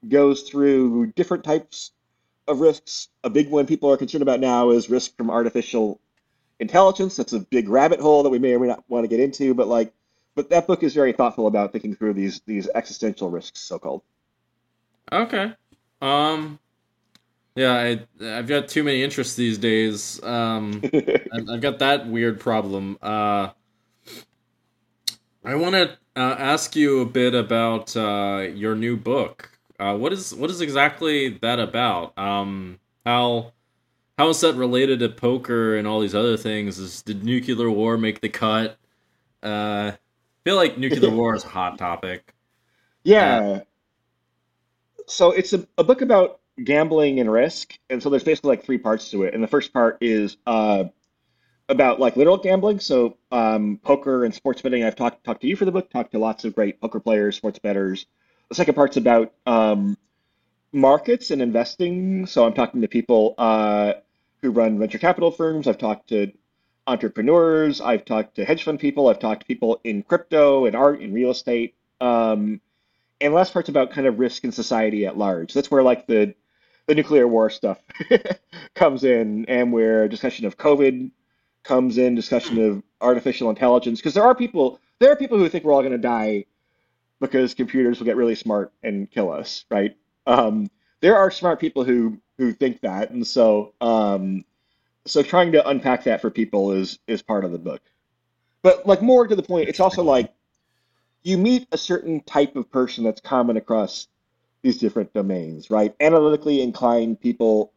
goes 0.08 0.43
through 0.43 1.08
different 1.18 1.43
types 1.43 1.91
of 2.47 2.62
risks. 2.62 3.10
A 3.24 3.30
big 3.30 3.50
one 3.50 3.66
people 3.66 3.91
are 3.91 3.97
concerned 3.97 4.22
about 4.22 4.39
now 4.39 4.70
is 4.70 4.89
risk 4.89 5.18
from 5.18 5.30
artificial 5.30 6.00
intelligence. 6.60 7.18
That's 7.18 7.34
a 7.34 7.39
big 7.39 7.70
rabbit 7.70 8.00
hole 8.00 8.24
that 8.24 8.30
we 8.30 8.39
may 8.39 8.54
or 8.54 8.60
may 8.60 8.68
not 8.68 8.84
want 8.88 9.04
to 9.04 9.08
get 9.08 9.20
into, 9.20 9.54
but 9.54 9.68
like, 9.68 9.93
but 10.39 10.49
that 10.51 10.67
book 10.67 10.83
is 10.83 10.93
very 10.93 11.11
thoughtful 11.11 11.47
about 11.47 11.73
thinking 11.73 11.93
through 11.93 12.13
these 12.13 12.39
these 12.45 12.69
existential 12.73 13.29
risks, 13.29 13.59
so 13.59 13.77
called. 13.77 14.03
Okay. 15.11 15.51
Um. 16.01 16.59
Yeah, 17.55 17.73
I 17.73 17.99
I've 18.25 18.47
got 18.47 18.69
too 18.69 18.85
many 18.85 19.03
interests 19.03 19.35
these 19.35 19.57
days. 19.57 20.23
Um, 20.23 20.81
I've 21.33 21.59
got 21.59 21.79
that 21.79 22.07
weird 22.07 22.39
problem. 22.39 22.97
Uh, 23.01 23.49
I 25.43 25.55
want 25.55 25.75
to 25.75 25.97
uh, 26.15 26.35
ask 26.39 26.73
you 26.73 27.01
a 27.01 27.05
bit 27.05 27.35
about 27.35 27.97
uh, 27.97 28.47
your 28.53 28.75
new 28.75 28.95
book. 28.95 29.51
Uh, 29.77 29.97
what 29.97 30.13
is 30.13 30.33
what 30.33 30.49
is 30.49 30.61
exactly 30.61 31.37
that 31.39 31.59
about? 31.59 32.17
Um, 32.17 32.79
how 33.05 33.51
how 34.17 34.29
is 34.29 34.39
that 34.39 34.55
related 34.55 34.99
to 34.99 35.09
poker 35.09 35.75
and 35.75 35.85
all 35.85 35.99
these 35.99 36.15
other 36.15 36.37
things? 36.37 36.79
Is 36.79 37.01
did 37.01 37.25
nuclear 37.25 37.69
war 37.69 37.97
make 37.97 38.21
the 38.21 38.29
cut? 38.29 38.77
Uh, 39.43 39.91
feel 40.50 40.56
like 40.56 40.78
nuclear 40.78 41.12
war 41.16 41.36
is 41.36 41.43
a 41.43 41.47
hot 41.47 41.78
topic. 41.78 42.34
Yeah. 43.04 43.39
Uh, 43.39 43.60
so 45.08 45.32
it's 45.32 45.54
a, 45.54 45.68
a 45.78 45.84
book 45.84 46.02
about 46.02 46.39
gambling 46.64 47.20
and 47.20 47.32
risk, 47.32 47.78
and 47.89 48.02
so 48.02 48.10
there's 48.10 48.24
basically 48.24 48.50
like 48.50 48.66
three 48.66 48.78
parts 48.78 49.12
to 49.12 49.24
it. 49.24 49.34
And 49.34 49.43
the 49.43 49.47
first 49.47 49.74
part 49.74 49.97
is 50.02 50.38
uh, 50.45 50.86
about 51.68 52.00
like 52.00 52.16
literal 52.16 52.38
gambling. 52.38 52.80
So 52.80 53.18
um, 53.32 53.80
poker 53.84 54.26
and 54.26 54.34
sports 54.34 54.62
betting. 54.62 54.84
I've 54.84 54.95
talked 54.95 55.24
talked 55.24 55.41
to 55.41 55.47
you 55.47 55.56
for 55.56 55.66
the 55.66 55.72
book. 55.72 55.89
Talked 55.89 56.12
to 56.12 56.20
lots 56.20 56.45
of 56.45 56.56
great 56.56 56.82
poker 56.82 57.00
players, 57.00 57.36
sports 57.36 57.60
bettors 57.60 58.06
the 58.50 58.56
second 58.56 58.74
part's 58.74 58.97
about 58.97 59.34
um, 59.45 59.97
markets 60.72 61.32
and 61.32 61.41
investing. 61.41 62.26
So 62.26 62.45
I'm 62.45 62.54
talking 62.54 62.82
to 62.82 62.88
people 62.88 63.36
uh, 63.38 63.93
who 64.41 64.52
run 64.52 64.80
venture 64.80 64.97
capital 64.97 65.32
firms. 65.32 65.68
I've 65.68 65.78
talked 65.78 66.10
to 66.10 66.32
entrepreneurs. 66.89 67.79
I've 67.81 68.03
talked 68.03 68.35
to 68.35 68.45
hedge 68.45 68.63
fund 68.63 68.79
people. 68.79 69.07
I've 69.07 69.19
talked 69.19 69.41
to 69.41 69.45
people 69.47 69.79
in 69.83 70.03
crypto 70.03 70.65
and 70.65 70.75
art 70.75 70.99
and 71.01 71.13
real 71.13 71.29
estate. 71.29 71.75
Um, 72.01 72.61
and 73.21 73.33
last 73.33 73.53
part's 73.53 73.69
about 73.69 73.91
kind 73.91 74.07
of 74.07 74.19
risk 74.19 74.43
in 74.43 74.51
society 74.51 75.05
at 75.05 75.17
large. 75.17 75.53
That's 75.53 75.69
where 75.69 75.83
like 75.83 76.07
the 76.07 76.33
the 76.87 76.95
nuclear 76.95 77.27
war 77.27 77.51
stuff 77.51 77.77
comes 78.73 79.03
in, 79.03 79.45
and 79.45 79.71
where 79.71 80.07
discussion 80.07 80.47
of 80.47 80.57
COVID 80.57 81.11
comes 81.63 81.99
in, 81.99 82.15
discussion 82.15 82.59
of 82.63 82.81
artificial 82.99 83.49
intelligence, 83.51 83.99
because 83.99 84.15
there 84.15 84.23
are 84.23 84.33
people 84.33 84.79
there 84.99 85.11
are 85.11 85.15
people 85.15 85.37
who 85.37 85.47
think 85.47 85.63
we're 85.63 85.73
all 85.73 85.81
going 85.81 85.91
to 85.91 85.97
die 85.97 86.45
because 87.19 87.53
computers 87.53 87.99
will 87.99 88.05
get 88.05 88.15
really 88.15 88.35
smart 88.35 88.71
and 88.81 89.11
kill 89.11 89.31
us, 89.31 89.65
right? 89.69 89.95
Um, 90.25 90.69
there 91.01 91.17
are 91.17 91.29
smart 91.29 91.59
people 91.59 91.83
who 91.83 92.17
who 92.37 92.53
think 92.53 92.81
that, 92.81 93.11
and 93.11 93.27
so 93.27 93.73
um, 93.81 94.45
so 95.10 95.24
trying 95.24 95.51
to 95.53 95.68
unpack 95.68 96.03
that 96.05 96.22
for 96.22 96.30
people 96.30 96.72
is 96.72 96.99
is 97.07 97.22
part 97.22 97.45
of 97.45 97.51
the 97.51 97.57
book. 97.57 97.82
But 98.62 98.86
like 98.86 99.01
more 99.01 99.28
to 99.28 99.36
the 99.36 99.43
point, 99.43 99.70
it's 99.70 99.80
also 99.80 100.03
like 100.03 100.34
you 101.24 101.38
meet 101.38 101.68
a 101.72 101.78
certain 101.78 102.22
type 102.22 102.55
of 102.55 102.72
person 102.72 103.03
that's 103.03 103.22
common 103.22 103.57
across 103.57 104.07
these 104.62 104.78
different 104.78 105.14
domains, 105.14 105.70
right? 105.70 105.95
Analytically 105.99 106.62
inclined 106.62 107.22
people 107.22 107.74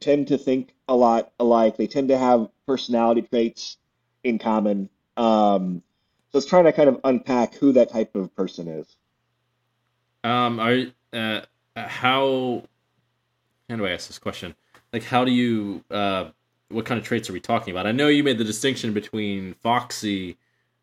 tend 0.00 0.28
to 0.28 0.38
think 0.38 0.74
a 0.88 0.96
lot 0.96 1.32
alike. 1.38 1.76
They 1.76 1.86
tend 1.86 2.08
to 2.08 2.18
have 2.18 2.48
personality 2.66 3.22
traits 3.22 3.76
in 4.24 4.38
common. 4.38 4.88
Um, 5.16 5.82
so 6.32 6.38
it's 6.38 6.46
trying 6.46 6.64
to 6.64 6.72
kind 6.72 6.88
of 6.88 7.00
unpack 7.04 7.54
who 7.54 7.72
that 7.72 7.90
type 7.90 8.16
of 8.16 8.34
person 8.34 8.68
is. 8.68 8.96
Um, 10.24 10.58
are 10.58 10.86
uh, 11.12 11.40
how? 11.76 12.64
How 13.70 13.76
do 13.76 13.86
I 13.86 13.90
ask 13.90 14.08
this 14.08 14.18
question? 14.18 14.54
Like, 14.92 15.04
how 15.04 15.24
do 15.24 15.30
you? 15.30 15.84
Uh, 15.90 16.30
what 16.68 16.84
kind 16.84 16.98
of 16.98 17.06
traits 17.06 17.30
are 17.30 17.32
we 17.32 17.40
talking 17.40 17.72
about? 17.72 17.86
I 17.86 17.92
know 17.92 18.08
you 18.08 18.24
made 18.24 18.38
the 18.38 18.44
distinction 18.44 18.92
between 18.92 19.54
Foxy 19.54 20.36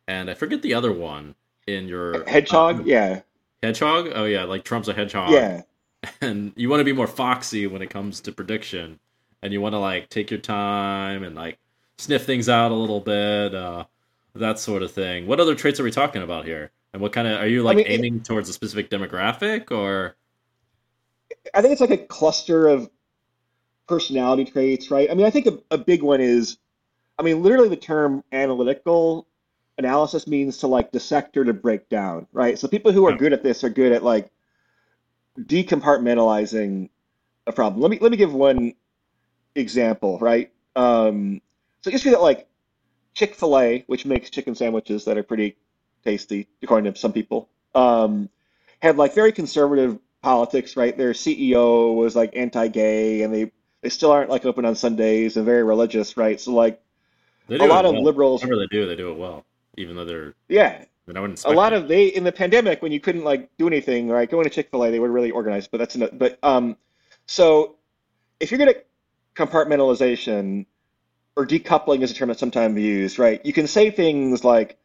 and 0.07 0.29
I 0.29 0.33
forget 0.33 0.61
the 0.61 0.73
other 0.73 0.91
one 0.91 1.35
in 1.67 1.87
your 1.87 2.23
hedgehog. 2.25 2.81
Uh, 2.81 2.83
yeah, 2.85 3.21
hedgehog. 3.61 4.11
Oh 4.13 4.25
yeah, 4.25 4.43
like 4.43 4.63
Trump's 4.63 4.87
a 4.87 4.93
hedgehog. 4.93 5.31
Yeah, 5.31 5.61
and 6.21 6.53
you 6.55 6.69
want 6.69 6.81
to 6.81 6.85
be 6.85 6.93
more 6.93 7.07
foxy 7.07 7.67
when 7.67 7.81
it 7.81 7.89
comes 7.89 8.21
to 8.21 8.31
prediction, 8.31 8.99
and 9.41 9.53
you 9.53 9.61
want 9.61 9.73
to 9.73 9.79
like 9.79 10.09
take 10.09 10.31
your 10.31 10.39
time 10.39 11.23
and 11.23 11.35
like 11.35 11.57
sniff 11.97 12.25
things 12.25 12.49
out 12.49 12.71
a 12.71 12.75
little 12.75 12.99
bit. 12.99 13.55
Uh, 13.55 13.85
that 14.35 14.59
sort 14.59 14.83
of 14.83 14.91
thing. 14.91 15.27
What 15.27 15.39
other 15.39 15.55
traits 15.55 15.79
are 15.79 15.83
we 15.83 15.91
talking 15.91 16.23
about 16.23 16.45
here? 16.45 16.71
And 16.91 17.01
what 17.01 17.11
kind 17.11 17.27
of 17.27 17.39
are 17.39 17.47
you 17.47 17.63
like 17.63 17.75
I 17.75 17.77
mean, 17.77 17.87
aiming 17.87 18.15
it, 18.17 18.25
towards 18.25 18.49
a 18.49 18.53
specific 18.53 18.89
demographic 18.89 19.71
or? 19.71 20.15
I 21.53 21.61
think 21.61 21.71
it's 21.71 21.81
like 21.81 21.91
a 21.91 21.97
cluster 21.97 22.67
of 22.67 22.89
personality 23.87 24.45
traits, 24.45 24.91
right? 24.91 25.09
I 25.09 25.13
mean, 25.13 25.25
I 25.25 25.29
think 25.29 25.47
a, 25.47 25.59
a 25.71 25.77
big 25.77 26.01
one 26.01 26.21
is, 26.21 26.57
I 27.17 27.23
mean, 27.23 27.43
literally 27.43 27.69
the 27.69 27.75
term 27.75 28.23
analytical 28.31 29.27
analysis 29.77 30.27
means 30.27 30.59
to 30.59 30.67
like 30.67 30.91
dissect 30.91 31.35
or 31.37 31.43
to 31.45 31.53
break 31.53 31.89
down, 31.89 32.27
right? 32.31 32.57
So 32.57 32.67
people 32.67 32.91
who 32.91 33.05
are 33.07 33.15
good 33.15 33.33
at 33.33 33.43
this 33.43 33.63
are 33.63 33.69
good 33.69 33.91
at 33.91 34.03
like 34.03 34.29
decompartmentalizing 35.39 36.89
a 37.47 37.51
problem. 37.51 37.81
Let 37.81 37.91
me 37.91 37.97
let 37.99 38.11
me 38.11 38.17
give 38.17 38.33
one 38.33 38.73
example, 39.55 40.19
right? 40.19 40.51
Um, 40.75 41.41
so 41.81 41.91
to 41.91 42.03
be 42.03 42.09
that 42.11 42.21
like 42.21 42.47
Chick 43.13 43.35
Fil 43.35 43.59
A, 43.59 43.83
which 43.87 44.05
makes 44.05 44.29
chicken 44.29 44.55
sandwiches 44.55 45.05
that 45.05 45.17
are 45.17 45.23
pretty 45.23 45.57
tasty, 46.03 46.47
according 46.61 46.91
to 46.91 46.99
some 46.99 47.13
people, 47.13 47.49
um, 47.75 48.29
had 48.81 48.97
like 48.97 49.13
very 49.13 49.31
conservative 49.31 49.99
politics. 50.21 50.77
Right, 50.77 50.97
their 50.97 51.13
CEO 51.13 51.95
was 51.95 52.15
like 52.15 52.35
anti-gay, 52.35 53.23
and 53.23 53.33
they 53.33 53.51
they 53.83 53.89
still 53.89 54.11
aren't 54.11 54.29
like 54.29 54.45
open 54.45 54.65
on 54.65 54.75
Sundays 54.75 55.37
and 55.37 55.45
very 55.45 55.63
religious. 55.63 56.17
Right, 56.17 56.39
so 56.39 56.51
like 56.53 56.81
a 57.49 57.67
lot 57.67 57.85
of 57.85 57.93
well. 57.93 58.03
liberals. 58.03 58.41
Whatever 58.41 58.61
they 58.61 58.67
do, 58.67 58.87
they 58.87 58.95
do 58.95 59.11
it 59.11 59.17
well, 59.17 59.45
even 59.77 59.95
though 59.95 60.05
they're 60.05 60.33
yeah. 60.47 60.85
then 61.05 61.17
I 61.17 61.19
wouldn't. 61.19 61.43
a 61.45 61.51
lot 61.51 61.73
of 61.73 61.87
they 61.87 62.07
in 62.07 62.23
the 62.23 62.31
pandemic 62.31 62.81
when 62.81 62.91
you 62.91 62.99
couldn't 62.99 63.23
like 63.23 63.49
do 63.57 63.67
anything, 63.67 64.09
right? 64.09 64.29
Going 64.29 64.45
to 64.45 64.49
Chick 64.49 64.71
Fil 64.71 64.85
A, 64.85 64.91
they 64.91 64.99
were 64.99 65.11
really 65.11 65.31
organized, 65.31 65.69
but 65.69 65.77
that's 65.77 65.95
not. 65.97 66.17
But 66.17 66.39
um, 66.41 66.77
so 67.27 67.75
if 68.39 68.49
you're 68.51 68.57
gonna 68.57 68.75
compartmentalization 69.35 70.65
or 71.35 71.45
decoupling 71.45 72.01
is 72.01 72.11
a 72.11 72.13
term 72.13 72.29
that's 72.29 72.39
sometimes 72.39 72.79
used, 72.79 73.19
right? 73.19 73.45
You 73.45 73.53
can 73.53 73.67
say 73.67 73.91
things 73.91 74.43
like, 74.43 74.77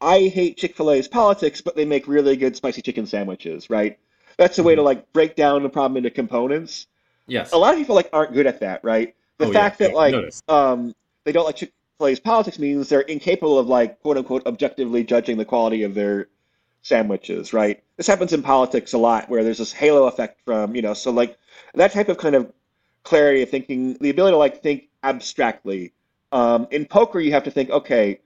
"I 0.00 0.22
hate 0.22 0.56
Chick 0.56 0.76
Fil 0.76 0.90
A's 0.90 1.08
politics, 1.08 1.60
but 1.60 1.76
they 1.76 1.84
make 1.84 2.08
really 2.08 2.36
good 2.36 2.56
spicy 2.56 2.82
chicken 2.82 3.06
sandwiches," 3.06 3.70
right? 3.70 3.98
That's 4.38 4.58
a 4.58 4.62
way 4.62 4.74
to 4.74 4.80
Mhm. 4.82 4.86
like 4.86 5.12
break 5.12 5.36
down 5.36 5.62
the 5.62 5.68
problem 5.68 5.98
into 5.98 6.10
components. 6.10 6.86
Yes. 7.26 7.52
A 7.52 7.56
lot 7.58 7.74
of 7.74 7.78
people 7.78 7.94
like 7.94 8.10
aren't 8.12 8.32
good 8.32 8.46
at 8.46 8.60
that, 8.60 8.82
right? 8.84 9.14
The 9.38 9.46
Oh, 9.46 9.52
fact 9.52 9.78
yeah, 9.80 9.88
that 9.88 9.94
like 9.94 10.14
um, 10.48 10.94
they 11.24 11.32
don't 11.32 11.44
like 11.44 11.56
Chick 11.56 11.72
Fil 11.98 12.08
A's 12.08 12.20
politics 12.20 12.58
means 12.58 12.88
they're 12.88 13.00
incapable 13.00 13.58
of 13.58 13.66
like 13.68 14.00
quote 14.02 14.16
unquote 14.18 14.46
objectively 14.46 15.04
judging 15.04 15.36
the 15.36 15.44
quality 15.44 15.82
of 15.82 15.94
their 15.94 16.28
sandwiches, 16.82 17.52
right? 17.52 17.82
This 17.96 18.06
happens 18.06 18.32
in 18.32 18.42
politics 18.42 18.92
a 18.92 18.98
lot 18.98 19.28
where 19.28 19.44
there's 19.44 19.58
this 19.58 19.72
halo 19.72 20.06
effect 20.06 20.40
from, 20.44 20.74
you 20.74 20.82
know, 20.82 20.94
so 20.94 21.10
like 21.10 21.38
that 21.74 21.92
type 21.92 22.08
of 22.08 22.18
kind 22.18 22.34
of 22.34 22.52
clarity 23.04 23.42
of 23.42 23.50
thinking, 23.50 23.94
the 23.94 24.10
ability 24.10 24.32
to 24.34 24.38
like 24.38 24.62
think 24.62 24.88
abstractly. 25.02 25.92
Um, 26.32 26.66
in 26.70 26.86
poker, 26.86 27.20
you 27.20 27.32
have 27.32 27.44
to 27.44 27.50
think, 27.50 27.70
okay, 27.70 28.20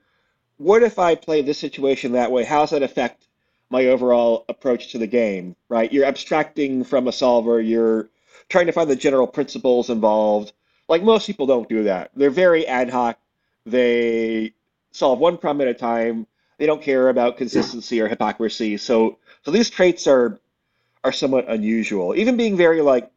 what 0.59 0.83
if 0.83 0.99
I 0.99 1.15
play 1.15 1.43
this 1.43 1.59
situation 1.59 2.13
that 2.13 2.31
way? 2.33 2.45
How 2.45 2.61
does 2.61 2.71
that 2.71 2.83
affect 2.83 3.27
my 3.71 3.87
overall 3.87 4.45
approach 4.49 4.93
to 4.93 4.99
the 4.99 5.07
game, 5.07 5.57
right? 5.69 5.93
You're 5.93 6.05
abstracting 6.07 6.85
from 6.85 7.09
a 7.09 7.13
solver, 7.13 7.61
you're 7.61 8.09
trying 8.49 8.67
to 8.67 8.73
find 8.73 8.91
the 8.91 8.97
general 8.97 9.27
principles 9.27 9.91
involved. 9.91 10.53
Like 10.89 11.03
most 11.03 11.27
people 11.27 11.47
don't 11.47 11.69
do 11.69 11.85
that. 11.85 12.11
They're 12.15 12.31
very 12.31 12.67
ad 12.67 12.91
hoc. 12.91 13.19
They 13.65 14.55
solve 14.93 15.19
one 15.19 15.39
problem 15.39 15.67
at 15.69 15.75
a 15.75 15.79
time. 15.79 16.27
They 16.59 16.67
don't 16.67 16.83
care 16.83 17.09
about 17.09 17.37
consistency 17.37 18.01
or 18.01 18.09
hypocrisy. 18.09 18.77
So 18.77 19.19
so 19.45 19.51
these 19.51 19.71
traits 19.71 20.07
are 20.07 20.39
are 21.05 21.13
somewhat 21.13 21.49
unusual. 21.49 22.15
Even 22.17 22.37
being 22.37 22.57
very 22.57 22.83
like 22.83 23.11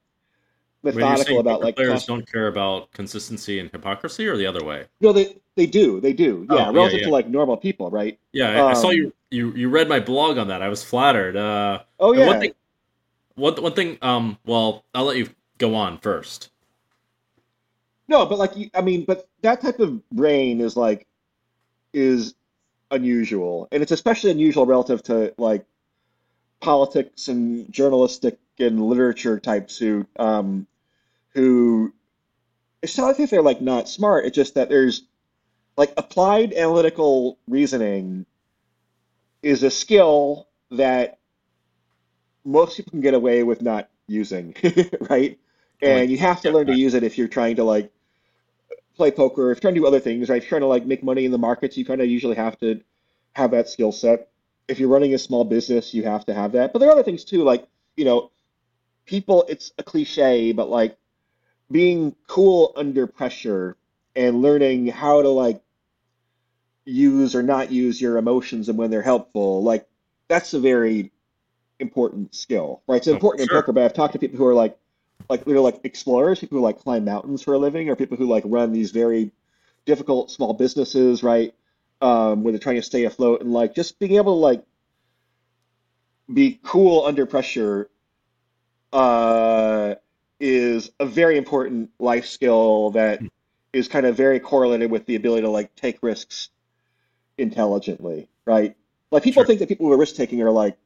methodical 0.83 1.39
about 1.39 1.61
like 1.61 1.75
players 1.75 2.05
don't 2.05 2.29
care 2.31 2.47
about 2.47 2.91
consistency 2.91 3.59
and 3.59 3.69
hypocrisy, 3.71 4.27
or 4.27 4.37
the 4.37 4.45
other 4.45 4.63
way. 4.63 4.87
no, 5.01 5.13
they 5.13 5.37
they 5.55 5.65
do, 5.65 5.99
they 5.99 6.13
do. 6.13 6.45
Oh, 6.49 6.55
Yeah, 6.55 6.65
yeah, 6.71 6.71
relative 6.71 6.99
yeah. 6.99 7.05
to 7.05 7.09
like 7.09 7.27
normal 7.27 7.57
people, 7.57 7.89
right? 7.89 8.19
Yeah, 8.31 8.49
I, 8.65 8.69
I 8.71 8.73
saw 8.73 8.89
Um, 8.89 8.91
you, 8.91 9.13
you. 9.31 9.53
You 9.53 9.69
read 9.69 9.89
my 9.89 9.99
blog 9.99 10.37
on 10.37 10.47
that. 10.49 10.61
I 10.61 10.69
was 10.69 10.83
flattered. 10.83 11.35
Uh, 11.35 11.83
Oh 11.99 12.13
yeah. 12.13 12.25
One 12.27 12.39
thing. 12.39 12.53
One, 13.39 13.55
one 13.61 13.73
thing. 13.73 13.97
Um. 14.01 14.37
Well, 14.45 14.83
I'll 14.93 15.05
let 15.05 15.17
you 15.17 15.29
go 15.57 15.75
on 15.75 15.97
first. 15.99 16.49
No, 18.07 18.25
but 18.25 18.37
like 18.37 18.51
I 18.73 18.81
mean, 18.81 19.05
but 19.05 19.27
that 19.41 19.61
type 19.61 19.79
of 19.79 20.07
brain 20.09 20.61
is 20.61 20.75
like 20.75 21.07
is 21.93 22.33
unusual, 22.91 23.67
and 23.71 23.81
it's 23.81 23.91
especially 23.91 24.31
unusual 24.31 24.65
relative 24.65 25.03
to 25.03 25.33
like 25.37 25.65
politics 26.59 27.27
and 27.27 27.71
journalistic 27.71 28.37
and 28.59 28.83
literature 28.83 29.39
types 29.39 29.77
who 29.77 30.05
um 30.17 30.67
who 31.33 31.93
it's 32.81 32.97
not 32.97 33.17
like 33.17 33.29
they're 33.29 33.41
like 33.41 33.61
not 33.61 33.87
smart. 33.87 34.25
It's 34.25 34.35
just 34.35 34.55
that 34.55 34.69
there's 34.69 35.03
like 35.77 35.93
applied 35.95 36.51
analytical 36.53 37.37
reasoning 37.47 38.25
is 39.41 39.63
a 39.63 39.71
skill 39.71 40.47
that 40.71 41.18
most 42.45 42.77
people 42.77 42.91
can 42.91 43.01
get 43.01 43.13
away 43.13 43.43
with 43.43 43.61
not 43.61 43.89
using, 44.07 44.55
right? 45.09 45.39
And 45.81 46.11
you 46.11 46.17
have 46.17 46.41
to 46.41 46.51
learn 46.51 46.67
to 46.67 46.75
use 46.75 46.93
it 46.93 47.03
if 47.03 47.17
you're 47.17 47.27
trying 47.27 47.57
to 47.57 47.63
like 47.63 47.91
play 48.95 49.11
poker, 49.11 49.51
if 49.51 49.57
you're 49.57 49.61
trying 49.61 49.75
to 49.75 49.79
do 49.79 49.87
other 49.87 49.99
things, 49.99 50.29
right? 50.29 50.37
If 50.37 50.43
you're 50.43 50.49
trying 50.49 50.61
to 50.61 50.67
like 50.67 50.85
make 50.85 51.03
money 51.03 51.25
in 51.25 51.31
the 51.31 51.37
markets, 51.37 51.77
you 51.77 51.85
kind 51.85 52.01
of 52.01 52.07
usually 52.07 52.35
have 52.35 52.57
to 52.59 52.81
have 53.33 53.51
that 53.51 53.69
skill 53.69 53.91
set. 53.91 54.29
If 54.67 54.79
you're 54.79 54.89
running 54.89 55.13
a 55.13 55.17
small 55.17 55.45
business, 55.45 55.93
you 55.93 56.03
have 56.03 56.25
to 56.25 56.33
have 56.33 56.51
that. 56.53 56.73
But 56.73 56.79
there 56.79 56.89
are 56.89 56.91
other 56.91 57.03
things 57.03 57.23
too, 57.23 57.43
like, 57.43 57.67
you 57.95 58.05
know, 58.05 58.31
people, 59.05 59.45
it's 59.47 59.71
a 59.77 59.83
cliche, 59.83 60.51
but 60.51 60.69
like 60.69 60.97
being 61.71 62.15
cool 62.27 62.73
under 62.75 63.07
pressure 63.07 63.77
and 64.15 64.41
learning 64.41 64.87
how 64.87 65.21
to 65.21 65.29
like 65.29 65.61
use 66.85 67.35
or 67.35 67.43
not 67.43 67.71
use 67.71 68.01
your 68.01 68.17
emotions 68.17 68.69
and 68.69 68.77
when 68.77 68.91
they're 68.91 69.01
helpful, 69.01 69.63
like 69.63 69.87
that's 70.27 70.53
a 70.53 70.59
very 70.59 71.11
important 71.79 72.35
skill, 72.35 72.83
right? 72.87 72.97
It's 72.97 73.07
Oh, 73.11 73.17
important 73.17 73.43
sure. 73.43 73.43
in 73.43 73.49
poker, 73.49 73.71
but 73.71 73.83
I've 73.83 73.93
talked 73.93 74.13
to 74.13 74.19
people 74.19 74.37
who 74.37 74.45
are 74.45 74.53
like, 74.55 74.77
like 75.29 75.45
they're 75.45 75.59
like 75.59 75.81
explorers, 75.83 76.39
people 76.39 76.57
who 76.57 76.63
like 76.63 76.79
climb 76.79 77.05
mountains 77.05 77.41
for 77.41 77.53
a 77.53 77.57
living, 77.57 77.89
or 77.89 77.95
people 77.95 78.17
who 78.17 78.27
like 78.27 78.43
run 78.47 78.71
these 78.73 78.91
very 78.91 79.31
difficult 79.85 80.31
small 80.31 80.53
businesses, 80.53 81.23
right? 81.23 81.53
Um, 82.01 82.43
where 82.43 82.53
they're 82.53 82.59
trying 82.59 82.77
to 82.77 82.81
stay 82.81 83.05
afloat 83.05 83.41
and 83.41 83.51
like 83.53 83.75
just 83.75 83.99
being 83.99 84.15
able 84.15 84.35
to 84.35 84.39
like 84.39 84.65
be 86.33 86.59
cool 86.63 87.05
under 87.05 87.25
pressure 87.25 87.89
uh, 88.93 89.95
is 90.39 90.91
a 90.99 91.05
very 91.05 91.37
important 91.37 91.89
life 91.99 92.25
skill 92.25 92.91
that 92.91 93.23
is 93.73 93.87
kind 93.87 94.05
of 94.05 94.15
very 94.15 94.39
correlated 94.39 94.89
with 94.89 95.05
the 95.05 95.15
ability 95.15 95.41
to 95.41 95.49
like 95.49 95.75
take 95.75 95.99
risks 96.01 96.49
intelligently, 97.37 98.29
right? 98.45 98.75
Like 99.11 99.23
people 99.23 99.43
Sure. 99.43 99.45
think 99.45 99.59
that 99.59 99.69
people 99.69 99.87
who 99.87 99.93
are 99.93 99.97
risk 99.97 100.15
taking 100.15 100.41
are 100.41 100.51
like, 100.51 100.77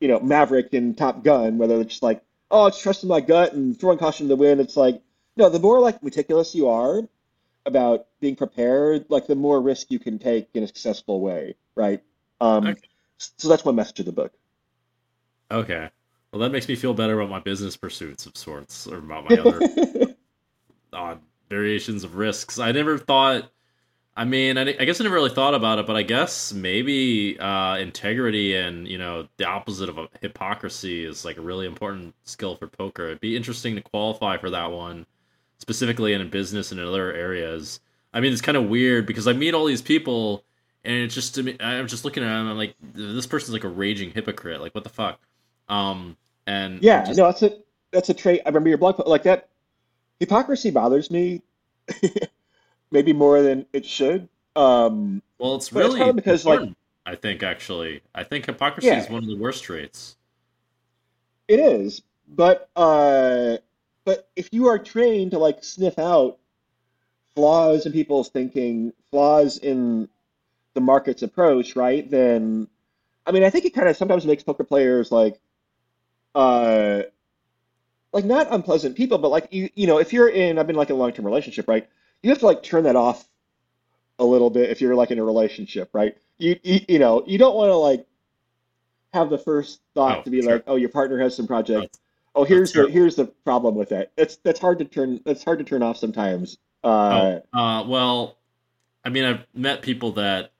you 0.00 0.08
know, 0.08 0.20
Maverick 0.20 0.72
and 0.74 0.96
Top 0.96 1.24
Gun, 1.24 1.58
where 1.58 1.68
they're 1.68 1.84
just 1.84 2.02
like, 2.02 2.22
oh, 2.50 2.66
it's 2.66 2.80
trusting 2.80 3.08
my 3.08 3.20
gut 3.20 3.52
and 3.52 3.78
throwing 3.78 3.98
caution 3.98 4.26
to 4.26 4.28
the 4.28 4.36
wind. 4.36 4.60
It's 4.60 4.76
like, 4.76 5.02
no, 5.36 5.48
the 5.48 5.58
more 5.60 5.80
like 5.80 6.02
meticulous 6.02 6.54
you 6.54 6.68
are 6.68 7.02
about 7.66 8.06
being 8.20 8.36
prepared, 8.36 9.06
like 9.10 9.26
the 9.26 9.34
more 9.36 9.60
risk 9.60 9.90
you 9.90 9.98
can 9.98 10.18
take 10.18 10.48
in 10.54 10.62
a 10.64 10.66
successful 10.66 11.20
way, 11.20 11.56
right? 11.76 12.02
Um, 12.40 12.66
Okay. 12.68 12.88
so 13.18 13.48
that's 13.48 13.64
one 13.64 13.76
message 13.76 14.00
of 14.00 14.06
the 14.06 14.12
book. 14.12 14.32
Okay. 15.50 15.90
Well, 16.32 16.40
that 16.40 16.50
makes 16.52 16.68
me 16.68 16.76
feel 16.76 16.94
better 16.94 17.18
about 17.20 17.30
my 17.30 17.40
business 17.40 17.76
pursuits 17.76 18.26
of 18.26 18.36
sorts, 18.36 18.86
or 18.86 18.98
about 18.98 19.24
my 19.24 19.36
other 19.38 19.64
odd 20.92 21.20
variations 21.48 22.04
of 22.04 22.16
risks. 22.16 22.58
I 22.58 22.72
never 22.72 22.98
thought. 22.98 23.50
I 24.20 24.24
mean, 24.26 24.58
I, 24.58 24.76
I 24.78 24.84
guess 24.84 25.00
I 25.00 25.04
never 25.04 25.14
really 25.14 25.30
thought 25.30 25.54
about 25.54 25.78
it, 25.78 25.86
but 25.86 25.96
I 25.96 26.02
guess 26.02 26.52
maybe 26.52 27.38
uh, 27.40 27.78
integrity 27.78 28.54
and 28.54 28.86
you 28.86 28.98
know 28.98 29.26
the 29.38 29.46
opposite 29.46 29.88
of 29.88 29.96
a 29.96 30.08
hypocrisy 30.20 31.06
is 31.06 31.24
like 31.24 31.38
a 31.38 31.40
really 31.40 31.64
important 31.66 32.14
skill 32.24 32.54
for 32.54 32.66
poker. 32.66 33.06
It'd 33.06 33.20
be 33.20 33.34
interesting 33.34 33.76
to 33.76 33.80
qualify 33.80 34.36
for 34.36 34.50
that 34.50 34.72
one 34.72 35.06
specifically 35.56 36.12
in 36.12 36.20
a 36.20 36.26
business 36.26 36.70
and 36.70 36.78
in 36.78 36.86
other 36.86 37.14
areas. 37.14 37.80
I 38.12 38.20
mean, 38.20 38.34
it's 38.34 38.42
kind 38.42 38.58
of 38.58 38.68
weird 38.68 39.06
because 39.06 39.26
I 39.26 39.32
meet 39.32 39.54
all 39.54 39.64
these 39.64 39.80
people, 39.80 40.44
and 40.84 40.96
it's 40.96 41.14
just 41.14 41.34
to 41.36 41.42
me, 41.42 41.56
I'm 41.58 41.86
just 41.86 42.04
looking 42.04 42.22
at 42.22 42.26
them. 42.28 42.46
I'm 42.46 42.58
like, 42.58 42.74
this 42.92 43.26
person's 43.26 43.54
like 43.54 43.64
a 43.64 43.68
raging 43.68 44.10
hypocrite. 44.10 44.60
Like, 44.60 44.74
what 44.74 44.84
the 44.84 44.90
fuck? 44.90 45.18
Um, 45.70 46.18
and 46.46 46.82
Yeah, 46.82 47.06
just- 47.06 47.16
no, 47.16 47.24
that's 47.24 47.42
a 47.42 47.56
that's 47.90 48.10
a 48.10 48.14
trait. 48.14 48.42
I 48.44 48.50
remember 48.50 48.68
your 48.68 48.76
blog 48.76 48.96
post 48.96 49.08
like 49.08 49.22
that. 49.22 49.48
Hypocrisy 50.18 50.70
bothers 50.70 51.10
me, 51.10 51.40
maybe 52.90 53.12
more 53.12 53.42
than 53.42 53.66
it 53.72 53.84
should. 53.84 54.28
Um, 54.56 55.22
Well, 55.38 55.54
it's 55.56 55.70
But 55.70 55.84
it's 55.86 55.94
really 55.94 56.12
because, 56.12 56.44
like- 56.44 56.68
I 57.06 57.14
think 57.16 57.42
actually, 57.42 58.02
I 58.14 58.24
think 58.24 58.46
hypocrisy 58.46 58.88
Yeah. 58.88 59.00
is 59.02 59.08
one 59.10 59.22
of 59.22 59.28
the 59.28 59.36
worst 59.36 59.64
traits. 59.64 60.16
it 61.48 61.58
is, 61.58 62.02
but 62.28 62.68
uh, 62.76 63.56
but 64.04 64.28
if 64.36 64.52
you 64.52 64.68
are 64.68 64.78
trained 64.78 65.32
to 65.32 65.38
like 65.38 65.64
sniff 65.64 65.98
out 65.98 66.38
flaws 67.34 67.86
in 67.86 67.92
people's 67.92 68.28
thinking, 68.28 68.92
flaws 69.10 69.58
in 69.58 70.08
the 70.74 70.80
market's 70.80 71.22
approach, 71.22 71.74
right? 71.74 72.08
Then, 72.08 72.68
I 73.26 73.32
mean, 73.32 73.42
I 73.42 73.50
think 73.50 73.64
it 73.64 73.70
kind 73.74 73.88
of 73.88 73.96
sometimes 73.96 74.24
makes 74.26 74.42
poker 74.44 74.62
players 74.62 75.10
like, 75.10 75.40
uh, 76.36 77.02
like 78.12 78.24
not 78.24 78.46
unpleasant 78.52 78.96
people, 78.96 79.18
but 79.18 79.30
like 79.30 79.48
you, 79.50 79.70
you 79.74 79.86
know, 79.88 79.98
if 79.98 80.12
you're 80.12 80.28
in, 80.28 80.58
I've 80.58 80.66
been 80.68 80.76
like 80.76 80.90
in 80.90 80.96
a 80.96 80.98
long-term 80.98 81.24
relationship, 81.24 81.66
right? 81.66 81.88
You 82.22 82.30
have 82.30 82.38
to 82.40 82.46
like 82.46 82.62
turn 82.62 82.84
that 82.84 82.96
off 82.96 83.26
a 84.18 84.24
little 84.24 84.50
bit 84.50 84.70
if 84.70 84.80
you're 84.80 84.94
like 84.94 85.10
in 85.10 85.18
a 85.18 85.24
relationship, 85.24 85.88
right? 85.92 86.16
You, 86.38 86.58
you, 86.62 86.80
you 86.88 86.98
know, 86.98 87.24
you 87.26 87.38
don't 87.38 87.54
want 87.56 87.70
to 87.70 87.76
like 87.76 88.06
have 89.12 89.30
the 89.30 89.38
first 89.38 89.80
thought 89.94 90.18
Oh, 90.18 90.22
to 90.22 90.30
be 90.30 90.42
sure. 90.42 90.52
like, 90.54 90.64
oh, 90.66 90.76
your 90.76 90.88
partner 90.90 91.18
has 91.20 91.34
some 91.36 91.46
project. 91.46 91.80
That's- 91.80 92.00
Oh, 92.32 92.44
here's 92.44 92.72
the 92.72 92.88
here's 92.88 93.16
the 93.16 93.24
problem 93.24 93.74
with 93.74 93.88
that. 93.88 94.12
It's 94.16 94.36
that's 94.36 94.60
hard 94.60 94.78
to 94.78 94.84
turn. 94.84 95.20
That's 95.24 95.42
hard 95.42 95.58
to 95.58 95.64
turn 95.64 95.82
off 95.82 95.96
sometimes. 95.96 96.58
Uh, 96.84 97.40
oh, 97.52 97.58
uh, 97.58 97.84
well, 97.88 98.36
I 99.04 99.08
mean, 99.08 99.24
I've 99.24 99.44
met 99.52 99.82
people 99.82 100.12
that 100.12 100.52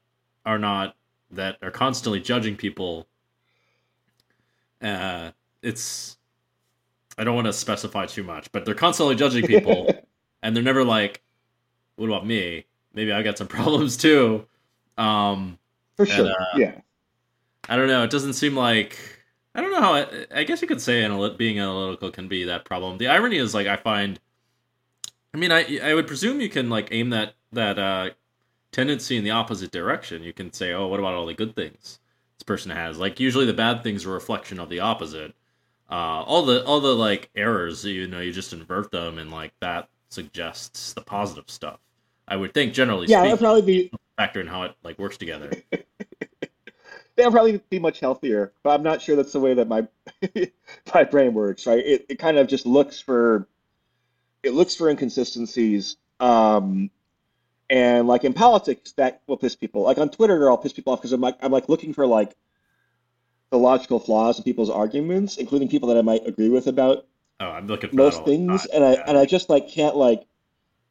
are 0.45 0.59
not 0.59 0.97
that 1.31 1.59
are 1.63 1.71
constantly 1.71 2.19
judging 2.19 2.57
people. 2.57 3.07
Uh, 4.83 5.31
it's 5.63 6.17
I 7.17 7.23
don't 7.23 7.37
want 7.37 7.47
to 7.47 7.53
specify 7.53 8.07
too 8.07 8.25
much, 8.25 8.51
but 8.51 8.65
they're 8.65 8.75
constantly 8.75 9.15
judging 9.15 9.47
people, 9.47 9.89
and 10.43 10.57
they're 10.57 10.65
never 10.65 10.85
like, 10.85 11.23
"What 12.01 12.09
about 12.09 12.27
me? 12.27 12.65
Maybe 12.95 13.13
I 13.13 13.23
got 13.23 13.39
some 13.39 13.47
problems 13.59 13.97
too." 13.97 14.47
Um, 14.97 15.59
for 15.97 16.05
and, 16.05 16.13
sure. 16.13 16.31
uh, 16.31 16.57
yeah. 16.57 16.81
I 17.69 17.77
don't 17.77 17.89
know. 17.89 18.03
It 18.03 18.11
doesn't 18.11 18.33
seem 18.33 18.57
like 18.57 18.99
I 19.55 19.61
don't 19.61 19.73
know 19.73 19.81
how. 19.81 19.95
I, 19.95 20.27
I 20.35 20.45
guess 20.45 20.63
you 20.63 20.69
could 20.69 20.81
say 20.81 21.03
analy- 21.03 21.37
being 21.37 21.59
analytical 21.59 22.11
can 22.11 22.29
be 22.29 22.45
that 22.45 22.65
problem. 22.65 22.99
The 22.99 23.09
irony 23.09 23.37
is 23.37 23.55
like 23.55 23.67
I 23.67 23.77
find. 23.77 24.19
I 25.35 25.39
mean, 25.39 25.53
I 25.53 25.79
I 25.83 25.95
would 25.95 26.07
presume 26.07 26.41
you 26.41 26.49
can 26.49 26.71
like 26.71 26.89
aim 26.91 27.11
that 27.11 27.35
that 27.53 27.79
uh 27.79 28.11
tendency 28.73 29.17
in 29.17 29.25
the 29.25 29.31
opposite 29.31 29.71
direction. 29.71 30.23
You 30.23 30.33
can 30.33 30.53
say, 30.53 30.73
"Oh, 30.73 30.87
what 30.87 31.01
about 31.01 31.15
all 31.15 31.27
the 31.27 31.35
good 31.35 31.57
things 31.57 31.99
this 32.39 32.45
person 32.45 32.71
has?" 32.71 32.99
Like 32.99 33.21
usually 33.21 33.47
the 33.47 33.53
bad 33.53 33.83
things 33.83 34.07
are 34.07 34.11
a 34.11 34.15
reflection 34.15 34.61
of 34.61 34.69
the 34.69 34.81
opposite. 34.81 35.35
Uh, 35.91 36.23
all 36.23 36.45
the 36.45 36.65
all 36.65 36.81
the 36.81 36.95
like 36.95 37.31
errors, 37.35 37.85
you 37.85 38.07
know, 38.07 38.21
you 38.21 38.33
just 38.33 38.53
invert 38.53 38.93
them, 38.93 39.19
and 39.19 39.31
like 39.31 39.53
that 39.61 39.89
suggests 40.09 40.93
the 40.93 41.01
positive 41.03 41.51
stuff. 41.51 41.81
I 42.31 42.37
would 42.37 42.55
think, 42.55 42.73
generally 42.73 43.09
Yeah, 43.09 43.19
speaking, 43.19 43.25
that'd 43.25 43.41
probably 43.41 43.63
be 43.63 43.91
factor 44.17 44.41
in 44.41 44.47
how 44.47 44.63
it 44.63 44.75
like 44.85 44.99
works 44.99 45.17
together. 45.17 45.51
They'll 47.17 47.33
probably 47.33 47.61
be 47.69 47.81
much 47.81 48.01
healthier. 48.01 48.53
But 48.63 48.71
I'm 48.71 48.83
not 48.83 49.03
sure 49.03 49.17
that's 49.17 49.33
the 49.33 49.41
way 49.41 49.55
that 49.55 49.69
my 49.69 49.87
my 50.95 51.05
brain 51.05 51.35
works. 51.35 51.67
Right? 51.67 51.85
It 51.85 52.07
it 52.09 52.19
kind 52.19 52.39
of 52.39 52.47
just 52.47 52.65
looks 52.65 53.01
for 53.01 53.49
it 54.43 54.55
looks 54.55 54.77
for 54.77 54.89
inconsistencies. 54.89 55.97
Um, 56.21 56.91
and 57.69 58.07
like 58.07 58.25
in 58.25 58.33
politics, 58.33 58.93
that 58.93 59.23
will 59.27 59.37
piss 59.37 59.57
people. 59.57 59.83
Like 59.83 59.99
on 59.99 60.09
Twitter, 60.09 60.49
I'll 60.49 60.59
piss 60.59 60.73
people 60.73 60.93
off 60.93 61.01
because 61.01 61.13
I'm 61.13 61.21
like 61.21 61.37
I'm 61.43 61.53
like 61.53 61.69
looking 61.69 61.93
for 61.93 62.07
like 62.07 62.37
the 63.51 63.59
logical 63.59 63.99
flaws 63.99 64.39
in 64.39 64.45
people's 64.45 64.71
arguments, 64.71 65.37
including 65.37 65.69
people 65.69 65.89
that 65.89 65.99
I 65.99 66.03
might 66.03 66.27
agree 66.27 66.49
with 66.49 66.69
about 66.69 67.07
Oh, 67.41 67.47
I'm 67.49 67.67
looking 67.67 67.91
for 67.91 67.97
most 67.97 68.25
things, 68.25 68.67
and 68.67 68.85
I 68.85 68.93
Yeah. 68.93 69.05
and 69.07 69.19
I 69.19 69.25
just 69.25 69.49
like 69.49 69.69
can't 69.69 69.97
like 69.97 70.25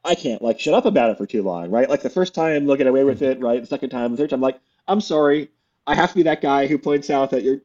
I 0.04 0.16
can't 0.16 0.42
like 0.42 0.60
shut 0.60 0.74
up 0.74 0.86
about 0.86 1.10
it 1.12 1.18
for 1.18 1.26
too 1.26 1.44
long, 1.44 1.70
right? 1.72 1.90
Like 1.90 2.02
the 2.02 2.10
first 2.10 2.34
time, 2.34 2.66
they'll 2.66 2.76
get 2.78 2.88
away 2.88 3.04
with 3.04 3.22
it, 3.22 3.40
right? 3.40 3.60
The 3.62 3.68
second 3.68 3.90
time, 3.90 4.12
the 4.12 4.18
third 4.18 4.30
time, 4.30 4.42
like 4.42 4.60
I'm 4.88 5.02
sorry, 5.02 5.50
I 5.86 5.96
have 5.96 6.10
to 6.10 6.16
be 6.16 6.24
that 6.24 6.42
guy 6.42 6.68
who 6.68 6.78
points 6.78 7.10
out 7.10 7.32
that 7.32 7.44
you're 7.44 7.62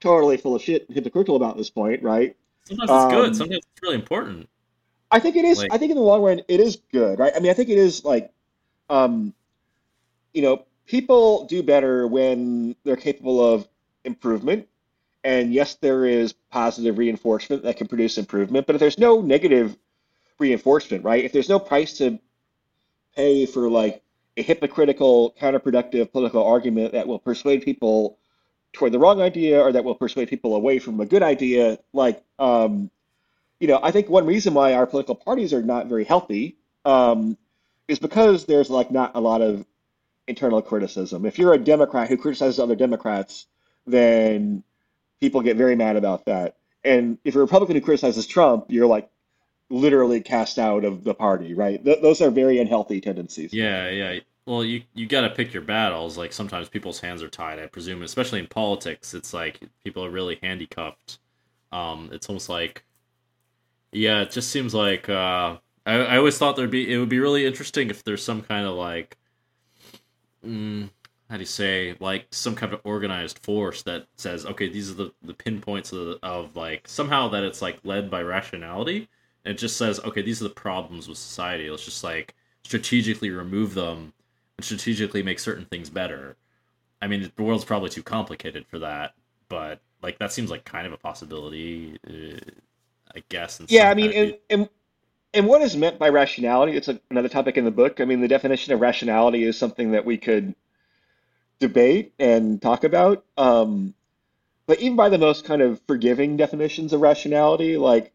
totally 0.00 0.36
full 0.36 0.54
of 0.54 0.62
shit 0.62 0.86
and 0.86 0.94
hypocritical 0.94 1.36
about 1.36 1.56
this 1.56 1.70
point, 1.70 2.02
right? 2.02 2.36
Sometimes 2.64 2.90
it's 2.90 3.12
good. 3.14 3.26
Um, 3.28 3.34
Sometimes 3.34 3.58
it's 3.58 3.82
really 3.82 3.94
important. 3.94 4.48
I 5.10 5.18
think 5.18 5.36
it 5.36 5.44
is. 5.44 5.58
Like- 5.58 5.72
I 5.72 5.78
think 5.78 5.90
in 5.90 5.96
the 5.96 6.02
long 6.02 6.22
run, 6.22 6.42
it 6.48 6.60
is 6.60 6.76
good, 6.92 7.18
right? 7.18 7.32
I 7.34 7.40
mean, 7.40 7.50
I 7.50 7.54
think 7.54 7.70
it 7.70 7.78
is 7.78 8.04
like, 8.04 8.30
um, 8.90 9.32
you 10.34 10.42
know, 10.42 10.64
people 10.86 11.46
do 11.46 11.62
better 11.62 12.06
when 12.06 12.76
they're 12.84 12.96
capable 12.96 13.42
of 13.54 13.66
improvement. 14.04 14.68
And 15.24 15.52
yes, 15.52 15.74
there 15.76 16.04
is 16.04 16.32
positive 16.32 16.96
reinforcement 16.98 17.62
that 17.64 17.76
can 17.76 17.86
produce 17.88 18.18
improvement, 18.18 18.66
but 18.66 18.76
if 18.76 18.80
there's 18.80 18.98
no 18.98 19.20
negative 19.20 19.76
reinforcement, 20.38 21.04
right? 21.04 21.24
If 21.24 21.32
there's 21.32 21.48
no 21.48 21.58
price 21.58 21.98
to 21.98 22.18
pay 23.14 23.46
for 23.46 23.68
like 23.68 24.02
a 24.36 24.42
hypocritical, 24.42 25.34
counterproductive 25.40 26.12
political 26.12 26.44
argument 26.44 26.92
that 26.92 27.06
will 27.08 27.18
persuade 27.18 27.62
people 27.62 28.18
toward 28.72 28.92
the 28.92 28.98
wrong 28.98 29.20
idea 29.20 29.60
or 29.60 29.72
that 29.72 29.84
will 29.84 29.94
persuade 29.94 30.28
people 30.28 30.54
away 30.54 30.78
from 30.78 31.00
a 31.00 31.06
good 31.06 31.22
idea, 31.22 31.78
like, 31.92 32.22
um, 32.38 32.90
you 33.60 33.66
know, 33.66 33.80
I 33.82 33.90
think 33.90 34.08
one 34.08 34.26
reason 34.26 34.54
why 34.54 34.74
our 34.74 34.86
political 34.86 35.16
parties 35.16 35.52
are 35.52 35.62
not 35.62 35.86
very 35.86 36.04
healthy 36.04 36.56
um, 36.84 37.36
is 37.88 37.98
because 37.98 38.44
there's 38.44 38.70
like 38.70 38.90
not 38.90 39.12
a 39.16 39.20
lot 39.20 39.40
of 39.40 39.66
internal 40.28 40.62
criticism. 40.62 41.26
If 41.26 41.38
you're 41.38 41.54
a 41.54 41.58
Democrat 41.58 42.08
who 42.08 42.16
criticizes 42.16 42.60
other 42.60 42.76
Democrats, 42.76 43.46
then 43.86 44.62
people 45.20 45.40
get 45.40 45.56
very 45.56 45.74
mad 45.74 45.96
about 45.96 46.26
that. 46.26 46.56
And 46.84 47.18
if 47.24 47.34
you're 47.34 47.42
a 47.42 47.46
Republican 47.46 47.76
who 47.76 47.82
criticizes 47.82 48.26
Trump, 48.26 48.66
you're 48.68 48.86
like 48.86 49.10
literally 49.70 50.20
cast 50.20 50.58
out 50.58 50.84
of 50.84 51.04
the 51.04 51.14
party, 51.14 51.54
right? 51.54 51.82
Th- 51.84 52.00
those 52.02 52.20
are 52.22 52.30
very 52.30 52.58
unhealthy 52.58 53.00
tendencies. 53.00 53.52
Yeah, 53.52 53.88
yeah. 53.90 54.20
Well, 54.46 54.64
you 54.64 54.82
you 54.94 55.06
got 55.06 55.22
to 55.22 55.30
pick 55.30 55.52
your 55.52 55.62
battles. 55.62 56.16
Like 56.18 56.32
sometimes 56.32 56.68
people's 56.68 57.00
hands 57.00 57.22
are 57.22 57.28
tied. 57.28 57.58
I 57.58 57.66
presume, 57.66 58.02
especially 58.02 58.40
in 58.40 58.46
politics, 58.46 59.14
it's 59.14 59.32
like 59.34 59.60
people 59.84 60.04
are 60.04 60.10
really 60.10 60.38
handicuffed. 60.42 61.18
Um, 61.72 62.10
it's 62.12 62.28
almost 62.28 62.48
like, 62.48 62.84
yeah, 63.92 64.22
it 64.22 64.30
just 64.30 64.50
seems 64.50 64.74
like 64.74 65.08
uh, 65.08 65.58
I 65.86 65.94
I 65.94 66.16
always 66.18 66.38
thought 66.38 66.56
there'd 66.56 66.70
be 66.70 66.92
it 66.92 66.98
would 66.98 67.08
be 67.08 67.18
really 67.20 67.46
interesting 67.46 67.90
if 67.90 68.04
there's 68.04 68.22
some 68.22 68.42
kind 68.42 68.66
of 68.66 68.74
like, 68.74 69.16
mm, 70.44 70.90
how 71.28 71.36
do 71.36 71.40
you 71.40 71.46
say 71.46 71.96
like 72.00 72.26
some 72.30 72.54
kind 72.54 72.72
of 72.72 72.80
organized 72.84 73.38
force 73.40 73.82
that 73.82 74.06
says 74.16 74.46
okay 74.46 74.68
these 74.68 74.90
are 74.90 74.94
the 74.94 75.12
the 75.22 75.34
pinpoints 75.34 75.92
of, 75.92 76.18
of 76.22 76.56
like 76.56 76.88
somehow 76.88 77.28
that 77.28 77.44
it's 77.44 77.62
like 77.62 77.78
led 77.84 78.10
by 78.10 78.22
rationality 78.22 79.08
and 79.44 79.54
it 79.54 79.58
just 79.58 79.76
says 79.76 80.00
okay 80.00 80.22
these 80.22 80.40
are 80.40 80.48
the 80.48 80.50
problems 80.50 81.08
with 81.08 81.18
society 81.18 81.70
let's 81.70 81.84
just 81.84 82.04
like 82.04 82.34
strategically 82.68 83.30
remove 83.30 83.72
them 83.72 84.12
and 84.58 84.64
strategically 84.64 85.22
make 85.22 85.38
certain 85.38 85.64
things 85.64 85.88
better. 85.88 86.36
I 87.00 87.06
mean, 87.06 87.30
the 87.34 87.42
world's 87.42 87.64
probably 87.64 87.88
too 87.88 88.02
complicated 88.02 88.66
for 88.66 88.80
that, 88.80 89.14
but 89.48 89.80
like 90.02 90.18
that 90.18 90.32
seems 90.32 90.50
like 90.50 90.66
kind 90.66 90.86
of 90.86 90.92
a 90.92 90.98
possibility, 90.98 91.98
uh, 92.06 92.38
I 93.16 93.22
guess. 93.30 93.60
Yeah, 93.68 93.88
I 93.88 93.94
mean, 93.94 94.12
and, 94.12 94.34
and 94.50 94.68
and 95.32 95.46
what 95.46 95.62
is 95.62 95.76
meant 95.76 95.98
by 95.98 96.10
rationality? 96.10 96.76
It's 96.76 96.88
a, 96.88 97.00
another 97.10 97.30
topic 97.30 97.56
in 97.56 97.64
the 97.64 97.70
book. 97.70 98.00
I 98.00 98.04
mean, 98.04 98.20
the 98.20 98.28
definition 98.28 98.74
of 98.74 98.80
rationality 98.80 99.44
is 99.44 99.56
something 99.56 99.92
that 99.92 100.04
we 100.04 100.18
could 100.18 100.54
debate 101.58 102.12
and 102.18 102.60
talk 102.60 102.84
about. 102.84 103.24
Um, 103.38 103.94
but 104.66 104.80
even 104.80 104.96
by 104.96 105.08
the 105.08 105.18
most 105.18 105.46
kind 105.46 105.62
of 105.62 105.80
forgiving 105.86 106.36
definitions 106.36 106.92
of 106.92 107.00
rationality, 107.00 107.78
like 107.78 108.12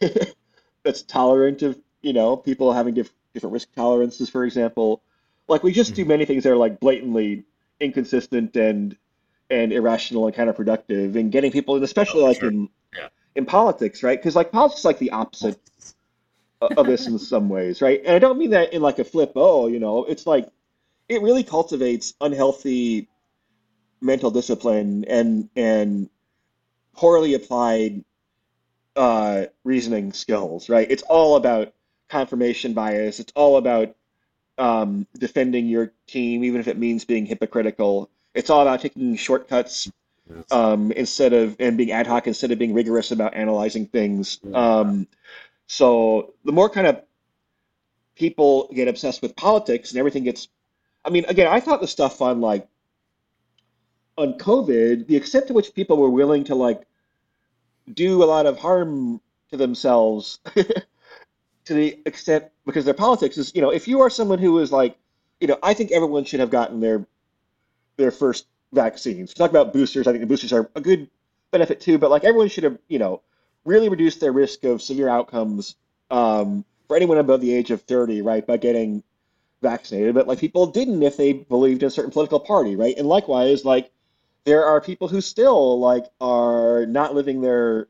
that's 0.82 1.02
tolerant 1.02 1.62
of, 1.62 1.78
you 2.02 2.12
know, 2.12 2.36
people 2.36 2.72
having 2.72 2.94
diff 2.94 3.12
different 3.32 3.52
risk 3.52 3.72
tolerances, 3.74 4.30
for 4.30 4.44
example. 4.44 5.02
Like 5.48 5.62
we 5.62 5.72
just 5.72 5.94
do 5.94 6.02
mm-hmm. 6.02 6.08
many 6.10 6.24
things 6.24 6.44
that 6.44 6.52
are 6.52 6.56
like 6.56 6.80
blatantly 6.80 7.44
inconsistent 7.80 8.56
and 8.56 8.96
and 9.50 9.72
irrational 9.72 10.26
and 10.26 10.34
counterproductive, 10.34 11.16
and 11.16 11.30
getting 11.30 11.52
people, 11.52 11.74
and 11.74 11.84
especially 11.84 12.22
Oh, 12.22 12.26
like 12.26 12.40
sure. 12.40 12.50
in 12.50 12.68
Yeah. 12.96 13.08
in 13.34 13.44
politics, 13.44 14.02
right? 14.02 14.18
Because 14.18 14.36
like 14.36 14.52
politics 14.52 14.80
is 14.80 14.84
like 14.84 14.98
the 14.98 15.10
opposite 15.10 15.60
of 16.60 16.86
this 16.86 17.06
in 17.06 17.18
some 17.32 17.48
ways, 17.48 17.82
right? 17.82 18.00
And 18.04 18.14
I 18.14 18.18
don't 18.18 18.38
mean 18.38 18.50
that 18.50 18.72
in 18.72 18.80
like 18.82 18.98
a 18.98 19.04
flip, 19.04 19.32
oh, 19.36 19.66
you 19.66 19.80
know, 19.80 20.04
it's 20.04 20.26
like 20.26 20.48
it 21.08 21.22
really 21.22 21.44
cultivates 21.44 22.14
unhealthy 22.20 23.08
mental 24.00 24.30
discipline 24.30 25.04
and 25.08 25.48
and 25.56 26.08
poorly 26.94 27.34
applied 27.34 28.04
uh, 28.96 29.46
reasoning 29.64 30.12
skills, 30.12 30.68
right? 30.68 30.90
It's 30.90 31.02
all 31.02 31.36
about 31.36 31.72
confirmation 32.08 32.74
bias. 32.74 33.20
It's 33.20 33.32
all 33.34 33.56
about 33.56 33.94
um, 34.58 35.06
defending 35.18 35.66
your 35.66 35.92
team, 36.06 36.44
even 36.44 36.60
if 36.60 36.68
it 36.68 36.78
means 36.78 37.04
being 37.04 37.26
hypocritical. 37.26 38.10
It's 38.34 38.50
all 38.50 38.62
about 38.62 38.80
taking 38.80 39.16
shortcuts 39.16 39.90
um, 40.50 40.92
instead 40.92 41.32
of 41.32 41.56
and 41.58 41.76
being 41.76 41.92
ad 41.92 42.06
hoc 42.06 42.26
instead 42.26 42.50
of 42.50 42.58
being 42.58 42.74
rigorous 42.74 43.10
about 43.10 43.34
analyzing 43.34 43.86
things. 43.86 44.40
Um, 44.52 45.06
so 45.66 46.34
the 46.44 46.52
more 46.52 46.68
kind 46.68 46.86
of 46.86 47.02
people 48.14 48.70
get 48.74 48.88
obsessed 48.88 49.22
with 49.22 49.34
politics 49.36 49.90
and 49.90 49.98
everything 49.98 50.24
gets, 50.24 50.48
I 51.04 51.10
mean, 51.10 51.24
again, 51.26 51.48
I 51.48 51.60
thought 51.60 51.80
the 51.80 51.88
stuff 51.88 52.22
on 52.22 52.40
like 52.40 52.68
on 54.16 54.34
COVID, 54.34 55.06
the 55.06 55.16
extent 55.16 55.48
to 55.48 55.52
which 55.52 55.74
people 55.74 55.96
were 55.96 56.10
willing 56.10 56.44
to 56.44 56.54
like 56.54 56.82
do 57.92 58.22
a 58.22 58.26
lot 58.26 58.46
of 58.46 58.58
harm 58.58 59.20
to 59.50 59.56
themselves 59.56 60.38
to 60.54 61.74
the 61.74 61.98
extent 62.06 62.46
because 62.66 62.84
their 62.84 62.94
politics 62.94 63.38
is, 63.38 63.52
you 63.54 63.62
know, 63.62 63.70
if 63.70 63.88
you 63.88 64.00
are 64.00 64.10
someone 64.10 64.38
who 64.38 64.58
is 64.58 64.72
like, 64.72 64.96
you 65.40 65.46
know, 65.46 65.58
I 65.62 65.74
think 65.74 65.92
everyone 65.92 66.24
should 66.24 66.40
have 66.40 66.50
gotten 66.50 66.80
their 66.80 67.06
their 67.96 68.10
first 68.10 68.46
vaccines. 68.72 69.34
Talk 69.34 69.50
about 69.50 69.72
boosters. 69.72 70.06
I 70.06 70.12
think 70.12 70.22
the 70.22 70.26
boosters 70.26 70.52
are 70.52 70.70
a 70.74 70.80
good 70.80 71.08
benefit 71.50 71.80
too, 71.80 71.98
but 71.98 72.10
like 72.10 72.24
everyone 72.24 72.48
should 72.48 72.64
have, 72.64 72.78
you 72.88 72.98
know, 72.98 73.22
really 73.64 73.88
reduced 73.88 74.20
their 74.20 74.32
risk 74.32 74.64
of 74.64 74.82
severe 74.82 75.08
outcomes 75.08 75.76
um, 76.10 76.64
for 76.88 76.96
anyone 76.96 77.18
above 77.18 77.40
the 77.40 77.54
age 77.54 77.70
of 77.70 77.82
30, 77.82 78.22
right, 78.22 78.46
by 78.46 78.56
getting 78.56 79.02
vaccinated. 79.62 80.14
But 80.14 80.26
like 80.26 80.38
people 80.38 80.66
didn't 80.66 81.02
if 81.02 81.16
they 81.16 81.32
believed 81.32 81.82
in 81.82 81.88
a 81.88 81.90
certain 81.90 82.10
political 82.10 82.40
party, 82.40 82.76
right? 82.76 82.96
And 82.96 83.06
likewise, 83.06 83.64
like 83.64 83.90
there 84.44 84.64
are 84.64 84.80
people 84.80 85.08
who 85.08 85.20
still 85.20 85.78
like 85.80 86.04
are 86.20 86.86
not 86.86 87.14
living 87.14 87.40
their 87.40 87.88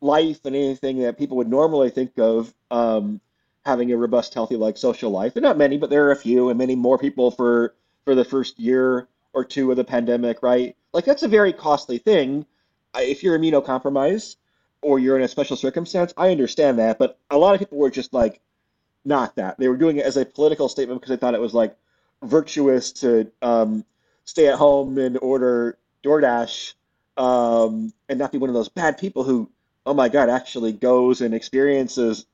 life 0.00 0.44
and 0.44 0.56
anything 0.56 1.00
that 1.00 1.18
people 1.18 1.36
would 1.36 1.48
normally 1.48 1.90
think 1.90 2.18
of 2.18 2.52
um, 2.70 3.20
having 3.64 3.92
a 3.92 3.96
robust, 3.96 4.34
healthy, 4.34 4.56
like 4.56 4.76
social 4.76 5.10
life. 5.10 5.34
There 5.34 5.42
are 5.42 5.48
not 5.48 5.58
many, 5.58 5.76
but 5.76 5.90
there 5.90 6.06
are 6.06 6.12
a 6.12 6.16
few, 6.16 6.48
and 6.48 6.58
many 6.58 6.76
more 6.76 6.98
people 6.98 7.30
for 7.30 7.74
for 8.04 8.14
the 8.14 8.24
first 8.24 8.58
year 8.58 9.08
or 9.32 9.44
two 9.44 9.70
of 9.70 9.76
the 9.76 9.84
pandemic, 9.84 10.42
right? 10.42 10.76
Like 10.92 11.04
that's 11.04 11.22
a 11.22 11.28
very 11.28 11.52
costly 11.52 11.98
thing. 11.98 12.46
If 12.94 13.22
you're 13.22 13.38
immunocompromised 13.38 14.36
or 14.80 14.98
you're 14.98 15.16
in 15.16 15.22
a 15.22 15.28
special 15.28 15.56
circumstance, 15.56 16.14
I 16.16 16.30
understand 16.30 16.78
that, 16.78 16.98
but 16.98 17.18
a 17.30 17.36
lot 17.36 17.54
of 17.54 17.58
people 17.58 17.78
were 17.78 17.90
just 17.90 18.14
like 18.14 18.40
not 19.04 19.36
that. 19.36 19.58
They 19.58 19.68
were 19.68 19.76
doing 19.76 19.98
it 19.98 20.06
as 20.06 20.16
a 20.16 20.24
political 20.24 20.68
statement 20.68 21.00
because 21.00 21.10
they 21.10 21.20
thought 21.20 21.34
it 21.34 21.40
was 21.40 21.52
like 21.52 21.76
virtuous 22.22 22.92
to 22.92 23.30
um, 23.42 23.84
stay 24.26 24.48
at 24.48 24.58
home 24.58 24.98
and 24.98 25.18
order 25.22 25.78
DoorDash 26.04 26.74
um, 27.16 27.92
and 28.08 28.18
not 28.18 28.32
be 28.32 28.38
one 28.38 28.50
of 28.50 28.54
those 28.54 28.68
bad 28.68 28.98
people 28.98 29.24
who, 29.24 29.50
oh 29.86 29.94
my 29.94 30.10
God, 30.10 30.28
actually 30.28 30.72
goes 30.72 31.22
and 31.22 31.34
experiences 31.34 32.26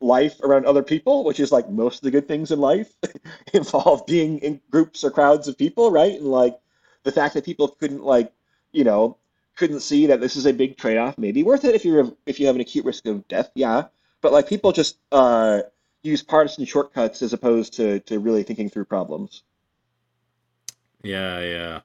life 0.00 0.40
around 0.42 0.66
other 0.66 0.82
people, 0.82 1.24
which 1.24 1.40
is 1.40 1.52
like 1.52 1.70
most 1.70 1.96
of 1.96 2.02
the 2.02 2.10
good 2.10 2.28
things 2.28 2.50
in 2.50 2.58
life 2.58 2.92
involve 3.54 4.04
being 4.06 4.38
in 4.38 4.60
groups 4.70 5.04
or 5.04 5.10
crowds 5.10 5.48
of 5.48 5.56
people, 5.56 5.90
right? 5.90 6.14
And 6.14 6.26
like 6.26 6.58
the 7.04 7.12
fact 7.12 7.34
that 7.34 7.44
people 7.44 7.68
couldn't 7.68 8.04
like, 8.04 8.32
you 8.72 8.84
know, 8.84 9.16
couldn't 9.56 9.80
see 9.80 10.06
that 10.06 10.20
this 10.20 10.36
is 10.36 10.46
a 10.46 10.52
big 10.52 10.76
trade-off, 10.76 11.18
maybe 11.18 11.42
worth 11.42 11.64
it 11.64 11.74
if 11.74 11.84
you're 11.84 12.10
if 12.26 12.40
you 12.40 12.46
have 12.46 12.56
an 12.56 12.60
acute 12.62 12.84
risk 12.84 13.06
of 13.06 13.26
death, 13.28 13.50
yeah. 13.54 13.84
But 14.20 14.32
like 14.32 14.48
people 14.48 14.72
just 14.72 14.98
uh 15.12 15.62
use 16.02 16.22
partisan 16.22 16.64
shortcuts 16.64 17.22
as 17.22 17.32
opposed 17.32 17.74
to 17.74 18.00
to 18.00 18.18
really 18.18 18.42
thinking 18.42 18.68
through 18.68 18.86
problems. 18.86 19.42
Yeah, 21.02 21.40
yeah. 21.40 21.80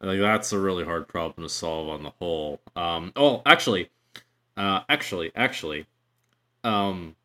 Like 0.00 0.18
that's 0.18 0.52
a 0.52 0.58
really 0.58 0.84
hard 0.84 1.08
problem 1.08 1.46
to 1.46 1.52
solve 1.52 1.88
on 1.88 2.02
the 2.02 2.10
whole. 2.18 2.60
Um, 2.74 3.12
oh, 3.16 3.42
actually, 3.44 3.90
uh, 4.56 4.80
actually, 4.88 5.30
actually, 5.36 5.86
um, 6.64 7.16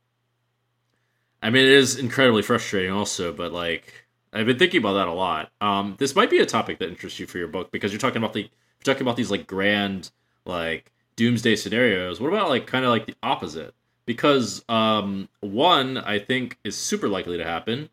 I 1.41 1.49
mean, 1.49 1.63
it 1.63 1.71
is 1.71 1.97
incredibly 1.97 2.41
frustrating, 2.41 2.91
also. 2.91 3.31
But 3.31 3.53
like, 3.53 4.05
I've 4.33 4.45
been 4.45 4.59
thinking 4.59 4.79
about 4.79 4.93
that 4.93 5.07
a 5.07 5.13
lot. 5.13 5.51
Um, 5.61 5.95
this 5.99 6.15
might 6.15 6.29
be 6.29 6.39
a 6.39 6.45
topic 6.45 6.79
that 6.79 6.89
interests 6.89 7.19
you 7.19 7.27
for 7.27 7.37
your 7.37 7.47
book 7.47 7.71
because 7.71 7.91
you're 7.91 7.99
talking 7.99 8.17
about 8.17 8.33
the 8.33 8.41
you're 8.41 8.93
talking 8.93 9.03
about 9.03 9.15
these 9.15 9.31
like 9.31 9.47
grand 9.47 10.11
like 10.45 10.91
doomsday 11.15 11.55
scenarios. 11.55 12.19
What 12.19 12.27
about 12.27 12.49
like 12.49 12.67
kind 12.67 12.83
of 12.83 12.91
like 12.91 13.05
the 13.05 13.15
opposite? 13.23 13.73
Because 14.05 14.63
um, 14.67 15.29
one 15.39 15.97
I 15.97 16.19
think 16.19 16.59
is 16.63 16.75
super 16.75 17.07
likely 17.07 17.37
to 17.37 17.43
happen. 17.45 17.89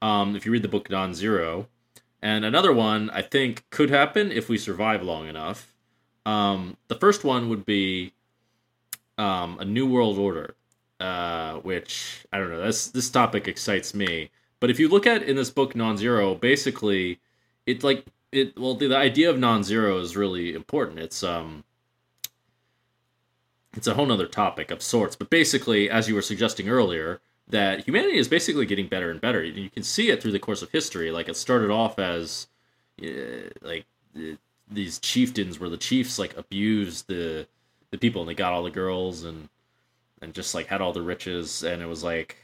Um, 0.00 0.34
if 0.34 0.46
you 0.46 0.52
read 0.52 0.62
the 0.62 0.68
book 0.68 0.90
Non-Zero, 0.90 1.68
and 2.22 2.44
another 2.44 2.72
one 2.72 3.10
I 3.10 3.22
think 3.22 3.68
could 3.70 3.90
happen 3.90 4.32
if 4.32 4.48
we 4.48 4.56
survive 4.56 5.02
long 5.02 5.28
enough. 5.28 5.74
Um, 6.24 6.76
the 6.88 6.94
first 6.94 7.24
one 7.24 7.48
would 7.48 7.66
be 7.66 8.12
um, 9.18 9.58
a 9.58 9.64
new 9.64 9.86
world 9.86 10.18
order, 10.18 10.54
uh, 11.00 11.54
which 11.56 12.24
I 12.32 12.38
don't 12.38 12.50
know. 12.50 12.64
This 12.64 12.88
this 12.88 13.10
topic 13.10 13.48
excites 13.48 13.94
me. 13.94 14.30
But 14.60 14.70
if 14.70 14.78
you 14.78 14.88
look 14.88 15.06
at 15.06 15.24
in 15.24 15.34
this 15.34 15.50
book 15.50 15.74
Non-Zero, 15.74 16.36
basically, 16.36 17.18
it's 17.66 17.82
like 17.82 18.06
it. 18.30 18.58
Well, 18.58 18.74
the, 18.74 18.86
the 18.88 18.96
idea 18.96 19.28
of 19.28 19.38
non-zero 19.38 19.98
is 19.98 20.16
really 20.16 20.54
important. 20.54 21.00
It's 21.00 21.22
um, 21.22 21.64
it's 23.74 23.86
a 23.86 23.94
whole 23.94 24.06
nother 24.06 24.26
topic 24.26 24.70
of 24.70 24.82
sorts. 24.82 25.16
But 25.16 25.30
basically, 25.30 25.90
as 25.90 26.08
you 26.08 26.14
were 26.14 26.22
suggesting 26.22 26.68
earlier, 26.68 27.20
that 27.52 27.84
humanity 27.84 28.18
is 28.18 28.28
basically 28.28 28.66
getting 28.66 28.88
better 28.88 29.10
and 29.10 29.20
better. 29.20 29.42
You 29.42 29.70
can 29.70 29.82
see 29.82 30.10
it 30.10 30.20
through 30.20 30.32
the 30.32 30.38
course 30.38 30.62
of 30.62 30.70
history. 30.70 31.10
Like 31.10 31.28
it 31.28 31.36
started 31.36 31.70
off 31.70 31.98
as 31.98 32.48
uh, 33.02 33.50
like 33.62 33.86
these 34.70 34.98
chieftains 34.98 35.60
where 35.60 35.70
the 35.70 35.76
chiefs 35.76 36.18
like 36.18 36.36
abused 36.36 37.06
the 37.08 37.46
the 37.90 37.98
people 37.98 38.22
and 38.22 38.28
they 38.28 38.34
got 38.34 38.52
all 38.52 38.62
the 38.62 38.70
girls 38.70 39.24
and 39.24 39.48
and 40.20 40.34
just 40.34 40.54
like 40.54 40.66
had 40.66 40.80
all 40.80 40.92
the 40.92 41.02
riches 41.02 41.62
and 41.62 41.82
it 41.82 41.86
was 41.86 42.02
like 42.02 42.36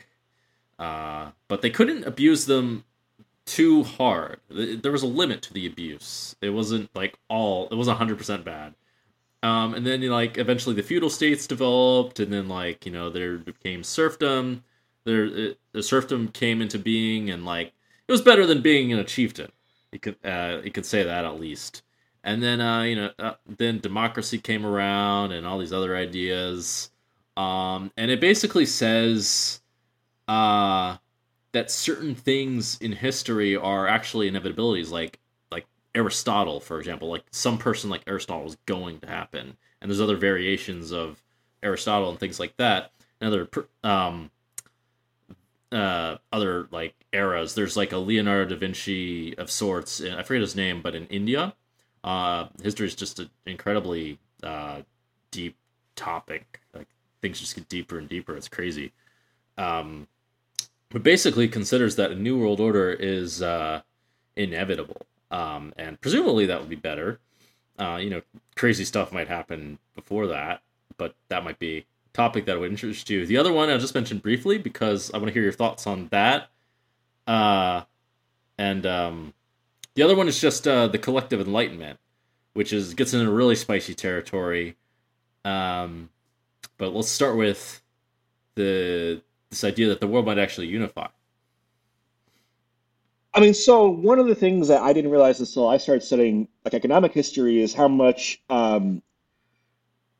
uh 0.79 1.31
but 1.49 1.63
they 1.63 1.71
couldn't 1.71 2.05
abuse 2.05 2.47
them 2.47 2.85
too 3.49 3.83
hard. 3.83 4.41
There 4.51 4.93
was 4.93 5.03
a 5.03 5.07
limit 5.07 5.43
to 5.43 5.55
the 5.55 5.67
abuse. 5.67 6.37
It 6.43 6.51
wasn't 6.51 6.95
like 6.95 7.19
all 7.29 7.69
it 7.71 7.75
was 7.75 7.89
100% 7.89 8.45
bad. 8.45 8.75
Um, 9.43 9.75
and 9.75 9.87
then 9.87 10.03
like 10.03 10.37
eventually 10.37 10.75
the 10.75 10.83
feudal 10.83 11.11
states 11.11 11.47
developed, 11.47 12.21
and 12.21 12.33
then 12.33 12.49
like 12.49 12.85
you 12.85 12.93
know 12.93 13.09
there 13.09 13.39
became 13.39 13.83
serfdom. 13.85 14.65
There 15.09 15.25
it, 15.25 15.59
the 15.73 15.83
serfdom 15.83 16.29
came 16.29 16.61
into 16.61 16.79
being, 16.79 17.31
and 17.31 17.47
like 17.47 17.73
it 18.07 18.13
was 18.13 18.21
better 18.21 18.45
than 18.45 18.61
being 18.61 18.91
in 18.91 18.99
a 18.99 19.05
chieftain. 19.05 19.51
You 19.91 19.99
could 19.99 20.17
uh, 20.23 20.61
you 20.63 20.71
could 20.71 20.85
say 20.85 21.03
that 21.03 21.25
at 21.25 21.41
least. 21.41 21.83
And 22.23 22.43
then 22.43 22.61
uh, 22.61 22.83
you 22.83 22.95
know 22.95 23.11
uh, 23.19 23.35
then 23.47 23.79
democracy 23.79 24.39
came 24.39 24.67
around, 24.67 25.33
and 25.33 25.47
all 25.47 25.59
these 25.59 25.73
other 25.73 25.97
ideas. 25.97 26.91
Um, 27.39 27.91
and 27.97 28.11
it 28.11 28.21
basically 28.21 28.67
says 28.67 29.63
uh, 30.27 30.99
that 31.53 31.71
certain 31.71 32.15
things 32.15 32.77
in 32.81 32.93
history 32.93 33.57
are 33.57 33.89
actually 33.89 34.31
inevitabilities, 34.31 34.91
like 34.91 35.21
like 35.51 35.67
Aristotle, 35.95 36.61
for 36.61 36.79
example, 36.79 37.09
like 37.09 37.25
some 37.31 37.57
person 37.57 37.89
like 37.89 38.03
Aristotle 38.07 38.47
is 38.47 38.59
going 38.67 39.01
to 39.01 39.07
happen, 39.07 39.57
and 39.81 39.91
there's 39.91 40.03
other 40.03 40.19
variations 40.19 40.93
of 40.93 41.23
Aristotle 41.63 42.11
and 42.11 42.21
things 42.21 42.39
like 42.39 42.57
that. 42.59 42.93
And 43.21 43.33
other 43.33 43.49
um, 43.83 44.31
uh, 45.73 46.17
other 46.33 46.69
like 46.71 46.95
eras. 47.13 47.55
There's 47.55 47.77
like 47.77 47.93
a 47.93 47.99
Leonardo 47.99 48.55
da 48.55 48.57
Vinci 48.57 49.37
of 49.39 49.51
sorts. 49.51 50.03
I 50.03 50.23
forget 50.23 50.41
his 50.41 50.57
name, 50.57 50.83
but 50.83 50.95
in 50.95 51.07
India, 51.07 51.55
uh, 52.05 52.47
history 52.63 52.87
is 52.87 52.95
just 52.95 53.19
an 53.19 53.31
incredibly 53.47 54.19
uh, 54.43 54.83
deep 55.31 55.57
topic. 55.97 56.61
Like 56.75 56.89
things 57.21 57.41
just 57.41 57.55
get 57.55 57.69
deeper 57.69 57.99
and 57.99 58.09
deeper. 58.09 58.37
It's 58.37 58.49
crazy. 58.49 58.93
Um, 59.57 60.09
but 60.91 61.03
basically 61.03 61.49
considers 61.49 61.97
that 61.97 62.11
a 62.11 62.15
new 62.15 62.39
world 62.39 62.61
order 62.61 62.91
is 62.91 63.43
uh, 63.43 63.83
inevitable 64.37 65.07
um, 65.31 65.73
and 65.77 66.01
presumably 66.01 66.47
that 66.47 66.61
would 66.61 66.69
be 66.69 66.77
better. 66.77 67.21
Uh, 67.79 67.99
you 68.01 68.11
know, 68.11 68.23
crazy 68.57 68.85
stuff 68.85 69.13
might 69.13 69.29
happen 69.29 69.79
before 69.95 70.27
that, 70.29 70.63
but 70.97 71.15
that 71.29 71.45
might 71.45 71.59
be 71.59 71.87
topic 72.19 72.47
that 72.47 72.59
would 72.59 72.71
interest 72.71 73.09
you. 73.09 73.25
The 73.25 73.37
other 73.37 73.53
one 73.53 73.71
I'll 73.71 73.79
just 73.79 73.95
mention 73.95 74.19
briefly 74.19 74.59
because 74.59 75.13
I 75.15 75.19
want 75.19 75.29
to 75.29 75.33
hear 75.33 75.45
your 75.45 75.53
thoughts 75.53 75.87
on 75.87 76.09
that. 76.09 76.51
Uh, 77.29 77.83
and 78.59 78.85
um, 78.85 79.35
the 79.95 80.03
other 80.03 80.17
one 80.17 80.27
is 80.27 80.41
just 80.41 80.67
uh, 80.67 80.89
the 80.89 80.99
collective 80.99 81.41
enlightenment, 81.41 82.01
which 82.55 82.73
is 82.73 82.95
gets 82.95 83.15
into 83.15 83.31
really 83.31 83.55
spicy 83.55 83.95
territory. 83.95 84.77
Um, 85.45 86.11
but 86.77 86.93
let's 86.93 87.09
start 87.09 87.37
with 87.37 87.81
the 88.57 89.23
this 89.51 89.63
idea 89.63 89.87
that 89.89 90.01
the 90.01 90.09
world 90.09 90.27
might 90.27 90.39
actually 90.39 90.67
unify. 90.67 91.07
I 93.33 93.41
mean, 93.41 93.55
so 93.55 93.89
one 93.89 94.19
of 94.19 94.27
the 94.27 94.35
things 94.35 94.67
that 94.69 94.83
I 94.83 94.93
didn't 94.93 95.13
realize 95.13 95.39
until 95.39 95.69
I 95.69 95.77
started 95.77 96.03
studying 96.03 96.49
like 96.65 96.75
economic 96.75 97.13
history 97.13 97.63
is 97.63 97.73
how 97.73 97.87
much, 97.87 98.43
um, 98.51 99.03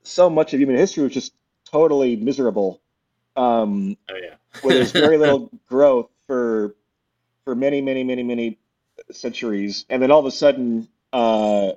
so 0.05 0.31
much 0.31 0.55
of 0.55 0.61
human 0.61 0.77
history 0.77 1.03
was 1.03 1.13
just 1.13 1.33
totally 1.71 2.17
miserable. 2.17 2.81
Um, 3.37 3.97
oh 4.11 4.17
yeah, 4.17 4.35
where 4.63 4.75
there's 4.75 4.93
very 4.93 5.19
little 5.19 5.51
growth 5.69 6.11
for 6.27 6.75
for 7.45 7.55
many, 7.55 7.81
many, 7.81 8.05
many, 8.05 8.23
many 8.23 8.59
centuries, 9.11 9.85
and 9.89 10.03
then 10.03 10.11
all 10.11 10.21
of 10.21 10.27
a 10.27 10.31
sudden, 10.31 10.89
uh, 11.13 11.73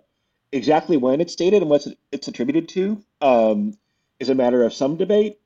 exactly 0.52 0.98
when 0.98 1.22
it's 1.22 1.36
dated 1.36 1.62
and 1.62 1.70
what 1.70 1.86
it's 2.12 2.28
attributed 2.28 2.68
to 2.70 3.02
um, 3.22 3.78
is 4.20 4.30
a 4.30 4.36
matter 4.36 4.64
of 4.64 4.74
some 4.74 4.98
debate. 4.98 5.40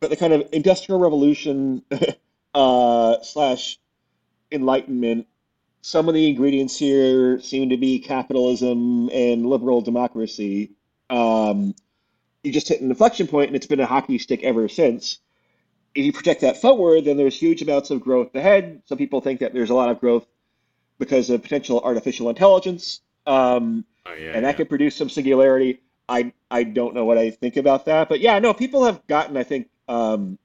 But 0.00 0.10
the 0.10 0.16
kind 0.16 0.32
of 0.32 0.48
industrial 0.52 1.00
revolution 1.00 1.82
uh, 2.54 3.16
slash 3.22 3.78
enlightenment 4.52 5.26
some 5.84 6.08
of 6.08 6.14
the 6.14 6.30
ingredients 6.30 6.78
here 6.78 7.38
seem 7.40 7.68
to 7.68 7.76
be 7.76 7.98
capitalism 7.98 9.10
and 9.10 9.44
liberal 9.44 9.82
democracy. 9.82 10.70
Um, 11.10 11.74
you 12.44 12.52
just 12.52 12.68
hit 12.68 12.80
an 12.80 12.90
inflection 12.90 13.26
point, 13.26 13.48
and 13.48 13.56
it's 13.56 13.66
been 13.66 13.80
a 13.80 13.86
hockey 13.86 14.18
stick 14.18 14.44
ever 14.44 14.68
since. 14.68 15.18
If 15.94 16.04
you 16.04 16.12
project 16.12 16.42
that 16.42 16.60
forward, 16.60 17.04
then 17.04 17.16
there's 17.16 17.38
huge 17.38 17.62
amounts 17.62 17.90
of 17.90 18.00
growth 18.00 18.34
ahead. 18.34 18.82
Some 18.86 18.98
people 18.98 19.20
think 19.20 19.40
that 19.40 19.54
there's 19.54 19.70
a 19.70 19.74
lot 19.74 19.88
of 19.88 20.00
growth 20.00 20.26
because 20.98 21.30
of 21.30 21.42
potential 21.42 21.80
artificial 21.82 22.28
intelligence, 22.28 23.00
um, 23.26 23.84
oh, 24.06 24.14
yeah, 24.14 24.32
and 24.32 24.44
that 24.44 24.50
yeah. 24.50 24.52
could 24.52 24.68
produce 24.68 24.94
some 24.94 25.08
singularity. 25.08 25.80
I 26.08 26.32
I 26.50 26.64
don't 26.64 26.94
know 26.94 27.04
what 27.04 27.18
I 27.18 27.30
think 27.30 27.56
about 27.56 27.86
that, 27.86 28.08
but 28.08 28.20
yeah, 28.20 28.38
no, 28.38 28.52
people 28.52 28.84
have 28.84 29.06
gotten. 29.06 29.36
I 29.36 29.42
think 29.42 29.68
um, 29.88 30.38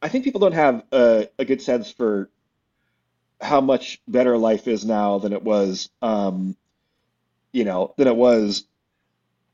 I 0.00 0.08
think 0.08 0.24
people 0.24 0.40
don't 0.40 0.52
have 0.52 0.84
a, 0.92 1.28
a 1.38 1.44
good 1.44 1.60
sense 1.60 1.90
for 1.90 2.30
how 3.40 3.60
much 3.60 4.00
better 4.06 4.36
life 4.36 4.68
is 4.68 4.84
now 4.84 5.18
than 5.18 5.32
it 5.32 5.42
was, 5.42 5.88
um, 6.02 6.56
you 7.52 7.64
know, 7.64 7.94
than 7.96 8.06
it 8.06 8.16
was 8.16 8.64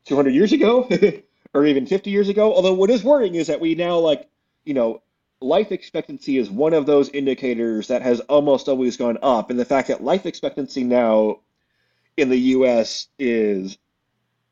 200 0.07 0.33
years 0.33 0.53
ago 0.53 0.89
or 1.53 1.65
even 1.65 1.85
50 1.85 2.09
years 2.09 2.29
ago. 2.29 2.53
Although 2.53 2.73
what 2.73 2.89
is 2.89 3.03
worrying 3.03 3.35
is 3.35 3.47
that 3.47 3.59
we 3.59 3.75
now 3.75 3.97
like, 3.97 4.27
you 4.65 4.73
know, 4.73 5.01
life 5.41 5.71
expectancy 5.71 6.37
is 6.37 6.49
one 6.49 6.73
of 6.73 6.85
those 6.85 7.09
indicators 7.09 7.87
that 7.87 8.01
has 8.01 8.19
almost 8.21 8.67
always 8.67 8.97
gone 8.97 9.17
up, 9.21 9.49
and 9.49 9.59
the 9.59 9.65
fact 9.65 9.89
that 9.89 10.03
life 10.03 10.25
expectancy 10.25 10.83
now 10.83 11.41
in 12.15 12.29
the 12.29 12.37
U.S. 12.37 13.07
is 13.19 13.77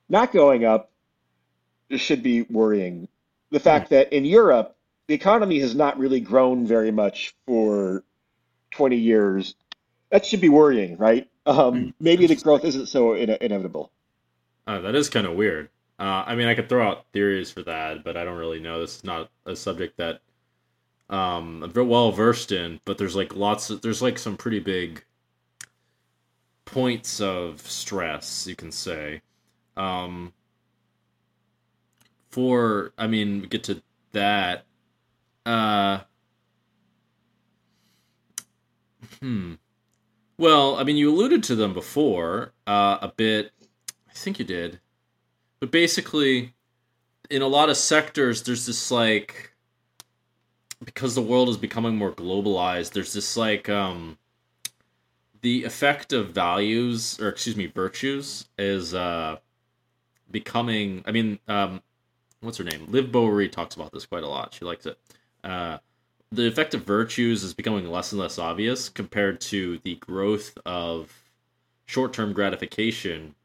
not 0.07 0.31
going 0.31 0.65
up 0.65 0.91
should 1.89 2.21
be 2.21 2.43
worrying. 2.43 3.07
The 3.51 3.59
fact 3.59 3.89
that 3.89 4.13
in 4.13 4.25
Europe 4.25 4.75
the 5.07 5.13
economy 5.13 5.59
has 5.59 5.75
not 5.75 5.97
really 5.97 6.19
grown 6.19 6.65
very 6.65 6.91
much 6.91 7.35
for 7.45 8.03
20 8.71 8.97
years, 8.97 9.55
that 10.09 10.25
should 10.25 10.41
be 10.41 10.49
worrying, 10.49 10.97
right? 10.97 11.29
Um, 11.45 11.73
hmm. 11.73 11.89
maybe 11.99 12.25
the 12.27 12.35
growth 12.35 12.65
isn't 12.65 12.87
so 12.87 13.13
in- 13.13 13.37
inevitable. 13.41 13.91
Uh, 14.67 14.79
that 14.79 14.95
is 14.95 15.09
kind 15.09 15.27
of 15.27 15.35
weird. 15.35 15.69
Uh, 15.99 16.23
I 16.25 16.35
mean, 16.35 16.47
I 16.47 16.55
could 16.55 16.69
throw 16.69 16.87
out 16.87 17.05
theories 17.13 17.51
for 17.51 17.63
that, 17.63 18.03
but 18.03 18.17
I 18.17 18.23
don't 18.23 18.37
really 18.37 18.59
know. 18.59 18.79
This 18.81 18.97
is 18.97 19.03
not 19.03 19.29
a 19.45 19.55
subject 19.55 19.97
that 19.97 20.21
um, 21.09 21.63
I'm 21.63 21.87
well 21.87 22.11
versed 22.11 22.51
in. 22.51 22.79
But 22.85 22.97
there's 22.97 23.15
like 23.15 23.35
lots 23.35 23.69
of 23.69 23.81
there's 23.81 24.01
like 24.01 24.17
some 24.17 24.37
pretty 24.37 24.59
big 24.59 25.03
points 26.65 27.21
of 27.21 27.61
stress, 27.61 28.47
you 28.47 28.55
can 28.55 28.71
say. 28.71 29.21
Um, 29.77 30.33
for 32.29 32.93
I 32.97 33.07
mean, 33.07 33.41
we 33.41 33.47
get 33.47 33.63
to 33.65 33.81
that. 34.11 34.65
Uh, 35.45 35.99
Hmm. 39.21 39.53
Well, 40.37 40.75
I 40.75 40.83
mean, 40.83 40.97
you 40.97 41.09
alluded 41.11 41.43
to 41.43 41.55
them 41.55 41.73
before 41.73 42.53
uh, 42.67 42.97
a 43.01 43.13
bit. 43.15 43.51
I 44.15 44.17
think 44.17 44.39
you 44.39 44.45
did, 44.45 44.79
but 45.59 45.71
basically, 45.71 46.53
in 47.29 47.41
a 47.41 47.47
lot 47.47 47.69
of 47.69 47.77
sectors, 47.77 48.43
there's 48.43 48.65
this 48.65 48.89
like 48.89 49.51
because 50.83 51.15
the 51.15 51.21
world 51.21 51.49
is 51.49 51.57
becoming 51.57 51.95
more 51.95 52.11
globalized, 52.11 52.91
there's 52.93 53.13
this 53.13 53.35
like 53.35 53.67
um, 53.69 54.17
the 55.41 55.63
effect 55.63 56.13
of 56.13 56.29
values 56.29 57.19
or 57.19 57.29
excuse 57.29 57.55
me 57.55 57.67
virtues 57.67 58.47
is 58.57 58.93
uh, 58.93 59.37
becoming. 60.31 61.03
I 61.05 61.11
mean, 61.11 61.39
um, 61.47 61.81
what's 62.41 62.57
her 62.57 62.63
name? 62.63 62.85
Liv 62.87 63.07
Boeree 63.07 63.51
talks 63.51 63.75
about 63.75 63.91
this 63.91 64.05
quite 64.05 64.23
a 64.23 64.27
lot. 64.27 64.53
She 64.53 64.65
likes 64.65 64.85
it. 64.85 64.97
Uh, 65.43 65.77
the 66.31 66.47
effect 66.47 66.73
of 66.73 66.83
virtues 66.83 67.43
is 67.43 67.53
becoming 67.53 67.89
less 67.89 68.11
and 68.11 68.19
less 68.19 68.39
obvious 68.39 68.89
compared 68.89 69.39
to 69.41 69.79
the 69.83 69.95
growth 69.95 70.57
of 70.65 71.11
short-term 71.85 72.33
gratification 72.33 73.35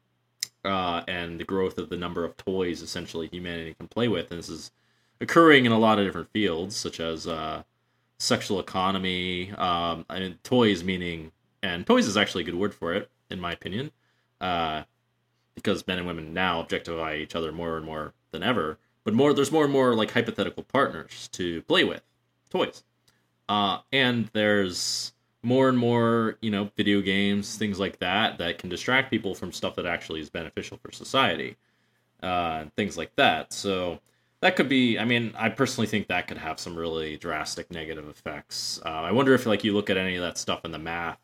uh, 0.63 1.03
and 1.07 1.39
the 1.39 1.43
growth 1.43 1.77
of 1.77 1.89
the 1.89 1.97
number 1.97 2.23
of 2.23 2.37
toys 2.37 2.81
essentially 2.81 3.27
humanity 3.27 3.73
can 3.73 3.87
play 3.87 4.07
with. 4.07 4.31
And 4.31 4.39
this 4.39 4.49
is 4.49 4.71
occurring 5.19 5.65
in 5.65 5.71
a 5.71 5.79
lot 5.79 5.99
of 5.99 6.05
different 6.05 6.31
fields, 6.31 6.75
such 6.75 6.99
as 6.99 7.27
uh, 7.27 7.63
sexual 8.19 8.59
economy. 8.59 9.51
Um, 9.51 10.05
I 10.09 10.19
mean, 10.19 10.39
toys 10.43 10.83
meaning, 10.83 11.31
and 11.63 11.85
toys 11.85 12.07
is 12.07 12.17
actually 12.17 12.43
a 12.43 12.45
good 12.45 12.55
word 12.55 12.73
for 12.73 12.93
it, 12.93 13.09
in 13.29 13.39
my 13.39 13.51
opinion, 13.51 13.91
uh, 14.39 14.83
because 15.55 15.87
men 15.87 15.97
and 15.97 16.07
women 16.07 16.33
now 16.33 16.59
objectify 16.59 17.15
each 17.15 17.35
other 17.35 17.51
more 17.51 17.77
and 17.77 17.85
more 17.85 18.13
than 18.31 18.43
ever. 18.43 18.77
But 19.03 19.13
more, 19.13 19.33
there's 19.33 19.51
more 19.51 19.63
and 19.63 19.73
more 19.73 19.95
like 19.95 20.11
hypothetical 20.11 20.63
partners 20.63 21.27
to 21.33 21.63
play 21.63 21.83
with, 21.83 22.03
toys, 22.51 22.83
uh, 23.49 23.79
and 23.91 24.29
there's 24.33 25.13
more 25.43 25.69
and 25.69 25.77
more, 25.77 26.37
you 26.41 26.51
know, 26.51 26.69
video 26.77 27.01
games, 27.01 27.57
things 27.57 27.79
like 27.79 27.99
that, 27.99 28.37
that 28.37 28.57
can 28.57 28.69
distract 28.69 29.09
people 29.09 29.33
from 29.33 29.51
stuff 29.51 29.75
that 29.75 29.85
actually 29.85 30.19
is 30.19 30.29
beneficial 30.29 30.77
for 30.77 30.91
society, 30.91 31.57
uh, 32.21 32.65
things 32.75 32.97
like 32.97 33.15
that. 33.15 33.51
So 33.51 33.99
that 34.41 34.55
could 34.55 34.69
be. 34.69 34.99
I 34.99 35.05
mean, 35.05 35.33
I 35.37 35.49
personally 35.49 35.87
think 35.87 36.07
that 36.07 36.27
could 36.27 36.37
have 36.37 36.59
some 36.59 36.75
really 36.75 37.17
drastic 37.17 37.71
negative 37.71 38.07
effects. 38.07 38.79
Uh, 38.85 38.89
I 38.89 39.11
wonder 39.11 39.33
if, 39.33 39.45
like, 39.45 39.63
you 39.63 39.73
look 39.73 39.89
at 39.89 39.97
any 39.97 40.15
of 40.15 40.21
that 40.21 40.37
stuff 40.37 40.65
in 40.65 40.71
the 40.71 40.79
math. 40.79 41.19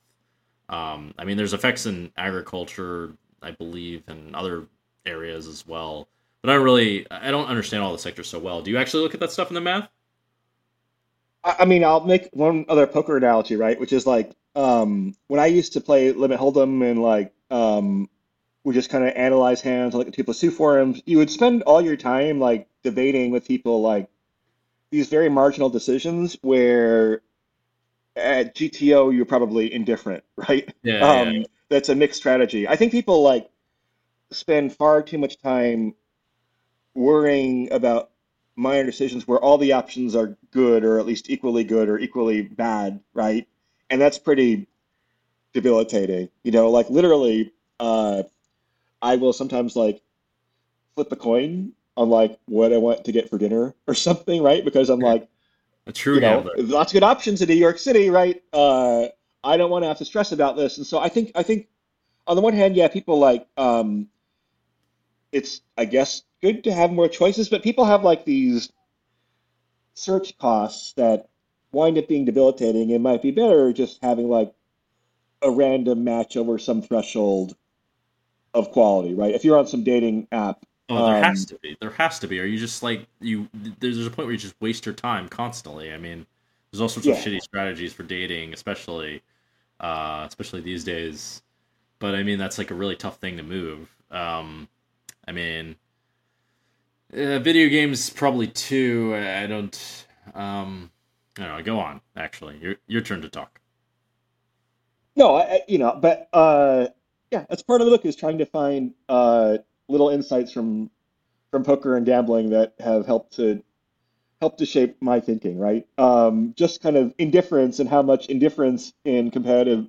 Um, 0.69 1.13
I 1.17 1.23
mean, 1.23 1.37
there's 1.37 1.53
effects 1.53 1.85
in 1.85 2.11
agriculture, 2.17 3.13
I 3.41 3.51
believe, 3.51 4.03
and 4.07 4.35
other 4.35 4.65
areas 5.05 5.47
as 5.47 5.65
well. 5.65 6.07
But 6.41 6.51
I 6.51 6.55
really, 6.55 7.09
I 7.09 7.31
don't 7.31 7.47
understand 7.47 7.83
all 7.83 7.91
the 7.91 7.99
sectors 7.99 8.27
so 8.27 8.39
well. 8.39 8.61
Do 8.61 8.69
you 8.71 8.77
actually 8.77 9.03
look 9.03 9.13
at 9.13 9.19
that 9.21 9.31
stuff 9.31 9.49
in 9.49 9.55
the 9.55 9.61
math? 9.61 9.89
I 11.59 11.65
mean, 11.65 11.83
I'll 11.83 12.05
make 12.05 12.29
one 12.33 12.65
other 12.69 12.87
poker 12.87 13.17
analogy, 13.17 13.55
right? 13.55 13.79
Which 13.79 13.93
is 13.93 14.05
like 14.05 14.31
um, 14.55 15.15
when 15.27 15.39
I 15.39 15.47
used 15.47 15.73
to 15.73 15.81
play 15.81 16.11
Limit 16.11 16.39
Hold'em 16.39 16.89
and 16.89 17.01
like 17.01 17.33
um, 17.51 18.09
we 18.63 18.73
just 18.73 18.89
kind 18.89 19.05
of 19.05 19.13
analyze 19.15 19.61
hands 19.61 19.95
on 19.95 19.99
like 19.99 20.07
the 20.07 20.13
two 20.13 20.23
plus 20.23 20.39
two 20.39 20.51
forums. 20.51 21.01
You 21.05 21.19
would 21.19 21.31
spend 21.31 21.63
all 21.63 21.81
your 21.81 21.97
time 21.97 22.39
like 22.39 22.67
debating 22.83 23.31
with 23.31 23.47
people 23.47 23.81
like 23.81 24.09
these 24.91 25.09
very 25.09 25.29
marginal 25.29 25.69
decisions 25.69 26.37
where 26.41 27.21
at 28.15 28.55
GTO 28.55 29.11
you're 29.11 29.25
probably 29.25 29.73
indifferent, 29.73 30.23
right? 30.49 30.73
Yeah, 30.83 31.05
Um, 31.05 31.29
yeah. 31.37 31.43
that's 31.69 31.89
a 31.89 31.95
mixed 31.95 32.19
strategy. 32.19 32.67
I 32.67 32.75
think 32.75 32.91
people 32.91 33.21
like 33.23 33.49
spend 34.31 34.73
far 34.73 35.03
too 35.03 35.17
much 35.17 35.39
time 35.41 35.95
worrying 36.95 37.71
about 37.71 38.11
minor 38.57 38.83
decisions 38.83 39.27
where 39.27 39.39
all 39.39 39.57
the 39.57 39.71
options 39.71 40.15
are 40.15 40.35
good 40.51 40.83
or 40.83 40.99
at 40.99 41.05
least 41.05 41.29
equally 41.29 41.63
good 41.63 41.87
or 41.87 41.99
equally 41.99 42.41
bad, 42.41 42.99
right? 43.13 43.47
And 43.89 44.01
that's 44.01 44.17
pretty 44.17 44.67
debilitating. 45.53 46.29
You 46.43 46.51
know, 46.51 46.69
like 46.69 46.89
literally, 46.89 47.53
uh, 47.79 48.23
I 49.01 49.15
will 49.15 49.31
sometimes 49.31 49.75
like 49.75 50.01
flip 50.95 51.11
a 51.11 51.15
coin 51.15 51.71
on 51.95 52.09
like 52.09 52.37
what 52.45 52.73
I 52.73 52.77
want 52.77 53.05
to 53.05 53.11
get 53.11 53.29
for 53.29 53.37
dinner 53.37 53.75
or 53.87 53.93
something, 53.93 54.41
right? 54.41 54.65
Because 54.65 54.89
I'm 54.89 54.99
like, 54.99 55.29
A 55.85 55.93
true 55.93 56.15
you 56.15 56.21
know, 56.21 56.41
gambler. 56.41 56.53
lots 56.57 56.91
of 56.91 56.93
good 56.95 57.03
options 57.03 57.41
in 57.41 57.47
New 57.47 57.55
York 57.55 57.77
City, 57.77 58.09
right? 58.09 58.41
Uh, 58.51 59.07
I 59.43 59.55
don't 59.55 59.69
want 59.69 59.83
to 59.83 59.87
have 59.87 59.99
to 59.99 60.05
stress 60.05 60.31
about 60.31 60.57
this, 60.57 60.77
and 60.77 60.85
so 60.85 60.99
I 60.99 61.09
think 61.09 61.31
I 61.35 61.43
think 61.43 61.67
on 62.25 62.35
the 62.35 62.41
one 62.41 62.53
hand, 62.53 62.75
yeah, 62.75 62.87
people 62.87 63.19
like 63.19 63.47
um, 63.55 64.09
it's 65.31 65.61
I 65.77 65.85
guess 65.85 66.23
good 66.41 66.63
to 66.65 66.73
have 66.73 66.91
more 66.91 67.07
choices, 67.07 67.49
but 67.49 67.63
people 67.63 67.85
have 67.85 68.03
like 68.03 68.25
these 68.25 68.71
search 69.93 70.37
costs 70.37 70.93
that 70.93 71.29
wind 71.71 71.97
up 71.97 72.07
being 72.07 72.25
debilitating. 72.25 72.89
It 72.91 73.01
might 73.01 73.21
be 73.21 73.31
better 73.31 73.73
just 73.73 73.99
having 74.01 74.29
like 74.29 74.53
a 75.41 75.51
random 75.51 76.03
match 76.03 76.37
over 76.37 76.57
some 76.57 76.81
threshold 76.81 77.55
of 78.53 78.71
quality, 78.71 79.13
right? 79.13 79.35
If 79.35 79.43
you're 79.43 79.57
on 79.57 79.67
some 79.67 79.83
dating 79.83 80.27
app, 80.31 80.65
Oh, 80.89 81.05
there 81.05 81.17
um, 81.17 81.23
has 81.23 81.45
to 81.45 81.55
be. 81.61 81.77
There 81.81 81.89
has 81.91 82.19
to 82.19 82.27
be. 82.27 82.39
Are 82.39 82.45
you 82.45 82.57
just 82.57 82.81
like 82.81 83.07
you? 83.19 83.49
There's, 83.53 83.95
there's 83.95 84.07
a 84.07 84.09
point 84.09 84.27
where 84.27 84.31
you 84.31 84.37
just 84.37 84.55
waste 84.61 84.85
your 84.85 84.95
time 84.95 85.27
constantly. 85.27 85.91
I 85.91 85.97
mean, 85.97 86.25
there's 86.71 86.81
all 86.81 86.87
sorts 86.87 87.07
of 87.07 87.15
shitty 87.15 87.41
strategies 87.41 87.91
for 87.91 88.03
dating, 88.03 88.53
especially, 88.53 89.21
uh, 89.81 90.25
especially 90.27 90.61
these 90.61 90.85
days. 90.85 91.41
But 91.99 92.15
I 92.15 92.23
mean, 92.23 92.39
that's 92.39 92.57
like 92.57 92.71
a 92.71 92.75
really 92.75 92.95
tough 92.95 93.17
thing 93.17 93.35
to 93.37 93.43
move. 93.43 93.89
Um, 94.11 94.69
I 95.27 95.31
mean, 95.31 95.75
uh, 97.13 97.39
video 97.39 97.69
games 97.69 98.09
probably 98.09 98.47
too. 98.47 99.13
I 99.15 99.47
don't. 99.47 100.05
Um, 100.33 100.91
I 101.37 101.43
don't 101.43 101.57
know. 101.57 101.63
Go 101.63 101.79
on. 101.79 102.01
Actually, 102.15 102.57
your 102.59 102.75
your 102.87 103.01
turn 103.01 103.21
to 103.21 103.29
talk. 103.29 103.59
No, 105.15 105.35
I- 105.35 105.61
you 105.67 105.77
know, 105.77 105.97
but 106.01 106.29
uh, 106.33 106.87
yeah, 107.31 107.45
that's 107.49 107.63
part 107.63 107.81
of 107.81 107.85
the 107.87 107.91
book 107.91 108.05
is 108.05 108.15
trying 108.15 108.37
to 108.39 108.45
find 108.45 108.93
uh, 109.09 109.57
little 109.87 110.09
insights 110.09 110.51
from 110.51 110.89
from 111.51 111.63
poker 111.63 111.95
and 111.95 112.05
gambling 112.05 112.49
that 112.51 112.73
have 112.79 113.05
helped 113.05 113.35
to 113.37 113.63
help 114.41 114.57
to 114.57 114.65
shape 114.65 114.97
my 115.01 115.19
thinking, 115.19 115.59
right? 115.59 115.87
Um, 115.97 116.53
just 116.57 116.81
kind 116.81 116.97
of 116.97 117.13
indifference 117.17 117.79
and 117.79 117.89
how 117.89 118.01
much 118.03 118.27
indifference 118.27 118.93
in 119.05 119.31
competitive 119.31 119.87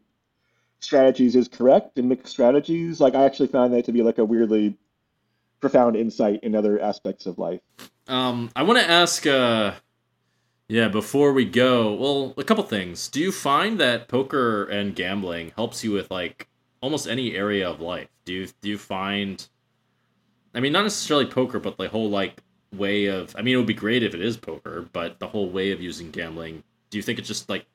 strategies 0.81 1.37
is 1.37 1.49
correct 1.49 1.99
and 1.99 2.09
mixed 2.09 2.33
strategies. 2.33 3.01
Like 3.01 3.15
I 3.15 3.25
actually 3.25 3.49
found 3.49 3.75
that 3.75 3.85
to 3.87 3.93
be 3.93 4.03
like 4.03 4.19
a 4.19 4.25
weirdly 4.25 4.77
profound 5.61 5.97
insight 5.97 6.41
in 6.43 6.55
other 6.55 6.81
aspects 6.81 7.27
of 7.27 7.39
life. 7.39 7.61
Um, 8.07 8.51
I 8.57 8.63
want 8.63 8.79
to 8.79 8.89
ask. 8.89 9.27
Uh, 9.27 9.73
yeah, 10.69 10.89
before 10.89 11.33
we 11.33 11.47
go, 11.47 11.95
well, 11.95 12.35
a 12.37 12.45
couple 12.45 12.63
things. 12.65 13.09
Do 13.09 13.21
you 13.21 13.33
find 13.33 13.81
that 13.81 14.07
poker 14.07 14.65
and 14.65 14.95
gambling 14.95 15.53
helps 15.57 15.83
you 15.83 15.93
with 15.93 16.11
like 16.11 16.47
almost 16.83 17.09
any 17.09 17.35
area 17.35 17.69
of 17.69 17.81
life? 17.81 18.09
Do 18.25 18.35
you 18.35 18.49
do 18.61 18.69
you 18.69 18.79
find? 18.79 19.47
I 20.55 20.61
mean, 20.61 20.73
not 20.73 20.83
necessarily 20.83 21.27
poker, 21.27 21.59
but 21.59 21.79
the 21.79 21.89
whole 21.89 22.11
like 22.11 22.43
way 22.73 23.07
of. 23.07 23.35
I 23.37 23.43
mean, 23.43 23.55
it 23.55 23.57
would 23.57 23.67
be 23.67 23.75
great 23.75 24.03
if 24.03 24.15
it 24.15 24.21
is 24.21 24.37
poker, 24.37 24.87
but 24.93 25.19
the 25.19 25.29
whole 25.29 25.49
way 25.49 25.71
of 25.73 25.81
using 25.81 26.11
gambling. 26.11 26.63
Do 26.91 26.99
you 26.99 27.03
think 27.03 27.19
it 27.19 27.23
just 27.23 27.49
like 27.49 27.67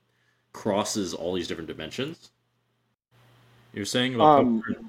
crosses 0.53 1.14
all 1.14 1.34
these 1.34 1.47
different 1.47 1.68
dimensions? 1.68 2.31
You're 3.73 3.85
saying 3.85 4.14
about 4.14 4.39
Um, 4.39 4.61
poker? 4.61 4.81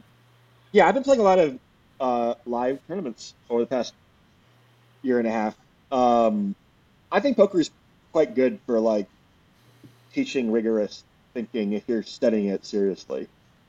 Yeah, 0.73 0.89
I've 0.89 0.95
been 0.95 1.05
playing 1.05 1.21
a 1.21 1.25
lot 1.25 1.39
of 1.39 1.59
uh, 2.05 2.35
live 2.45 2.79
tournaments 2.87 3.33
over 3.49 3.63
the 3.63 3.67
past 3.67 3.95
year 5.01 5.19
and 5.19 5.27
a 5.27 5.31
half. 5.31 5.57
Um, 5.91 6.55
I 7.11 7.21
think 7.21 7.39
poker 7.39 7.59
is 7.61 7.71
quite 8.13 8.35
good 8.35 8.59
for 8.67 8.79
like 8.79 9.07
teaching 10.13 10.53
rigorous 10.53 11.03
thinking 11.33 11.73
if 11.73 11.85
you're 11.89 12.03
studying 12.03 12.49
it 12.49 12.67
seriously. 12.67 13.27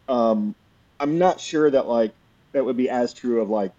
Um, 0.10 0.54
I'm 1.00 1.18
not 1.18 1.40
sure 1.40 1.72
that 1.72 1.88
like 1.88 2.14
that 2.52 2.66
would 2.66 2.76
be 2.76 2.90
as 2.90 3.14
true 3.14 3.42
of 3.42 3.50
like 3.50 3.72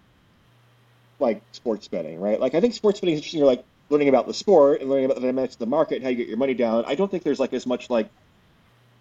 like 1.19 1.39
sports 1.51 1.87
betting, 1.87 2.19
right? 2.19 2.39
Like 2.39 2.55
I 2.55 2.59
think 2.59 2.73
sports 2.73 2.99
betting 2.99 3.13
is 3.13 3.19
interesting. 3.19 3.39
You're 3.39 3.47
like 3.47 3.63
learning 3.91 4.09
about 4.09 4.25
the 4.25 4.33
sport 4.33 4.81
and 4.81 4.89
learning 4.89 5.05
about 5.05 5.15
the 5.15 5.21
dynamics 5.21 5.53
of 5.53 5.59
the 5.59 5.67
market 5.67 5.97
and 5.97 6.03
how 6.03 6.09
you 6.09 6.15
get 6.15 6.27
your 6.27 6.37
money 6.37 6.55
down. 6.55 6.83
I 6.87 6.95
don't 6.95 7.11
think 7.11 7.21
there's 7.21 7.39
like 7.39 7.53
as 7.53 7.67
much 7.67 7.91
like 7.91 8.09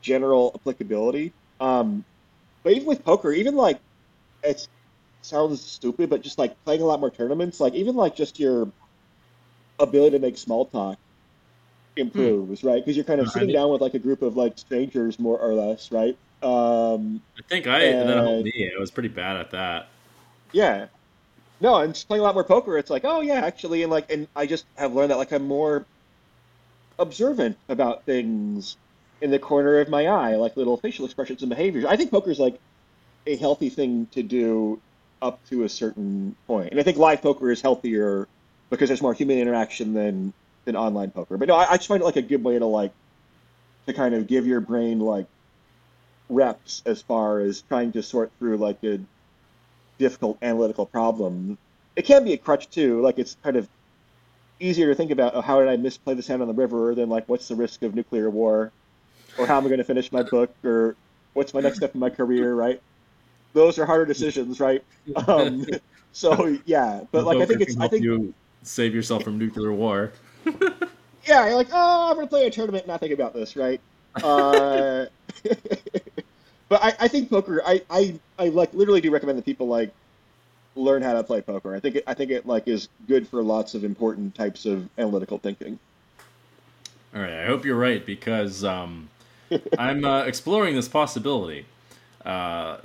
general 0.02 0.52
applicability. 0.54 1.32
Um, 1.60 2.04
but 2.62 2.74
even 2.74 2.86
with 2.86 3.02
poker, 3.06 3.32
even 3.32 3.56
like 3.56 3.80
it 4.42 4.68
sounds 5.26 5.60
stupid, 5.60 6.10
but 6.10 6.22
just 6.22 6.38
like 6.38 6.62
playing 6.64 6.82
a 6.82 6.84
lot 6.84 7.00
more 7.00 7.10
tournaments, 7.10 7.60
like 7.60 7.74
even 7.74 7.96
like 7.96 8.16
just 8.16 8.38
your 8.38 8.70
ability 9.78 10.16
to 10.16 10.18
make 10.18 10.38
small 10.38 10.66
talk 10.66 10.98
improves, 11.96 12.62
right? 12.62 12.82
Because 12.82 12.96
you're 12.96 13.04
kind 13.04 13.20
of 13.20 13.28
sitting 13.30 13.52
down 13.52 13.70
with 13.70 13.80
like 13.80 13.94
a 13.94 13.98
group 13.98 14.22
of 14.22 14.36
like 14.36 14.58
strangers, 14.58 15.18
more 15.18 15.38
or 15.38 15.54
less, 15.54 15.90
right? 15.90 16.16
Um, 16.42 17.22
I 17.38 17.42
think 17.48 17.66
I 17.66 17.92
that 17.92 18.08
uh, 18.08 18.22
helped 18.22 18.44
me. 18.44 18.70
I 18.74 18.78
was 18.78 18.90
pretty 18.90 19.08
bad 19.08 19.36
at 19.36 19.50
that. 19.52 19.88
yeah, 20.52 20.86
no, 21.60 21.76
and 21.76 21.94
just 21.94 22.06
playing 22.08 22.20
a 22.20 22.24
lot 22.24 22.34
more 22.34 22.44
poker, 22.44 22.76
it's 22.76 22.90
like, 22.90 23.04
oh 23.04 23.20
yeah, 23.20 23.40
actually, 23.44 23.82
and 23.82 23.90
like, 23.90 24.10
and 24.10 24.28
I 24.36 24.46
just 24.46 24.66
have 24.76 24.94
learned 24.94 25.10
that 25.10 25.18
like 25.18 25.32
I'm 25.32 25.46
more 25.46 25.86
observant 26.98 27.56
about 27.68 28.04
things 28.04 28.76
in 29.20 29.30
the 29.30 29.38
corner 29.38 29.78
of 29.78 29.88
my 29.88 30.06
eye, 30.06 30.36
like 30.36 30.56
little 30.56 30.76
facial 30.76 31.06
expressions 31.06 31.42
and 31.42 31.48
behaviors. 31.48 31.84
I 31.84 31.96
think 31.96 32.10
poker's 32.10 32.38
like 32.38 32.60
a 33.26 33.36
healthy 33.36 33.70
thing 33.70 34.06
to 34.12 34.22
do 34.22 34.80
up 35.22 35.44
to 35.48 35.64
a 35.64 35.68
certain 35.68 36.36
point, 36.46 36.70
and 36.70 36.80
I 36.80 36.82
think 36.82 36.98
live 36.98 37.22
poker 37.22 37.50
is 37.50 37.60
healthier 37.60 38.28
because 38.70 38.88
there's 38.88 39.02
more 39.02 39.14
human 39.14 39.38
interaction 39.38 39.94
than 39.94 40.32
than 40.64 40.76
online 40.76 41.10
poker. 41.10 41.36
But 41.36 41.48
no, 41.48 41.54
I, 41.54 41.72
I 41.72 41.76
just 41.76 41.88
find 41.88 42.02
it 42.02 42.04
like 42.04 42.16
a 42.16 42.22
good 42.22 42.42
way 42.42 42.58
to 42.58 42.66
like 42.66 42.92
to 43.86 43.92
kind 43.92 44.14
of 44.14 44.26
give 44.26 44.46
your 44.46 44.60
brain 44.60 44.98
like 45.00 45.26
reps 46.28 46.82
as 46.84 47.02
far 47.02 47.38
as 47.40 47.62
trying 47.62 47.92
to 47.92 48.02
sort 48.02 48.30
through 48.38 48.56
like 48.56 48.82
a 48.84 49.00
difficult 49.98 50.38
analytical 50.42 50.86
problem. 50.86 51.56
It 51.94 52.02
can 52.02 52.24
be 52.24 52.32
a 52.32 52.36
crutch 52.36 52.68
too, 52.68 53.00
like 53.00 53.18
it's 53.18 53.36
kind 53.42 53.56
of 53.56 53.68
easier 54.58 54.88
to 54.88 54.94
think 54.94 55.10
about 55.10 55.34
oh, 55.34 55.40
how 55.40 55.60
did 55.60 55.68
I 55.68 55.76
misplay 55.76 56.14
this 56.14 56.26
hand 56.26 56.42
on 56.42 56.48
the 56.48 56.54
river 56.54 56.94
than 56.94 57.08
like 57.08 57.28
what's 57.28 57.48
the 57.48 57.54
risk 57.54 57.82
of 57.82 57.94
nuclear 57.94 58.28
war, 58.28 58.72
or 59.38 59.46
how 59.46 59.56
am 59.56 59.64
I 59.64 59.68
going 59.68 59.78
to 59.78 59.84
finish 59.84 60.12
my 60.12 60.22
book, 60.22 60.54
or 60.64 60.96
what's 61.32 61.54
my 61.54 61.60
next 61.60 61.78
step 61.78 61.94
in 61.94 62.00
my 62.00 62.10
career, 62.10 62.54
right? 62.54 62.80
Those 63.56 63.78
are 63.78 63.86
harder 63.86 64.04
decisions, 64.04 64.60
right? 64.60 64.84
Um, 65.28 65.64
so 66.12 66.58
yeah, 66.66 67.04
but 67.10 67.24
like 67.24 67.38
I 67.38 67.46
think 67.46 67.60
it's 67.60 67.78
I 67.78 67.88
think 67.88 68.02
you 68.02 68.34
save 68.62 68.94
yourself 68.94 69.22
from 69.22 69.38
nuclear 69.38 69.72
war. 69.72 70.12
yeah, 71.24 71.46
you're 71.46 71.56
like 71.56 71.68
oh 71.72 72.10
I'm 72.10 72.16
gonna 72.16 72.26
play 72.26 72.46
a 72.46 72.50
tournament 72.50 72.84
and 72.84 72.88
not 72.88 73.00
think 73.00 73.12
about 73.12 73.32
this, 73.32 73.54
right? 73.54 73.80
Uh, 74.16 75.06
but 76.68 76.82
I, 76.82 76.94
I 77.00 77.08
think 77.08 77.30
poker 77.30 77.62
I, 77.64 77.82
I 77.88 78.18
I 78.38 78.48
like 78.48 78.74
literally 78.74 79.00
do 79.00 79.10
recommend 79.10 79.38
that 79.38 79.44
people 79.44 79.68
like 79.68 79.90
learn 80.74 81.02
how 81.02 81.14
to 81.14 81.22
play 81.22 81.40
poker. 81.40 81.74
I 81.74 81.80
think 81.80 81.96
it, 81.96 82.04
I 82.06 82.14
think 82.14 82.30
it 82.30 82.46
like 82.46 82.66
is 82.66 82.88
good 83.06 83.28
for 83.28 83.42
lots 83.42 83.74
of 83.74 83.84
important 83.84 84.34
types 84.34 84.66
of 84.66 84.88
analytical 84.98 85.38
thinking. 85.38 85.78
All 87.14 87.22
right, 87.22 87.44
I 87.44 87.46
hope 87.46 87.64
you're 87.64 87.78
right 87.78 88.04
because 88.04 88.64
um, 88.64 89.08
I'm 89.78 90.04
uh, 90.04 90.24
exploring 90.24 90.74
this 90.74 90.88
possibility, 90.88 91.64
uh, 92.24 92.78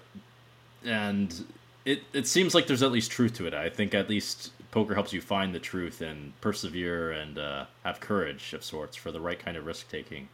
and 0.85 1.45
it 1.85 2.03
it 2.13 2.27
seems 2.27 2.53
like 2.53 2.67
there's 2.67 2.83
at 2.83 2.91
least 2.91 3.11
truth 3.11 3.33
to 3.35 3.47
it. 3.47 3.53
I 3.53 3.69
think 3.69 3.93
at 3.93 4.09
least 4.09 4.51
poker 4.71 4.93
helps 4.93 5.13
you 5.13 5.21
find 5.21 5.53
the 5.53 5.59
truth 5.59 6.01
and 6.01 6.39
persevere 6.41 7.11
and 7.11 7.37
uh, 7.37 7.65
have 7.83 7.99
courage 7.99 8.53
of 8.53 8.63
sorts 8.63 8.95
for 8.95 9.11
the 9.11 9.19
right 9.19 9.37
kind 9.37 9.57
of 9.57 9.65
risk 9.65 9.89
taking. 9.89 10.29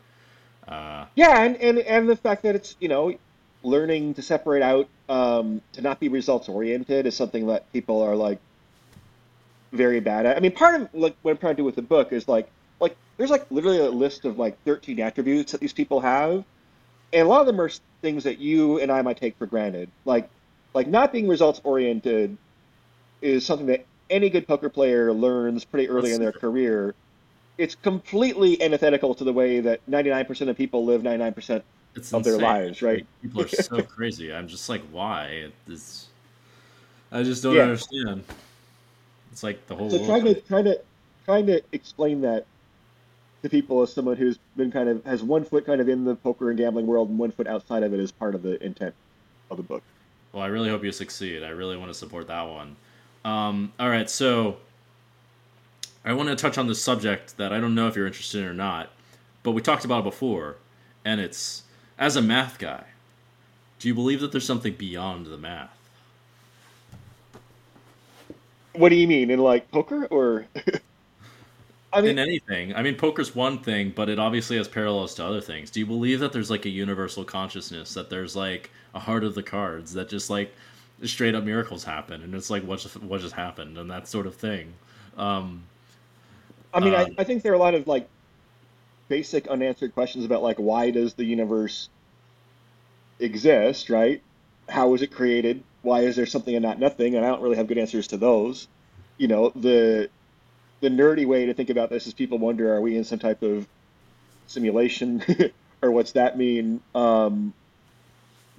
Uh, 0.67 1.05
yeah, 1.15 1.41
and, 1.43 1.55
and 1.57 1.79
and 1.79 2.09
the 2.09 2.15
fact 2.15 2.43
that 2.43 2.55
it's 2.55 2.75
you 2.79 2.87
know 2.87 3.17
learning 3.63 4.13
to 4.13 4.21
separate 4.21 4.61
out 4.61 4.87
um, 5.09 5.61
to 5.73 5.81
not 5.81 5.99
be 5.99 6.09
results 6.09 6.47
oriented 6.49 7.05
is 7.05 7.15
something 7.15 7.47
that 7.47 7.71
people 7.73 8.01
are 8.01 8.15
like 8.15 8.39
very 9.71 9.99
bad 9.99 10.25
at. 10.25 10.37
I 10.37 10.39
mean, 10.39 10.51
part 10.51 10.79
of 10.79 10.89
like 10.93 11.15
what 11.21 11.31
I'm 11.31 11.37
trying 11.37 11.53
to 11.55 11.61
do 11.61 11.63
with 11.63 11.75
the 11.75 11.81
book 11.81 12.11
is 12.11 12.27
like 12.27 12.49
like 12.79 12.95
there's 13.17 13.31
like 13.31 13.49
literally 13.49 13.79
a 13.79 13.89
list 13.89 14.25
of 14.25 14.37
like 14.37 14.61
13 14.63 14.99
attributes 14.99 15.53
that 15.53 15.61
these 15.61 15.73
people 15.73 16.01
have, 16.01 16.43
and 17.13 17.27
a 17.27 17.29
lot 17.29 17.41
of 17.41 17.47
them 17.47 17.59
are 17.61 17.69
things 18.01 18.25
that 18.25 18.39
you 18.39 18.79
and 18.79 18.91
I 18.91 19.01
might 19.01 19.17
take 19.17 19.37
for 19.37 19.45
granted. 19.45 19.89
Like 20.05 20.29
like 20.73 20.87
not 20.87 21.11
being 21.11 21.27
results 21.27 21.61
oriented 21.63 22.37
is 23.21 23.45
something 23.45 23.67
that 23.67 23.85
any 24.09 24.29
good 24.29 24.47
poker 24.47 24.69
player 24.69 25.11
learns 25.13 25.65
pretty 25.65 25.89
early 25.89 26.09
That's 26.09 26.15
in 26.15 26.21
their 26.21 26.31
true. 26.31 26.41
career. 26.41 26.95
It's 27.57 27.75
completely 27.75 28.61
antithetical 28.61 29.15
to 29.15 29.23
the 29.23 29.33
way 29.33 29.59
that 29.61 29.85
99% 29.89 30.49
of 30.49 30.57
people 30.57 30.85
live 30.85 31.01
99% 31.01 31.63
it's 31.95 32.13
of 32.13 32.19
insane. 32.19 32.21
their 32.23 32.41
lives, 32.41 32.81
right? 32.81 33.05
People 33.21 33.41
are 33.41 33.47
so 33.47 33.81
crazy. 33.95 34.31
I'm 34.31 34.47
just 34.47 34.69
like, 34.69 34.83
why? 34.91 35.49
It's, 35.67 36.07
I 37.11 37.23
just 37.23 37.41
don't 37.41 37.55
yeah. 37.55 37.63
understand. 37.63 38.23
It's 39.31 39.43
like 39.43 39.65
the 39.67 39.75
whole. 39.75 39.89
So 39.89 40.05
trying 40.05 40.25
to 40.25 40.39
trying 40.41 40.65
to 40.65 40.79
trying 41.25 41.45
to 41.47 41.61
explain 41.71 42.21
that 42.21 42.45
to 43.43 43.49
people 43.49 43.81
as 43.81 43.93
someone 43.93 44.17
who's 44.17 44.39
been 44.55 44.71
kind 44.71 44.89
of 44.89 45.03
has 45.05 45.23
one 45.23 45.43
foot 45.43 45.65
kind 45.65 45.81
of 45.81 45.89
in 45.89 46.05
the 46.05 46.15
poker 46.15 46.49
and 46.49 46.57
gambling 46.57 46.87
world 46.87 47.09
and 47.09 47.17
one 47.17 47.31
foot 47.31 47.47
outside 47.47 47.83
of 47.83 47.93
it 47.93 47.99
is 47.99 48.11
part 48.11 48.35
of 48.35 48.43
the 48.43 48.63
intent 48.63 48.95
of 49.49 49.57
the 49.57 49.63
book. 49.63 49.83
Well, 50.31 50.43
I 50.43 50.47
really 50.47 50.69
hope 50.69 50.83
you 50.83 50.91
succeed. 50.91 51.43
I 51.43 51.49
really 51.49 51.77
want 51.77 51.91
to 51.91 51.97
support 51.97 52.27
that 52.27 52.43
one. 52.43 52.75
Um, 53.25 53.73
all 53.79 53.89
right, 53.89 54.09
so 54.09 54.57
I 56.05 56.13
want 56.13 56.29
to 56.29 56.35
touch 56.35 56.57
on 56.57 56.67
this 56.67 56.81
subject 56.81 57.37
that 57.37 57.51
I 57.51 57.59
don't 57.59 57.75
know 57.75 57.87
if 57.87 57.95
you're 57.95 58.07
interested 58.07 58.41
in 58.41 58.47
or 58.47 58.53
not, 58.53 58.89
but 59.43 59.51
we 59.51 59.61
talked 59.61 59.85
about 59.85 59.99
it 59.99 60.03
before, 60.05 60.55
and 61.03 61.19
it's 61.19 61.63
as 61.97 62.15
a 62.15 62.21
math 62.21 62.59
guy, 62.59 62.85
do 63.79 63.87
you 63.87 63.95
believe 63.95 64.21
that 64.21 64.31
there's 64.31 64.45
something 64.45 64.73
beyond 64.73 65.25
the 65.25 65.37
math? 65.37 65.77
What 68.73 68.89
do 68.89 68.95
you 68.95 69.07
mean 69.07 69.31
in 69.31 69.39
like 69.39 69.69
poker 69.71 70.05
or? 70.05 70.45
I 71.93 72.01
mean, 72.01 72.11
in 72.11 72.19
anything. 72.19 72.75
I 72.75 72.81
mean, 72.81 72.95
poker's 72.95 73.33
one 73.33 73.59
thing, 73.59 73.93
but 73.95 74.09
it 74.09 74.19
obviously 74.19 74.57
has 74.57 74.67
parallels 74.67 75.15
to 75.15 75.25
other 75.25 75.41
things. 75.41 75.71
Do 75.71 75.79
you 75.79 75.85
believe 75.85 76.19
that 76.19 76.33
there's 76.33 76.49
like 76.49 76.65
a 76.65 76.69
universal 76.69 77.23
consciousness 77.23 77.93
that 77.93 78.09
there's 78.09 78.35
like 78.35 78.71
a 78.93 78.99
heart 78.99 79.23
of 79.23 79.35
the 79.35 79.43
cards 79.43 79.93
that 79.93 80.09
just 80.09 80.29
like 80.29 80.53
straight 81.03 81.35
up 81.35 81.43
miracles 81.43 81.83
happen 81.83 82.23
and 82.23 82.33
it's 82.33 82.49
like 82.49 82.63
what 82.63 82.79
just 82.79 82.99
what 83.03 83.21
just 83.21 83.35
happened 83.35 83.77
and 83.77 83.89
that 83.89 84.07
sort 84.07 84.27
of 84.27 84.35
thing. 84.35 84.73
Um, 85.17 85.63
I 86.73 86.79
mean, 86.79 86.93
uh, 86.93 86.97
I, 86.97 87.21
I 87.21 87.23
think 87.23 87.43
there 87.43 87.51
are 87.53 87.55
a 87.55 87.59
lot 87.59 87.73
of 87.73 87.87
like 87.87 88.07
basic 89.07 89.47
unanswered 89.47 89.93
questions 89.93 90.25
about 90.25 90.43
like 90.43 90.57
why 90.57 90.91
does 90.91 91.13
the 91.13 91.23
universe 91.23 91.89
exist, 93.19 93.89
right? 93.89 94.21
How 94.67 94.89
was 94.89 95.01
it 95.01 95.11
created? 95.11 95.63
Why 95.81 96.01
is 96.01 96.15
there 96.17 96.25
something 96.25 96.53
and 96.53 96.63
not 96.63 96.79
nothing? 96.79 97.15
And 97.15 97.25
I 97.25 97.29
don't 97.29 97.41
really 97.41 97.55
have 97.55 97.67
good 97.67 97.77
answers 97.77 98.07
to 98.07 98.17
those. 98.17 98.67
You 99.17 99.27
know, 99.27 99.51
the 99.55 100.09
the 100.79 100.89
nerdy 100.89 101.25
way 101.25 101.45
to 101.45 101.53
think 101.53 101.69
about 101.69 101.89
this 101.89 102.07
is 102.07 102.13
people 102.13 102.37
wonder, 102.37 102.73
are 102.73 102.81
we 102.81 102.95
in 102.95 103.03
some 103.03 103.19
type 103.19 103.41
of 103.41 103.67
simulation, 104.47 105.23
or 105.81 105.91
what's 105.91 106.13
that 106.13 106.37
mean? 106.37 106.81
Um, 106.93 107.53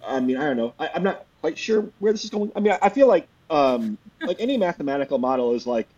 I 0.06 0.20
mean, 0.20 0.36
I 0.36 0.44
don't 0.44 0.56
know. 0.56 0.74
I, 0.78 0.90
am 0.94 1.02
not 1.02 1.24
quite 1.40 1.58
sure 1.58 1.88
where 1.98 2.12
this 2.12 2.24
is 2.24 2.30
going. 2.30 2.52
I 2.56 2.60
mean, 2.60 2.72
I, 2.72 2.78
I 2.82 2.88
feel 2.88 3.06
like 3.06 3.28
um, 3.50 3.98
like 4.20 4.40
any 4.40 4.56
mathematical 4.56 5.18
model 5.18 5.54
is 5.54 5.66
like 5.66 5.88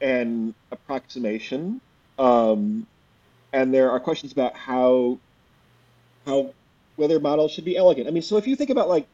an 0.00 0.54
approximation. 0.70 1.80
Um, 2.18 2.86
and 3.52 3.72
there 3.72 3.90
are 3.90 4.00
questions 4.00 4.32
about 4.32 4.56
how 4.56 5.18
how 6.26 6.52
whether 6.96 7.18
models 7.18 7.52
should 7.52 7.64
be 7.64 7.76
elegant. 7.76 8.08
I 8.08 8.10
mean, 8.10 8.22
so 8.22 8.36
if 8.36 8.46
you 8.46 8.56
think 8.56 8.70
about 8.70 8.88
like 8.88 9.06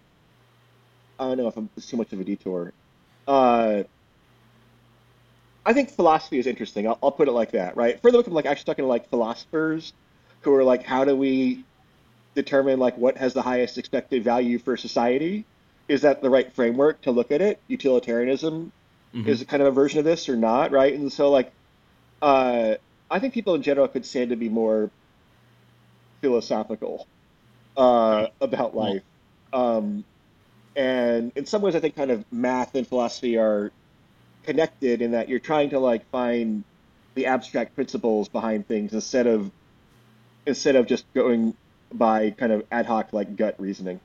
I 1.18 1.28
don't 1.28 1.38
know 1.38 1.48
if 1.48 1.56
I'm, 1.56 1.70
too 1.80 1.97
much 1.97 2.12
of 2.12 2.20
a 2.20 2.24
detour. 2.24 2.72
Uh, 3.26 3.84
I 5.66 5.72
think 5.72 5.90
philosophy 5.90 6.38
is 6.38 6.47
interesting. 6.47 6.86
I'll, 6.86 6.98
I'll 7.02 7.10
put 7.10 7.26
it 7.26 7.32
like 7.32 7.51
that, 7.51 7.76
right? 7.76 8.01
For 8.01 8.12
the 8.12 8.18
book, 8.18 8.28
I'm 8.28 8.32
like 8.32 8.47
actually 8.47 8.66
talking 8.66 8.84
to 8.84 8.88
like 8.88 9.10
philosophers 9.10 9.93
who 10.43 10.55
are 10.55 10.62
like, 10.62 10.84
how 10.84 11.05
do 11.05 11.16
we 11.16 11.64
determine 12.36 12.78
like 12.78 12.97
what 12.97 13.16
has 13.16 13.34
the 13.34 13.43
highest 13.43 13.76
expected 13.76 14.22
value 14.22 14.60
for 14.60 14.76
society? 14.76 15.44
Is 15.88 16.02
that 16.02 16.22
the 16.22 16.30
right 16.30 16.52
framework 16.52 17.02
to 17.02 17.10
look 17.10 17.32
at 17.32 17.40
it? 17.40 17.60
Utilitarianism 17.66 18.70
mm-hmm. 19.12 19.28
is 19.28 19.43
kind 19.43 19.60
of 19.60 19.68
a 19.68 19.72
version 19.72 19.98
of 19.98 20.05
this 20.05 20.28
or 20.28 20.36
not, 20.36 20.70
right? 20.70 20.94
And 20.94 21.12
so 21.12 21.30
like, 21.30 21.51
uh, 22.22 22.76
I 23.10 23.18
think 23.18 23.34
people 23.34 23.56
in 23.56 23.62
general 23.62 23.88
could 23.88 24.06
stand 24.06 24.30
to 24.30 24.36
be 24.36 24.48
more 24.48 24.88
philosophical 26.20 27.09
uh, 27.76 28.28
about 28.40 28.76
life. 28.76 29.02
Um, 29.52 30.05
and 30.76 31.32
in 31.34 31.47
some 31.47 31.60
ways, 31.62 31.74
I 31.74 31.80
think 31.80 31.97
kind 31.97 32.12
of 32.12 32.24
math 32.30 32.74
and 32.76 32.86
philosophy 32.86 33.36
are 33.36 33.72
connected 34.47 35.02
in 35.02 35.10
that 35.10 35.28
you're 35.28 35.39
trying 35.39 35.70
to 35.70 35.78
like 35.78 36.09
find 36.10 36.64
the 37.14 37.27
abstract 37.27 37.74
principles 37.74 38.28
behind 38.28 38.66
things 38.68 38.93
instead 38.93 39.27
of 39.27 39.51
instead 40.47 40.77
of 40.77 40.86
just 40.86 41.05
going 41.12 41.55
by 41.93 42.31
kind 42.31 42.52
of 42.52 42.64
ad 42.70 42.86
hoc 42.86 43.12
like 43.12 43.36
gut 43.36 43.56
reasoning. 43.59 44.01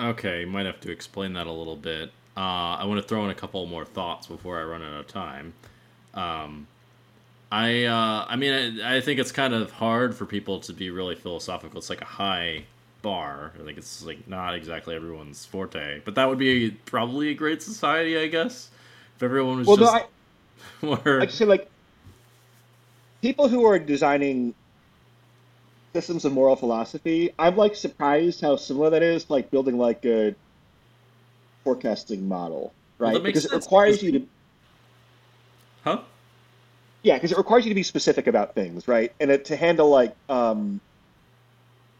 Okay, 0.00 0.40
you 0.42 0.46
might 0.46 0.66
have 0.66 0.80
to 0.80 0.90
explain 0.90 1.32
that 1.34 1.46
a 1.46 1.52
little 1.52 1.76
bit. 1.76 2.10
Uh, 2.36 2.76
I 2.76 2.84
want 2.84 3.00
to 3.02 3.06
throw 3.06 3.24
in 3.24 3.30
a 3.30 3.34
couple 3.34 3.64
more 3.66 3.84
thoughts 3.84 4.28
before 4.28 4.60
I 4.60 4.62
run 4.62 4.82
out 4.82 5.00
of 5.00 5.06
time. 5.08 5.54
Um, 6.14 6.66
I 7.50 7.84
uh, 7.84 8.26
I 8.28 8.36
mean 8.36 8.80
I, 8.80 8.96
I, 8.96 9.00
think 9.00 9.18
it's 9.18 9.32
kind 9.32 9.54
of 9.54 9.70
hard 9.72 10.14
for 10.14 10.26
people 10.26 10.60
to 10.60 10.72
be 10.72 10.90
really 10.90 11.14
philosophical. 11.14 11.78
It's 11.78 11.90
like 11.90 12.00
a 12.00 12.06
high 12.06 12.64
bar. 13.02 13.52
I 13.58 13.64
think 13.64 13.78
it's 13.78 14.04
like 14.04 14.28
not 14.28 14.54
exactly 14.54 14.94
everyone's 14.94 15.44
forte. 15.44 16.00
But 16.04 16.14
that 16.16 16.28
would 16.28 16.38
be 16.38 16.70
probably 16.70 17.30
a 17.30 17.34
great 17.34 17.62
society, 17.62 18.18
I 18.18 18.26
guess, 18.26 18.70
if 19.16 19.22
everyone 19.22 19.58
was 19.58 19.66
well, 19.66 19.76
just. 19.76 19.92
No, 19.92 19.98
I, 19.98 20.96
more... 21.04 21.20
I 21.20 21.26
just 21.26 21.38
say 21.38 21.44
like 21.44 21.70
people 23.22 23.48
who 23.48 23.64
are 23.64 23.78
designing 23.78 24.54
systems 25.92 26.24
of 26.24 26.32
moral 26.32 26.56
philosophy. 26.56 27.32
I'm 27.38 27.56
like 27.56 27.74
surprised 27.74 28.40
how 28.40 28.56
similar 28.56 28.90
that 28.90 29.02
is, 29.02 29.28
like 29.30 29.50
building 29.50 29.78
like 29.78 30.04
a 30.04 30.34
forecasting 31.64 32.28
model, 32.28 32.72
right? 32.98 33.14
Well, 33.14 33.22
because 33.22 33.42
sense. 33.42 33.52
it 33.52 33.66
requires 33.66 34.02
you 34.02 34.12
to 34.12 34.26
Huh? 35.84 36.00
Yeah, 37.02 37.14
because 37.14 37.32
it 37.32 37.38
requires 37.38 37.64
you 37.64 37.70
to 37.70 37.74
be 37.74 37.82
specific 37.82 38.26
about 38.26 38.54
things, 38.54 38.88
right? 38.88 39.12
And 39.20 39.30
it, 39.30 39.46
to 39.46 39.56
handle 39.56 39.88
like 39.88 40.14
um, 40.28 40.80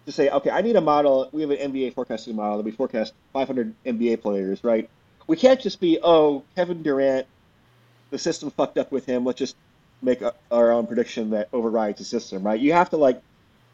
to 0.09 0.12
say, 0.12 0.30
okay, 0.30 0.48
I 0.48 0.62
need 0.62 0.74
a 0.74 0.80
model. 0.80 1.28
We 1.32 1.43
have 1.43 1.51
an 1.51 1.70
NBA 1.70 1.93
forecasting 1.93 2.35
model 2.35 2.56
that 2.56 2.64
we 2.64 2.70
forecast 2.70 3.12
500 3.35 3.74
NBA 3.85 4.22
players, 4.22 4.64
right? 4.64 4.89
We 5.26 5.36
can't 5.36 5.60
just 5.60 5.80
be, 5.80 5.98
oh, 6.02 6.44
Kevin 6.56 6.82
Durant, 6.82 7.26
the 8.09 8.18
system 8.18 8.51
fucked 8.51 8.78
up 8.78 8.90
with 8.90 9.05
him. 9.05 9.26
Let's 9.26 9.39
just 9.39 9.55
make 10.01 10.22
a, 10.22 10.32
our 10.51 10.72
own 10.72 10.86
prediction 10.86 11.30
that 11.30 11.51
overrides 11.52 11.98
the 11.98 12.06
system, 12.06 12.43
right? 12.43 12.59
You 12.59 12.72
have 12.72 12.89
to 12.90 12.97
like 12.97 13.20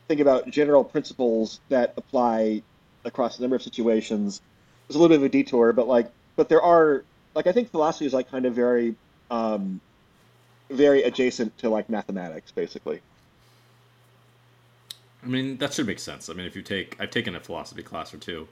think 0.09 0.20
about 0.20 0.51
general 0.51 0.82
principles 0.82 1.61
that 1.69 1.94
apply 1.97 2.62
across 3.05 3.39
a 3.39 3.43
number 3.43 3.55
of 3.55 3.62
situations. 3.62 4.43
It's 4.89 4.97
a 4.97 4.98
little 4.98 5.16
bit 5.16 5.20
of 5.20 5.24
a 5.24 5.28
detour, 5.28 5.73
but 5.73 5.86
like, 5.86 6.11
but 6.35 6.48
there 6.48 6.62
are 6.62 7.05
like 7.36 7.47
I 7.47 7.52
think 7.52 7.70
philosophy 7.70 8.06
is 8.06 8.12
like 8.12 8.28
kind 8.28 8.44
of 8.44 8.55
very 8.55 8.97
um, 9.31 9.81
very 10.69 11.05
adjacent 11.05 11.56
to 11.59 11.70
like 11.70 11.89
mathematics, 11.89 12.51
basically. 12.51 13.02
I 15.25 15.29
mean, 15.29 15.57
that 15.59 15.73
should 15.73 15.87
make 15.87 15.99
sense. 15.99 16.29
I 16.29 16.35
mean, 16.35 16.47
if 16.47 16.55
you 16.55 16.63
take, 16.63 16.97
I've 17.01 17.11
taken 17.11 17.35
a 17.35 17.41
philosophy 17.41 17.83
class 17.83 18.13
or 18.13 18.19
two, 18.19 18.47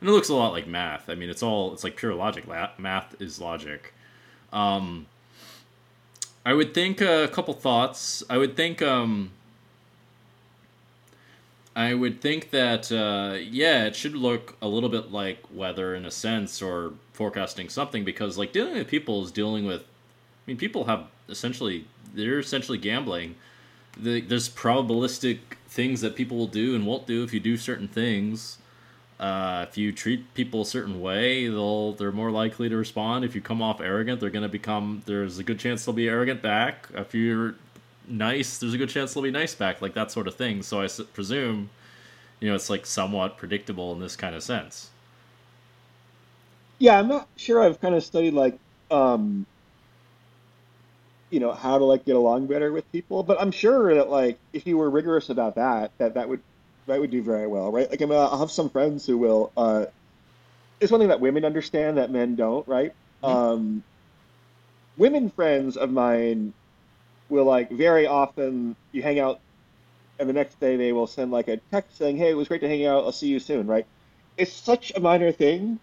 and 0.00 0.08
it 0.08 0.12
looks 0.12 0.28
a 0.28 0.34
lot 0.34 0.52
like 0.52 0.66
math. 0.66 1.08
I 1.08 1.14
mean, 1.14 1.30
it's 1.30 1.42
all, 1.42 1.72
it's 1.72 1.84
like 1.84 1.96
pure 1.96 2.14
logic. 2.14 2.46
Math 2.46 3.20
is 3.20 3.40
logic. 3.40 3.94
Um, 4.52 5.06
I 6.44 6.54
would 6.54 6.72
think 6.74 7.00
a 7.00 7.28
couple 7.28 7.54
thoughts. 7.54 8.22
I 8.30 8.38
would 8.38 8.56
think 8.56 8.80
um, 8.80 9.32
I 11.76 11.94
would 11.94 12.20
think 12.20 12.50
that 12.50 12.90
uh, 12.90 13.38
yeah, 13.38 13.84
it 13.84 13.94
should 13.94 14.14
look 14.14 14.56
a 14.62 14.66
little 14.66 14.88
bit 14.88 15.12
like 15.12 15.38
weather 15.52 15.94
in 15.94 16.04
a 16.04 16.10
sense, 16.10 16.62
or 16.62 16.94
forecasting 17.12 17.68
something, 17.68 18.04
because 18.04 18.38
like 18.38 18.52
dealing 18.52 18.74
with 18.74 18.88
people 18.88 19.22
is 19.22 19.30
dealing 19.30 19.66
with. 19.66 19.82
I 19.82 20.42
mean, 20.46 20.56
people 20.56 20.84
have 20.84 21.04
essentially 21.28 21.84
they're 22.14 22.38
essentially 22.38 22.78
gambling. 22.78 23.34
The, 23.96 24.20
there's 24.20 24.48
probabilistic 24.48 25.38
things 25.68 26.00
that 26.00 26.16
people 26.16 26.36
will 26.36 26.46
do 26.46 26.74
and 26.74 26.86
won't 26.86 27.06
do 27.06 27.22
if 27.22 27.32
you 27.32 27.40
do 27.40 27.56
certain 27.56 27.88
things. 27.88 28.58
Uh, 29.20 29.66
if 29.68 29.76
you 29.76 29.90
treat 29.92 30.32
people 30.34 30.62
a 30.62 30.66
certain 30.66 31.00
way, 31.00 31.48
they'll 31.48 31.92
they're 31.92 32.12
more 32.12 32.30
likely 32.30 32.68
to 32.68 32.76
respond. 32.76 33.24
If 33.24 33.34
you 33.34 33.40
come 33.40 33.60
off 33.60 33.80
arrogant, 33.80 34.20
they're 34.20 34.30
to 34.30 34.48
become. 34.48 35.02
There's 35.06 35.38
a 35.38 35.44
good 35.44 35.58
chance 35.58 35.84
they'll 35.84 35.94
be 35.94 36.08
arrogant 36.08 36.40
back. 36.40 36.88
If 36.94 37.14
you're 37.14 37.56
nice, 38.06 38.58
there's 38.58 38.74
a 38.74 38.78
good 38.78 38.88
chance 38.88 39.14
they'll 39.14 39.22
be 39.24 39.30
nice 39.30 39.54
back, 39.54 39.82
like 39.82 39.94
that 39.94 40.10
sort 40.10 40.28
of 40.28 40.36
thing. 40.36 40.62
So 40.62 40.80
I 40.80 40.88
presume, 41.12 41.70
you 42.40 42.48
know, 42.48 42.54
it's 42.54 42.70
like 42.70 42.86
somewhat 42.86 43.36
predictable 43.36 43.92
in 43.92 44.00
this 44.00 44.16
kind 44.16 44.34
of 44.34 44.42
sense. 44.42 44.90
Yeah, 46.78 46.98
I'm 46.98 47.08
not 47.08 47.26
sure. 47.36 47.60
I've 47.60 47.80
kind 47.80 47.94
of 47.96 48.04
studied 48.04 48.34
like, 48.34 48.56
um, 48.90 49.46
you 51.30 51.40
know, 51.40 51.52
how 51.52 51.78
to 51.78 51.84
like 51.84 52.04
get 52.04 52.16
along 52.16 52.46
better 52.46 52.72
with 52.72 52.90
people, 52.92 53.22
but 53.22 53.40
I'm 53.40 53.50
sure 53.50 53.94
that 53.94 54.08
like 54.08 54.38
if 54.52 54.66
you 54.66 54.78
were 54.78 54.88
rigorous 54.88 55.28
about 55.28 55.56
that, 55.56 55.92
that 55.98 56.14
that 56.14 56.28
would 56.28 56.40
that 56.86 57.00
would 57.00 57.10
do 57.10 57.22
very 57.22 57.46
well, 57.46 57.70
right? 57.70 57.88
Like 57.90 58.00
I 58.02 58.06
mean, 58.06 58.18
I'll 58.18 58.38
have 58.38 58.50
some 58.50 58.70
friends 58.70 59.06
who 59.06 59.18
will. 59.18 59.52
Uh, 59.56 59.86
it's 60.80 60.92
one 60.92 61.00
thing 61.00 61.08
that 61.08 61.20
women 61.20 61.44
understand 61.44 61.98
that 61.98 62.10
men 62.10 62.36
don't, 62.36 62.66
right? 62.66 62.92
Mm-hmm. 63.22 63.36
Um, 63.36 63.84
women 64.96 65.30
friends 65.30 65.76
of 65.76 65.90
mine 65.90 66.54
will 67.28 67.44
like 67.44 67.70
very 67.70 68.06
often 68.06 68.74
you 68.92 69.02
hang 69.02 69.18
out 69.18 69.40
and 70.18 70.28
the 70.28 70.32
next 70.32 70.58
day 70.60 70.76
they 70.76 70.92
will 70.92 71.06
send 71.06 71.30
like 71.30 71.48
a 71.48 71.58
text 71.70 71.96
saying, 71.98 72.16
"Hey, 72.16 72.30
it 72.30 72.36
was 72.36 72.48
great 72.48 72.60
to 72.62 72.68
hang 72.68 72.86
out. 72.86 73.04
I'll 73.04 73.12
see 73.12 73.28
you 73.28 73.40
soon." 73.40 73.66
Right? 73.66 73.86
It's 74.36 74.52
such 74.52 74.92
a 74.94 75.00
minor 75.00 75.32
thing, 75.32 75.78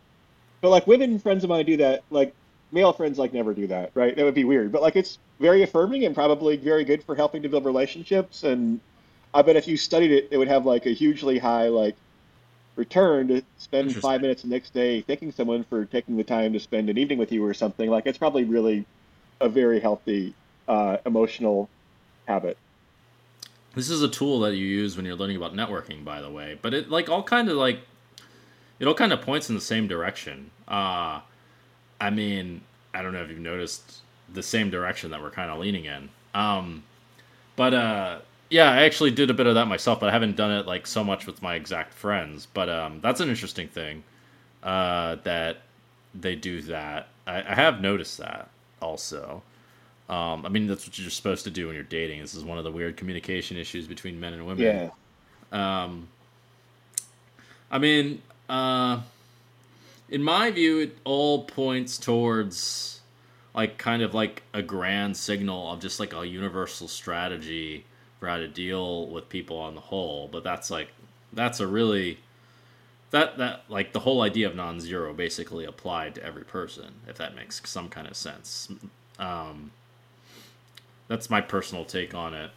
but 0.62 0.70
like 0.70 0.88
women 0.88 1.20
friends 1.20 1.44
of 1.44 1.50
mine 1.50 1.66
do 1.66 1.78
that. 1.78 2.04
Like 2.10 2.34
male 2.76 2.93
friends 2.93 3.18
like 3.18 3.34
never 3.34 3.53
do 3.56 3.65
that. 3.68 3.89
Right? 3.95 4.15
That 4.15 4.23
would 4.23 4.35
be 4.35 4.43
weird. 4.43 4.72
But 4.72 4.84
like 4.84 4.95
it's 4.95 5.18
very 5.39 5.64
affirming 5.64 6.06
and 6.06 6.14
probably 6.14 6.57
very 6.57 6.84
good 6.84 7.03
for 7.03 7.15
helping 7.15 7.41
to 7.41 7.49
build 7.49 7.65
relationships. 7.65 8.43
And 8.43 8.80
I 9.34 9.41
bet 9.41 9.56
if 9.56 9.68
you 9.68 9.77
studied 9.77 10.11
it, 10.11 10.27
it 10.30 10.38
would 10.38 10.49
have 10.49 10.65
like 10.65 10.85
a 10.85 10.91
hugely 10.91 11.39
high 11.39 11.69
like 11.69 11.95
return 12.76 13.30
to 13.30 13.41
spend 13.57 13.95
five 13.95 14.22
minutes 14.22 14.41
the 14.41 14.49
next 14.49 14.73
day 14.73 15.02
thanking 15.02 15.31
someone 15.31 15.64
for 15.64 15.85
taking 15.85 16.18
the 16.18 16.23
time 16.23 16.52
to 16.53 16.60
spend 16.60 16.89
an 16.89 16.97
evening 16.97 17.18
with 17.18 17.31
you 17.31 17.43
or 17.43 17.53
something. 17.53 17.89
Like 17.89 18.06
it's 18.06 18.18
probably 18.18 18.43
really 18.43 18.85
a 19.39 19.49
very 19.49 19.80
healthy 19.80 20.35
uh, 20.68 20.97
emotional 21.06 21.69
habit. 22.27 22.57
This 23.73 23.89
is 23.89 24.02
a 24.02 24.10
tool 24.10 24.41
that 24.41 24.56
you 24.56 24.65
use 24.65 24.95
when 24.95 25.06
you're 25.06 25.15
learning 25.15 25.38
about 25.38 25.53
networking, 25.53 26.03
by 26.03 26.22
the 26.22 26.30
way. 26.30 26.57
But 26.61 26.73
it 26.73 26.89
like 26.89 27.10
all 27.10 27.23
kind 27.23 27.49
of 27.49 27.56
like 27.56 27.80
it 28.80 28.88
all 28.88 28.93
kind 28.93 29.14
of 29.14 29.22
points 29.22 29.49
in 29.49 29.56
the 29.56 29.61
same 29.61 29.88
direction. 29.88 30.52
Uh 30.68 31.22
I 32.00 32.10
mean, 32.10 32.62
I 32.94 33.02
don't 33.02 33.14
know 33.14 33.24
if 33.24 33.30
you've 33.30 33.40
noticed 33.40 34.00
the 34.32 34.44
same 34.44 34.70
direction 34.70 35.12
that 35.12 35.22
we're 35.22 35.32
kind 35.32 35.52
of 35.52 35.60
leaning 35.60 35.86
in. 35.86 36.10
Um 36.34 36.84
but 37.56 37.74
uh 37.74 38.20
yeah, 38.50 38.70
I 38.72 38.84
actually 38.84 39.12
did 39.12 39.30
a 39.30 39.34
bit 39.34 39.48
of 39.48 39.56
that 39.56 39.66
myself, 39.66 40.00
but 40.00 40.10
I 40.10 40.12
haven't 40.12 40.36
done 40.36 40.52
it 40.52 40.68
like 40.68 40.86
so 40.88 41.04
much 41.04 41.26
with 41.26 41.42
my 41.42 41.56
exact 41.56 41.94
friends. 41.94 42.48
But 42.54 42.70
um 42.70 43.00
that's 43.02 43.20
an 43.20 43.30
interesting 43.30 43.68
thing. 43.68 44.04
Uh 44.64 45.18
that 45.24 45.62
they 46.14 46.36
do 46.36 46.62
that. 46.64 47.08
I, 47.28 47.40
I 47.40 47.56
have 47.56 47.82
noticed 47.82 48.18
that 48.18 48.50
also. 48.82 49.44
Um, 50.08 50.46
I 50.46 50.50
mean, 50.50 50.68
that's 50.68 50.86
what 50.88 50.98
you're 51.00 51.10
supposed 51.10 51.44
to 51.46 51.52
do 51.52 51.68
when 51.68 51.76
you're 51.76 51.84
dating. 51.84 52.22
This 52.22 52.36
is 52.36 52.44
one 52.44 52.58
of 52.58 52.64
the 52.64 52.72
weird 52.72 52.96
communication 52.96 53.58
issues 53.58 53.88
between 53.88 54.20
men 54.20 54.34
and 54.34 54.46
women. 54.46 54.64
Yeah. 54.64 54.90
Um, 55.52 56.08
I 57.72 57.80
mean, 57.80 58.22
uh, 58.48 59.02
in 60.10 60.23
my 60.23 60.52
view, 60.52 60.80
it 60.80 60.98
all 61.03 61.44
points 61.44 61.98
towards 61.98 63.02
like 63.53 63.77
kind 63.77 64.02
of 64.02 64.14
like 64.14 64.44
a 64.53 64.61
grand 64.61 65.15
signal 65.15 65.72
of 65.72 65.80
just 65.80 65.99
like 65.99 66.14
a 66.14 66.27
universal 66.27 66.88
strategy 66.88 67.86
for 68.19 68.27
how 68.27 68.38
to 68.38 68.48
deal 68.48 69.07
with 69.07 69.30
people 69.30 69.57
on 69.57 69.76
the 69.76 69.82
whole. 69.82 70.27
But 70.32 70.44
that's 70.44 70.69
like 70.69 70.90
that's 71.34 71.60
a 71.60 71.68
really 71.68 72.19
that 73.11 73.38
that 73.38 73.64
like 73.69 73.94
the 73.94 74.02
whole 74.02 74.22
idea 74.22 74.48
of 74.48 74.56
non-zero 74.56 75.14
basically 75.14 75.65
applied 75.65 76.15
to 76.15 76.23
every 76.23 76.44
person, 76.44 76.95
if 77.07 77.18
that 77.18 77.36
makes 77.36 77.61
some 77.65 77.90
kind 77.90 78.07
of 78.07 78.15
sense. 78.15 78.69
Um, 79.18 79.72
that's 81.07 81.30
my 81.30 81.41
personal 81.41 81.86
take 81.86 82.14
on 82.14 82.34
it. 82.34 82.52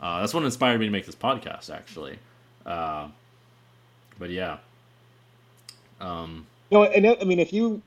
Uh, 0.00 0.20
that's 0.20 0.34
what 0.34 0.44
inspired 0.44 0.78
me 0.78 0.86
to 0.86 0.92
make 0.92 1.06
this 1.06 1.14
podcast, 1.14 1.70
actually. 1.70 2.18
Uh, 2.64 3.08
but 4.18 4.30
yeah. 4.30 4.58
Um, 6.00 6.46
no, 6.70 6.84
and 6.84 7.06
I 7.06 7.24
mean, 7.24 7.38
if 7.38 7.52
you 7.52 7.82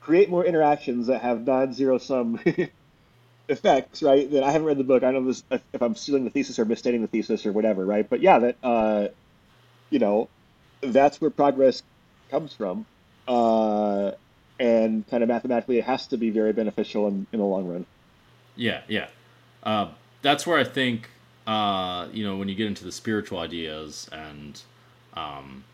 create 0.00 0.30
more 0.30 0.44
interactions 0.44 1.08
that 1.08 1.20
have 1.20 1.46
non-zero 1.46 1.98
sum 1.98 2.40
effects, 3.48 4.02
right? 4.02 4.30
Then 4.30 4.42
I 4.42 4.50
haven't 4.50 4.66
read 4.66 4.78
the 4.78 4.84
book. 4.84 5.02
I 5.02 5.12
don't 5.12 5.26
know 5.26 5.34
if 5.50 5.82
I'm 5.82 5.94
stealing 5.94 6.24
the 6.24 6.30
thesis 6.30 6.58
or 6.58 6.64
misstating 6.64 7.02
the 7.02 7.08
thesis 7.08 7.44
or 7.46 7.52
whatever, 7.52 7.84
right? 7.84 8.08
But 8.08 8.20
yeah, 8.20 8.38
that 8.38 8.56
uh, 8.62 9.08
you 9.90 9.98
know, 9.98 10.28
that's 10.80 11.20
where 11.20 11.30
progress 11.30 11.82
comes 12.30 12.54
from, 12.54 12.86
uh, 13.26 14.12
and 14.58 15.06
kind 15.08 15.22
of 15.22 15.28
mathematically, 15.28 15.78
it 15.78 15.84
has 15.84 16.06
to 16.08 16.16
be 16.16 16.30
very 16.30 16.52
beneficial 16.52 17.08
in, 17.08 17.26
in 17.32 17.38
the 17.38 17.44
long 17.44 17.68
run. 17.68 17.86
Yeah, 18.56 18.82
yeah. 18.88 19.08
Uh, 19.62 19.88
that's 20.22 20.46
where 20.46 20.58
I 20.58 20.64
think 20.64 21.10
uh, 21.46 22.08
you 22.12 22.24
know 22.24 22.36
when 22.36 22.48
you 22.48 22.54
get 22.54 22.66
into 22.66 22.84
the 22.84 22.92
spiritual 22.92 23.38
ideas 23.38 24.08
and 24.12 24.60
um, 25.14 25.64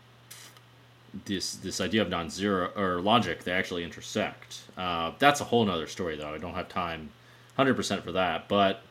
this 1.25 1.55
this 1.55 1.79
idea 1.79 2.01
of 2.01 2.09
non-zero 2.09 2.71
or 2.75 3.01
logic, 3.01 3.43
they 3.43 3.51
actually 3.51 3.83
intersect. 3.83 4.61
Uh, 4.77 5.11
that's 5.19 5.41
a 5.41 5.45
whole 5.45 5.69
other 5.69 5.87
story, 5.87 6.15
though. 6.15 6.33
I 6.33 6.37
don't 6.37 6.53
have 6.53 6.69
time, 6.69 7.09
hundred 7.55 7.75
percent 7.75 8.03
for 8.03 8.11
that. 8.11 8.47
But 8.47 8.81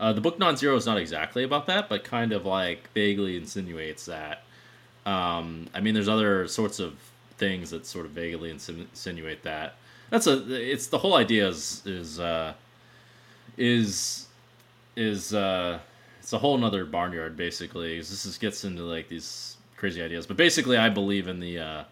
uh, 0.00 0.12
the 0.12 0.20
book 0.20 0.38
Non-Zero 0.38 0.76
is 0.76 0.86
not 0.86 0.98
exactly 0.98 1.44
about 1.44 1.66
that, 1.66 1.88
but 1.88 2.04
kind 2.04 2.32
of 2.32 2.46
like 2.46 2.90
vaguely 2.94 3.36
insinuates 3.36 4.06
that. 4.06 4.42
Um, 5.06 5.68
I 5.74 5.80
mean, 5.80 5.94
there's 5.94 6.08
other 6.08 6.48
sorts 6.48 6.78
of 6.78 6.94
things 7.36 7.70
that 7.70 7.84
sort 7.84 8.06
of 8.06 8.12
vaguely 8.12 8.50
insinuate 8.50 9.42
that. 9.42 9.74
That's 10.10 10.26
a. 10.26 10.72
It's 10.72 10.86
the 10.86 10.98
whole 10.98 11.14
idea 11.14 11.48
is 11.48 11.82
is 11.84 12.18
uh, 12.20 12.54
is 13.56 14.26
is 14.96 15.34
uh 15.34 15.78
it's 16.20 16.32
a 16.32 16.38
whole 16.38 16.56
nother 16.56 16.84
barnyard 16.84 17.36
basically 17.36 17.98
this 17.98 18.24
is, 18.24 18.38
gets 18.38 18.64
into 18.64 18.82
like 18.82 19.08
these 19.08 19.53
crazy 19.84 20.00
ideas 20.00 20.26
but 20.26 20.38
basically 20.38 20.78
i 20.78 20.88
believe 20.88 21.28
in 21.28 21.40
the 21.40 21.58
uh 21.58 21.84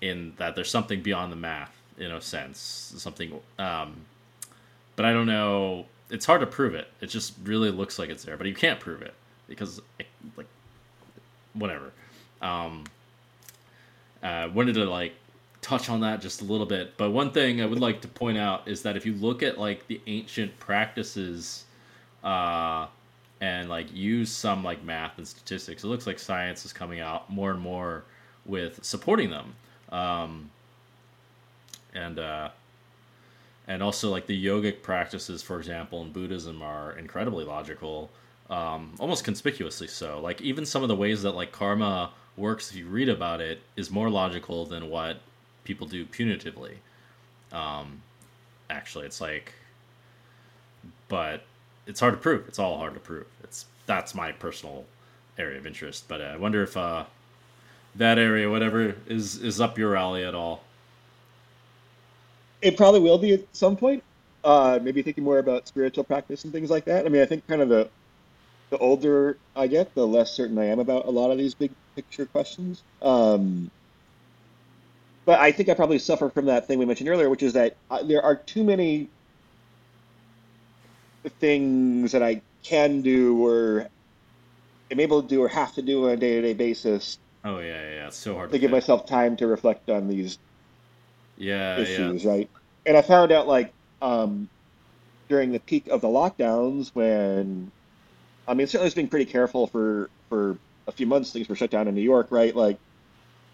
in 0.00 0.32
that 0.36 0.54
there's 0.54 0.70
something 0.70 1.02
beyond 1.02 1.32
the 1.32 1.36
math 1.36 1.76
in 1.98 2.12
a 2.12 2.20
sense 2.20 2.94
something 2.96 3.40
um 3.58 3.96
but 4.94 5.04
i 5.04 5.12
don't 5.12 5.26
know 5.26 5.84
it's 6.08 6.24
hard 6.24 6.40
to 6.40 6.46
prove 6.46 6.72
it 6.72 6.86
it 7.00 7.06
just 7.06 7.34
really 7.42 7.68
looks 7.68 7.98
like 7.98 8.10
it's 8.10 8.22
there 8.22 8.36
but 8.36 8.46
you 8.46 8.54
can't 8.54 8.78
prove 8.78 9.02
it 9.02 9.12
because 9.48 9.80
it, 9.98 10.06
like 10.36 10.46
whatever 11.54 11.90
um 12.42 12.84
uh 14.22 14.48
wanted 14.54 14.74
to 14.74 14.84
like 14.84 15.12
touch 15.62 15.90
on 15.90 15.98
that 15.98 16.20
just 16.20 16.42
a 16.42 16.44
little 16.44 16.64
bit. 16.64 16.96
But 16.96 17.10
one 17.10 17.32
thing 17.32 17.60
I 17.60 17.66
would 17.66 17.80
like 17.80 18.00
to 18.02 18.08
point 18.08 18.38
out 18.38 18.68
is 18.68 18.82
that 18.82 18.96
if 18.96 19.04
you 19.04 19.14
look 19.14 19.42
at 19.42 19.58
like 19.58 19.84
the 19.88 20.00
ancient 20.06 20.56
practices 20.60 21.64
uh, 22.22 22.86
and 23.40 23.68
like 23.68 23.92
use 23.94 24.30
some 24.30 24.64
like 24.64 24.82
math 24.82 25.18
and 25.18 25.26
statistics, 25.26 25.84
it 25.84 25.88
looks 25.88 26.06
like 26.06 26.18
science 26.18 26.64
is 26.64 26.72
coming 26.72 27.00
out 27.00 27.30
more 27.30 27.50
and 27.50 27.60
more 27.60 28.04
with 28.44 28.82
supporting 28.84 29.30
them. 29.30 29.54
Um, 29.90 30.50
and 31.94 32.18
uh, 32.18 32.50
and 33.66 33.82
also 33.82 34.10
like 34.10 34.26
the 34.26 34.44
yogic 34.44 34.82
practices, 34.82 35.42
for 35.42 35.58
example, 35.58 36.02
in 36.02 36.12
Buddhism 36.12 36.62
are 36.62 36.96
incredibly 36.98 37.44
logical, 37.44 38.10
um, 38.48 38.94
almost 38.98 39.24
conspicuously 39.24 39.88
so. 39.88 40.20
Like 40.20 40.40
even 40.40 40.64
some 40.64 40.82
of 40.82 40.88
the 40.88 40.96
ways 40.96 41.22
that 41.22 41.32
like 41.32 41.52
karma 41.52 42.12
works, 42.36 42.70
if 42.70 42.76
you 42.76 42.86
read 42.86 43.08
about 43.08 43.40
it, 43.40 43.60
is 43.76 43.90
more 43.90 44.08
logical 44.08 44.66
than 44.66 44.88
what 44.88 45.20
people 45.64 45.86
do 45.86 46.04
punitively. 46.06 46.74
Um, 47.52 48.02
actually, 48.70 49.06
it's 49.06 49.20
like, 49.20 49.52
but 51.08 51.42
it's 51.86 52.00
hard 52.00 52.14
to 52.14 52.20
prove. 52.20 52.46
It's 52.48 52.58
all 52.58 52.78
hard 52.78 52.94
to 52.94 53.00
prove. 53.00 53.26
It's 53.42 53.66
that's 53.86 54.14
my 54.14 54.32
personal 54.32 54.84
area 55.38 55.58
of 55.58 55.66
interest. 55.66 56.06
But 56.08 56.20
uh, 56.20 56.24
I 56.24 56.36
wonder 56.36 56.62
if 56.62 56.76
uh, 56.76 57.04
that 57.94 58.18
area, 58.18 58.50
whatever, 58.50 58.96
is 59.06 59.42
is 59.42 59.60
up 59.60 59.78
your 59.78 59.96
alley 59.96 60.24
at 60.24 60.34
all. 60.34 60.62
It 62.62 62.76
probably 62.76 63.00
will 63.00 63.18
be 63.18 63.34
at 63.34 63.44
some 63.52 63.76
point. 63.76 64.02
Uh, 64.44 64.78
maybe 64.80 65.02
thinking 65.02 65.24
more 65.24 65.38
about 65.38 65.66
spiritual 65.66 66.04
practice 66.04 66.44
and 66.44 66.52
things 66.52 66.70
like 66.70 66.84
that. 66.84 67.04
I 67.04 67.08
mean, 67.08 67.22
I 67.22 67.26
think 67.26 67.46
kind 67.46 67.62
of 67.62 67.68
the 67.68 67.88
the 68.70 68.78
older 68.78 69.38
I 69.54 69.66
get, 69.66 69.94
the 69.94 70.06
less 70.06 70.32
certain 70.32 70.58
I 70.58 70.66
am 70.66 70.78
about 70.78 71.06
a 71.06 71.10
lot 71.10 71.30
of 71.30 71.38
these 71.38 71.54
big 71.54 71.70
picture 71.94 72.26
questions. 72.26 72.82
Um, 73.00 73.70
but 75.24 75.40
I 75.40 75.50
think 75.50 75.68
I 75.68 75.74
probably 75.74 75.98
suffer 75.98 76.30
from 76.30 76.46
that 76.46 76.66
thing 76.66 76.78
we 76.78 76.84
mentioned 76.84 77.08
earlier, 77.08 77.28
which 77.28 77.42
is 77.42 77.52
that 77.54 77.76
uh, 77.90 78.02
there 78.02 78.22
are 78.22 78.36
too 78.36 78.64
many 78.64 79.08
things 81.30 82.12
that 82.12 82.22
I 82.22 82.42
can 82.62 83.02
do 83.02 83.44
or 83.44 83.88
am 84.90 85.00
able 85.00 85.22
to 85.22 85.28
do 85.28 85.42
or 85.42 85.48
have 85.48 85.74
to 85.74 85.82
do 85.82 86.06
on 86.06 86.12
a 86.12 86.16
day 86.16 86.34
to 86.36 86.42
day 86.42 86.54
basis. 86.54 87.18
Oh 87.44 87.58
yeah, 87.58 87.66
yeah, 87.66 87.94
yeah. 87.94 88.06
It's 88.08 88.16
so 88.16 88.34
hard 88.34 88.50
to, 88.50 88.56
to 88.56 88.58
give 88.58 88.70
myself 88.70 89.06
time 89.06 89.36
to 89.36 89.46
reflect 89.46 89.88
on 89.90 90.08
these 90.08 90.38
yeah 91.36 91.78
issues, 91.78 92.24
yeah. 92.24 92.30
right? 92.30 92.50
And 92.84 92.96
I 92.96 93.02
found 93.02 93.32
out 93.32 93.46
like 93.46 93.72
um, 94.02 94.48
during 95.28 95.52
the 95.52 95.60
peak 95.60 95.88
of 95.88 96.00
the 96.00 96.08
lockdowns 96.08 96.90
when 96.94 97.70
I 98.48 98.54
mean 98.54 98.66
certainly 98.66 98.84
I 98.84 98.86
was 98.86 98.94
being 98.94 99.08
pretty 99.08 99.30
careful 99.30 99.66
for 99.66 100.10
for 100.28 100.58
a 100.86 100.92
few 100.92 101.06
months 101.06 101.32
things 101.32 101.48
were 101.48 101.56
shut 101.56 101.70
down 101.70 101.88
in 101.88 101.94
New 101.94 102.02
York, 102.02 102.28
right? 102.30 102.54
Like 102.54 102.78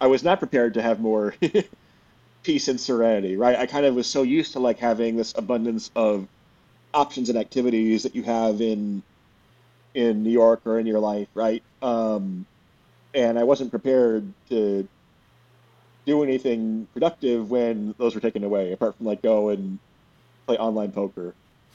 I 0.00 0.06
was 0.06 0.22
not 0.22 0.38
prepared 0.38 0.74
to 0.74 0.82
have 0.82 1.00
more 1.00 1.34
peace 2.42 2.68
and 2.68 2.80
serenity, 2.80 3.36
right? 3.36 3.56
I 3.56 3.66
kind 3.66 3.86
of 3.86 3.94
was 3.94 4.06
so 4.06 4.22
used 4.22 4.52
to 4.54 4.58
like 4.58 4.78
having 4.78 5.16
this 5.16 5.34
abundance 5.36 5.90
of 5.94 6.26
options 6.94 7.28
and 7.28 7.38
activities 7.38 8.02
that 8.02 8.14
you 8.14 8.22
have 8.22 8.60
in 8.60 9.02
in 9.94 10.22
New 10.22 10.30
York 10.30 10.62
or 10.64 10.78
in 10.78 10.86
your 10.86 11.00
life, 11.00 11.28
right? 11.34 11.62
Um, 11.82 12.46
and 13.14 13.38
I 13.38 13.44
wasn't 13.44 13.70
prepared 13.70 14.32
to 14.48 14.88
do 16.06 16.22
anything 16.22 16.86
productive 16.92 17.50
when 17.50 17.94
those 17.98 18.14
were 18.14 18.20
taken 18.20 18.42
away, 18.44 18.72
apart 18.72 18.96
from 18.96 19.06
like 19.06 19.22
go 19.22 19.50
and 19.50 19.78
play 20.46 20.56
online 20.56 20.92
poker, 20.92 21.34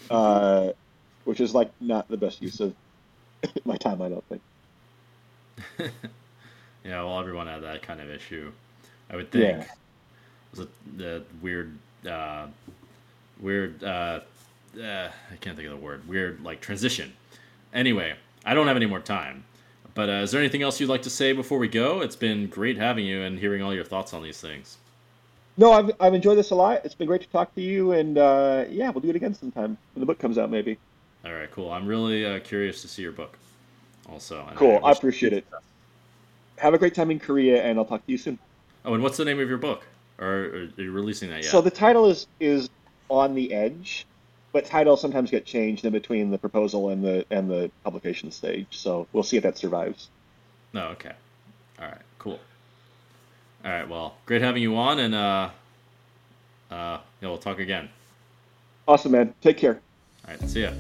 uh, 0.10 0.72
which 1.26 1.40
is 1.40 1.54
like 1.54 1.72
not 1.80 2.08
the 2.08 2.18
best 2.18 2.42
use 2.42 2.60
of 2.60 2.74
my 3.66 3.78
time, 3.78 4.02
I 4.02 4.10
don't 4.10 4.24
think. 4.26 4.42
yeah, 6.84 7.04
well, 7.04 7.20
everyone 7.20 7.48
had 7.48 7.64
that 7.64 7.82
kind 7.82 8.02
of 8.02 8.10
issue. 8.10 8.52
I 9.10 9.16
would 9.16 9.32
think. 9.32 9.62
Yeah. 9.62 9.66
Was 10.56 10.68
the 10.96 11.24
weird, 11.42 11.78
uh, 12.10 12.48
weird? 13.40 13.84
Uh, 13.84 14.22
uh, 14.76 15.10
I 15.32 15.36
can't 15.42 15.56
think 15.56 15.68
of 15.70 15.78
the 15.78 15.84
word. 15.84 16.08
Weird, 16.08 16.44
like 16.44 16.62
transition. 16.62 17.14
Anyway, 17.74 18.16
I 18.46 18.54
don't 18.54 18.68
have 18.68 18.78
any 18.78 18.86
more 18.86 19.00
time. 19.00 19.44
But 19.94 20.10
uh, 20.10 20.14
is 20.14 20.32
there 20.32 20.40
anything 20.40 20.62
else 20.62 20.80
you'd 20.80 20.90
like 20.90 21.02
to 21.04 21.10
say 21.10 21.34
before 21.34 21.58
we 21.58 21.68
go? 21.68 22.02
It's 22.02 22.16
been 22.16 22.48
great 22.48 22.78
having 22.78 23.06
you 23.06 23.24
and 23.24 23.40
hearing 23.40 23.64
all 23.64 23.74
your 23.74 23.84
thoughts 23.84 24.14
on 24.14 24.22
these 24.22 24.40
things. 24.40 24.78
No, 25.58 25.74
I've, 25.74 25.92
I've 26.00 26.14
enjoyed 26.14 26.38
this 26.38 26.52
a 26.52 26.56
lot. 26.56 26.86
It's 26.86 26.94
been 26.94 27.08
great 27.08 27.22
to 27.22 27.28
talk 27.30 27.56
to 27.56 27.62
you, 27.62 27.94
and 27.94 28.16
uh, 28.18 28.66
yeah, 28.70 28.92
we'll 28.92 29.02
do 29.02 29.10
it 29.10 29.16
again 29.16 29.34
sometime 29.34 29.76
when 29.94 30.00
the 30.00 30.06
book 30.06 30.20
comes 30.20 30.38
out, 30.38 30.52
maybe. 30.52 30.78
All 31.26 31.34
right, 31.34 31.50
cool. 31.50 31.72
I'm 31.72 31.88
really 31.88 32.24
uh, 32.24 32.40
curious 32.42 32.84
to 32.84 32.88
see 32.88 33.02
your 33.02 33.12
book. 33.12 33.40
Also, 34.08 34.48
cool. 34.56 34.80
I, 34.84 34.90
I 34.90 34.92
appreciate 34.92 35.34
it. 35.34 35.46
Have 36.58 36.76
a 36.76 36.78
great 36.78 36.94
time 36.94 37.10
in 37.10 37.20
Korea, 37.20 37.64
and 37.64 37.80
I'll 37.80 37.86
talk 37.86 38.06
to 38.06 38.12
you 38.12 38.20
soon. 38.20 38.38
Oh, 38.86 38.94
and 38.94 39.02
what's 39.02 39.18
the 39.18 39.26
name 39.26 39.40
of 39.40 39.50
your 39.50 39.58
book? 39.58 39.84
Or 40.20 40.28
are 40.28 40.70
you 40.78 40.92
releasing 40.92 41.30
that 41.30 41.44
yet? 41.44 41.52
So 41.52 41.60
the 41.62 41.72
title 41.72 42.06
is 42.06 42.28
is 42.40 42.70
on 43.10 43.34
the 43.34 43.52
edge, 43.52 44.06
but 44.58 44.66
titles 44.66 45.00
sometimes 45.00 45.30
get 45.30 45.46
changed 45.46 45.86
in 45.86 45.94
between 45.94 46.32
the 46.32 46.38
proposal 46.40 46.90
and 46.90 47.04
the 47.04 47.24
and 47.30 47.48
the 47.48 47.70
publication 47.84 48.32
stage. 48.32 48.66
So 48.72 49.08
we'll 49.14 49.22
see 49.22 49.38
if 49.38 49.44
that 49.44 49.56
survives. 49.56 50.10
No, 50.74 50.88
oh, 50.88 50.92
okay. 50.94 51.12
All 51.80 51.86
right, 51.86 52.02
cool. 52.18 52.40
All 53.64 53.72
right, 53.72 53.88
well, 53.88 54.16
great 54.26 54.42
having 54.42 54.64
you 54.64 54.76
on, 54.76 54.98
and 54.98 55.14
uh, 55.14 55.50
uh, 56.72 56.98
yeah, 57.22 57.30
we'll 57.30 57.38
talk 57.38 57.60
again. 57.60 57.88
Awesome, 58.88 59.12
man. 59.12 59.36
Take 59.42 59.60
care. 59.60 59.80
All 60.28 60.34
right, 60.34 60.50
see 60.50 60.64
ya. 60.64 60.72